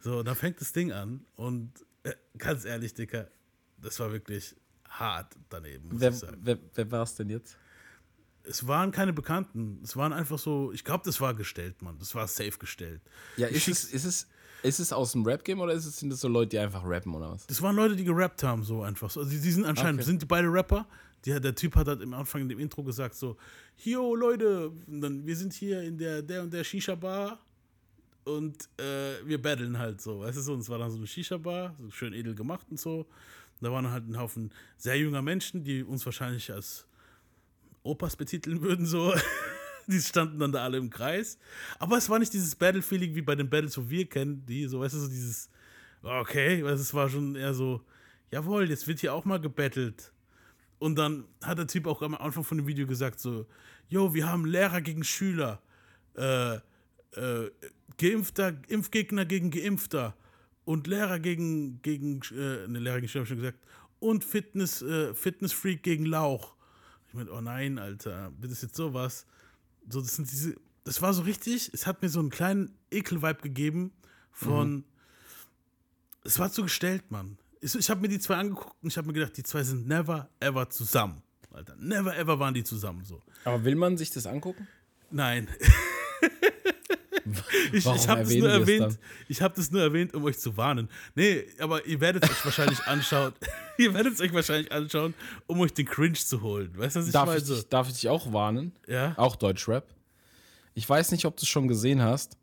so, 0.00 0.22
da 0.22 0.34
fängt 0.34 0.60
das 0.60 0.72
Ding 0.72 0.92
an 0.92 1.24
und 1.36 1.72
äh, 2.04 2.14
ganz 2.36 2.64
ehrlich, 2.64 2.94
Dicker, 2.94 3.28
das 3.78 3.98
war 4.00 4.12
wirklich 4.12 4.54
hart 4.88 5.36
daneben, 5.48 5.88
muss 5.88 6.00
Wer, 6.00 6.14
wer, 6.40 6.58
wer 6.74 6.90
war 6.90 7.02
es 7.02 7.14
denn 7.14 7.28
jetzt? 7.30 7.56
Es 8.44 8.66
waren 8.66 8.92
keine 8.92 9.12
Bekannten, 9.12 9.80
es 9.84 9.96
waren 9.96 10.12
einfach 10.12 10.38
so, 10.38 10.72
ich 10.72 10.84
glaube, 10.84 11.04
das 11.04 11.20
war 11.20 11.34
gestellt, 11.34 11.82
Mann, 11.82 11.98
das 11.98 12.14
war 12.14 12.26
safe 12.26 12.58
gestellt. 12.58 13.02
Ja, 13.36 13.48
ist 13.48 13.68
es, 13.68 13.84
ist, 13.84 14.04
es, 14.04 14.26
ist 14.62 14.80
es 14.80 14.92
aus 14.92 15.12
dem 15.12 15.24
Rap-Game 15.24 15.60
oder 15.60 15.72
es, 15.74 15.84
sind 15.98 16.12
es 16.12 16.20
so 16.20 16.28
Leute, 16.28 16.50
die 16.50 16.58
einfach 16.58 16.82
rappen 16.84 17.14
oder 17.14 17.30
was? 17.30 17.46
Das 17.46 17.60
waren 17.62 17.76
Leute, 17.76 17.96
die 17.96 18.04
gerappt 18.04 18.42
haben, 18.42 18.62
so 18.64 18.82
einfach. 18.82 19.10
So. 19.10 19.20
Also 19.20 19.30
die, 19.32 19.40
die 19.40 19.50
sind 19.50 19.64
anscheinend, 19.64 20.00
Okay. 20.00 20.06
sind 20.06 20.22
die 20.22 20.26
beide 20.26 20.48
Rapper. 20.52 20.86
Die, 21.24 21.38
der 21.40 21.54
Typ 21.54 21.74
hat 21.76 21.88
halt 21.88 22.02
am 22.02 22.14
Anfang 22.14 22.42
in 22.42 22.48
dem 22.48 22.58
Intro 22.60 22.82
gesagt 22.82 23.14
so, 23.14 23.36
Yo 23.76 24.14
Leute, 24.14 24.72
dann, 24.86 25.26
wir 25.26 25.36
sind 25.36 25.52
hier 25.52 25.82
in 25.82 25.98
der, 25.98 26.22
der 26.22 26.42
und 26.42 26.52
der 26.52 26.64
Shisha-Bar 26.64 27.38
und 28.24 28.68
äh, 28.78 29.24
wir 29.26 29.40
battlen 29.40 29.78
halt 29.78 30.00
so, 30.00 30.20
weißt 30.20 30.36
du 30.38 30.42
so. 30.42 30.52
Und 30.54 30.60
es 30.60 30.68
war 30.68 30.78
dann 30.78 30.90
so 30.90 30.96
eine 30.98 31.06
Shisha-Bar, 31.06 31.74
so 31.80 31.90
schön 31.90 32.12
edel 32.12 32.34
gemacht 32.34 32.66
und 32.70 32.78
so. 32.78 32.98
Und 33.00 33.06
da 33.66 33.72
waren 33.72 33.90
halt 33.90 34.08
ein 34.08 34.18
Haufen 34.18 34.52
sehr 34.76 34.96
junger 34.96 35.22
Menschen, 35.22 35.64
die 35.64 35.82
uns 35.82 36.04
wahrscheinlich 36.04 36.52
als 36.52 36.86
Opas 37.82 38.16
betiteln 38.16 38.60
würden, 38.60 38.86
so. 38.86 39.12
die 39.92 40.00
standen 40.00 40.38
dann 40.38 40.52
da 40.52 40.64
alle 40.64 40.78
im 40.78 40.90
Kreis. 40.90 41.38
Aber 41.78 41.96
es 41.96 42.08
war 42.08 42.18
nicht 42.18 42.32
dieses 42.32 42.54
Battle-Feeling 42.54 43.14
wie 43.14 43.22
bei 43.22 43.34
den 43.34 43.48
Battles, 43.48 43.78
wo 43.78 43.88
wir 43.88 44.06
kennen, 44.08 44.44
die 44.46 44.66
so, 44.66 44.80
weißt 44.80 44.94
du, 44.94 44.98
so 44.98 45.08
dieses, 45.08 45.48
okay, 46.02 46.60
es 46.60 46.92
war 46.92 47.08
schon 47.08 47.34
eher 47.34 47.54
so, 47.54 47.80
jawohl, 48.30 48.68
jetzt 48.68 48.86
wird 48.86 49.00
hier 49.00 49.14
auch 49.14 49.24
mal 49.24 49.40
gebettelt. 49.40 50.12
Und 50.78 50.96
dann 50.96 51.24
hat 51.42 51.58
der 51.58 51.66
Typ 51.66 51.86
auch 51.86 52.02
am 52.02 52.14
Anfang 52.14 52.44
von 52.44 52.58
dem 52.58 52.66
Video 52.66 52.86
gesagt 52.86 53.18
so, 53.18 53.46
yo, 53.88 54.14
wir 54.14 54.28
haben 54.28 54.44
Lehrer 54.44 54.80
gegen 54.80 55.02
Schüler, 55.02 55.60
äh, 56.16 56.56
äh, 56.56 57.50
Geimpfter, 57.96 58.54
Impfgegner 58.68 59.24
gegen 59.24 59.50
Geimpfter 59.50 60.14
und 60.64 60.86
Lehrer 60.86 61.18
gegen, 61.18 61.80
gegen 61.82 62.20
äh, 62.30 62.68
ne, 62.68 62.78
Lehrer 62.78 62.96
gegen 62.96 63.08
Schüler, 63.08 63.22
hab 63.22 63.24
ich 63.24 63.28
schon 63.30 63.38
gesagt, 63.38 63.58
und 64.00 64.22
Fitness, 64.22 64.82
äh, 64.82 65.14
Fitnessfreak 65.14 65.82
gegen 65.82 66.04
Lauch. 66.04 66.54
Ich 67.08 67.14
meine, 67.14 67.32
oh 67.32 67.40
nein, 67.40 67.78
Alter, 67.78 68.30
das 68.40 68.62
jetzt 68.62 68.76
sowas? 68.76 69.26
So, 69.88 70.00
das 70.00 70.16
sind 70.16 70.30
diese, 70.30 70.56
das 70.84 71.02
war 71.02 71.12
so 71.14 71.22
richtig, 71.22 71.70
es 71.72 71.86
hat 71.86 72.02
mir 72.02 72.08
so 72.08 72.20
einen 72.20 72.30
kleinen 72.30 72.76
Ekel-Vibe 72.90 73.42
gegeben 73.42 73.92
von, 74.30 74.76
mhm. 74.76 74.84
es 76.24 76.38
war 76.38 76.50
zu 76.50 76.62
gestellt, 76.62 77.10
Mann. 77.10 77.38
Ich, 77.60 77.74
ich 77.74 77.90
habe 77.90 78.00
mir 78.00 78.08
die 78.08 78.18
zwei 78.18 78.36
angeguckt 78.36 78.76
und 78.82 78.90
ich 78.90 78.96
habe 78.96 79.06
mir 79.06 79.14
gedacht, 79.14 79.36
die 79.36 79.42
zwei 79.42 79.62
sind 79.64 79.86
never 79.86 80.28
ever 80.40 80.70
zusammen. 80.70 81.22
Alter, 81.50 81.74
never 81.76 82.16
ever 82.16 82.38
waren 82.38 82.54
die 82.54 82.62
zusammen 82.62 83.04
so. 83.04 83.22
Aber 83.44 83.64
will 83.64 83.74
man 83.74 83.96
sich 83.96 84.10
das 84.10 84.26
angucken? 84.26 84.68
Nein. 85.10 85.48
ich, 87.72 87.86
ich 87.86 88.08
habe 88.08 88.22
das 88.22 88.34
nur 88.34 88.50
erwähnt. 88.50 88.98
Ich 89.28 89.42
habe 89.42 89.54
das 89.54 89.70
nur 89.70 89.82
erwähnt, 89.82 90.14
um 90.14 90.24
euch 90.24 90.38
zu 90.38 90.56
warnen. 90.56 90.88
Nee, 91.14 91.44
aber 91.58 91.84
ihr 91.86 92.00
werdet 92.00 92.24
es 92.24 92.30
euch 92.30 92.44
wahrscheinlich 92.44 92.80
anschauen. 92.86 93.32
ihr 93.78 93.94
werdet 93.94 94.14
es 94.14 94.20
euch 94.20 94.32
wahrscheinlich 94.32 94.72
anschauen, 94.72 95.14
um 95.46 95.60
euch 95.60 95.72
den 95.72 95.86
Cringe 95.86 96.14
zu 96.14 96.42
holen. 96.42 96.72
Weißt 96.76 96.96
du, 96.96 97.00
was 97.00 97.06
ich 97.06 97.12
darf 97.12 97.26
meine? 97.26 97.40
Ich? 97.40 97.68
Darf 97.68 97.88
ich 97.88 97.94
dich 97.94 98.08
auch 98.08 98.32
warnen? 98.32 98.72
Ja. 98.86 99.14
Auch 99.16 99.36
Deutschrap. 99.36 99.86
Ich 100.74 100.88
weiß 100.88 101.10
nicht, 101.12 101.24
ob 101.24 101.36
du 101.36 101.42
es 101.42 101.48
schon 101.48 101.68
gesehen 101.68 102.02
hast, 102.02 102.36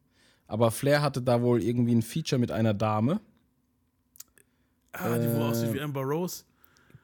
aber 0.47 0.71
Flair 0.71 1.01
hatte 1.01 1.21
da 1.21 1.41
wohl 1.41 1.63
irgendwie 1.63 1.95
ein 1.95 2.01
Feature 2.01 2.39
mit 2.39 2.51
einer 2.51 2.73
Dame. 2.73 3.21
Ah, 4.91 5.17
die, 5.17 5.25
äh, 5.25 5.41
aussieht 5.41 5.73
wie 5.73 5.81
Amber 5.81 6.01
Rose. 6.01 6.43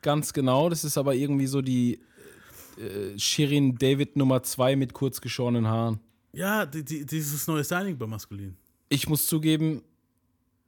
Ganz 0.01 0.33
genau, 0.33 0.69
das 0.69 0.83
ist 0.83 0.97
aber 0.97 1.15
irgendwie 1.15 1.47
so 1.47 1.61
die 1.61 1.99
äh, 2.77 3.17
Shirin 3.17 3.77
David 3.77 4.15
Nummer 4.15 4.43
2 4.43 4.75
mit 4.75 4.93
kurz 4.93 5.21
geschorenen 5.21 5.67
Haaren. 5.67 5.99
Ja, 6.33 6.65
die, 6.65 6.83
die, 6.83 7.05
dieses 7.05 7.47
neue 7.47 7.63
Signing 7.63 7.97
bei 7.97 8.07
Maskulin. 8.07 8.55
Ich 8.89 9.07
muss 9.07 9.27
zugeben, 9.27 9.83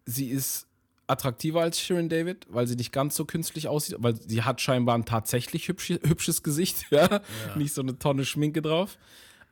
sie 0.05 0.29
ist 0.29 0.67
attraktiver 1.07 1.61
als 1.61 1.79
Shirin 1.79 2.09
David, 2.09 2.47
weil 2.49 2.67
sie 2.67 2.75
nicht 2.75 2.91
ganz 2.91 3.15
so 3.15 3.25
künstlich 3.25 3.67
aussieht, 3.67 3.97
weil 3.99 4.15
sie 4.15 4.43
hat 4.43 4.61
scheinbar 4.61 4.95
ein 4.95 5.05
tatsächlich 5.05 5.67
hübsch, 5.67 5.89
hübsches 5.89 6.43
Gesicht, 6.43 6.85
ja? 6.89 7.09
ja? 7.11 7.21
Nicht 7.55 7.73
so 7.73 7.81
eine 7.81 7.97
Tonne 7.97 8.25
Schminke 8.25 8.61
drauf. 8.61 8.97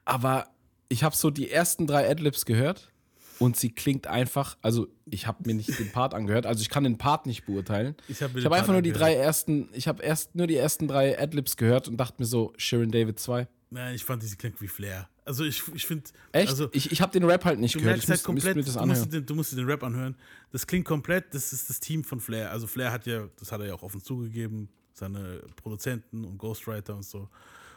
Aber 0.05 0.47
ich 0.89 1.03
habe 1.03 1.15
so 1.15 1.29
die 1.29 1.49
ersten 1.49 1.87
drei 1.87 2.09
Adlibs 2.09 2.45
gehört 2.45 2.91
und 3.39 3.57
sie 3.57 3.71
klingt 3.71 4.07
einfach, 4.07 4.57
also 4.61 4.87
ich 5.09 5.27
habe 5.27 5.39
mir 5.45 5.55
nicht 5.55 5.77
den 5.79 5.91
Part 5.91 6.13
angehört, 6.13 6.45
also 6.45 6.61
ich 6.61 6.69
kann 6.69 6.83
den 6.83 6.97
Part 6.97 7.25
nicht 7.25 7.45
beurteilen. 7.45 7.95
Ich 8.07 8.21
habe 8.21 8.41
hab 8.43 8.51
einfach 8.51 8.73
nur 8.73 8.81
die 8.81 8.91
drei 8.91 9.15
ersten, 9.15 9.69
ich 9.73 9.87
habe 9.87 10.03
erst 10.03 10.35
nur 10.35 10.47
die 10.47 10.55
ersten 10.55 10.87
drei 10.87 11.19
Adlibs 11.19 11.57
gehört 11.57 11.87
und 11.87 11.97
dachte 11.97 12.15
mir 12.19 12.25
so, 12.25 12.53
Shirin 12.57 12.91
David 12.91 13.19
2. 13.19 13.47
Nein, 13.69 13.95
ich 13.95 14.03
fand, 14.03 14.23
sie 14.23 14.35
klingt 14.35 14.61
wie 14.61 14.67
Flair. 14.67 15.07
Also 15.31 15.45
ich, 15.45 15.63
ich 15.73 15.85
finde. 15.85 16.03
Echt? 16.33 16.49
Also, 16.49 16.67
ich 16.73 16.91
ich 16.91 16.99
habe 17.01 17.13
den 17.13 17.23
Rap 17.23 17.45
halt 17.45 17.57
nicht 17.57 17.77
gehört. 17.77 18.03
Ich 18.03 18.09
halt 18.09 18.21
komplett, 18.21 18.57
mir 18.57 18.65
das 18.65 18.73
du, 18.73 18.85
musst 18.85 19.13
den, 19.13 19.25
du 19.25 19.33
musst 19.33 19.53
dir 19.53 19.55
den 19.55 19.65
Rap 19.65 19.81
anhören. 19.81 20.13
Das 20.51 20.67
klingt 20.67 20.83
komplett, 20.83 21.33
das 21.33 21.53
ist 21.53 21.69
das 21.69 21.79
Team 21.79 22.03
von 22.03 22.19
Flair. 22.19 22.51
Also 22.51 22.67
Flair 22.67 22.91
hat 22.91 23.05
ja, 23.05 23.29
das 23.39 23.49
hat 23.49 23.61
er 23.61 23.67
ja 23.67 23.73
auch 23.73 23.81
offen 23.81 24.01
zugegeben, 24.01 24.67
seine 24.91 25.41
Produzenten 25.55 26.25
und 26.25 26.37
Ghostwriter 26.37 26.97
und 26.97 27.05
so. 27.05 27.29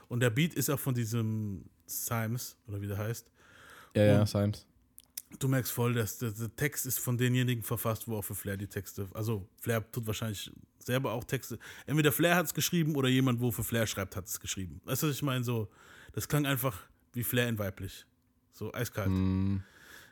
Und 0.09 0.19
der 0.19 0.31
Beat 0.31 0.55
ist 0.55 0.69
auch 0.69 0.81
von 0.81 0.95
diesem 0.95 1.65
Symes, 1.87 2.57
oder 2.67 2.83
wie 2.83 2.89
der 2.89 2.99
heißt. 2.99 3.31
Ja, 3.95 4.03
und 4.03 4.09
ja, 4.09 4.27
Symes. 4.27 4.67
Du 5.39 5.47
merkst 5.47 5.71
voll, 5.71 5.95
dass 5.95 6.19
der, 6.19 6.33
der, 6.33 6.57
Text 6.57 6.87
ist 6.87 6.99
von 6.99 7.17
denjenigen 7.17 7.63
verfasst, 7.63 8.09
wo 8.09 8.17
auch 8.17 8.23
für 8.23 8.35
Flair 8.35 8.57
die 8.57 8.67
Texte. 8.67 9.07
Also 9.15 9.49
Flair 9.61 9.89
tut 9.93 10.09
wahrscheinlich 10.09 10.51
selber 10.81 11.13
auch 11.13 11.23
Texte. 11.23 11.61
Entweder 11.87 12.11
Flair 12.11 12.35
hat 12.35 12.47
es 12.47 12.55
geschrieben 12.55 12.97
oder 12.97 13.09
jemand, 13.09 13.41
wo 13.41 13.53
für 13.53 13.63
Flair 13.63 13.87
schreibt, 13.87 14.17
hat 14.17 14.27
es 14.27 14.41
geschrieben. 14.41 14.81
Weißt 14.87 15.05
du, 15.05 15.07
was 15.07 15.15
ich 15.15 15.23
meine? 15.23 15.45
So, 15.45 15.69
das 16.15 16.27
klang 16.27 16.47
einfach 16.47 16.83
wie 17.15 17.25
Flair 17.25 17.49
in 17.49 17.59
weiblich. 17.59 18.07
So 18.53 18.73
eiskalt. 18.73 19.11
Mm. 19.11 19.59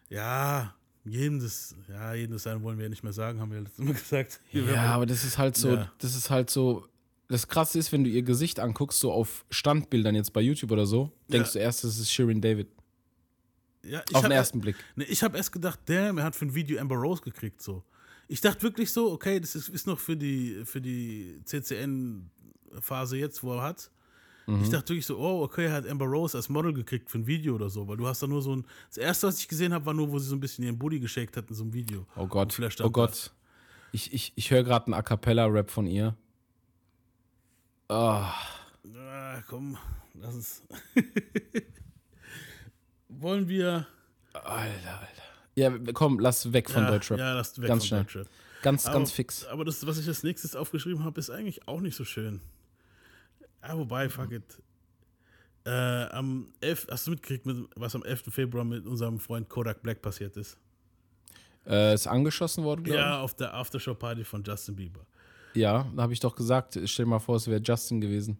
Ja, 0.08 0.74
jedem 1.04 1.40
das, 1.40 1.74
ja, 1.88 2.14
jedem 2.14 2.32
das 2.32 2.44
sein 2.44 2.62
wollen 2.62 2.78
wir 2.78 2.84
ja 2.84 2.88
nicht 2.88 3.02
mehr 3.02 3.12
sagen, 3.12 3.40
haben 3.40 3.50
wir 3.50 3.58
ja 3.58 3.64
letztes 3.64 3.84
Mal 3.84 3.94
gesagt. 3.94 4.40
ja, 4.52 4.94
aber 4.94 5.06
das 5.06 5.24
ist 5.24 5.38
halt 5.38 5.56
so, 5.56 5.74
ja. 5.74 5.92
das 5.98 6.14
ist 6.14 6.30
halt 6.30 6.50
so. 6.50 6.86
Das 7.28 7.48
krasse 7.48 7.78
ist, 7.78 7.92
wenn 7.92 8.04
du 8.04 8.10
ihr 8.10 8.22
Gesicht 8.22 8.60
anguckst, 8.60 9.00
so 9.00 9.10
auf 9.10 9.46
Standbildern 9.48 10.14
jetzt 10.14 10.34
bei 10.34 10.42
YouTube 10.42 10.70
oder 10.70 10.84
so, 10.84 11.10
denkst 11.28 11.54
ja. 11.54 11.60
du 11.60 11.64
erst, 11.64 11.82
das 11.82 11.98
ist 11.98 12.12
Shirin 12.12 12.42
David. 12.42 12.68
Ja, 13.84 14.02
auf 14.12 14.22
den 14.22 14.32
ersten 14.32 14.60
Blick. 14.60 14.76
Ne, 14.96 15.04
ich 15.04 15.22
habe 15.22 15.36
erst 15.36 15.50
gedacht, 15.50 15.80
der, 15.88 16.14
er 16.14 16.22
hat 16.22 16.36
für 16.36 16.44
ein 16.44 16.54
Video 16.54 16.78
Amber 16.78 16.96
Rose 16.96 17.22
gekriegt, 17.22 17.62
so. 17.62 17.82
Ich 18.28 18.40
dachte 18.40 18.62
wirklich 18.62 18.92
so, 18.92 19.10
okay, 19.12 19.40
das 19.40 19.54
ist, 19.54 19.68
ist 19.68 19.86
noch 19.86 19.98
für 19.98 20.16
die, 20.16 20.62
für 20.64 20.80
die 20.80 21.40
CCN-Phase 21.44 23.16
jetzt, 23.16 23.42
wo 23.42 23.54
er 23.54 23.62
hat. 23.62 23.90
Mhm. 24.46 24.62
Ich 24.62 24.70
dachte 24.70 24.90
wirklich 24.90 25.06
so, 25.06 25.18
oh, 25.18 25.42
okay, 25.42 25.66
er 25.66 25.72
hat 25.72 25.88
Amber 25.88 26.06
Rose 26.06 26.36
als 26.36 26.48
Model 26.48 26.72
gekriegt 26.72 27.10
für 27.10 27.18
ein 27.18 27.26
Video 27.26 27.54
oder 27.54 27.70
so, 27.70 27.86
weil 27.86 27.96
du 27.96 28.06
hast 28.06 28.22
da 28.22 28.26
nur 28.26 28.42
so 28.42 28.56
ein. 28.56 28.66
Das 28.88 28.98
erste, 28.98 29.26
was 29.26 29.38
ich 29.38 29.48
gesehen 29.48 29.72
habe, 29.72 29.86
war 29.86 29.94
nur, 29.94 30.10
wo 30.10 30.18
sie 30.18 30.28
so 30.28 30.36
ein 30.36 30.40
bisschen 30.40 30.64
ihren 30.64 30.78
Booty 30.78 31.00
geshakt 31.00 31.36
hat 31.36 31.48
in 31.48 31.54
so 31.54 31.62
einem 31.62 31.72
Video. 31.72 32.06
Oh 32.16 32.26
Gott. 32.26 32.58
Oh 32.82 32.90
Gott. 32.90 33.32
Ich, 33.92 34.12
ich, 34.12 34.32
ich 34.36 34.50
höre 34.50 34.64
gerade 34.64 34.86
einen 34.86 34.94
A 34.94 35.02
Cappella-Rap 35.02 35.70
von 35.70 35.86
ihr. 35.86 36.16
Oh. 37.88 37.94
Ah, 37.94 39.42
komm, 39.48 39.76
lass 40.14 40.34
es. 40.34 40.62
Wollen 43.08 43.48
wir. 43.48 43.86
Alter, 44.32 45.00
Alter. 45.00 45.22
Ja, 45.54 45.70
komm, 45.92 46.18
lass 46.18 46.52
weg 46.52 46.70
von 46.70 46.84
ja, 46.84 46.90
Deutschrap. 46.90 47.18
Ja, 47.18 47.34
lass 47.34 47.60
weg 47.60 47.68
ganz 47.68 47.82
von 47.82 47.88
schnell. 47.88 48.00
Deutschrap. 48.00 48.28
Ganz, 48.62 48.86
aber, 48.86 48.98
ganz 48.98 49.12
fix. 49.12 49.44
Aber 49.44 49.64
das, 49.64 49.86
was 49.86 49.98
ich 49.98 50.08
als 50.08 50.22
nächstes 50.22 50.56
aufgeschrieben 50.56 51.04
habe, 51.04 51.20
ist 51.20 51.30
eigentlich 51.30 51.68
auch 51.68 51.80
nicht 51.80 51.96
so 51.96 52.04
schön. 52.04 52.40
Ja, 53.62 53.76
wobei, 53.76 54.08
fuck 54.08 54.32
it. 54.32 54.62
Äh, 55.64 55.70
am 55.70 56.52
11, 56.60 56.88
hast 56.90 57.06
du 57.06 57.12
mitgekriegt, 57.12 57.46
was 57.76 57.94
am 57.94 58.02
11. 58.02 58.24
Februar 58.30 58.64
mit 58.64 58.84
unserem 58.84 59.20
Freund 59.20 59.48
Kodak 59.48 59.82
Black 59.82 60.02
passiert 60.02 60.36
ist? 60.36 60.56
Äh, 61.66 61.94
ist 61.94 62.08
angeschossen 62.08 62.64
worden, 62.64 62.82
glaube 62.82 62.98
Ja, 62.98 63.20
auf 63.20 63.34
der 63.34 63.54
Aftershow-Party 63.54 64.24
von 64.24 64.42
Justin 64.42 64.74
Bieber. 64.74 65.06
Ja, 65.54 65.86
da 65.94 66.02
habe 66.02 66.12
ich 66.12 66.20
doch 66.20 66.34
gesagt, 66.34 66.78
stell 66.84 67.04
dir 67.04 67.10
mal 67.10 67.20
vor, 67.20 67.36
es 67.36 67.46
wäre 67.46 67.60
Justin 67.62 68.00
gewesen. 68.00 68.38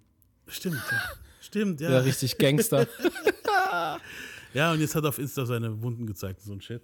Stimmt, 0.48 0.82
ja. 0.90 1.02
Stimmt, 1.40 1.80
ja. 1.80 1.90
Ja, 1.90 1.98
richtig 1.98 2.36
Gangster. 2.38 2.88
ja, 4.54 4.72
und 4.72 4.80
jetzt 4.80 4.94
hat 4.94 5.04
er 5.04 5.10
auf 5.10 5.18
Insta 5.18 5.46
seine 5.46 5.80
Wunden 5.82 6.06
gezeigt, 6.06 6.40
so 6.40 6.52
ein 6.52 6.60
Shit. 6.60 6.82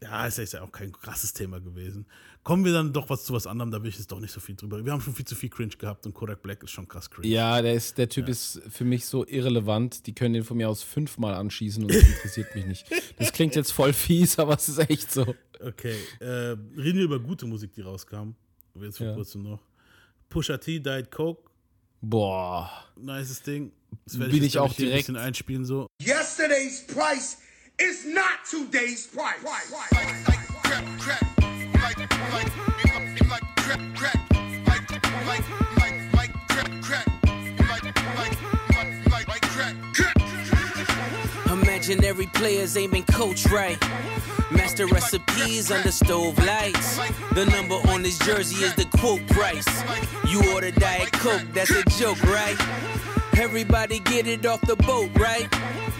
Ja, 0.00 0.26
ist 0.26 0.52
ja 0.52 0.62
auch 0.62 0.70
kein 0.70 0.92
krasses 0.92 1.32
Thema 1.32 1.60
gewesen. 1.60 2.06
Kommen 2.44 2.64
wir 2.64 2.72
dann 2.72 2.92
doch 2.92 3.10
was 3.10 3.24
zu 3.24 3.32
was 3.32 3.46
anderem, 3.46 3.70
da 3.70 3.82
will 3.82 3.90
ich 3.90 3.98
jetzt 3.98 4.12
doch 4.12 4.20
nicht 4.20 4.30
so 4.30 4.38
viel 4.38 4.54
drüber. 4.54 4.84
Wir 4.84 4.92
haben 4.92 5.00
schon 5.00 5.14
viel 5.14 5.24
zu 5.24 5.34
viel 5.34 5.50
Cringe 5.50 5.76
gehabt 5.76 6.06
und 6.06 6.14
Kodak 6.14 6.40
Black 6.40 6.62
ist 6.62 6.70
schon 6.70 6.86
krass 6.86 7.10
cringe. 7.10 7.28
Ja, 7.28 7.60
der, 7.60 7.74
ist, 7.74 7.98
der 7.98 8.08
Typ 8.08 8.26
ja. 8.26 8.30
ist 8.30 8.62
für 8.70 8.84
mich 8.84 9.06
so 9.06 9.26
irrelevant. 9.26 10.06
Die 10.06 10.14
können 10.14 10.34
den 10.34 10.44
von 10.44 10.56
mir 10.56 10.68
aus 10.68 10.82
fünfmal 10.82 11.34
anschießen 11.34 11.82
und 11.82 11.92
das 11.92 12.02
interessiert 12.02 12.54
mich 12.54 12.66
nicht. 12.66 12.86
Das 13.18 13.32
klingt 13.32 13.56
jetzt 13.56 13.72
voll 13.72 13.92
fies, 13.92 14.38
aber 14.38 14.54
es 14.54 14.68
ist 14.68 14.78
echt 14.78 15.10
so. 15.10 15.34
Okay, 15.60 15.96
äh, 16.20 16.26
reden 16.76 16.98
wir 16.98 17.04
über 17.04 17.18
gute 17.18 17.46
Musik, 17.46 17.72
die 17.72 17.80
rauskam. 17.80 18.34
Jetzt 18.80 18.98
vor 18.98 19.08
ja. 19.08 19.14
kurzem 19.14 19.42
noch. 19.42 19.60
Pusha 20.28 20.56
T, 20.58 20.78
Died 20.78 21.10
Coke. 21.10 21.50
Boah. 22.00 22.70
Nices 22.96 23.42
Ding. 23.42 23.72
Das 24.04 24.18
Bin 24.18 24.30
ich, 24.30 24.42
ich 24.42 24.58
auch 24.58 24.72
direkt 24.72 24.94
ein 24.94 24.98
bisschen 24.98 25.16
einspielen 25.16 25.64
so. 25.64 25.88
Yesterday's 26.00 26.86
price 26.86 27.38
is 27.80 28.04
not 28.04 28.44
today's 28.48 29.06
price. 29.06 29.38
Imaginary 41.50 42.26
players 42.34 42.76
aiming 42.76 43.04
coach 43.04 43.46
right. 43.46 43.78
Master 44.50 44.86
recipes 44.86 45.70
under 45.70 45.92
stove 45.92 46.38
lights. 46.44 46.98
The 47.34 47.46
number 47.46 47.76
on 47.90 48.02
his 48.02 48.18
jersey 48.18 48.64
is 48.64 48.74
the 48.74 48.86
quote 48.98 49.26
price. 49.28 49.66
You 50.26 50.52
order 50.52 50.70
Diet 50.72 51.12
Coke, 51.12 51.42
that's 51.52 51.70
a 51.70 51.82
joke, 51.98 52.22
right? 52.24 52.56
Everybody 53.38 54.00
get 54.00 54.26
it 54.26 54.44
off 54.44 54.60
the 54.62 54.76
boat, 54.76 55.10
right? 55.16 55.48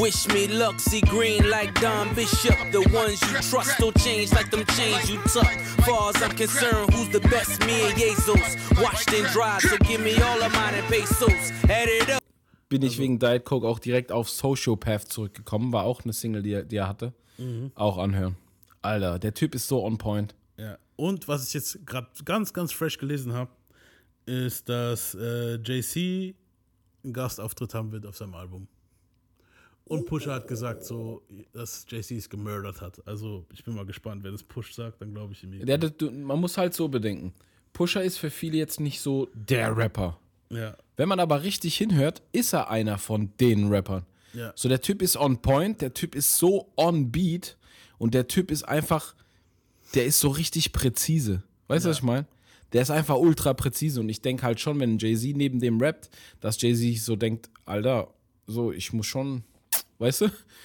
Wish 0.00 0.26
me 0.28 0.48
luck, 0.48 0.80
see 0.80 1.02
green 1.02 1.50
like 1.50 1.78
Don 1.78 2.14
Bishop. 2.14 2.56
The 2.72 2.80
ones 2.90 3.20
you 3.20 3.36
trust 3.50 3.78
don't 3.78 3.94
change 3.98 4.32
like 4.32 4.50
them 4.50 4.64
chains 4.74 5.10
you 5.10 5.18
tuck. 5.24 5.52
Far 5.84 6.08
as 6.08 6.22
I'm 6.22 6.34
concerned, 6.34 6.94
who's 6.94 7.10
the 7.10 7.20
best? 7.28 7.60
Me 7.66 7.82
and 7.86 7.98
Jesus. 7.98 8.56
Washed 8.80 9.12
and 9.12 9.26
dried, 9.26 9.60
so 9.60 9.76
give 9.86 10.00
me 10.00 10.14
all 10.22 10.42
of 10.42 10.54
mine 10.54 10.72
and 10.72 10.88
pesos. 10.88 11.52
Add 11.64 11.88
it 11.88 12.08
up. 12.08 12.22
Bin 12.70 12.80
ich 12.80 12.98
wegen 12.98 13.18
Diet 13.18 13.44
Coke 13.44 13.68
auch 13.68 13.78
direkt 13.78 14.10
auf 14.10 14.30
Sociopath 14.30 15.12
zurückgekommen. 15.12 15.70
War 15.74 15.84
auch 15.84 16.02
eine 16.02 16.14
Single, 16.14 16.42
die 16.42 16.52
er, 16.52 16.64
die 16.64 16.76
er 16.76 16.88
hatte. 16.88 17.12
Auch 17.74 17.98
anhören. 17.98 18.36
Alter, 18.80 19.18
der 19.18 19.34
Typ 19.34 19.54
ist 19.54 19.68
so 19.68 19.84
on 19.84 19.98
point. 19.98 20.34
Ja. 20.56 20.78
Und 20.96 21.28
was 21.28 21.46
ich 21.46 21.52
jetzt 21.52 21.86
gerade 21.86 22.08
ganz, 22.24 22.54
ganz 22.54 22.72
fresh 22.72 22.96
gelesen 22.96 23.34
habe, 23.34 23.50
ist, 24.24 24.66
dass 24.66 25.14
äh, 25.14 25.56
JC 25.56 26.34
einen 27.04 27.12
Gastauftritt 27.12 27.74
haben 27.74 27.92
wird 27.92 28.06
auf 28.06 28.16
seinem 28.16 28.34
Album. 28.34 28.66
Und 29.90 30.06
Pusha 30.06 30.32
hat 30.34 30.46
gesagt, 30.46 30.84
so, 30.84 31.22
dass 31.52 31.84
JC 31.88 32.12
es 32.12 32.28
gemurdert 32.30 32.80
hat. 32.80 33.02
Also, 33.08 33.44
ich 33.52 33.64
bin 33.64 33.74
mal 33.74 33.84
gespannt, 33.84 34.22
wenn 34.22 34.32
es 34.34 34.42
Push 34.44 34.72
sagt, 34.74 35.00
dann 35.02 35.12
glaube 35.12 35.32
ich 35.32 35.42
ihm. 35.42 35.66
Der, 35.66 35.78
der, 35.78 35.90
du- 35.90 36.12
man 36.12 36.38
muss 36.40 36.56
halt 36.56 36.74
so 36.74 36.86
bedenken. 36.88 37.32
Pusher 37.72 38.02
ist 38.04 38.16
für 38.18 38.30
viele 38.30 38.56
jetzt 38.56 38.78
nicht 38.78 39.00
so 39.00 39.28
der 39.34 39.76
Rapper. 39.76 40.18
Ja, 40.48 40.76
Wenn 40.96 41.08
man 41.08 41.18
aber 41.18 41.42
richtig 41.42 41.76
hinhört, 41.76 42.22
ist 42.32 42.52
er 42.52 42.70
einer 42.70 42.98
von 42.98 43.32
den 43.40 43.68
Rappern. 43.68 44.04
Ja. 44.32 44.52
So, 44.54 44.68
der 44.68 44.80
Typ 44.80 45.02
ist 45.02 45.16
on 45.16 45.42
point, 45.42 45.80
der 45.80 45.92
Typ 45.92 46.14
ist 46.14 46.36
so 46.38 46.70
on 46.76 47.10
beat 47.10 47.56
und 47.98 48.14
der 48.14 48.28
Typ 48.28 48.50
ist 48.52 48.62
einfach, 48.62 49.14
der 49.94 50.04
ist 50.06 50.20
so 50.20 50.28
richtig 50.28 50.72
präzise. 50.72 51.42
Weißt 51.66 51.84
du, 51.84 51.90
was 51.90 51.96
ich 51.98 52.02
meine? 52.04 52.26
Der 52.72 52.82
ist 52.82 52.90
einfach 52.92 53.16
ultra 53.16 53.54
präzise 53.54 53.98
und 54.00 54.08
ich 54.08 54.22
denke 54.22 54.44
halt 54.44 54.60
schon, 54.60 54.78
wenn 54.78 54.98
Jay-Z 54.98 55.36
neben 55.36 55.58
dem 55.58 55.80
rappt, 55.80 56.10
dass 56.40 56.60
Jay-Z 56.62 57.02
so 57.02 57.16
denkt, 57.16 57.50
Alter, 57.64 58.12
so, 58.46 58.70
ich 58.72 58.92
muss 58.92 59.06
schon, 59.06 59.42
weißt 60.00 60.22
du? 60.22 60.24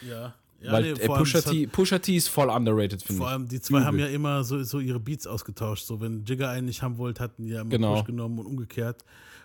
ja. 0.10 0.34
ja 0.62 0.72
Weil 0.72 0.84
nee, 0.84 0.90
äh, 1.02 1.06
vor 1.06 1.18
Pusha, 1.20 1.42
T, 1.42 1.68
Pusha 1.68 2.00
T 2.00 2.16
ist 2.16 2.28
voll 2.30 2.50
underrated, 2.50 3.04
finde 3.04 3.18
Vor 3.20 3.28
ich. 3.28 3.34
allem, 3.34 3.48
die 3.48 3.62
zwei 3.62 3.78
Übel. 3.78 3.86
haben 3.88 4.00
ja 4.00 4.08
immer 4.08 4.44
so, 4.44 4.64
so 4.64 4.80
ihre 4.80 5.00
Beats 5.00 5.28
ausgetauscht. 5.28 5.86
So, 5.86 6.02
wenn 6.02 6.24
Jigger 6.26 6.50
einen 6.50 6.66
nicht 6.66 6.82
haben 6.82 6.98
wollte, 6.98 7.22
hatten 7.24 7.44
die 7.44 7.50
ja 7.50 7.62
immer 7.62 7.70
Genau. 7.70 7.96
Push 7.98 8.06
genommen 8.08 8.40
und 8.40 8.46
umgekehrt. 8.48 9.04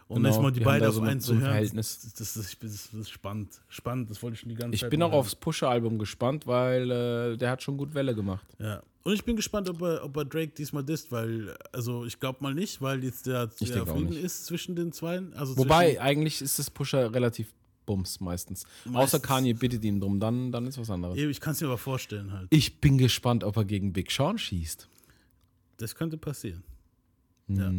Und 0.09 0.17
Genau, 0.25 0.29
jetzt 0.31 0.43
mal 0.43 0.51
die, 0.51 0.59
die 0.59 0.65
beiden 0.65 0.89
auf 0.89 0.95
so 0.97 1.03
ein- 1.03 1.09
einen 1.09 1.21
so 1.21 1.33
zu 1.35 1.39
hören, 1.39 1.51
Verhältnis. 1.51 2.01
Das, 2.17 2.35
das, 2.35 2.57
das, 2.59 2.95
ist 2.95 3.11
spannend. 3.11 3.61
Spannend, 3.69 4.11
das 4.11 4.21
wollte 4.23 4.35
ich 4.35 4.41
schon 4.41 4.49
die 4.49 4.57
ganze 4.57 4.75
Ich 4.75 4.81
Zeit 4.81 4.91
bin 4.91 4.99
mal 5.01 5.07
auch 5.07 5.11
hören. 5.13 5.21
aufs 5.21 5.37
Pusher-Album 5.37 5.99
gespannt, 6.01 6.49
weil 6.49 6.91
äh, 6.91 7.37
der 7.37 7.51
hat 7.51 7.63
schon 7.63 7.77
gut 7.77 7.95
Welle 7.95 8.15
gemacht. 8.15 8.45
Ja. 8.59 8.83
Und 9.05 9.13
ich 9.15 9.25
bin 9.25 9.37
gespannt, 9.37 9.69
ob 9.71 9.81
er, 9.83 10.05
ob 10.05 10.17
er 10.17 10.25
Drake 10.25 10.53
diesmal 10.53 10.83
disst, 10.85 11.11
weil, 11.13 11.57
also 11.73 12.05
ich 12.05 12.19
glaube 12.19 12.39
mal 12.43 12.53
nicht, 12.55 12.83
weil 12.83 13.03
jetzt 13.05 13.27
der, 13.27 13.47
der 13.47 13.87
Frieden 13.87 14.13
ist 14.17 14.47
zwischen 14.47 14.75
den 14.77 14.93
Zweien. 14.93 15.33
Also 15.35 15.57
Wobei, 15.57 16.01
eigentlich 16.01 16.43
ist 16.43 16.59
das 16.59 16.71
Pusher 16.71 17.15
relativ 17.15 17.47
bums 17.91 18.21
meistens. 18.21 18.65
Außer 18.85 18.91
Meistens. 18.93 19.23
Kanye 19.23 19.53
bittet 19.55 19.85
ihn 19.85 19.99
drum, 20.01 20.21
dann, 20.21 20.53
dann 20.53 20.67
ist 20.67 20.79
was 20.79 20.91
anderes. 20.91 21.19
ich 21.19 21.41
kann 21.41 21.55
es 21.55 21.61
mir 21.61 21.67
aber 21.67 21.79
vorstellen 21.79 22.33
halt. 22.33 22.47
Ich 22.51 22.81
bin 22.81 22.99
gespannt, 22.99 23.43
ob 23.43 23.57
er 23.57 23.65
gegen 23.65 23.93
Big 23.93 24.13
Sean 24.13 24.39
schießt. 24.39 24.89
Das 25.79 25.95
könnte 25.95 26.17
passieren. 26.17 26.63
Ja. 27.49 27.73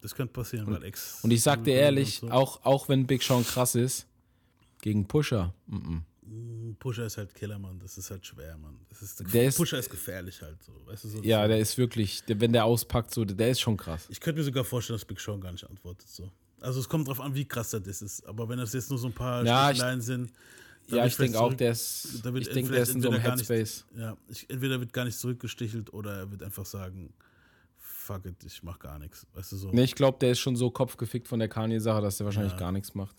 Das 0.00 0.14
könnte 0.14 0.32
passieren, 0.32 0.66
weil 0.66 0.82
Ex. 0.84 1.18
Mhm. 1.18 1.24
Und 1.24 1.30
ich 1.32 1.42
sag 1.42 1.62
dir 1.64 1.74
ehrlich, 1.74 2.22
und 2.22 2.30
so. 2.30 2.34
auch, 2.34 2.64
auch 2.64 2.88
wenn 2.88 3.06
Big 3.06 3.22
Sean 3.22 3.44
krass 3.44 3.74
ist, 3.74 4.06
gegen 4.80 5.06
Pusher, 5.06 5.52
mm 5.66 5.98
Pusher 6.78 7.06
ist 7.06 7.16
halt 7.18 7.34
Killer, 7.34 7.58
Mann. 7.58 7.78
Das 7.80 7.98
ist 7.98 8.08
halt 8.10 8.24
schwer, 8.24 8.56
Mann. 8.56 8.78
Das 8.88 9.02
ist, 9.02 9.20
Der 9.34 9.46
ist- 9.48 9.56
Pusher 9.56 9.78
ist 9.80 9.90
gefährlich 9.90 10.40
halt 10.40 10.62
so. 10.62 10.72
Weißt 10.86 11.04
du, 11.04 11.08
so 11.08 11.22
ja, 11.22 11.46
der 11.48 11.58
ist 11.58 11.76
wirklich, 11.76 12.22
der, 12.22 12.40
wenn 12.40 12.52
der 12.52 12.64
auspackt, 12.64 13.12
so, 13.12 13.24
der 13.24 13.50
ist 13.50 13.60
schon 13.60 13.76
krass. 13.76 14.06
Ich 14.08 14.20
könnte 14.20 14.38
mir 14.38 14.44
sogar 14.44 14.64
vorstellen, 14.64 14.96
dass 14.98 15.04
Big 15.04 15.20
Sean 15.20 15.40
gar 15.40 15.50
nicht 15.52 15.68
antwortet. 15.68 16.08
So. 16.08 16.30
Also 16.60 16.80
es 16.80 16.88
kommt 16.88 17.08
drauf 17.08 17.20
an, 17.20 17.34
wie 17.34 17.44
krass 17.44 17.70
das 17.70 18.02
ist. 18.02 18.26
Aber 18.26 18.48
wenn 18.48 18.58
das 18.58 18.72
jetzt 18.72 18.90
nur 18.90 18.98
so 18.98 19.08
ein 19.08 19.12
paar 19.14 19.44
Ja, 19.44 19.70
ich- 19.70 19.76
Sticheleien 19.76 20.00
sind. 20.00 20.32
Ja, 20.88 21.06
ich 21.06 21.16
denke 21.16 21.38
auch, 21.38 21.54
der 21.54 21.70
ist, 21.72 22.16
ich 22.34 22.48
denke, 22.50 22.72
der 22.72 22.82
ist 22.82 22.94
in 22.94 23.00
so 23.00 23.08
einem 23.08 23.16
entweder 23.18 23.28
gar 23.30 23.36
nicht- 23.36 23.48
Headspace. 23.48 23.84
Ja, 23.96 24.16
ich, 24.28 24.50
entweder 24.50 24.80
wird 24.80 24.92
gar 24.92 25.04
nicht 25.04 25.16
zurückgestichelt 25.18 25.92
oder 25.94 26.16
er 26.18 26.30
wird 26.32 26.42
einfach 26.42 26.66
sagen, 26.66 27.12
fuck 27.78 28.26
it, 28.26 28.42
ich 28.44 28.62
mach 28.64 28.78
gar 28.80 28.98
nichts. 28.98 29.24
Weißt 29.34 29.52
du 29.52 29.56
so. 29.56 29.70
Nee, 29.70 29.84
ich 29.84 29.94
glaube, 29.94 30.18
der 30.20 30.32
ist 30.32 30.40
schon 30.40 30.56
so 30.56 30.68
kopfgefickt 30.70 31.28
von 31.28 31.38
der 31.38 31.48
Kanye-Sache, 31.48 32.00
dass 32.02 32.16
der 32.16 32.24
wahrscheinlich 32.26 32.56
gar 32.56 32.72
nichts 32.72 32.94
macht. 32.94 33.14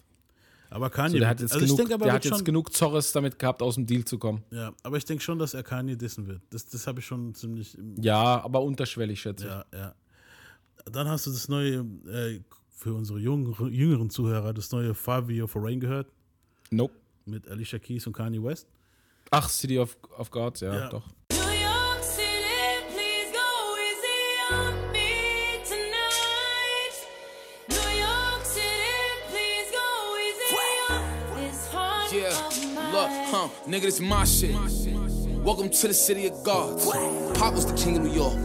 Aber 0.70 0.90
Kanye 0.90 1.12
So, 1.14 1.20
der 1.20 1.30
hat 1.30 1.40
jetzt, 1.40 1.54
also 1.54 1.64
ich 1.64 1.70
genug, 1.70 1.78
denke 1.80 1.94
aber, 1.94 2.04
der 2.06 2.14
er 2.14 2.16
hat 2.16 2.26
jetzt 2.26 2.36
schon, 2.38 2.46
genug 2.46 2.74
Zorres 2.74 3.12
damit 3.14 3.40
gehabt, 3.40 3.62
aus 3.62 3.76
dem 3.76 3.86
Deal 3.86 4.04
zu 4.06 4.18
kommen. 4.18 4.44
Ja, 4.52 4.74
aber 4.84 4.98
ich 4.98 5.06
denke 5.06 5.24
schon, 5.24 5.38
dass 5.40 5.54
er 5.54 5.64
Kanye 5.64 5.96
dissen 5.98 6.28
wird. 6.28 6.42
Das, 6.50 6.66
das 6.66 6.88
habe 6.88 7.00
ich 7.00 7.06
schon 7.06 7.34
ziemlich. 7.36 7.78
Ja, 8.02 8.42
aber 8.44 8.62
unterschwellig, 8.62 9.22
schätze 9.22 9.46
ich. 9.46 9.50
Ja, 9.50 9.66
ja. 9.74 9.96
Dann 10.92 11.08
hast 11.08 11.26
du 11.28 11.32
das 11.32 11.48
neue, 11.48 11.86
äh, 12.08 12.40
für 12.82 12.96
unsere 12.96 13.20
jüngeren, 13.20 13.72
jüngeren 13.72 14.10
Zuhörer, 14.10 14.54
das 14.54 14.72
neue 14.72 14.96
Five 14.96 15.26
for 15.48 15.64
Rain 15.64 15.80
gehört. 15.80 16.08
Nope. 16.72 16.94
Mit 17.26 17.48
Alicia 17.48 17.78
Keys 17.78 18.08
und 18.08 18.14
Kanye 18.14 18.42
West. 18.44 18.68
Ach, 19.30 19.48
City 19.50 19.78
of, 19.78 19.96
of 20.18 20.32
Gods, 20.32 20.62
ja, 20.62 20.74
Ja. 20.74 20.90
doch. 20.90 21.06
New 21.32 21.38
York 21.38 22.02
City, 22.02 22.82
please 22.90 23.32
go 23.32 23.78
easy 23.78 24.52
on 24.52 24.92
me 24.92 25.62
tonight. 25.64 26.96
New 27.70 28.00
York 28.00 28.44
City, 28.44 28.98
please 29.30 29.72
go 29.72 30.18
easy 30.18 30.56
on 30.90 31.38
this 31.38 31.68
heart 31.72 32.12
Yeah, 32.12 32.48
of 32.48 32.76
mine. 32.76 32.92
look, 32.94 33.12
huh, 33.32 33.50
nigga, 33.68 33.82
this 33.84 34.00
my 34.02 34.26
shit. 34.26 34.56
Welcome 35.44 35.70
to 35.70 35.88
the 35.88 35.94
city 35.94 36.26
of 36.28 36.44
gods. 36.44 36.86
Pop 37.38 37.54
was 37.54 37.66
the 37.68 37.76
king 37.78 37.98
of 37.98 38.04
New 38.04 38.14
York. 38.14 38.38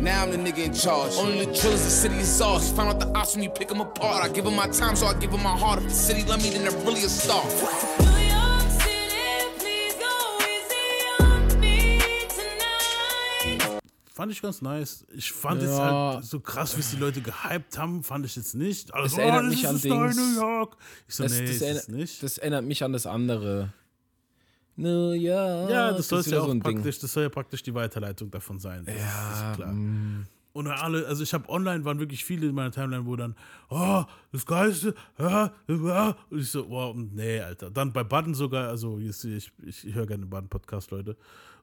Now 0.00 0.22
I'm 0.24 0.30
the 0.30 0.38
nigga 0.38 0.64
in 0.64 0.72
charge. 0.72 1.12
Only 1.18 1.44
the 1.44 1.52
drillers, 1.52 1.84
the 1.84 1.90
city 1.90 2.16
is 2.16 2.40
ours. 2.40 2.70
Find 2.72 2.88
out 2.88 3.00
the 3.00 3.08
ops 3.18 3.34
when 3.34 3.42
you 3.44 3.50
pick 3.50 3.68
them 3.68 3.80
apart. 3.80 4.24
I 4.24 4.28
give 4.32 4.44
them 4.46 4.56
my 4.56 4.66
time, 4.68 4.96
so 4.96 5.06
I 5.06 5.14
give 5.14 5.30
them 5.30 5.42
my 5.42 5.56
heart. 5.56 5.78
If 5.82 5.88
the 5.88 5.94
city 5.94 6.24
love 6.24 6.42
me, 6.42 6.50
then 6.50 6.62
they're 6.64 6.84
really 6.86 7.04
a 7.04 7.08
star. 7.08 7.44
New 7.44 8.06
York 8.06 8.70
City, 8.80 9.28
please 9.58 9.94
go 10.00 10.38
easy 10.40 11.22
on 11.22 11.60
me 11.60 11.98
tonight. 12.28 13.80
Fand 14.14 14.30
ich 14.32 14.40
ganz 14.40 14.62
nice. 14.62 15.04
Ich 15.14 15.30
fand 15.32 15.62
es 15.62 15.70
Ja. 15.76 16.14
halt 16.14 16.24
so 16.24 16.40
krass, 16.40 16.76
wie 16.76 16.80
es 16.80 16.90
die 16.92 16.96
Leute 16.96 17.20
gehypt 17.20 17.76
haben, 17.76 18.02
fand 18.02 18.24
ich 18.24 18.36
jetzt 18.36 18.54
nicht. 18.54 18.94
Also, 18.94 19.16
Es 19.16 19.18
erinnert 19.18 19.40
oh, 19.40 19.44
das 19.44 19.50
mich 19.50 19.62
ist 19.64 19.68
an 19.68 19.74
das 19.74 19.82
Dings. 19.82 20.16
New 20.16 20.40
York. 20.40 20.76
Ich 21.08 21.14
so, 21.14 21.22
Das, 21.24 21.32
nee, 21.32 21.40
das, 21.42 21.50
ist 21.56 21.62
erinnert, 21.62 21.88
nicht. 21.90 22.22
das 22.22 22.38
erinnert 22.38 22.64
mich 22.64 22.82
an 22.82 22.92
das 22.94 23.04
andere. 23.06 23.72
New 24.80 25.12
York. 25.12 25.70
ja, 25.70 25.92
das 25.92 26.08
soll 26.08 26.20
ist 26.20 26.30
ja 26.30 26.40
auch 26.40 26.46
so 26.46 26.50
ein 26.50 26.60
Ding. 26.60 26.74
praktisch, 26.74 26.98
das 26.98 27.12
soll 27.12 27.24
ja 27.24 27.28
praktisch 27.28 27.62
die 27.62 27.74
Weiterleitung 27.74 28.30
davon 28.30 28.58
sein. 28.58 28.84
Das 28.84 28.94
Ja, 28.96 29.50
ist 29.50 29.56
klar. 29.56 29.72
mm. 29.72 30.26
Und 30.52 30.66
alle, 30.66 31.06
also 31.06 31.22
ich 31.22 31.32
habe 31.32 31.48
online 31.48 31.84
waren 31.84 32.00
wirklich 32.00 32.24
viele 32.24 32.48
in 32.48 32.54
meiner 32.56 32.72
Timeline, 32.72 33.06
wo 33.06 33.14
dann, 33.14 33.36
oh, 33.68 34.02
das 34.32 34.44
Geilste, 34.44 34.94
ja, 35.16 35.52
ja. 35.68 36.16
Und 36.28 36.40
ich 36.40 36.50
so, 36.50 36.68
wow, 36.68 36.94
nee, 36.96 37.38
Alter. 37.40 37.70
Dann 37.70 37.92
bei 37.92 38.02
Button 38.02 38.34
sogar, 38.34 38.68
also 38.68 38.98
ich, 38.98 39.24
ich, 39.24 39.52
ich 39.64 39.94
höre 39.94 40.06
gerne 40.06 40.26
Button-Podcast, 40.26 40.90
Leute. 40.90 41.16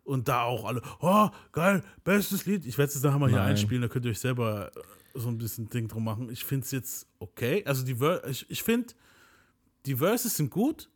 Und 0.05 0.29
da 0.29 0.43
auch 0.43 0.63
alle, 0.63 0.81
oh, 1.01 1.27
geil, 1.51 1.83
bestes 2.05 2.45
Lied. 2.45 2.65
Ich 2.65 2.77
werde 2.77 2.87
es 2.87 2.93
jetzt 2.95 3.03
nachher 3.03 3.19
mal 3.19 3.27
hier 3.27 3.39
Nein. 3.39 3.49
einspielen, 3.49 3.81
da 3.81 3.89
könnt 3.89 4.05
ihr 4.05 4.11
euch 4.11 4.19
selber 4.19 4.71
so 5.13 5.27
ein 5.27 5.37
bisschen 5.37 5.67
Ding 5.69 5.89
drum 5.89 6.05
machen. 6.05 6.29
Ich 6.29 6.45
finde 6.45 6.63
es 6.63 6.71
jetzt 6.71 7.07
okay. 7.19 7.63
Also 7.65 7.83
die 7.83 7.95
Ver 7.95 8.25
ich, 8.25 8.49
ich 8.49 8.63
finde, 8.63 8.93
die 9.85 9.95
Verses 9.95 10.37
sind 10.37 10.49
gut, 10.49 10.89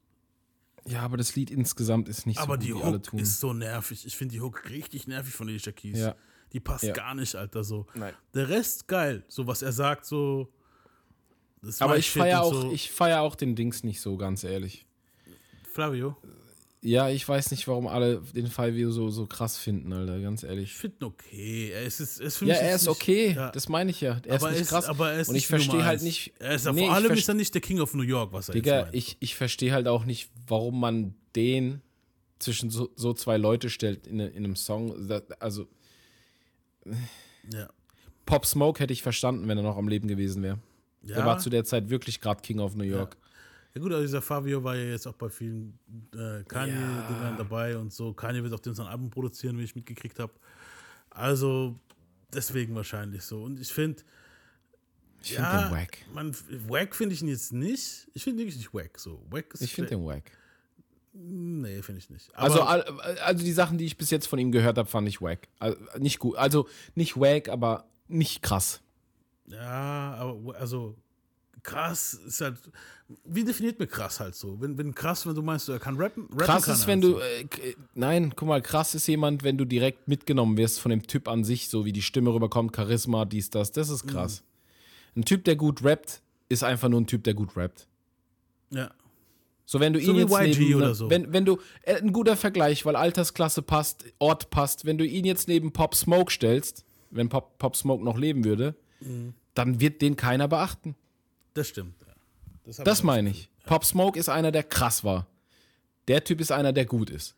Ja, 0.85 1.01
aber 1.01 1.17
das 1.17 1.35
Lied 1.35 1.51
insgesamt 1.51 2.09
ist 2.09 2.25
nicht 2.25 2.39
aber 2.39 2.53
so 2.55 2.59
gut, 2.59 2.63
die 2.67 2.75
wie 2.75 2.83
alle 2.83 2.95
Hook 2.95 3.03
tun. 3.03 3.19
ist 3.19 3.39
so 3.39 3.53
nervig. 3.53 4.05
Ich 4.05 4.17
finde 4.17 4.33
die 4.33 4.41
Hook 4.41 4.69
richtig 4.69 5.07
nervig 5.07 5.33
von 5.33 5.47
Alicia 5.47 5.71
Keys. 5.71 5.99
Ja. 5.99 6.15
Die 6.53 6.59
passt 6.59 6.83
Ja. 6.83 6.93
gar 6.93 7.13
nicht, 7.15 7.35
Alter, 7.35 7.63
so. 7.63 7.85
Nein. 7.93 8.13
Der 8.33 8.49
Rest 8.49 8.87
geil, 8.87 9.23
so 9.27 9.47
was 9.47 9.61
er 9.61 9.71
sagt, 9.71 10.05
so. 10.05 10.51
das 11.61 11.75
ist 11.75 11.81
aber 11.81 11.97
ich 11.97 12.09
feiere 12.09 12.41
auch, 12.41 12.53
so. 12.53 12.71
ich 12.71 12.91
feier 12.91 13.21
auch 13.21 13.35
den 13.35 13.55
Dings 13.55 13.83
nicht 13.83 14.01
so, 14.01 14.17
ganz 14.17 14.43
ehrlich. 14.43 14.85
Flavio, 15.71 16.17
Ja, 16.83 17.09
ich 17.09 17.27
weiß 17.29 17.51
nicht, 17.51 17.67
warum 17.67 17.85
alle 17.85 18.21
den 18.33 18.47
Fivio 18.47 18.89
so, 18.89 19.09
so 19.11 19.27
krass 19.27 19.55
finden, 19.55 19.93
Alter, 19.93 20.19
ganz 20.19 20.41
ich 20.41 20.49
ehrlich. 20.49 20.73
finde 20.73 20.97
ihn 21.01 21.03
okay. 21.05 21.69
Er 21.73 21.83
ist, 21.83 21.99
ist, 21.99 22.19
ist 22.19 22.37
für 22.37 22.45
Ja, 22.45 22.55
er 22.55 22.75
ist 22.75 22.81
nicht- 22.81 22.89
okay, 22.89 23.33
ja. 23.35 23.51
das 23.51 23.69
meine 23.69 23.91
ich 23.91 24.01
ja. 24.01 24.19
Er 24.25 24.37
ist 24.37 24.41
aber, 24.43 24.49
nicht 24.49 24.57
er 24.57 24.61
ist, 24.63 24.69
krass. 24.69 24.85
aber 24.87 25.11
er 25.11 25.19
ist 25.21 25.27
und 25.29 25.35
ich 25.35 25.41
nicht 25.41 25.47
verstehe 25.47 25.85
halt 25.85 26.01
nicht. 26.01 26.33
Er 26.39 26.55
ist, 26.55 26.65
Nee, 26.65 26.71
vor 26.71 26.81
ich 26.81 26.89
allem 26.89 27.11
ist 27.11 27.27
er 27.29 27.35
nicht 27.35 27.53
der 27.53 27.61
King 27.61 27.81
of 27.81 27.93
New 27.93 28.01
York, 28.01 28.33
was 28.33 28.49
er 28.49 28.53
Digga, 28.53 28.75
jetzt 28.77 28.83
meint. 28.85 28.95
ich, 28.95 29.17
ich 29.19 29.35
verstehe 29.35 29.73
halt 29.73 29.87
auch 29.87 30.05
nicht, 30.05 30.31
warum 30.47 30.79
man 30.79 31.13
den 31.35 31.81
zwischen 32.39 32.71
so, 32.71 32.89
so 32.95 33.13
zwei 33.13 33.37
Leute 33.37 33.69
stellt 33.69 34.07
in, 34.07 34.19
in 34.19 34.37
einem 34.43 34.55
Song. 34.55 35.07
Also, 35.39 35.67
ja. 37.53 37.69
Pop 38.25 38.45
Smoke 38.45 38.79
hätte 38.81 38.93
ich 38.93 39.03
verstanden, 39.03 39.47
wenn 39.47 39.57
er 39.57 39.63
noch 39.63 39.77
am 39.77 39.87
Leben 39.87 40.07
gewesen 40.07 40.41
wäre. 40.41 40.57
Ja. 41.03 41.17
Er 41.17 41.25
war 41.25 41.37
zu 41.39 41.49
der 41.51 41.63
Zeit 41.63 41.89
wirklich 41.91 42.21
gerade 42.21 42.41
King 42.41 42.59
of 42.59 42.75
New 42.75 42.83
York. 42.83 43.17
Ja, 43.73 43.81
gut, 43.81 43.91
aber 43.91 44.01
dieser 44.01 44.21
Fabio 44.21 44.63
war 44.63 44.75
ja 44.75 44.83
jetzt 44.91 45.07
auch 45.07 45.13
bei 45.15 45.29
vielen 45.29 45.77
äh, 46.13 46.43
Kanye-Dingern 46.43 47.37
dabei 47.37 47.77
und 47.77 47.91
so. 47.93 48.13
Kanye 48.13 48.43
wird 48.43 48.53
auch 48.53 48.59
den 48.59 48.73
sein 48.73 48.87
Album 48.87 49.09
produzieren, 49.09 49.57
wie 49.57 49.63
ich 49.63 49.75
mitgekriegt 49.75 50.19
habe. 50.19 50.33
Also, 51.09 51.75
deswegen 52.33 52.75
wahrscheinlich 52.75 53.23
so. 53.23 53.43
Und 53.43 53.59
ich 53.59 53.71
finde, 53.71 54.01
Ich 55.21 55.35
finde 55.35 55.49
ja, 55.49 55.67
den 55.69 55.71
wack. 55.77 55.97
Man, 56.13 56.35
wack 56.67 56.95
finde 56.95 57.13
ich 57.15 57.21
ihn 57.21 57.27
jetzt 57.27 57.53
nicht. 57.53 58.07
Ich 58.13 58.23
finde 58.23 58.41
ihn 58.41 58.47
wirklich 58.47 58.57
nicht 58.57 58.73
wack. 58.73 58.97
So, 58.99 59.23
wack 59.29 59.53
ist 59.53 59.61
Ich 59.61 59.73
finde 59.73 59.89
den 59.91 60.05
wack. 60.05 60.23
Nee, 61.13 61.81
finde 61.81 61.99
ich 61.99 62.09
nicht. 62.09 62.33
Aber, 62.33 62.43
Also, 62.45 62.61
al- 62.61 62.99
also 63.21 63.43
die 63.43 63.51
Sachen, 63.51 63.77
die 63.77 63.85
ich 63.85 63.97
bis 63.97 64.09
jetzt 64.11 64.27
von 64.27 64.39
ihm 64.39 64.51
gehört 64.51 64.77
habe, 64.77 64.87
fand 64.89 65.07
ich 65.09 65.21
wack. 65.21 65.47
Also, 65.59 65.77
nicht 65.99 66.19
gut. 66.19 66.37
Also 66.37 66.67
nicht 66.95 67.17
wack, 67.17 67.49
aber 67.49 67.85
nicht 68.07 68.41
krass. 68.41 68.81
ja, 69.47 70.13
aber 70.15 70.55
also 70.57 70.95
krass 71.63 72.13
ist 72.13 72.41
halt. 72.41 72.57
Wie 73.25 73.43
definiert 73.43 73.77
man 73.77 73.89
krass 73.89 74.19
halt 74.21 74.35
so? 74.35 74.59
Wenn, 74.61 74.77
wenn 74.77 74.95
krass, 74.95 75.25
wenn 75.25 75.35
du 75.35 75.41
meinst, 75.41 75.67
er 75.67 75.79
kann 75.79 75.97
rappen, 75.97 76.23
rappen 76.31 76.37
Krass 76.37 76.63
kann 76.65 76.75
ist, 76.75 76.87
wenn 76.87 77.01
halt 77.03 77.13
du. 77.13 77.17
so. 77.17 77.19
Äh, 77.21 77.43
k- 77.45 77.75
nein, 77.93 78.33
guck 78.35 78.47
mal, 78.47 78.61
krass 78.61 78.95
ist 78.95 79.05
jemand, 79.07 79.43
wenn 79.43 79.57
du 79.57 79.65
direkt 79.65 80.07
mitgenommen 80.07 80.55
wirst 80.57 80.79
von 80.79 80.91
dem 80.91 81.05
Typ 81.05 81.27
an 81.27 81.43
sich, 81.43 81.67
so 81.67 81.83
wie 81.83 81.91
die 81.91 82.01
Stimme 82.01 82.33
rüberkommt, 82.33 82.73
Charisma, 82.75 83.25
dies, 83.25 83.49
das. 83.49 83.71
Das 83.73 83.89
ist 83.89 84.07
krass. 84.07 84.43
Mhm. 85.15 85.21
Ein 85.21 85.25
Typ, 85.25 85.43
der 85.43 85.57
gut 85.57 85.83
rappt, 85.83 86.21
ist 86.47 86.63
einfach 86.63 86.87
nur 86.87 87.01
ein 87.01 87.07
Typ, 87.07 87.23
der 87.25 87.33
gut 87.33 87.57
rappt. 87.57 87.87
Ja. 88.69 88.91
So, 89.65 89.79
wenn 89.81 89.91
du 89.93 89.99
So 90.01 90.11
ihn 90.11 90.17
jetzt 90.19 90.31
YG 90.31 90.59
neben, 90.59 90.75
oder 90.75 90.87
ne- 90.89 90.95
so. 90.95 91.09
wenn, 91.09 91.33
wenn 91.33 91.43
du, 91.45 91.57
äh, 91.83 91.95
ein 91.95 92.13
guter 92.13 92.37
Vergleich, 92.37 92.85
weil 92.85 92.95
Altersklasse 92.95 93.61
passt, 93.61 94.05
Ort 94.19 94.49
passt, 94.51 94.85
wenn 94.85 94.97
du 94.97 95.05
ihn 95.05 95.25
jetzt 95.25 95.47
neben 95.49 95.73
Pop 95.73 95.95
Smoke 95.95 96.31
stellst, 96.31 96.85
wenn 97.09 97.27
Pop, 97.29 97.57
Pop 97.57 97.75
Smoke 97.75 98.03
noch 98.03 98.17
leben 98.17 98.45
würde, 98.45 98.75
Mhm. 99.01 99.33
dann 99.53 99.79
wird 99.81 100.01
den 100.01 100.15
keiner 100.15 100.47
beachten. 100.47 100.95
Das 101.53 101.67
stimmt. 101.67 101.95
Ja. 102.05 102.13
Das, 102.65 102.77
Das 102.77 103.03
meine 103.03 103.29
ich. 103.29 103.49
Pop 103.65 103.85
Smoke 103.85 104.17
ist 104.19 104.29
einer, 104.29 104.51
der 104.51 104.63
krass 104.63 105.03
war. 105.03 105.27
Der 106.07 106.23
Typ 106.23 106.41
ist 106.41 106.51
einer, 106.51 106.73
der 106.73 106.85
gut 106.85 107.09
ist. 107.09 107.35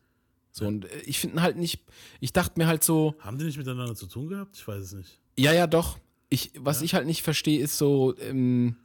So, 0.51 0.65
und 0.67 0.85
äh, 0.85 0.99
ich 1.05 1.19
finde 1.19 1.41
halt 1.41 1.57
nicht, 1.57 1.81
ich 2.19 2.31
dachte 2.33 2.59
mir 2.59 2.67
halt 2.67 2.83
so. 2.83 3.15
Haben 3.19 3.37
die 3.37 3.45
nicht 3.45 3.57
miteinander 3.57 3.95
zu 3.95 4.05
tun 4.07 4.27
gehabt? 4.29 4.55
Ich 4.55 4.67
weiß 4.67 4.81
es 4.83 4.93
nicht. 4.93 5.19
ja, 5.37 5.51
ja, 5.53 5.67
doch. 5.67 5.97
Ich, 6.29 6.51
was 6.57 6.81
ich 6.81 6.93
halt 6.95 7.05
nicht 7.05 7.21
verstehe, 7.21 7.59
ist 7.59 7.77
so, 7.77 8.15
ähm, 8.19 8.75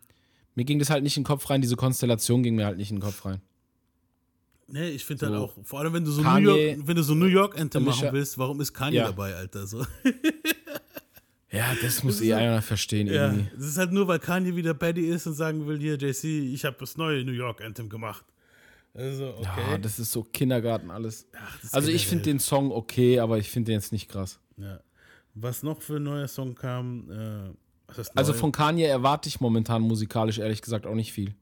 mir 0.54 0.64
ging 0.64 0.78
das 0.78 0.90
halt 0.90 1.02
nicht 1.02 1.16
in 1.16 1.22
den 1.22 1.26
Kopf 1.26 1.48
rein, 1.48 1.60
diese 1.62 1.76
Konstellation 1.76 2.42
ging 2.42 2.56
mir 2.56 2.66
halt 2.66 2.76
nicht 2.76 2.90
in 2.90 2.96
den 2.96 3.02
Kopf 3.02 3.24
rein. 3.24 3.40
Nee, 4.66 4.90
ich 4.90 5.04
finde 5.06 5.26
halt 5.26 5.36
So. 5.36 5.44
auch, 5.44 5.54
vor 5.64 5.80
allem 5.80 5.94
wenn 5.94 6.04
du 6.04 6.10
so 6.10 6.20
Kanye, 6.22 6.42
New 6.44 6.54
York, 6.56 6.78
wenn 6.86 6.96
du 6.96 7.02
so 7.02 7.14
New 7.14 7.24
York 7.26 7.58
Anthem 7.58 7.84
machen 7.84 8.08
willst, 8.12 8.36
warum 8.36 8.60
ist 8.60 8.74
Kanye 8.74 8.96
Ja. 8.98 9.04
dabei, 9.06 9.34
Alter? 9.34 9.66
So. 9.66 9.86
Ja, 11.50 11.74
das 11.80 12.02
muss 12.04 12.20
eh 12.20 12.34
einer 12.34 12.60
verstehen 12.60 13.06
Ja, 13.06 13.28
irgendwie. 13.32 13.48
das 13.56 13.66
ist 13.66 13.78
halt 13.78 13.90
nur, 13.92 14.06
weil 14.06 14.18
Kanye 14.18 14.54
wieder 14.54 14.74
Paddy 14.74 15.06
ist 15.06 15.26
und 15.26 15.32
sagen 15.34 15.66
will, 15.66 15.78
hier, 15.78 15.94
JC, 15.96 16.24
ich 16.52 16.64
habe 16.64 16.76
das 16.78 16.96
neue 16.98 17.24
New 17.24 17.32
York 17.32 17.62
Anthem 17.62 17.88
gemacht. 17.88 18.24
Also, 18.94 19.34
okay. 19.38 19.70
Ja, 19.70 19.78
das 19.78 19.98
ist 19.98 20.12
so 20.12 20.24
Kindergarten 20.24 20.90
alles. 20.90 21.26
ist 21.62 21.72
also 21.74 21.88
ich 21.90 22.06
finde 22.06 22.24
den 22.24 22.38
Song 22.40 22.70
okay, 22.72 23.20
aber 23.20 23.38
ich 23.38 23.50
finde 23.50 23.66
den 23.72 23.74
jetzt 23.80 23.92
nicht 23.92 24.08
krass. 24.10 24.40
Ja. 24.56 24.80
Was 25.34 25.62
noch 25.62 25.80
für 25.80 25.96
ein 25.96 26.02
neuer 26.02 26.26
Song 26.28 26.54
kam, 26.54 27.10
äh, 27.10 27.94
Also 28.14 28.32
von 28.34 28.50
Kanye 28.52 28.84
erwarte 28.84 29.28
ich 29.28 29.40
momentan 29.40 29.82
musikalisch 29.82 30.38
ehrlich 30.38 30.60
gesagt 30.62 30.84
auch 30.86 30.94
nicht 30.96 31.12
viel. 31.12 31.34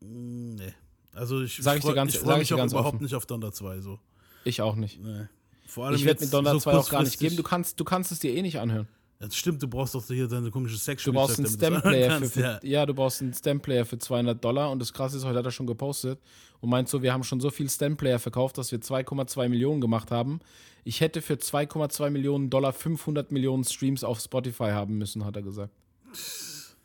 Nee. 0.00 0.74
Also 1.14 1.42
ich, 1.42 1.58
Sag 1.60 1.76
ich 1.78 1.82
dir 1.82 1.88
freu- 1.88 1.94
ganz- 1.94 2.14
ich 2.14 2.20
freue 2.20 2.34
ich 2.34 2.38
mich 2.40 2.48
dir 2.48 2.54
auch 2.54 2.58
ganz 2.58 2.72
überhaupt 2.72 2.94
offen. 2.96 3.02
nicht 3.02 3.14
auf 3.14 3.26
Donner 3.26 3.52
2 3.52 3.80
so. 3.80 3.98
Ich 4.44 4.60
auch 4.60 4.76
nicht. 4.76 5.02
Nee. 5.02 5.26
Vor 5.66 5.86
allem 5.86 5.96
Ich 5.96 6.04
werde 6.04 6.24
mir 6.24 6.30
Donner 6.30 6.52
so 6.52 6.60
2 6.60 6.72
auch 6.74 6.90
gar 6.90 7.02
nicht 7.02 7.18
geben. 7.18 7.36
Du 7.36 7.42
kannst, 7.42 7.80
du 7.80 7.84
kannst 7.84 8.12
es 8.12 8.18
dir 8.20 8.32
eh 8.34 8.42
nicht 8.42 8.60
anhören. 8.60 8.86
Das 9.20 9.34
stimmt, 9.34 9.60
du 9.60 9.66
brauchst 9.66 9.96
doch 9.96 10.06
hier 10.06 10.28
deine 10.28 10.50
komische 10.50 10.76
sex 10.76 11.02
Du 11.02 11.12
brauchst 11.12 11.38
einen 11.38 11.48
Stamplayer 11.48 12.18
für, 12.18 12.28
für, 12.28 12.40
ja. 12.40 12.60
ja. 12.62 12.86
du 12.86 12.94
brauchst 12.94 13.20
einen 13.20 13.34
Stamplayer 13.34 13.84
für 13.84 13.98
200 13.98 14.42
Dollar 14.42 14.70
und 14.70 14.78
das 14.78 14.92
krasse 14.92 15.16
ist, 15.16 15.24
heute 15.24 15.38
hat 15.38 15.44
er 15.44 15.50
schon 15.50 15.66
gepostet 15.66 16.20
und 16.60 16.70
meint 16.70 16.88
so, 16.88 17.02
wir 17.02 17.12
haben 17.12 17.24
schon 17.24 17.40
so 17.40 17.50
viel 17.50 17.68
Stamplayer 17.68 18.20
verkauft, 18.20 18.58
dass 18.58 18.70
wir 18.70 18.78
2,2 18.78 19.48
Millionen 19.48 19.80
gemacht 19.80 20.12
haben. 20.12 20.38
Ich 20.84 21.00
hätte 21.00 21.20
für 21.20 21.34
2,2 21.34 22.10
Millionen 22.10 22.48
Dollar 22.48 22.72
500 22.72 23.32
Millionen 23.32 23.64
Streams 23.64 24.04
auf 24.04 24.20
Spotify 24.20 24.70
haben 24.70 24.98
müssen, 24.98 25.24
hat 25.24 25.34
er 25.34 25.42
gesagt. 25.42 25.74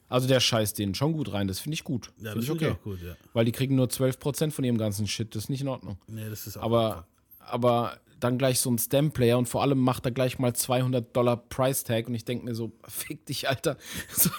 Also 0.10 0.28
der 0.28 0.40
scheißt 0.40 0.78
denen 0.80 0.96
schon 0.96 1.14
gut 1.14 1.34
rein, 1.34 1.48
das 1.48 1.60
finde 1.60 1.76
ich 1.76 1.84
gut. 1.84 2.12
Ja, 2.18 2.32
Finde 2.32 2.36
das 2.36 2.46
ich 2.46 2.52
okay. 2.52 2.76
gut, 2.84 3.02
ja. 3.02 3.16
Weil 3.34 3.46
die 3.46 3.52
kriegen 3.52 3.76
nur 3.76 3.88
12% 3.88 4.52
von 4.52 4.66
ihrem 4.66 4.78
ganzen 4.78 5.08
Shit, 5.08 5.36
das 5.36 5.44
ist 5.44 5.50
nicht 5.50 5.62
in 5.62 5.68
Ordnung. 5.68 5.98
Nee, 6.08 6.30
das 6.30 6.48
ist 6.48 6.58
auch 6.58 6.64
Aber, 6.64 7.08
aber 7.40 8.00
dann 8.24 8.38
gleich 8.38 8.60
so 8.60 8.72
ein 8.72 8.78
Stamplayer 8.78 9.38
und 9.38 9.48
vor 9.48 9.62
allem 9.62 9.80
macht 9.80 10.06
er 10.06 10.12
gleich 10.12 10.40
mal 10.40 10.54
200 10.54 11.16
Dollar 11.16 11.38
Price 11.38 11.84
Tag 11.84 12.08
und 12.08 12.16
ich 12.16 12.26
denke 12.26 12.46
mir 12.46 12.56
so, 12.56 12.72
fick 12.88 13.26
dich, 13.26 13.50
Alter. 13.50 13.78
So, 14.16 14.30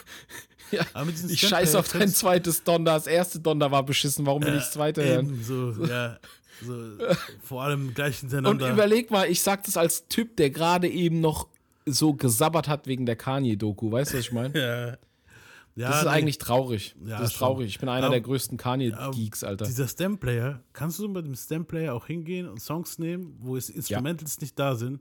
ja, 0.71 0.83
ich 1.29 1.41
Stamplayer 1.41 1.49
scheiß 1.49 1.75
auf 1.75 1.89
dein 1.93 2.09
zweites 2.09 2.65
Donder. 2.65 2.95
Das 2.95 3.07
erste 3.07 3.39
Donder 3.39 3.71
war 3.71 3.83
beschissen, 3.85 4.25
warum 4.27 4.43
will 4.43 4.55
ich 4.55 4.63
das 4.63 4.73
zweite 4.73 5.05
hören? 5.05 5.41
So, 5.43 5.85
ja. 5.85 6.19
So, 6.65 6.73
vor 7.43 7.63
allem 7.65 7.95
gleich 7.95 8.23
Und 8.23 8.31
hintereinander. 8.31 8.71
überleg 8.71 9.11
mal, 9.11 9.29
ich 9.29 9.43
sag 9.43 9.65
das 9.65 9.77
als 9.77 10.09
Typ, 10.09 10.37
der 10.37 10.51
gerade 10.51 10.89
eben 10.89 11.21
noch 11.21 11.49
so 11.87 12.15
gesabbert 12.15 12.69
hat 12.69 12.87
wegen 12.87 13.07
der 13.07 13.17
Kanye-Doku. 13.17 13.93
Weißt 13.93 14.13
du, 14.13 14.19
was 14.19 14.25
ich 14.25 14.33
meine? 14.33 14.59
ja. 14.59 14.97
Ja, 15.77 15.89
Das 15.89 15.99
ist 15.99 16.05
nee. 16.05 16.11
eigentlich 16.11 16.39
traurig. 16.39 16.95
Ja, 17.05 17.19
das 17.19 17.31
ist 17.31 17.33
schon. 17.37 17.47
traurig. 17.49 17.67
Ich 17.69 17.79
bin 17.81 17.89
einer 17.89 18.07
Aber- 18.07 18.15
der 18.15 18.21
größten 18.21 18.57
Kanye-Geeks, 18.59 19.43
Alter. 19.43 19.65
Dieser 19.65 19.89
Stamplayer, 19.89 20.63
kannst 20.73 21.01
du 21.01 21.09
mit 21.09 21.25
dem 21.27 21.35
Stamplayer 21.35 21.95
auch 21.95 22.07
hingehen 22.07 22.49
und 22.49 22.61
Songs 22.61 22.99
nehmen, 23.01 23.37
wo 23.41 23.57
es 23.57 23.71
Instrumentals 23.71 24.41
nicht 24.41 24.57
da 24.59 24.77
sind 24.77 25.01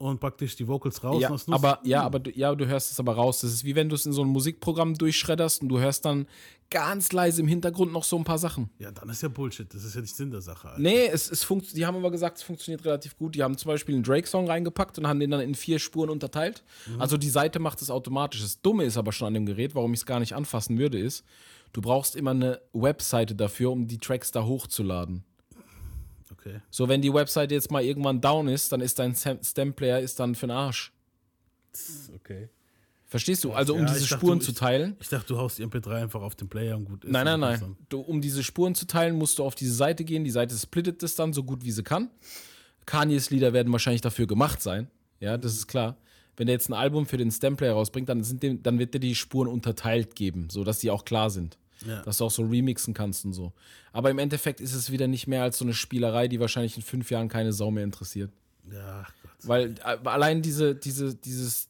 Und 0.00 0.18
praktisch 0.18 0.56
die 0.56 0.66
Vocals 0.66 1.04
raus 1.04 1.20
Ja, 1.20 1.30
aber, 1.48 1.78
ja, 1.84 2.02
aber 2.02 2.20
du, 2.20 2.30
ja, 2.30 2.54
du 2.54 2.66
hörst 2.66 2.90
es 2.90 2.98
aber 2.98 3.14
raus. 3.14 3.42
Das 3.42 3.52
ist 3.52 3.64
wie 3.64 3.74
wenn 3.74 3.90
du 3.90 3.94
es 3.94 4.06
in 4.06 4.12
so 4.12 4.22
einem 4.22 4.30
Musikprogramm 4.30 4.94
durchschredderst 4.94 5.60
und 5.60 5.68
du 5.68 5.78
hörst 5.78 6.06
dann 6.06 6.26
ganz 6.70 7.12
leise 7.12 7.42
im 7.42 7.48
Hintergrund 7.48 7.92
noch 7.92 8.04
so 8.04 8.16
ein 8.16 8.24
paar 8.24 8.38
Sachen. 8.38 8.70
Ja, 8.78 8.90
dann 8.92 9.10
ist 9.10 9.22
ja 9.22 9.28
Bullshit. 9.28 9.72
Das 9.74 9.84
ist 9.84 9.94
ja 9.94 10.00
nicht 10.00 10.16
Sinn 10.16 10.30
der 10.30 10.40
Sache. 10.40 10.68
Alter. 10.68 10.80
Nee, 10.80 11.06
es, 11.06 11.30
es 11.30 11.44
funkt, 11.44 11.76
die 11.76 11.84
haben 11.84 11.96
aber 11.96 12.10
gesagt, 12.10 12.38
es 12.38 12.42
funktioniert 12.42 12.82
relativ 12.86 13.18
gut. 13.18 13.34
Die 13.34 13.42
haben 13.42 13.58
zum 13.58 13.68
Beispiel 13.68 13.94
einen 13.94 14.04
Drake-Song 14.04 14.46
reingepackt 14.48 14.98
und 14.98 15.06
haben 15.06 15.20
den 15.20 15.30
dann 15.30 15.40
in 15.40 15.54
vier 15.54 15.78
Spuren 15.78 16.08
unterteilt. 16.08 16.64
Also 16.98 17.18
die 17.18 17.28
Seite 17.28 17.58
macht 17.58 17.82
es 17.82 17.90
automatisch. 17.90 18.40
Das 18.40 18.62
Dumme 18.62 18.84
ist 18.84 18.96
aber 18.96 19.12
schon 19.12 19.28
an 19.28 19.34
dem 19.34 19.44
Gerät, 19.44 19.74
warum 19.74 19.92
ich 19.92 20.00
es 20.00 20.06
gar 20.06 20.20
nicht 20.20 20.34
anfassen 20.34 20.78
würde, 20.78 20.98
ist, 20.98 21.26
du 21.74 21.82
brauchst 21.82 22.16
immer 22.16 22.30
eine 22.30 22.62
Webseite 22.72 23.34
dafür, 23.34 23.70
um 23.70 23.86
die 23.86 23.98
Tracks 23.98 24.30
da 24.32 24.46
hochzuladen. 24.46 25.24
Okay. 26.40 26.60
So, 26.70 26.88
wenn 26.88 27.02
die 27.02 27.12
Webseite 27.12 27.54
jetzt 27.54 27.70
mal 27.70 27.82
irgendwann 27.84 28.20
down 28.20 28.48
ist, 28.48 28.72
dann 28.72 28.80
ist 28.80 28.98
dein 28.98 29.14
Stamplayer 29.14 30.00
ist 30.00 30.18
dann 30.20 30.34
für 30.34 30.46
den 30.46 30.52
Arsch. 30.52 30.92
Okay. 32.14 32.48
Verstehst 33.06 33.42
du? 33.44 33.52
Also 33.52 33.74
um 33.74 33.80
Ja, 33.80 33.86
diese 33.86 34.00
dachte, 34.08 34.14
Spuren 34.14 34.38
du- 34.38 34.44
zu 34.44 34.52
teilen. 34.52 34.96
Ich 35.00 35.08
dachte, 35.08 35.26
du 35.26 35.38
haust 35.38 35.58
die 35.58 35.64
MP3 35.64 36.02
einfach 36.02 36.22
auf 36.22 36.36
den 36.36 36.48
Player 36.48 36.76
und 36.76 36.84
gut 36.84 37.04
ist. 37.04 37.10
Nein, 37.10 37.24
nein, 37.24 37.40
nein. 37.40 37.76
Du, 37.88 38.00
um 38.00 38.20
diese 38.20 38.44
Spuren 38.44 38.74
zu 38.74 38.86
teilen, 38.86 39.16
musst 39.16 39.38
du 39.38 39.44
auf 39.44 39.54
diese 39.56 39.74
Seite 39.74 40.04
gehen. 40.04 40.22
Die 40.24 40.30
Seite 40.30 40.56
splittet 40.56 41.02
das 41.02 41.16
dann 41.16 41.32
so 41.32 41.42
gut 41.42 41.64
wie 41.64 41.72
sie 41.72 41.82
kann. 41.82 42.08
Kanyes 42.86 43.30
Lieder 43.30 43.52
werden 43.52 43.72
wahrscheinlich 43.72 44.00
dafür 44.00 44.26
gemacht 44.26 44.62
sein. 44.62 44.88
Ja, 45.18 45.36
das 45.38 45.54
ist 45.54 45.66
klar. 45.66 45.96
Wenn 46.36 46.46
der 46.46 46.54
jetzt 46.54 46.70
ein 46.70 46.72
Album 46.74 47.04
für 47.04 47.16
den 47.16 47.30
Stamplayer 47.30 47.72
rausbringt, 47.74 48.08
dann, 48.08 48.22
sind 48.24 48.42
dem, 48.42 48.62
dann 48.62 48.78
wird 48.78 48.94
der 48.94 49.00
die 49.00 49.14
Spuren 49.16 49.48
unterteilt 49.48 50.14
geben, 50.16 50.48
sodass 50.50 50.78
die 50.78 50.90
auch 50.90 51.04
klar 51.04 51.30
sind. 51.30 51.58
Ja. 51.86 52.02
Dass 52.02 52.18
du 52.18 52.26
auch 52.26 52.30
so 52.30 52.42
remixen 52.42 52.94
kannst 52.94 53.24
und 53.24 53.32
so. 53.32 53.52
Aber 53.92 54.10
im 54.10 54.18
Endeffekt 54.18 54.60
ist 54.60 54.74
es 54.74 54.90
wieder 54.90 55.08
nicht 55.08 55.26
mehr 55.26 55.42
als 55.42 55.58
so 55.58 55.64
eine 55.64 55.74
Spielerei, 55.74 56.28
die 56.28 56.38
wahrscheinlich 56.38 56.76
in 56.76 56.82
fünf 56.82 57.10
Jahren 57.10 57.28
keine 57.28 57.52
Sau 57.52 57.70
mehr 57.70 57.84
interessiert. 57.84 58.30
Ja, 58.70 59.06
Gott. 59.22 59.32
Weil 59.42 59.74
äh, 59.84 60.08
allein 60.08 60.42
diese, 60.42 60.74
diese, 60.74 61.14
dieses 61.14 61.68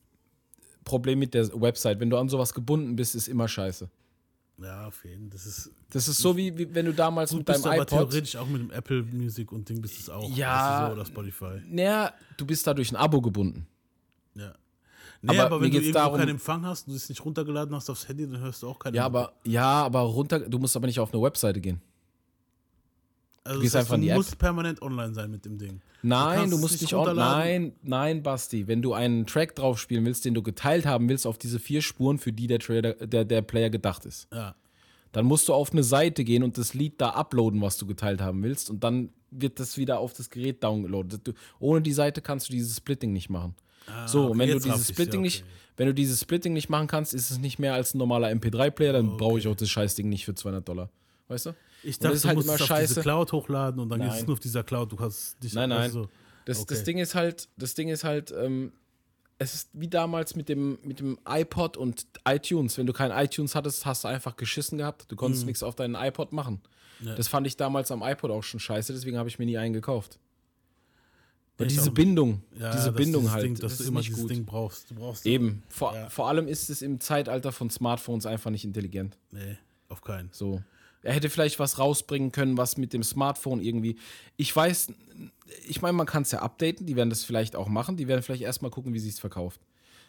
Problem 0.84 1.18
mit 1.18 1.34
der 1.34 1.48
Website, 1.60 2.00
wenn 2.00 2.10
du 2.10 2.16
an 2.16 2.28
sowas 2.28 2.52
gebunden 2.54 2.96
bist, 2.96 3.14
ist 3.14 3.28
immer 3.28 3.46
scheiße. 3.46 3.88
Ja, 4.58 4.88
auf 4.88 5.04
jeden 5.04 5.30
Fall. 5.30 5.30
Das 5.30 5.46
ist. 5.46 5.70
Das 5.90 6.06
ist 6.06 6.18
so 6.18 6.36
wie, 6.36 6.56
wie 6.56 6.72
wenn 6.72 6.86
du 6.86 6.92
damals 6.92 7.32
mit 7.32 7.48
deinem 7.48 7.64
aber 7.64 7.76
iPod. 7.76 7.88
theoretisch 7.88 8.36
auch 8.36 8.46
mit 8.46 8.60
dem 8.60 8.70
Apple 8.70 9.02
Music 9.02 9.50
und 9.50 9.68
Ding 9.68 9.80
bist 9.80 9.96
du 9.96 10.00
es 10.02 10.08
auch. 10.08 10.36
Ja. 10.36 10.52
Das 10.52 10.80
ist 10.80 10.86
so, 10.86 10.92
oder 10.92 11.06
Spotify. 11.06 11.62
Naja, 11.66 12.12
du 12.36 12.46
bist 12.46 12.66
da 12.66 12.74
durch 12.74 12.92
ein 12.92 12.96
Abo 12.96 13.20
gebunden. 13.20 13.66
Ja. 14.34 14.54
Nee, 15.22 15.36
Aber 15.38 15.46
aber, 15.46 15.60
wenn 15.60 15.70
du 15.70 15.76
irgendwo 15.76 15.92
darum- 15.92 16.18
keinen 16.18 16.28
Empfang 16.30 16.64
hast 16.64 16.86
und 16.86 16.92
du 16.92 16.96
es 16.96 17.08
nicht 17.08 17.22
runtergeladen 17.24 17.74
hast 17.74 17.90
aufs 17.90 18.08
Handy, 18.08 18.26
dann 18.26 18.40
hörst 18.40 18.62
du 18.62 18.68
auch 18.68 18.78
keine 18.78 18.96
Ja, 18.96 19.08
Mucke. 19.08 19.18
aber 19.18 19.32
ja, 19.44 19.82
aber 19.84 20.00
runter. 20.00 20.40
Du 20.40 20.58
musst 20.58 20.74
aber 20.76 20.86
nicht 20.86 20.98
auf 20.98 21.12
eine 21.12 21.22
Webseite 21.22 21.60
gehen. 21.60 21.80
also 23.44 23.60
gehst 23.60 23.74
das 23.74 23.90
heißt, 23.90 24.02
du 24.02 24.06
App. 24.08 24.16
musst 24.16 24.38
permanent 24.38 24.82
online 24.82 25.12
sein 25.14 25.30
mit 25.30 25.44
dem 25.44 25.58
Ding. 25.58 25.80
Nein, 26.02 26.48
du, 26.50 26.56
es 26.56 26.60
musst 26.62 26.72
nicht 26.74 26.82
nicht 26.82 26.94
on 26.94 27.00
runterladen. 27.00 27.42
Nein, 27.42 27.72
nein, 27.82 28.22
Basti. 28.22 28.66
Wenn 28.66 28.80
du 28.82 28.92
einen 28.94 29.26
Track 29.26 29.54
drauf 29.56 29.78
spielen 29.78 30.04
willst, 30.04 30.24
den 30.24 30.34
du 30.34 30.42
geteilt 30.42 30.86
haben 30.86 31.08
willst 31.08 31.26
auf 31.26 31.36
diese 31.38 31.58
vier 31.58 31.82
Spuren, 31.82 32.18
für 32.18 32.32
die 32.32 32.46
der, 32.46 32.58
Trader, 32.58 32.94
der, 32.94 33.24
der 33.24 33.42
Player 33.42 33.68
gedacht 33.70 34.04
ist, 34.06 34.26
Ja. 34.32 34.54
dann 35.12 35.26
musst 35.26 35.48
du 35.48 35.52
auf 35.54 35.72
eine 35.72 35.82
Seite 35.82 36.24
gehen 36.24 36.42
und 36.42 36.56
das 36.56 36.72
Lied 36.74 37.00
da 37.00 37.10
uploaden, 37.10 37.60
was 37.60 37.76
du 37.76 37.86
geteilt 37.86 38.20
haben 38.22 38.42
willst, 38.42 38.70
und 38.70 38.82
dann 38.84 39.10
wird 39.30 39.60
das 39.60 39.76
wieder 39.76 39.98
auf 39.98 40.12
das 40.14 40.30
Gerät 40.30 40.62
downgeloadet. 40.64 41.26
Du, 41.28 41.32
ohne 41.58 41.82
die 41.82 41.92
Seite 41.92 42.20
kannst 42.22 42.48
du 42.48 42.52
dieses 42.52 42.76
Splitting 42.78 43.12
nicht 43.12 43.28
machen. 43.30 43.54
So, 44.06 44.28
okay, 44.28 44.38
wenn 44.38 44.48
du 44.50 44.58
dieses 44.60 44.88
Splitting 44.88 45.20
ja, 45.20 45.24
nicht, 45.24 45.42
okay. 45.42 45.50
wenn 45.76 45.86
du 45.88 45.94
dieses 45.94 46.20
Splitting 46.20 46.52
nicht 46.52 46.68
machen 46.68 46.86
kannst, 46.86 47.14
ist 47.14 47.30
es 47.30 47.38
nicht 47.38 47.58
mehr 47.58 47.74
als 47.74 47.94
ein 47.94 47.98
normaler 47.98 48.28
MP3-Player, 48.28 48.92
dann 48.92 49.16
brauche 49.16 49.38
ich 49.38 49.46
auch 49.48 49.56
das 49.56 49.68
Scheißding 49.70 50.08
nicht 50.08 50.24
für 50.24 50.34
200 50.34 50.66
Dollar. 50.68 50.90
Weißt 51.28 51.46
du? 51.46 51.54
Ich 51.82 51.98
dachte, 51.98 52.08
das 52.08 52.16
ist 52.16 52.24
du 52.24 52.28
halt 52.28 52.36
musst 52.36 52.48
immer 52.48 52.54
es 52.56 52.60
auf 52.62 52.66
scheiße. 52.68 52.88
diese 52.88 53.00
Cloud 53.02 53.32
hochladen 53.32 53.80
und 53.80 53.88
dann 53.88 54.00
ist 54.02 54.08
Nein. 54.08 54.18
es 54.20 54.26
nur 54.26 54.34
auf 54.34 54.40
dieser 54.40 54.62
Cloud. 54.64 54.92
Du 54.92 54.96
kannst 54.96 55.42
dich 55.42 55.54
Nein, 55.54 55.68
nein. 55.70 55.82
Also, 55.82 56.08
Das, 56.44 56.58
das 56.66 56.78
Okay. 56.78 56.84
Ding 56.84 56.98
ist 56.98 57.14
halt, 57.14 57.48
das 57.56 57.74
Ding 57.74 57.88
ist 57.88 58.04
halt, 58.04 58.32
ähm, 58.36 58.72
es 59.38 59.54
ist 59.54 59.70
wie 59.72 59.88
damals 59.88 60.36
mit 60.36 60.48
dem, 60.50 60.78
mit 60.82 61.00
dem 61.00 61.18
iPod 61.26 61.76
und 61.78 62.06
iTunes. 62.28 62.76
Wenn 62.76 62.86
du 62.86 62.92
kein 62.92 63.10
iTunes 63.12 63.54
hattest, 63.54 63.86
hast 63.86 64.04
du 64.04 64.08
einfach 64.08 64.36
geschissen 64.36 64.76
gehabt. 64.78 65.06
Du 65.08 65.14
Mhm. 65.14 65.18
konntest 65.18 65.46
nichts 65.46 65.62
auf 65.62 65.74
deinen 65.76 65.94
iPod 65.94 66.32
machen. 66.32 66.60
Das 67.16 67.28
fand 67.28 67.46
ich 67.46 67.56
damals 67.56 67.90
am 67.90 68.02
iPod 68.02 68.30
auch 68.30 68.42
schon 68.42 68.60
scheiße, 68.60 68.92
deswegen 68.92 69.16
habe 69.16 69.30
ich 69.30 69.38
mir 69.38 69.46
nie 69.46 69.56
einen 69.56 69.72
gekauft. 69.72 70.18
Ich 71.66 71.74
diese. 71.74 71.90
Bindung, 71.90 72.42
ja, 72.58 72.70
diese 72.72 72.86
das 72.92 72.94
Bindung 72.94 73.30
halt, 73.30 73.44
Ding, 73.44 73.54
dass 73.54 73.76
das 73.76 73.78
du 73.78 73.84
immer 73.92 74.00
dieses 74.02 74.18
gut. 74.20 74.30
Ding 74.30 74.44
brauchst. 74.44 74.90
Du 74.90 74.94
brauchst 74.94 75.26
Eben. 75.26 75.62
Vor, 75.68 75.94
Ja. 75.94 76.08
vor 76.10 76.28
allem 76.28 76.48
ist 76.48 76.70
es 76.70 76.82
im 76.82 77.00
Zeitalter 77.00 77.52
von 77.52 77.70
Smartphones 77.70 78.26
einfach 78.26 78.50
nicht 78.50 78.64
intelligent. 78.64 79.16
Nee, 79.30 79.56
auf 79.88 80.00
keinen. 80.02 80.28
So. 80.32 80.62
Er 81.02 81.14
hätte 81.14 81.30
vielleicht 81.30 81.58
was 81.58 81.78
rausbringen 81.78 82.30
können, 82.30 82.58
was 82.58 82.76
mit 82.76 82.92
dem 82.92 83.02
Smartphone 83.02 83.62
irgendwie. 83.62 83.96
Ich 84.36 84.54
weiß, 84.54 84.88
ich 85.66 85.80
meine, 85.80 85.94
man 85.94 86.06
kann 86.06 86.22
es 86.22 86.30
ja 86.30 86.40
updaten, 86.40 86.86
die 86.86 86.94
werden 86.96 87.08
das 87.10 87.24
vielleicht 87.24 87.56
auch 87.56 87.68
machen, 87.68 87.96
die 87.96 88.06
werden 88.06 88.22
vielleicht 88.22 88.42
erstmal 88.42 88.70
gucken, 88.70 88.92
wie 88.92 88.98
sie 88.98 89.08
es 89.08 89.18
verkauft. 89.18 89.60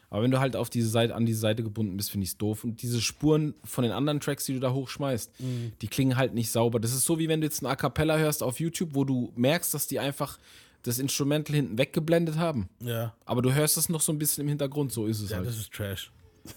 Aber 0.09 0.23
wenn 0.23 0.31
du 0.31 0.41
halt 0.41 0.57
auf 0.57 0.69
diese 0.69 0.89
Seite, 0.89 1.15
an 1.15 1.25
diese 1.25 1.39
Seite 1.39 1.63
gebunden 1.63 1.95
bist, 1.95 2.11
finde 2.11 2.25
ich 2.25 2.31
es 2.31 2.37
doof. 2.37 2.65
Und 2.65 2.81
diese 2.81 2.99
Spuren 2.99 3.53
von 3.63 3.83
den 3.83 3.93
anderen 3.93 4.19
Tracks, 4.19 4.43
die 4.43 4.53
du 4.53 4.59
da 4.59 4.73
hochschmeißt, 4.73 5.39
Mhm. 5.39 5.71
die 5.81 5.87
klingen 5.87 6.17
halt 6.17 6.33
nicht 6.33 6.51
sauber. 6.51 6.81
Das 6.81 6.91
ist 6.91 7.05
so, 7.05 7.17
wie 7.17 7.29
wenn 7.29 7.39
du 7.39 7.47
jetzt 7.47 7.61
ein 7.61 7.67
A 7.67 7.77
Cappella 7.77 8.17
hörst 8.17 8.43
auf 8.43 8.59
YouTube, 8.59 8.89
wo 8.93 9.05
du 9.05 9.31
merkst, 9.37 9.73
dass 9.73 9.87
die 9.87 9.99
einfach 9.99 10.37
das 10.83 10.99
Instrumental 10.99 11.55
hinten 11.55 11.77
weggeblendet 11.77 12.37
haben. 12.37 12.69
Ja. 12.81 13.15
Aber 13.25 13.41
du 13.41 13.53
hörst 13.53 13.77
es 13.77 13.89
noch 13.89 14.01
so 14.01 14.11
ein 14.11 14.17
bisschen 14.17 14.41
im 14.43 14.47
Hintergrund, 14.49 14.91
so 14.91 15.05
ist 15.05 15.21
es 15.21 15.29
Ja, 15.29 15.37
halt. 15.37 15.47
das 15.47 15.57
ist 15.57 15.71
Trash. 15.71 16.11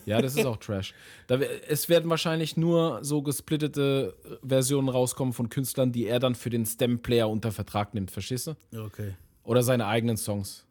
Ja, 0.06 0.22
das 0.22 0.34
ist 0.36 0.46
auch 0.46 0.56
Trash. 0.56 0.94
Da, 1.26 1.36
es 1.36 1.88
werden 1.90 2.08
wahrscheinlich 2.08 2.56
nur 2.56 3.04
so 3.04 3.20
gesplittete 3.22 4.14
äh, 4.42 4.46
Versionen 4.48 4.88
rauskommen 4.88 5.32
von 5.34 5.48
Künstlern, 5.50 5.92
die 5.92 6.06
er 6.06 6.20
dann 6.20 6.34
für 6.34 6.48
den 6.50 6.64
Stem-Player 6.66 7.28
unter 7.28 7.52
Vertrag 7.52 7.92
nimmt, 7.94 8.10
verstehst 8.10 8.46
du? 8.46 8.56
Ja, 8.70 8.82
Okay. 8.82 9.14
Oder 9.42 9.62
seine 9.62 9.86
eigenen 9.86 10.16
Songs. 10.16 10.64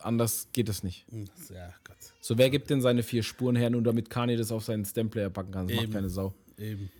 Anders 0.00 0.48
geht 0.52 0.68
es 0.68 0.82
nicht. 0.82 1.06
Ja, 1.54 1.72
Gott. 1.84 1.96
So, 2.20 2.36
wer 2.36 2.50
gibt 2.50 2.68
denn 2.70 2.80
seine 2.80 3.02
vier 3.04 3.22
Spuren 3.22 3.54
her, 3.56 3.70
nur 3.70 3.82
damit 3.82 4.10
Kanye 4.10 4.36
das 4.36 4.50
auf 4.52 4.64
seinen 4.64 4.84
Stem-Player 4.84 5.30
packen 5.30 5.52
kann? 5.52 5.66
Das 5.68 5.76
macht 5.76 5.84
Eben. 5.84 5.92
keine 5.92 6.08
Sau. 6.08 6.34
Eben. 6.58 6.90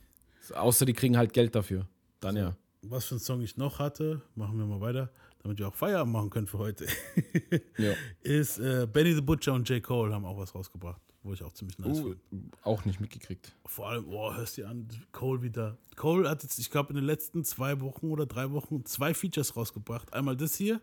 Außer 0.54 0.86
die 0.86 0.92
kriegen 0.92 1.16
halt 1.16 1.32
Geld 1.32 1.54
dafür. 1.56 1.86
Dann 2.20 2.36
ja. 2.36 2.56
Was 2.82 3.06
für 3.06 3.16
ein 3.16 3.18
Song 3.20 3.42
ich 3.42 3.56
noch 3.56 3.80
hatte, 3.80 4.22
machen 4.36 4.58
wir 4.58 4.64
mal 4.66 4.80
weiter, 4.80 5.10
damit 5.46 5.60
wir 5.60 5.68
auch 5.68 5.74
Feierabend 5.74 6.12
machen 6.12 6.30
können 6.30 6.48
für 6.48 6.58
heute, 6.58 6.86
ja. 7.78 7.92
ist 8.22 8.58
äh, 8.58 8.88
Benny 8.92 9.14
the 9.14 9.20
Butcher 9.20 9.54
und 9.54 9.68
J. 9.68 9.80
Cole 9.80 10.12
haben 10.12 10.24
auch 10.24 10.36
was 10.36 10.52
rausgebracht, 10.56 11.00
wo 11.22 11.32
ich 11.32 11.42
auch 11.44 11.52
ziemlich 11.52 11.78
nice 11.78 12.00
Uh, 12.00 12.14
finde. 12.30 12.48
auch 12.64 12.84
nicht 12.84 12.98
mitgekriegt. 13.00 13.54
Vor 13.64 13.88
allem, 13.88 14.06
oh, 14.08 14.34
hörst 14.34 14.58
du 14.58 14.66
an, 14.66 14.88
Cole 15.12 15.42
wieder. 15.42 15.78
Cole 15.94 16.28
hat 16.28 16.42
jetzt, 16.42 16.58
ich 16.58 16.68
glaube, 16.70 16.90
in 16.90 16.96
den 16.96 17.04
letzten 17.04 17.44
zwei 17.44 17.80
Wochen 17.80 18.10
oder 18.10 18.26
drei 18.26 18.50
Wochen 18.50 18.84
zwei 18.86 19.14
Features 19.14 19.56
rausgebracht. 19.56 20.12
Einmal 20.12 20.36
das 20.36 20.56
hier. 20.56 20.80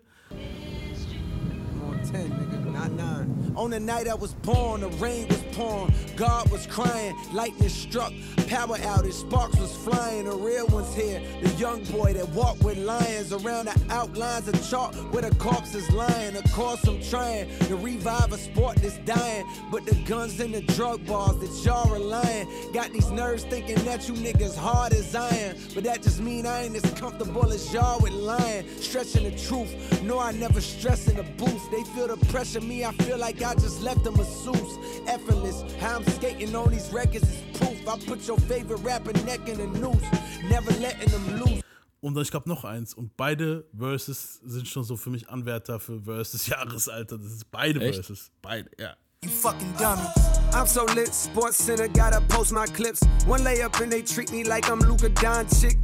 On 2.03 2.11
10, 2.11 2.31
nigga, 2.31 2.73
not 2.73 2.91
9. 2.91 3.53
On 3.55 3.69
the 3.69 3.79
night 3.79 4.07
I 4.07 4.15
was 4.15 4.33
born, 4.33 4.81
the 4.81 4.89
rain 4.89 5.27
was 5.27 5.41
pouring, 5.51 5.93
God 6.15 6.49
was 6.51 6.65
crying, 6.67 7.15
lightning 7.31 7.69
struck, 7.69 8.11
power 8.47 8.77
outage, 8.77 9.13
sparks 9.13 9.57
was 9.59 9.75
flying, 9.75 10.25
the 10.25 10.31
real 10.31 10.67
one's 10.67 10.93
here. 10.95 11.21
The 11.41 11.49
young 11.51 11.83
boy 11.85 12.13
that 12.13 12.27
walked 12.29 12.63
with 12.63 12.77
lions 12.77 13.31
around 13.31 13.65
the 13.65 13.79
outlines 13.89 14.47
of 14.47 14.69
chalk 14.69 14.93
where 15.13 15.21
the 15.21 15.35
corpse 15.35 15.75
is 15.75 15.89
lying. 15.91 16.35
Of 16.35 16.51
course, 16.51 16.83
I'm 16.87 17.01
trying 17.03 17.47
to 17.67 17.75
revive 17.75 18.33
a 18.33 18.37
sport 18.37 18.77
that's 18.77 18.97
dying, 18.99 19.45
but 19.71 19.85
the 19.85 19.95
guns 20.05 20.39
and 20.39 20.53
the 20.53 20.61
drug 20.73 21.05
bars 21.05 21.37
that 21.37 21.65
y'all 21.65 21.91
relying 21.93 22.47
got 22.73 22.91
these 22.91 23.11
nerves 23.11 23.43
thinking 23.43 23.75
that 23.85 24.07
you 24.07 24.15
niggas 24.15 24.55
hard 24.55 24.93
as 24.93 25.13
iron. 25.13 25.57
But 25.75 25.83
that 25.83 26.01
just 26.01 26.21
mean 26.21 26.47
I 26.47 26.63
ain't 26.63 26.75
as 26.75 26.91
comfortable 26.93 27.51
as 27.51 27.71
y'all 27.73 27.99
with 27.99 28.13
lying, 28.13 28.67
stretching 28.79 29.23
the 29.23 29.37
truth. 29.37 30.01
No, 30.01 30.19
I 30.19 30.31
never 30.31 30.59
stress 30.59 31.07
in 31.07 31.17
the 31.17 31.23
booth. 31.23 31.69
They 31.71 31.83
feel 31.93 32.07
the 32.07 32.17
pressure, 32.27 32.61
me, 32.61 32.83
I 32.83 32.91
feel 33.03 33.17
like 33.17 33.41
I 33.41 33.53
just 33.53 33.81
left 33.81 34.05
a 34.07 34.11
masseuse. 34.11 34.77
Effortless, 35.07 35.63
how 35.79 35.97
I'm 35.97 36.05
skating 36.05 36.55
on 36.55 36.71
these 36.71 36.91
records 36.91 37.29
is 37.29 37.59
proof. 37.59 37.87
I 37.87 37.97
put 38.05 38.27
your 38.27 38.37
favorite 38.37 38.81
rapper 38.83 39.13
neck 39.25 39.47
in 39.47 39.59
a 39.59 39.67
noose, 39.67 40.03
never 40.49 40.71
letting 40.79 41.09
them 41.09 41.39
loose. 41.39 41.61
Und 42.01 42.17
ich 42.17 42.31
glaube 42.31 42.49
noch 42.49 42.65
eins. 42.65 42.93
Und 42.93 43.15
beide 43.15 43.65
Verses 43.73 44.41
sind 44.43 44.67
schon 44.67 44.83
so 44.83 44.97
für 44.97 45.09
mich 45.09 45.29
Anwärter 45.29 45.79
für 45.79 46.01
Verses 46.01 46.47
Jahresalter. 46.47 47.17
Das 47.17 47.31
ist 47.31 47.49
beide 47.49 47.79
Echt? 47.79 47.95
Verses. 47.95 48.29
Beide, 48.41 48.69
ja. 48.77 48.95
You 49.23 49.29
fucking 49.29 49.73
dummies. 49.77 50.11
I'm 50.53 50.67
so 50.67 50.85
lit, 50.93 51.13
Sports 51.13 51.65
Center, 51.65 51.87
gotta 51.87 52.19
post 52.27 52.51
my 52.51 52.65
clips. 52.65 52.99
One 53.25 53.41
layup 53.43 53.79
and 53.81 53.89
they 53.89 54.01
treat 54.01 54.31
me 54.33 54.43
like 54.43 54.69
I'm 54.69 54.79
Luka 54.79 55.09
Doncic. 55.09 55.77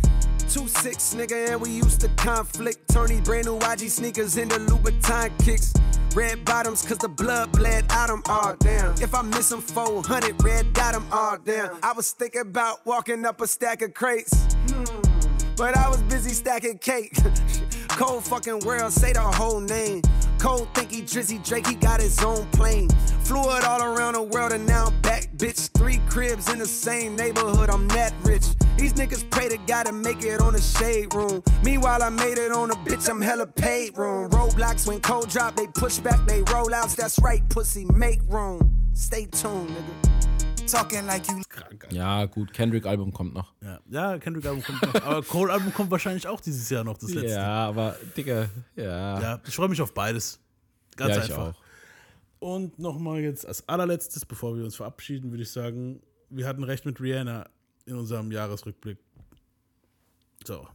Two 0.50 0.68
six 0.68 1.14
nigga 1.14 1.50
and 1.50 1.62
we 1.62 1.70
used 1.70 2.02
to 2.02 2.08
conflict. 2.18 2.90
Turn 2.92 3.08
these 3.10 3.22
brand 3.22 3.46
new 3.46 3.60
YG 3.60 3.88
sneakers 3.88 4.36
into 4.36 4.56
Louboutin 4.56 5.30
kicks. 5.46 5.72
Red 6.16 6.44
bottoms 6.44 6.84
cause 6.84 6.98
the 6.98 7.08
blood 7.08 7.52
bled 7.52 7.86
out 7.92 8.08
them 8.08 8.24
all 8.28 8.56
damn. 8.60 8.94
If 8.94 9.14
I 9.14 9.22
miss 9.22 9.50
them 9.50 9.62
400, 9.62 10.44
red 10.44 10.74
dot 10.74 10.96
them 10.96 11.06
all 11.12 11.38
damn. 11.38 11.78
I 11.84 11.94
was 11.94 12.12
thinking 12.14 12.42
about 12.42 12.84
walking 12.84 13.28
up 13.28 13.42
a 13.42 13.48
stack 13.48 13.84
of 13.84 13.94
crates. 13.94 14.48
But 15.56 15.78
I 15.78 15.88
was 15.88 16.02
busy 16.04 16.32
stacking 16.32 16.80
cake. 16.80 17.16
Cold 17.90 18.24
fucking 18.24 18.62
world, 18.62 18.92
say 18.92 19.14
the 19.14 19.22
whole 19.22 19.60
name. 19.60 20.02
Cold 20.40 20.70
think 20.74 20.92
he 20.92 21.02
Drizzy 21.02 21.44
Drake, 21.44 21.68
he 21.68 21.76
got 21.76 22.00
his 22.00 22.18
own 22.24 22.46
plane. 22.52 22.90
Flew 23.24 23.42
it 23.58 23.66
all 23.66 23.84
around 23.84 24.14
the 24.14 24.24
world 24.24 24.54
and 24.54 24.66
now 24.66 24.86
I'm 24.86 25.02
back, 25.02 25.30
bitch. 25.36 25.70
Three 25.78 26.00
cribs 26.10 26.52
in 26.52 26.60
the 26.60 26.66
same 26.66 27.16
neighborhood, 27.16 27.70
I'm 27.70 27.88
that 27.90 28.14
rich. 28.24 28.46
These 28.78 28.94
niggas 28.94 29.30
pray 29.30 29.50
to 29.50 29.58
God 29.68 29.88
to 29.88 29.92
make 29.92 30.24
it 30.24 30.40
on 30.40 30.54
the 30.54 30.62
shade 30.62 31.14
room. 31.14 31.44
Meanwhile, 31.64 32.02
I 32.02 32.10
made 32.10 32.38
it 32.38 32.54
on 32.54 32.72
a 32.72 32.76
bitch, 32.76 33.10
I'm 33.10 33.22
hella 33.22 33.48
paid 33.48 33.98
room. 33.98 34.30
Roadblocks 34.32 34.88
when 34.88 35.02
cold 35.02 35.30
drop, 35.30 35.58
they 35.58 35.68
push 35.68 35.98
back, 36.00 36.26
they 36.26 36.42
roll 36.44 36.74
outs. 36.74 36.96
That's 36.96 37.20
right, 37.20 37.48
pussy, 37.50 37.86
make 37.94 38.22
room. 38.30 38.74
Stay 38.94 39.26
tuned, 39.26 39.70
nigga. 39.70 40.09
Talking 40.72 41.06
like 41.06 41.28
you 41.28 41.42
Ja, 41.92 42.26
gut, 42.26 42.54
Kendrick-Album 42.54 43.12
kommt 43.14 43.34
noch. 43.34 43.54
Ja, 43.62 43.80
ja 43.90 44.18
Kendrick-Album 44.18 44.64
kommt 44.64 44.82
noch. 44.82 44.96
Aber 45.04 45.24
Cole-Album 45.24 45.74
kommt 45.74 45.92
wahrscheinlich 45.92 46.28
auch 46.28 46.42
dieses 46.42 46.70
Jahr 46.70 46.84
noch, 46.84 46.98
das 46.98 47.12
letzte. 47.12 47.32
Ja, 47.32 47.68
aber, 47.68 47.96
Digga, 48.16 48.50
ja. 48.76 49.22
Ja, 49.22 49.42
ich 49.46 49.56
freue 49.56 49.70
mich 49.70 49.82
auf 49.82 49.94
beides. 49.94 50.40
Ganz 50.96 51.16
Ja, 51.16 51.24
ich 51.24 51.32
einfach. 51.32 51.54
auch. 51.54 51.56
Und 52.40 52.80
nochmal 52.80 53.20
jetzt 53.20 53.46
als 53.46 53.68
allerletztes, 53.68 54.26
bevor 54.26 54.56
wir 54.56 54.64
uns 54.64 54.76
verabschieden, 54.76 55.32
würde 55.32 55.44
ich 55.44 55.52
sagen, 55.52 56.02
wir 56.30 56.48
hatten 56.48 56.64
recht 56.64 56.86
mit 56.86 57.02
Rihanna 57.02 57.50
in 57.86 57.96
unserem 57.96 58.32
Jahresrückblick. 58.32 58.98
So, 60.46 60.68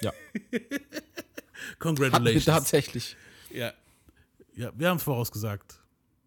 Ja. 0.00 0.12
Hatten 1.80 1.98
wir 1.98 2.10
congratulations. 2.10 2.44
tatsächlich. 2.44 3.16
Ja, 3.50 3.72
ja 4.54 4.70
wir 4.76 4.88
haben 4.88 4.98
es 4.98 5.02
vorausgesagt. 5.02 5.80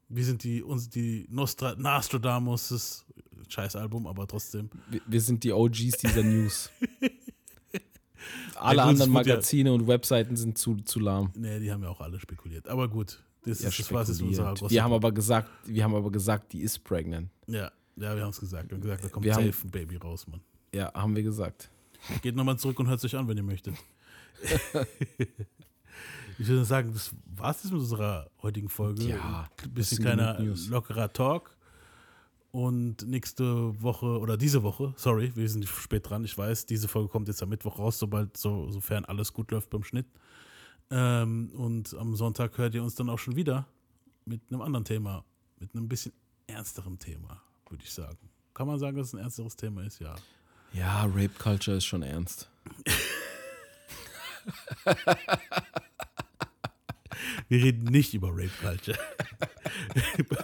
Wir 0.09 0.25
sind 0.25 0.43
die, 0.43 0.63
uns, 0.63 0.89
die 0.89 1.27
Nostra, 1.29 1.75
Nostradamus 1.75 2.69
des 2.69 3.05
Scheißalbum, 3.47 4.07
aber 4.07 4.27
trotzdem. 4.27 4.69
Wir, 4.89 5.01
wir 5.05 5.21
sind 5.21 5.43
die 5.43 5.51
OGs 5.51 5.97
dieser 5.99 6.23
News. 6.23 6.69
Alle 8.55 8.81
anderen 8.83 9.13
wurde 9.13 9.29
ja- 9.29 9.35
Magazine 9.35 9.71
und 9.73 9.87
Webseiten 9.87 10.35
sind 10.35 10.57
zu, 10.57 10.75
zu 10.77 10.99
lahm. 10.99 11.31
Nee, 11.35 11.59
die 11.59 11.71
haben 11.71 11.81
ja 11.83 11.89
auch 11.89 12.01
alle 12.01 12.19
spekuliert. 12.19 12.67
Aber 12.67 12.87
gut, 12.89 13.23
das, 13.45 13.61
Ja, 13.61 13.69
ist, 13.69 13.79
das 13.79 13.91
war 13.93 14.01
jetzt 14.05 14.21
unser 14.21 14.69
wir 14.69 14.83
haben 14.83 14.93
aber 14.93 15.11
gesagt, 15.13 15.49
wir 15.65 15.83
haben 15.83 15.95
aber 15.95 16.11
gesagt, 16.11 16.51
die 16.53 16.61
ist 16.61 16.83
pregnant. 16.83 17.29
Ja, 17.47 17.71
ja 17.95 18.15
wir 18.15 18.23
haben 18.23 18.31
es 18.31 18.39
gesagt. 18.39 18.69
Wir 18.69 18.75
haben 18.75 18.81
gesagt, 18.81 19.03
da 19.05 19.09
kommt 19.09 19.25
Wir 19.25 19.33
haben- 19.35 19.45
safe 19.45 19.67
ein 19.67 19.71
Baby 19.71 19.95
raus, 19.95 20.27
Mann. 20.27 20.41
Ja, 20.73 20.93
haben 20.93 21.15
wir 21.15 21.23
gesagt. 21.23 21.69
Geht 22.21 22.35
nochmal 22.35 22.57
zurück 22.57 22.79
und 22.79 22.87
hört 22.87 22.99
sich 22.99 23.15
an, 23.15 23.27
wenn 23.27 23.37
ihr 23.37 23.43
möchtet. 23.43 23.75
ich 26.39 26.47
würde 26.47 26.63
sagen, 26.63 26.93
das 26.93 27.13
war 27.35 27.51
es 27.51 27.63
mit 27.65 27.73
unserer 27.73 28.29
heutigen 28.41 28.69
Folge. 28.69 29.03
Ja, 29.03 29.49
Ein 29.63 29.73
bisschen 29.73 29.99
kleiner, 29.99 30.39
lockerer 30.39 31.11
Talk. 31.11 31.55
Und 32.51 33.05
nächste 33.05 33.79
Woche, 33.83 34.05
oder 34.19 34.35
diese 34.37 34.63
Woche, 34.63 34.93
sorry, 34.95 35.31
wir 35.35 35.47
sind 35.47 35.67
spät 35.67 36.09
dran, 36.09 36.23
ich 36.23 36.35
weiß, 36.35 36.65
diese 36.65 36.87
Folge 36.87 37.09
kommt 37.09 37.27
jetzt 37.27 37.43
am 37.43 37.49
Mittwoch 37.49 37.77
raus, 37.77 37.99
sobald, 37.99 38.37
so, 38.37 38.71
sofern 38.71 39.05
alles 39.05 39.33
gut 39.33 39.51
läuft 39.51 39.69
beim 39.69 39.83
Schnitt. 39.83 40.07
Ähm, 40.89 41.51
und 41.53 41.93
am 41.93 42.15
Sonntag 42.15 42.57
hört 42.57 42.73
ihr 42.73 42.81
uns 42.81 42.95
dann 42.95 43.09
auch 43.09 43.19
schon 43.19 43.35
wieder 43.35 43.67
mit 44.25 44.41
einem 44.49 44.61
anderen 44.61 44.85
Thema, 44.85 45.23
mit 45.59 45.75
einem 45.75 45.87
bisschen 45.87 46.13
ernsterem 46.47 46.97
Thema, 46.97 47.39
würde 47.69 47.83
ich 47.83 47.93
sagen. 47.93 48.17
Kann 48.55 48.65
man 48.65 48.79
sagen, 48.79 48.97
dass 48.97 49.09
es 49.09 49.13
ein 49.13 49.19
ernsteres 49.19 49.55
Thema 49.55 49.83
ist? 49.83 49.99
Ja. 49.99 50.15
Ja, 50.73 51.03
Rape 51.03 51.29
Culture 51.37 51.77
ist 51.77 51.85
schon 51.85 52.01
ernst. 52.01 52.49
Wir 57.49 57.63
reden 57.63 57.85
nicht 57.85 58.13
über 58.13 58.29
Rape 58.29 58.51
Culture. 58.61 58.97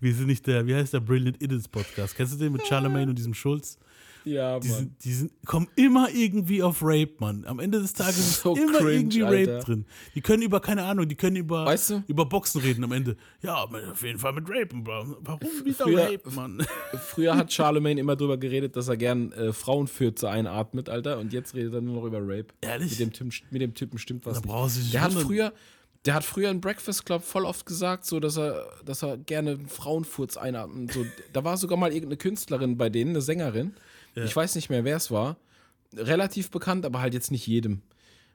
Wir 0.00 0.14
sind 0.14 0.26
nicht 0.26 0.46
der, 0.46 0.66
wie 0.66 0.74
heißt 0.74 0.94
der 0.94 1.00
Brilliant 1.00 1.42
Idiots 1.42 1.68
Podcast? 1.68 2.16
Kennst 2.16 2.32
du 2.32 2.38
den 2.38 2.52
mit 2.52 2.66
Charlemagne 2.66 3.10
und 3.10 3.16
diesem 3.16 3.34
Schulz? 3.34 3.78
Ja, 4.24 4.60
Die, 4.60 4.68
sind, 4.68 5.04
die 5.04 5.12
sind, 5.12 5.32
kommen 5.46 5.68
immer 5.76 6.08
irgendwie 6.10 6.62
auf 6.62 6.78
Rape, 6.82 7.12
Mann. 7.18 7.44
Am 7.46 7.58
Ende 7.58 7.80
des 7.80 7.92
Tages 7.92 8.18
ist 8.18 8.42
So 8.42 8.54
immer 8.56 8.78
cringe, 8.78 8.92
irgendwie 8.92 9.20
Rape 9.22 9.36
Alter. 9.38 9.58
drin. 9.60 9.86
Die 10.14 10.20
können 10.20 10.42
über, 10.42 10.60
keine 10.60 10.84
Ahnung, 10.84 11.08
die 11.08 11.14
können 11.14 11.36
über, 11.36 11.64
Weißt 11.64 11.90
du? 11.90 12.02
über 12.06 12.26
Boxen 12.26 12.60
reden 12.60 12.84
am 12.84 12.92
Ende. 12.92 13.16
Ja, 13.42 13.64
auf 13.64 14.02
jeden 14.02 14.18
Fall 14.18 14.32
mit 14.34 14.44
Rapen, 14.48 14.84
Bro. 14.84 15.16
Warum 15.20 15.40
wieder 15.64 15.84
früher- 15.84 16.04
Rape, 16.12 16.30
Mann? 16.30 16.66
Früher 17.08 17.36
hat 17.36 17.52
Charlemagne 17.52 18.00
immer 18.00 18.16
drüber 18.16 18.36
geredet, 18.36 18.76
dass 18.76 18.88
er 18.88 18.96
gern 18.96 19.32
äh, 19.32 19.52
Frauenfürze 19.52 20.28
einatmet, 20.28 20.88
Alter. 20.88 21.18
Und 21.18 21.32
jetzt 21.32 21.54
redet 21.54 21.74
er 21.74 21.80
nur 21.80 21.96
noch 21.96 22.04
über 22.04 22.18
Rape. 22.20 22.46
Ehrlich? 22.60 22.90
Mit 22.92 23.00
dem, 23.00 23.12
Typen, 23.12 23.32
mit 23.50 23.62
dem 23.62 23.74
Typen 23.74 23.98
stimmt 23.98 24.26
was 24.26 24.34
Da 24.34 24.40
nicht. 24.40 24.48
brauchst 24.50 24.76
du 24.76 24.90
Der 24.92 25.00
hat 25.02 25.12
früher, 25.12 25.52
der 26.06 26.14
hat 26.14 26.24
früher 26.24 26.50
im 26.50 26.60
Breakfast 26.60 27.04
Club 27.04 27.22
voll 27.22 27.44
oft 27.44 27.66
gesagt, 27.66 28.06
so 28.06 28.20
dass 28.20 28.38
er, 28.38 28.66
dass 28.84 29.02
er 29.02 29.18
gerne 29.18 29.50
einen 29.52 29.68
Frauenfurz 29.68 30.36
einatmet. 30.38 30.92
So, 30.92 31.04
da 31.32 31.44
war 31.44 31.56
sogar 31.58 31.76
mal 31.78 31.92
irgendeine 31.92 32.16
Künstlerin 32.16 32.76
bei 32.78 32.88
denen, 32.88 33.10
eine 33.10 33.20
Sängerin. 33.20 33.74
Ich 34.14 34.34
weiß 34.34 34.54
nicht 34.54 34.70
mehr, 34.70 34.84
wer 34.84 34.96
es 34.96 35.10
war. 35.10 35.36
Relativ 35.94 36.50
bekannt, 36.50 36.84
aber 36.84 37.00
halt 37.00 37.14
jetzt 37.14 37.30
nicht 37.30 37.46
jedem. 37.46 37.82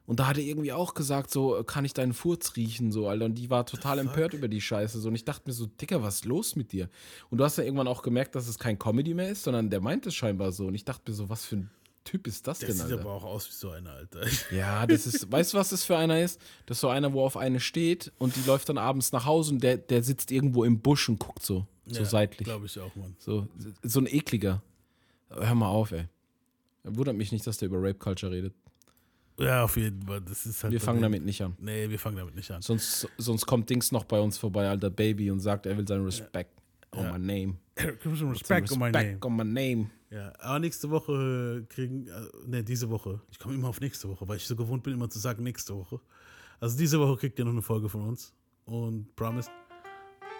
Und 0.07 0.19
da 0.19 0.27
hat 0.27 0.38
er 0.38 0.43
irgendwie 0.43 0.72
auch 0.72 0.93
gesagt, 0.93 1.31
so, 1.31 1.64
kann 1.64 1.84
ich 1.84 1.93
deinen 1.93 2.14
Furz 2.14 2.56
riechen, 2.56 2.91
so, 2.91 3.07
Alter. 3.07 3.26
Und 3.26 3.35
die 3.35 3.49
war 3.49 3.65
total 3.65 3.97
empört 3.97 4.34
über 4.34 4.47
die 4.47 4.61
Scheiße. 4.61 4.99
So. 4.99 5.10
Und 5.10 5.15
ich 5.15 5.26
dachte 5.26 5.43
mir 5.47 5.53
so, 5.53 5.65
Dicker, 5.65 6.03
was 6.03 6.15
ist 6.15 6.26
los 6.26 6.56
mit 6.56 6.72
dir? 6.73 6.89
Und 7.31 7.39
du 7.39 7.43
hast 7.43 7.57
ja 7.57 7.64
irgendwann 7.64 7.88
auch 7.88 8.03
gemerkt, 8.03 8.35
dass 8.35 8.47
es 8.47 8.60
kein 8.60 8.77
Comedy 8.77 9.14
mehr 9.15 9.30
ist, 9.30 9.43
sondern 9.43 9.69
der 9.69 9.81
meint 9.81 10.06
es 10.06 10.14
scheinbar 10.14 10.52
so. 10.52 10.68
Und 10.68 10.76
ich 10.76 10.85
dachte 10.85 11.10
mir 11.10 11.15
so, 11.15 11.27
was 11.30 11.45
für 11.45 11.56
ein 11.56 11.72
Typ 12.03 12.27
ist 12.27 12.45
das 12.45 12.60
Der 12.60 12.68
denn, 12.68 12.77
sieht 12.77 12.85
Alter? 12.85 12.99
aber 13.02 13.14
auch 13.14 13.23
aus 13.23 13.47
wie 13.47 13.53
so 13.53 13.72
einer, 13.72 13.93
Alter. 13.93 14.22
Ja, 14.52 14.85
das 14.85 15.07
ist, 15.07 15.31
weißt 15.31 15.53
du, 15.53 15.57
was 15.57 15.69
das 15.69 15.84
für 15.84 15.97
einer 15.97 16.22
ist? 16.22 16.39
Das 16.68 16.77
ist 16.77 16.81
so 16.81 16.89
einer, 16.89 17.11
wo 17.14 17.26
auf 17.26 17.35
eine 17.35 17.60
steht 17.60 18.11
und 18.19 18.35
die 18.35 18.43
läuft 18.45 18.69
dann 18.69 18.77
abends 18.77 19.11
nach 19.11 19.26
Hause 19.26 19.53
und 19.53 19.64
der, 19.64 19.77
der 19.77 20.03
sitzt 20.03 20.31
irgendwo 20.31 20.64
im 20.65 20.81
Busch 20.81 21.10
und 21.10 21.18
guckt 21.19 21.43
so, 21.43 21.65
so 21.88 22.03
seitlich. 22.03 22.45
Glaube 22.45 22.68
ich 22.68 22.80
auch, 22.80 22.95
Mann. 22.95 23.15
So, 23.18 23.47
so 23.81 24.02
ein 24.02 24.06
ekliger. 24.06 24.61
Hör 25.36 25.56
mal 25.56 25.68
auf, 25.68 25.91
ey. 25.91 26.07
Wundert 26.84 27.16
mich 27.16 27.32
nicht, 27.32 27.45
dass 27.48 27.57
der 27.57 27.68
über 27.68 27.78
Rape 27.80 27.95
Culture 27.95 28.32
redet. 28.32 28.53
Ja, 29.40 29.64
auf 29.64 29.76
jeden 29.76 30.02
Fall. 30.03 30.22
Das 30.22 30.45
ist 30.45 30.64
halt 30.64 30.72
Wir 30.72 30.80
fangen 30.80 31.02
damit 31.02 31.26
nicht 31.26 31.41
an. 31.41 31.56
Nee, 31.60 31.90
wir 31.90 31.99
fangen 31.99 32.18
damit 32.18 32.36
nicht 32.36 32.49
an. 32.52 32.62
Sonst, 32.62 33.07
sonst 33.18 33.45
kommt 33.45 33.70
Dings 33.70 33.91
noch 33.91 34.06
bei 34.06 34.20
uns 34.20 34.38
vorbei, 34.38 34.70
alter 34.70 34.90
Baby, 34.90 35.30
und 35.30 35.40
sagt, 35.40 35.66
er 35.66 35.78
will 35.78 35.88
seinen 35.88 36.06
Respect 36.06 36.52
on 36.91 37.12
my 37.12 37.20
name. 37.20 37.56
Respect 38.06 38.72
on 38.72 38.80
my 38.80 38.91
name. 38.91 39.18
on 39.22 39.36
my 39.36 39.44
name. 39.44 39.90
Ja, 40.10 40.32
aber 40.40 40.60
nächste 40.60 40.90
Woche 40.90 41.66
kriegen, 41.68 42.07
äh, 42.07 42.12
ne, 42.48 42.64
diese 42.64 42.90
Woche. 42.90 43.20
Ich 43.32 43.40
komme 43.40 43.56
immer 43.56 43.68
auf 43.68 43.82
nächste 43.82 44.07
Woche, 44.07 44.26
weil 44.28 44.38
ich 44.38 44.48
so 44.48 44.56
gewohnt 44.56 44.84
bin, 44.84 44.94
immer 44.94 45.10
zu 45.10 45.20
sagen, 45.20 45.44
nächste 45.44 45.76
Woche. 45.76 45.99
Also 46.62 46.78
diese 46.78 46.99
Woche 46.99 47.18
kriegt 47.18 47.38
ihr 47.38 47.44
noch 47.44 47.52
eine 47.52 47.62
Folge 47.62 47.90
von 47.90 48.07
uns. 48.07 48.34
Und 48.66 49.14
Promise. 49.16 49.49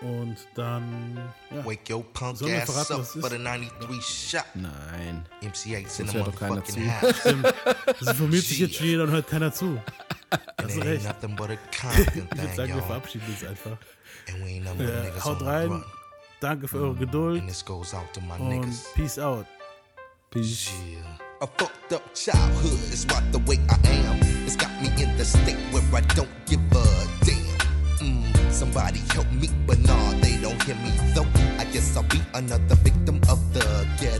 Und 0.02 0.36
dann, 0.56 1.18
ja. 1.50 1.66
Wake 1.66 1.90
your 1.90 2.04
punk 2.14 2.38
Sollen 2.38 2.60
ass 2.62 2.66
verraten, 2.72 2.96
up 2.96 3.06
for 3.06 3.30
the 3.30 3.38
93 3.38 4.02
shot. 4.04 4.44
Nein. 4.54 5.26
MC8's 5.42 6.00
in 6.00 6.06
Das 6.06 6.14
the 6.14 6.18
motherfucking 6.20 6.64
zu. 6.66 7.02
house. 7.02 7.24
Das 8.00 8.10
informiert 8.10 8.44
sich 8.46 8.60
jetzt 8.60 8.76
schon 8.76 8.88
jeder 8.88 9.04
und 9.04 9.12
hört 9.12 9.28
keiner 9.28 9.54
zu. 9.54 9.82
Hast 10.62 10.76
it 10.78 10.84
recht. 10.84 11.06
Ich 11.22 11.38
würde 11.40 12.56
sagen, 12.56 12.76
wir 12.76 12.84
verabschieden 12.84 13.26
uns 13.30 13.44
einfach. 13.44 13.78
Ja, 14.80 15.24
haut 15.24 15.42
rein. 15.44 15.84
Danke 16.42 16.68
für 16.68 16.78
eure 16.80 16.96
Geduld 16.96 17.40
And 17.40 17.50
this 17.50 17.64
goes 17.64 17.94
out 17.94 18.12
to 18.14 18.22
my 18.22 18.38
und 18.38 18.68
peace 18.96 19.18
out. 19.18 19.46
Peace. 20.30 20.70
Yeah. 20.92 21.18
A 21.42 21.48
fucked 21.58 21.94
up 21.94 22.14
childhood 22.14 22.80
is 22.94 23.06
why 23.08 23.22
the 23.32 23.40
way 23.48 23.58
I 23.70 24.08
am. 24.08 24.20
It's 24.46 24.58
got 24.58 24.70
me 24.82 24.90
in 25.02 25.18
the 25.18 25.24
state 25.26 25.58
where 25.72 25.82
I 25.94 26.02
don't 26.16 26.28
give. 26.46 26.60
Mm, 26.60 26.95
Somebody 28.56 29.00
help 29.12 29.30
me, 29.34 29.50
but 29.68 29.78
nah, 29.80 30.12
they 30.22 30.38
don't 30.38 30.56
hear 30.64 30.76
me 30.76 30.90
though. 31.14 31.28
I 31.60 31.66
guess 31.74 31.98
I'll 31.98 32.04
be 32.04 32.22
another 32.34 32.76
victim 32.76 33.20
of 33.28 33.54
the 33.54 33.86
ghetto. 34.00 34.16